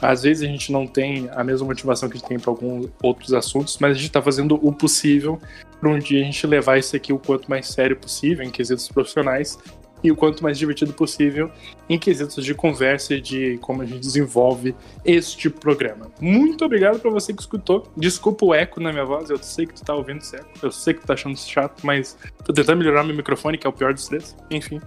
Às 0.00 0.22
vezes 0.22 0.42
a 0.44 0.46
gente 0.46 0.70
não 0.70 0.86
tem 0.86 1.28
a 1.32 1.42
mesma 1.42 1.66
motivação 1.66 2.08
que 2.08 2.16
a 2.16 2.20
gente 2.20 2.28
tem 2.28 2.38
para 2.38 2.50
alguns 2.50 2.88
outros 3.02 3.32
assuntos, 3.34 3.78
mas 3.80 3.92
a 3.92 3.94
gente 3.94 4.06
está 4.06 4.22
fazendo 4.22 4.54
o 4.62 4.72
possível 4.72 5.40
para 5.80 5.88
um 5.88 5.98
dia 5.98 6.20
a 6.20 6.24
gente 6.24 6.46
levar 6.46 6.78
isso 6.78 6.94
aqui 6.94 7.12
o 7.12 7.18
quanto 7.18 7.50
mais 7.50 7.66
sério 7.66 7.96
possível, 7.96 8.44
em 8.44 8.50
quesitos 8.50 8.88
profissionais, 8.88 9.58
e 10.02 10.10
o 10.10 10.16
quanto 10.16 10.42
mais 10.42 10.58
divertido 10.58 10.92
possível 10.92 11.50
em 11.88 11.98
quesitos 11.98 12.44
de 12.44 12.54
conversa 12.54 13.14
e 13.14 13.20
de 13.20 13.58
como 13.58 13.82
a 13.82 13.86
gente 13.86 14.00
desenvolve 14.00 14.74
este 15.04 15.50
programa. 15.50 16.10
Muito 16.20 16.64
obrigado 16.64 17.00
para 17.00 17.10
você 17.10 17.32
que 17.32 17.40
escutou. 17.40 17.86
Desculpa 17.96 18.46
o 18.46 18.54
eco 18.54 18.80
na 18.80 18.92
minha 18.92 19.04
voz, 19.04 19.30
eu 19.30 19.38
sei 19.38 19.66
que 19.66 19.74
tu 19.74 19.84
tá 19.84 19.94
ouvindo 19.94 20.22
certo, 20.22 20.48
eu 20.62 20.70
sei 20.70 20.94
que 20.94 21.00
tu 21.00 21.06
tá 21.06 21.14
achando 21.14 21.36
chato, 21.36 21.84
mas 21.84 22.16
tô 22.44 22.52
tentando 22.52 22.78
melhorar 22.78 23.04
meu 23.04 23.16
microfone, 23.16 23.58
que 23.58 23.66
é 23.66 23.70
o 23.70 23.72
pior 23.72 23.92
dos 23.92 24.06
três. 24.06 24.36
Enfim. 24.50 24.80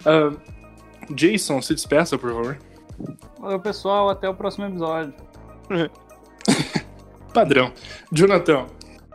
Uh, 0.00 0.38
Jason, 1.14 1.60
se 1.62 1.74
despeça, 1.74 2.18
por 2.18 2.32
favor. 2.32 2.58
Valeu, 3.38 3.60
pessoal. 3.60 4.08
Até 4.08 4.28
o 4.28 4.34
próximo 4.34 4.66
episódio. 4.66 5.14
Padrão. 7.32 7.72
Jonathan. 8.12 8.66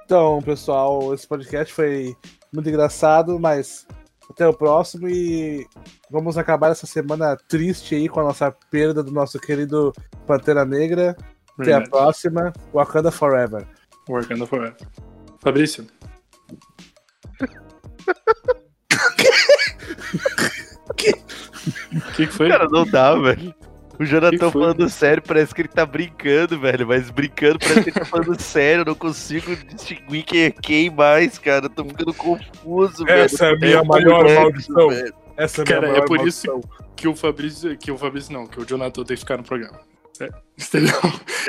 Então, 0.06 0.42
pessoal, 0.42 1.14
esse 1.14 1.28
podcast 1.28 1.74
foi 1.74 2.16
muito 2.54 2.70
engraçado, 2.70 3.40
mas 3.40 3.88
até 4.34 4.48
o 4.48 4.54
próximo 4.54 5.08
e 5.08 5.66
vamos 6.10 6.38
acabar 6.38 6.72
essa 6.72 6.88
semana 6.88 7.38
triste 7.48 7.96
aí 7.96 8.10
com 8.10 8.20
a 8.20 8.24
nossa 8.24 8.52
perda 8.72 9.04
do 9.04 9.12
nosso 9.12 9.40
querido 9.40 9.94
Pantera 10.26 10.66
Negra. 10.66 11.16
Até 11.60 11.74
a 11.74 11.82
próxima. 11.82 12.52
Wakanda 12.74 13.12
Forever. 13.12 13.66
Wakanda 14.10 14.48
Forever. 14.48 14.76
Fabrício. 15.40 15.86
O 20.90 20.94
que? 20.98 21.14
que 22.16 22.28
foi? 22.28 22.50
Cara, 22.50 22.68
não 22.70 22.86
dá, 22.86 23.16
velho. 23.16 23.54
O 24.00 24.06
Jonathan 24.06 24.50
falando 24.50 24.90
sério, 24.90 25.22
parece 25.22 25.54
que 25.54 25.62
ele 25.62 25.68
tá 25.68 25.86
brincando, 25.86 26.60
velho. 26.60 26.88
Mas 26.88 27.10
brincando, 27.10 27.60
parece 27.60 27.84
que 27.84 27.90
ele 27.90 28.00
tá 28.00 28.06
falando 28.06 28.38
sério. 28.42 28.82
Eu 28.82 28.86
não 28.86 28.96
consigo 28.96 29.56
distinguir 29.56 30.24
quem 30.24 30.44
é 30.44 30.52
quem 30.52 30.90
mais, 30.90 31.38
cara. 31.38 31.66
Eu 31.66 31.70
tô 31.70 31.86
ficando 31.86 32.14
confuso, 32.14 33.04
Essa 33.04 33.06
velho. 33.06 33.22
Essa 33.22 33.46
é 33.46 33.52
a 33.52 33.56
minha 33.58 33.78
é 33.78 33.84
maior 33.84 34.24
maldição. 34.24 34.90
Essa 35.38 35.62
é, 35.62 35.66
cara, 35.66 35.88
é 35.90 36.02
por 36.02 36.18
maldição. 36.18 36.60
isso 36.60 36.84
que 36.96 37.08
o 37.08 37.16
Fabrício, 37.16 37.78
que 37.78 37.92
o 37.92 37.98
Fabrício 37.98 38.34
não, 38.34 38.48
que 38.48 38.60
o 38.60 38.66
Jonathan 38.66 39.04
tem 39.04 39.16
que 39.16 39.22
ficar 39.22 39.38
no 39.38 39.44
programa. 39.44 39.80
É, 40.20 40.30
entendeu? 40.58 40.94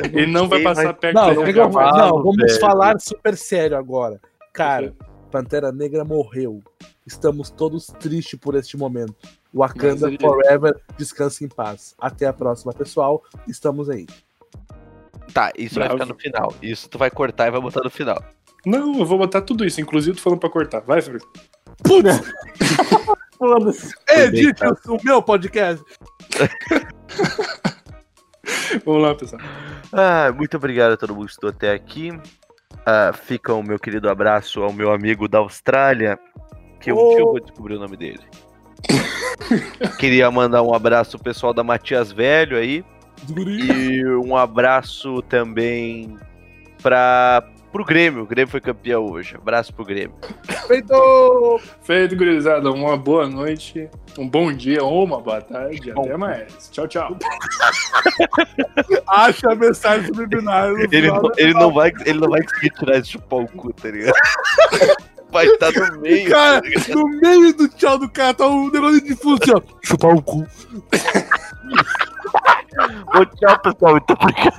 Ele 0.02 0.26
não 0.26 0.48
vai 0.48 0.62
passar 0.62 0.84
mas... 0.84 0.96
perto 0.98 1.14
não, 1.14 1.34
não, 1.34 1.72
não, 1.72 2.22
vamos 2.22 2.36
velho. 2.36 2.60
falar 2.60 2.98
super 2.98 3.36
sério 3.36 3.76
agora. 3.76 4.20
Cara, 4.52 4.94
Pantera 5.30 5.72
Negra 5.72 6.04
morreu. 6.04 6.62
Estamos 7.06 7.50
todos 7.50 7.86
tristes 7.86 8.38
por 8.38 8.54
este 8.54 8.76
momento. 8.76 9.14
Wakanda 9.54 10.08
ele... 10.08 10.18
Forever, 10.18 10.76
descanse 10.98 11.44
em 11.44 11.48
paz. 11.48 11.94
Até 11.98 12.26
a 12.26 12.32
próxima, 12.32 12.72
pessoal. 12.72 13.22
Estamos 13.46 13.88
aí. 13.88 14.06
Tá, 15.32 15.52
isso 15.56 15.76
Bravo. 15.76 15.96
vai 15.96 16.00
ficar 16.00 16.12
no 16.12 16.20
final. 16.20 16.54
Isso 16.60 16.88
tu 16.88 16.98
vai 16.98 17.10
cortar 17.10 17.46
e 17.46 17.50
vai 17.50 17.60
botar 17.60 17.82
no 17.84 17.90
final. 17.90 18.22
Não, 18.66 18.98
eu 18.98 19.06
vou 19.06 19.18
botar 19.18 19.42
tudo 19.42 19.64
isso. 19.64 19.80
Inclusive, 19.80 20.16
tô 20.16 20.22
falando 20.22 20.40
pra 20.40 20.50
cortar. 20.50 20.80
Vai, 20.80 21.00
Felipe. 21.00 21.24
Putz! 21.82 22.20
Edite 24.08 24.62
o 24.88 24.98
meu 25.04 25.22
podcast. 25.22 25.84
Vamos 28.84 29.02
lá, 29.02 29.14
pessoal. 29.14 29.40
Ah, 29.92 30.32
muito 30.32 30.56
obrigado 30.56 30.92
a 30.92 30.96
todo 30.96 31.14
mundo 31.14 31.26
que 31.26 31.32
estou 31.32 31.50
até 31.50 31.72
aqui. 31.72 32.10
uh, 32.10 33.14
fica 33.24 33.54
o 33.54 33.62
meu 33.62 33.78
querido 33.78 34.08
abraço 34.08 34.62
ao 34.62 34.72
meu 34.72 34.92
amigo 34.92 35.28
da 35.28 35.38
Austrália, 35.38 36.18
que 36.80 36.92
um 36.92 37.08
dia 37.10 37.20
eu 37.20 37.26
vou 37.26 37.40
descobrir 37.40 37.76
o 37.76 37.80
nome 37.80 37.96
dele. 37.96 38.20
Queria 39.98 40.30
mandar 40.30 40.62
um 40.62 40.74
abraço 40.74 41.12
pro 41.12 41.24
pessoal 41.24 41.52
da 41.52 41.64
Matias 41.64 42.12
Velho 42.12 42.56
aí. 42.56 42.84
E 43.36 44.04
um 44.24 44.36
abraço 44.36 45.22
também 45.22 46.16
para 46.82 47.48
pro 47.72 47.84
Grêmio. 47.84 48.22
O 48.22 48.26
Grêmio 48.26 48.50
foi 48.50 48.60
campeão 48.60 49.04
hoje. 49.10 49.34
Abraço 49.36 49.74
pro 49.74 49.84
Grêmio. 49.84 50.14
Feito! 50.68 51.60
Feito, 51.82 52.14
gurizada. 52.14 52.70
Uma 52.70 52.96
boa 52.96 53.26
noite, 53.26 53.88
um 54.16 54.28
bom 54.28 54.52
dia 54.52 54.84
ou 54.84 55.04
uma 55.04 55.20
boa 55.20 55.40
tarde. 55.40 55.92
Bom. 55.92 56.02
Até 56.02 56.16
mais. 56.16 56.70
Tchau, 56.70 56.86
tchau. 56.86 57.16
Acha 59.08 59.50
a 59.50 59.56
mensagem 59.56 60.06
subliminar. 60.06 60.70
Ele, 60.90 61.08
não, 61.08 61.30
ele, 61.36 61.54
não 61.54 61.72
vai, 61.72 61.92
ele 62.04 62.20
não 62.20 62.28
vai 62.28 62.42
conseguir 62.42 62.70
tirar 62.70 62.98
esse 62.98 63.10
chupar 63.10 63.40
o 63.40 63.48
cu, 63.48 63.72
tá 63.72 63.90
ligado? 63.90 64.14
Vai 65.34 65.46
estar 65.46 65.72
tá 65.72 65.90
no 65.90 65.98
meio. 66.00 66.30
Cara, 66.30 66.62
tá 66.62 66.94
no 66.94 67.08
meio 67.08 67.52
do 67.52 67.68
tchau 67.68 67.98
do 67.98 68.08
cara 68.08 68.32
tá 68.32 68.46
um 68.46 68.70
negócio 68.70 69.00
de 69.00 69.08
difuso, 69.08 69.40
ó. 69.52 69.60
Chupar 69.82 70.14
o 70.14 70.22
cu. 70.22 70.46
Ô, 73.16 73.26
tchau, 73.26 73.58
pessoal. 73.58 73.92
Muito 73.92 74.12
obrigado. 74.12 74.52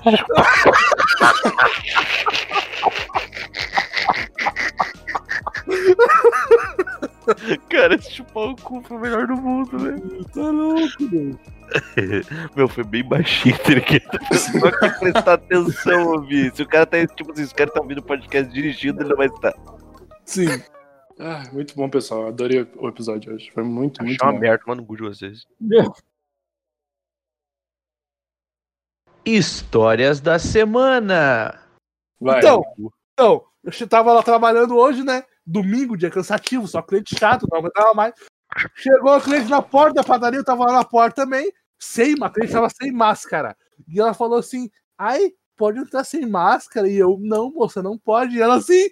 Cara, 7.69 7.95
esse 7.95 8.11
chupar 8.11 8.49
o 8.49 8.55
cu 8.57 8.83
foi 8.85 8.97
o 8.97 8.99
melhor 8.99 9.27
do 9.27 9.37
mundo, 9.37 9.79
velho. 9.79 10.25
Tá 10.25 10.41
louco, 10.41 11.09
velho. 11.09 11.39
Meu, 12.53 12.67
foi 12.67 12.83
bem 12.83 13.03
baixinho, 13.03 13.57
tá 13.59 13.69
ligado? 13.69 14.19
Só 14.33 14.71
que 14.71 14.99
prestar 14.99 15.33
atenção 15.35 16.07
ouvir. 16.07 16.53
Se 16.53 16.63
o 16.63 16.67
cara 16.67 16.85
tá, 16.85 17.07
tipo 17.07 17.31
assim, 17.31 17.45
se 17.45 17.53
o 17.53 17.55
cara 17.55 17.71
tá 17.71 17.79
ouvindo 17.79 17.99
o 17.99 18.03
podcast 18.03 18.53
dirigindo, 18.53 19.01
ele 19.01 19.09
não 19.09 19.15
vai 19.15 19.27
estar. 19.27 19.53
Sim. 20.25 20.47
Ah, 21.19 21.43
muito 21.53 21.75
bom, 21.75 21.89
pessoal. 21.89 22.27
Adorei 22.27 22.67
o 22.75 22.87
episódio 22.89 23.33
hoje. 23.33 23.49
Foi 23.51 23.63
muito, 23.63 24.01
Achei 24.01 24.09
muito 24.09 24.21
uma 24.23 24.33
bom. 24.33 24.39
merda, 24.39 24.63
mano, 24.67 24.85
de 24.85 25.01
vocês. 25.01 25.45
Histórias 29.25 30.19
da 30.19 30.37
semana. 30.37 31.59
Vai. 32.19 32.39
Então, 32.39 32.63
então, 33.13 33.45
eu 33.63 33.87
tava 33.87 34.13
lá 34.13 34.21
trabalhando 34.21 34.75
hoje, 34.75 35.03
né? 35.03 35.23
Domingo, 35.45 35.97
dia 35.97 36.11
cansativo, 36.11 36.67
só 36.67 36.81
cliente 36.81 37.17
chato, 37.17 37.47
não 37.49 37.59
aguentava 37.59 37.93
mais. 37.93 38.13
Chegou 38.75 39.13
a 39.13 39.21
cliente 39.21 39.49
na 39.49 39.61
porta 39.61 39.95
da 39.95 40.03
padaria, 40.03 40.39
eu 40.39 40.45
tava 40.45 40.65
lá 40.65 40.73
na 40.73 40.83
porta 40.83 41.23
também, 41.23 41.51
sem, 41.79 42.15
a 42.21 42.29
cliente 42.29 42.53
tava 42.53 42.69
sem 42.69 42.91
máscara. 42.91 43.55
E 43.87 43.99
ela 43.99 44.13
falou 44.13 44.37
assim: 44.37 44.69
ai, 44.97 45.31
pode 45.57 45.79
entrar 45.79 46.03
sem 46.03 46.25
máscara? 46.25 46.87
E 46.87 46.95
eu, 46.95 47.17
não, 47.19 47.51
moça, 47.51 47.81
não 47.81 47.97
pode. 47.97 48.37
E 48.37 48.41
ela 48.41 48.55
assim, 48.57 48.89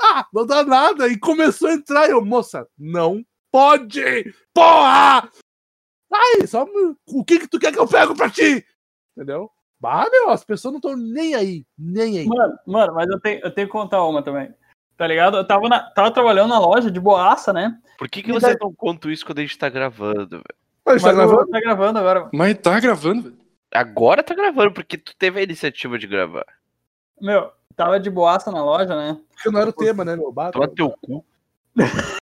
ah, 0.00 0.26
não 0.32 0.46
dá 0.46 0.64
nada. 0.64 1.08
E 1.08 1.18
começou 1.18 1.68
a 1.68 1.74
entrar. 1.74 2.08
E 2.08 2.12
eu, 2.12 2.24
moça, 2.24 2.66
não 2.78 3.24
pode! 3.50 4.34
Porra! 4.54 5.28
Ai, 6.12 6.46
só 6.46 6.66
o 7.06 7.24
que 7.24 7.40
que 7.40 7.48
tu 7.48 7.58
quer 7.58 7.72
que 7.72 7.78
eu 7.78 7.86
pego 7.86 8.14
pra 8.14 8.30
ti? 8.30 8.64
Entendeu? 9.16 9.50
Bah, 9.80 10.08
meu, 10.10 10.30
as 10.30 10.42
pessoas 10.42 10.72
não 10.72 10.78
estão 10.78 10.96
nem 10.96 11.34
aí, 11.34 11.64
nem 11.78 12.18
aí. 12.18 12.26
Mano, 12.26 12.58
mano, 12.66 12.94
mas 12.94 13.08
eu 13.08 13.20
tenho, 13.20 13.40
eu 13.44 13.50
tenho 13.50 13.68
que 13.68 13.72
contar 13.72 14.04
uma 14.04 14.22
também. 14.22 14.52
Tá 14.96 15.06
ligado? 15.06 15.36
Eu 15.36 15.46
tava, 15.46 15.68
na, 15.68 15.80
tava 15.90 16.10
trabalhando 16.10 16.48
na 16.48 16.58
loja 16.58 16.90
de 16.90 16.98
boaça, 16.98 17.52
né? 17.52 17.78
Por 17.96 18.08
que, 18.08 18.22
que 18.22 18.32
você 18.32 18.56
não 18.60 18.74
conta 18.74 19.10
isso 19.10 19.24
quando 19.24 19.38
a 19.38 19.42
gente 19.42 19.56
tá 19.56 19.68
gravando, 19.68 20.30
velho? 20.30 20.44
Mas 20.84 21.02
tá 21.02 21.12
gravando? 21.12 21.46
Tá 21.46 21.60
gravando 21.60 21.98
agora. 21.98 22.30
Mas 22.32 22.58
tá 22.58 22.80
gravando, 22.80 23.22
velho. 23.22 23.38
Agora 23.72 24.22
tá 24.22 24.34
gravando, 24.34 24.72
porque 24.72 24.98
tu 24.98 25.14
teve 25.16 25.38
a 25.38 25.42
iniciativa 25.42 25.98
de 25.98 26.06
gravar. 26.06 26.46
Meu, 27.20 27.52
tava 27.78 27.98
de 28.00 28.10
boaça 28.10 28.50
na 28.50 28.62
loja, 28.62 28.96
né? 28.96 29.18
Porque 29.30 29.50
não 29.50 29.60
era 29.60 29.70
o 29.70 29.72
tema, 29.72 30.04
né, 30.04 30.16
meu? 30.16 30.32
Bah, 30.32 30.50
Toma 30.50 30.66
teu 30.66 30.90
cu. 31.00 31.24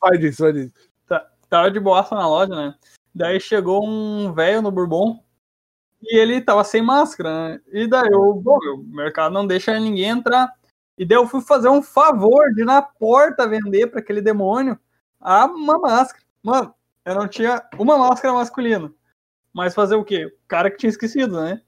vai 0.00 0.16
disso, 0.16 0.42
vai 0.42 0.54
disso. 0.54 0.72
Tava 1.50 1.70
de 1.70 1.78
boaça 1.78 2.14
na 2.14 2.26
loja, 2.26 2.56
né? 2.56 2.74
Daí 3.14 3.38
chegou 3.38 3.86
um 3.86 4.32
velho 4.32 4.62
no 4.62 4.72
Bourbon 4.72 5.22
e 6.02 6.16
ele 6.16 6.40
tava 6.40 6.64
sem 6.64 6.80
máscara, 6.80 7.50
né? 7.50 7.60
E 7.70 7.86
daí 7.86 8.08
eu, 8.10 8.34
bom, 8.34 8.58
o 8.74 8.78
mercado 8.78 9.34
não 9.34 9.46
deixa 9.46 9.78
ninguém 9.78 10.08
entrar. 10.08 10.50
E 10.96 11.04
daí 11.04 11.18
eu 11.18 11.28
fui 11.28 11.42
fazer 11.42 11.68
um 11.68 11.82
favor 11.82 12.52
de 12.54 12.62
ir 12.62 12.64
na 12.64 12.80
porta 12.80 13.46
vender 13.46 13.88
pra 13.88 14.00
aquele 14.00 14.22
demônio 14.22 14.78
a 15.20 15.44
uma 15.44 15.78
máscara. 15.78 16.24
Mano, 16.42 16.74
eu 17.04 17.14
não 17.14 17.28
tinha 17.28 17.62
uma 17.78 17.98
máscara 17.98 18.32
masculina. 18.32 18.90
Mas 19.52 19.74
fazer 19.74 19.94
o 19.94 20.04
quê? 20.04 20.24
O 20.24 20.32
cara 20.48 20.70
que 20.70 20.78
tinha 20.78 20.90
esquecido, 20.90 21.40
né? 21.40 21.60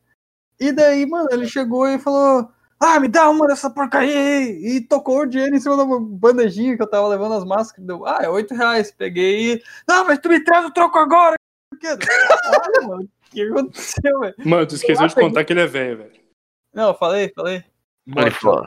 E 0.59 0.73
daí, 0.73 1.07
mano, 1.07 1.29
ele 1.31 1.47
chegou 1.47 1.87
e 1.89 1.99
falou: 1.99 2.51
Ah, 2.81 2.99
me 2.99 3.09
dá 3.09 3.29
uma 3.29 3.47
dessa 3.47 3.71
porcaria 3.71 4.17
aí! 4.17 4.77
E 4.77 4.81
tocou 4.81 5.21
o 5.21 5.27
dinheiro 5.27 5.55
em 5.55 5.61
cima 5.61 5.77
da 5.77 5.85
bandejinha 5.85 6.77
que 6.77 6.83
eu 6.83 6.91
tava 6.91 7.09
levando 7.09 7.35
as 7.35 7.45
máscaras. 7.45 7.87
Deu, 7.87 8.07
ah, 8.07 8.21
é 8.23 8.29
oito 8.29 8.55
reais. 8.55 8.91
Peguei 8.91 9.55
e. 9.55 9.63
Não, 9.89 10.07
mas 10.07 10.19
tu 10.19 10.29
me 10.29 10.43
traz 10.43 10.65
o 10.67 10.73
troco 10.73 10.99
agora! 10.99 11.37
Mano, 12.87 13.03
o 13.03 13.31
que 13.31 13.43
aconteceu, 13.43 14.21
velho? 14.21 14.35
Mano, 14.45 14.67
tu 14.67 14.75
esqueceu 14.75 15.07
de 15.07 15.15
contar 15.15 15.45
que 15.45 15.53
ele 15.53 15.61
é 15.61 15.67
velho, 15.67 15.99
velho. 15.99 16.13
Não, 16.73 16.89
eu 16.89 16.95
falei, 16.95 17.33
falei. 17.35 17.65
Falou. 18.41 18.67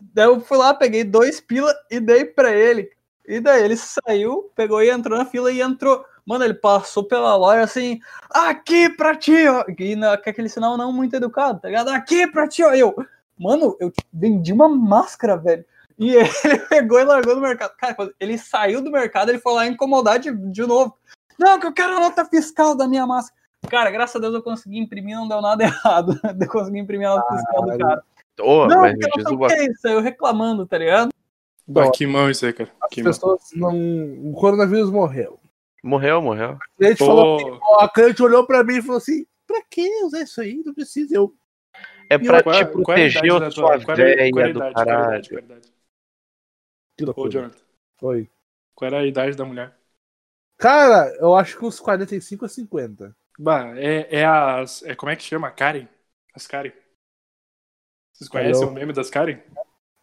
Daí 0.00 0.26
eu 0.26 0.40
fui 0.40 0.56
lá, 0.56 0.72
peguei 0.72 1.04
dois 1.04 1.40
pila 1.40 1.74
e 1.90 2.00
dei 2.00 2.24
pra 2.24 2.52
ele. 2.52 2.90
E 3.26 3.40
daí 3.40 3.62
ele 3.62 3.76
saiu, 3.76 4.50
pegou 4.54 4.82
e 4.82 4.90
entrou 4.90 5.18
na 5.18 5.24
fila 5.24 5.52
e 5.52 5.60
entrou. 5.60 6.04
Mano, 6.30 6.44
ele 6.44 6.54
passou 6.54 7.02
pela 7.02 7.34
loja 7.34 7.62
assim, 7.62 7.98
aqui 8.30 8.88
pra 8.88 9.16
ti, 9.16 9.48
ó. 9.48 9.64
E 9.76 9.96
na, 9.96 10.12
aquele 10.12 10.48
sinal 10.48 10.76
não 10.76 10.92
muito 10.92 11.16
educado, 11.16 11.58
tá 11.58 11.66
ligado? 11.66 11.88
Aqui 11.88 12.24
pra 12.28 12.46
ti, 12.46 12.62
ó. 12.62 12.72
Eu, 12.72 12.94
mano, 13.36 13.76
eu 13.80 13.92
vendi 14.12 14.52
uma 14.52 14.68
máscara, 14.68 15.36
velho. 15.36 15.64
E 15.98 16.14
ele 16.46 16.58
pegou 16.68 17.00
e 17.00 17.04
largou 17.04 17.34
no 17.34 17.40
mercado. 17.40 17.74
Cara, 17.76 17.96
ele 18.20 18.38
saiu 18.38 18.80
do 18.80 18.92
mercado, 18.92 19.30
ele 19.30 19.40
foi 19.40 19.54
lá 19.54 19.66
incomodar 19.66 20.20
de, 20.20 20.30
de 20.30 20.62
novo. 20.64 20.96
Não, 21.36 21.58
que 21.58 21.66
eu 21.66 21.72
quero 21.72 21.96
a 21.96 22.00
nota 22.00 22.24
fiscal 22.24 22.76
da 22.76 22.86
minha 22.86 23.08
máscara. 23.08 23.34
Cara, 23.68 23.90
graças 23.90 24.14
a 24.14 24.20
Deus 24.20 24.32
eu 24.32 24.42
consegui 24.42 24.78
imprimir, 24.78 25.16
não 25.16 25.26
deu 25.26 25.40
nada 25.40 25.64
errado. 25.66 26.16
Eu 26.40 26.48
consegui 26.48 26.78
imprimir 26.78 27.08
a 27.08 27.16
nota 27.16 27.36
fiscal 27.38 27.62
do 27.64 27.76
cara. 27.76 28.04
Ô, 28.40 28.68
não, 28.68 28.82
mas 28.82 28.92
eu 28.92 29.08
não 29.16 29.24
sei 29.26 29.34
o 29.34 29.46
que 29.48 29.52
é 29.52 29.64
isso, 29.64 29.88
eu 29.88 30.00
reclamando, 30.00 30.64
tá 30.64 30.78
ligado? 30.78 31.10
Bah, 31.66 31.90
que 31.90 32.06
mão 32.06 32.30
isso 32.30 32.46
aí, 32.46 32.52
cara. 32.52 32.70
As 32.80 32.88
Que 32.88 33.02
mão. 33.02 33.12
pessoas 33.12 33.40
não. 33.52 33.74
O 34.30 34.32
coronavírus 34.34 34.92
morreu. 34.92 35.39
Morreu, 35.82 36.20
morreu. 36.20 36.50
A 36.52 36.76
cliente, 36.76 36.98
falou, 36.98 37.60
a 37.80 37.88
cliente 37.88 38.22
olhou 38.22 38.46
pra 38.46 38.62
mim 38.62 38.76
e 38.76 38.82
falou 38.82 38.98
assim: 38.98 39.26
pra 39.46 39.62
que 39.62 39.88
usar 40.04 40.20
isso 40.22 40.40
aí? 40.40 40.62
Não 40.64 40.74
precisa. 40.74 41.14
Eu. 41.14 41.34
É 42.08 42.18
pra 42.18 42.42
qual, 42.42 42.54
te 42.54 42.60
é- 42.62 42.64
qual 42.64 42.98
é 42.98 43.06
a 43.06 43.10
proteger 43.12 43.24
idade 43.24 43.44
a 43.44 43.50
sua 43.50 43.74
é- 43.74 44.28
é 44.28 44.30
velha 44.32 44.52
do 44.52 44.58
idade, 44.58 44.72
qual 44.74 44.86
é 44.86 44.90
a 44.90 45.00
idade, 45.00 45.28
caralho. 45.30 45.60
é 47.00 47.20
Ô. 47.20 47.28
Jonathan, 47.30 47.64
Foi. 47.98 48.30
qual 48.74 48.86
era 48.88 48.98
a 49.00 49.06
idade 49.06 49.36
da 49.36 49.44
mulher? 49.44 49.74
Cara, 50.58 51.14
eu 51.18 51.34
acho 51.34 51.56
que 51.56 51.64
uns 51.64 51.80
45 51.80 52.44
a 52.44 52.48
50. 52.48 53.16
Bah, 53.38 53.72
é, 53.78 54.06
é 54.20 54.24
as. 54.26 54.82
É, 54.82 54.94
como 54.94 55.10
é 55.10 55.16
que 55.16 55.22
chama? 55.22 55.50
Karen? 55.50 55.88
As 56.34 56.46
Karen. 56.46 56.72
Vocês 58.12 58.28
conhecem 58.28 58.64
Alô? 58.64 58.72
o 58.72 58.74
meme 58.74 58.92
das 58.92 59.08
Karen? 59.08 59.38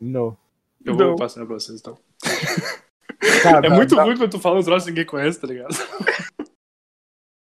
Não. 0.02 0.36
Eu 0.84 0.96
Não. 0.96 1.08
vou 1.10 1.16
passar 1.18 1.46
pra 1.46 1.56
vocês 1.56 1.80
então. 1.80 2.00
Cara, 3.42 3.68
É 3.68 3.70
muito 3.70 3.96
dá- 3.96 4.04
ruim 4.04 4.16
quando 4.18 4.32
tu 4.32 4.40
fala 4.40 4.60
uns 4.60 4.66
troços 4.66 4.84
que 4.86 4.92
ninguém 4.92 5.06
conhece, 5.06 5.40
tá 5.40 5.48
ligado? 5.48 5.76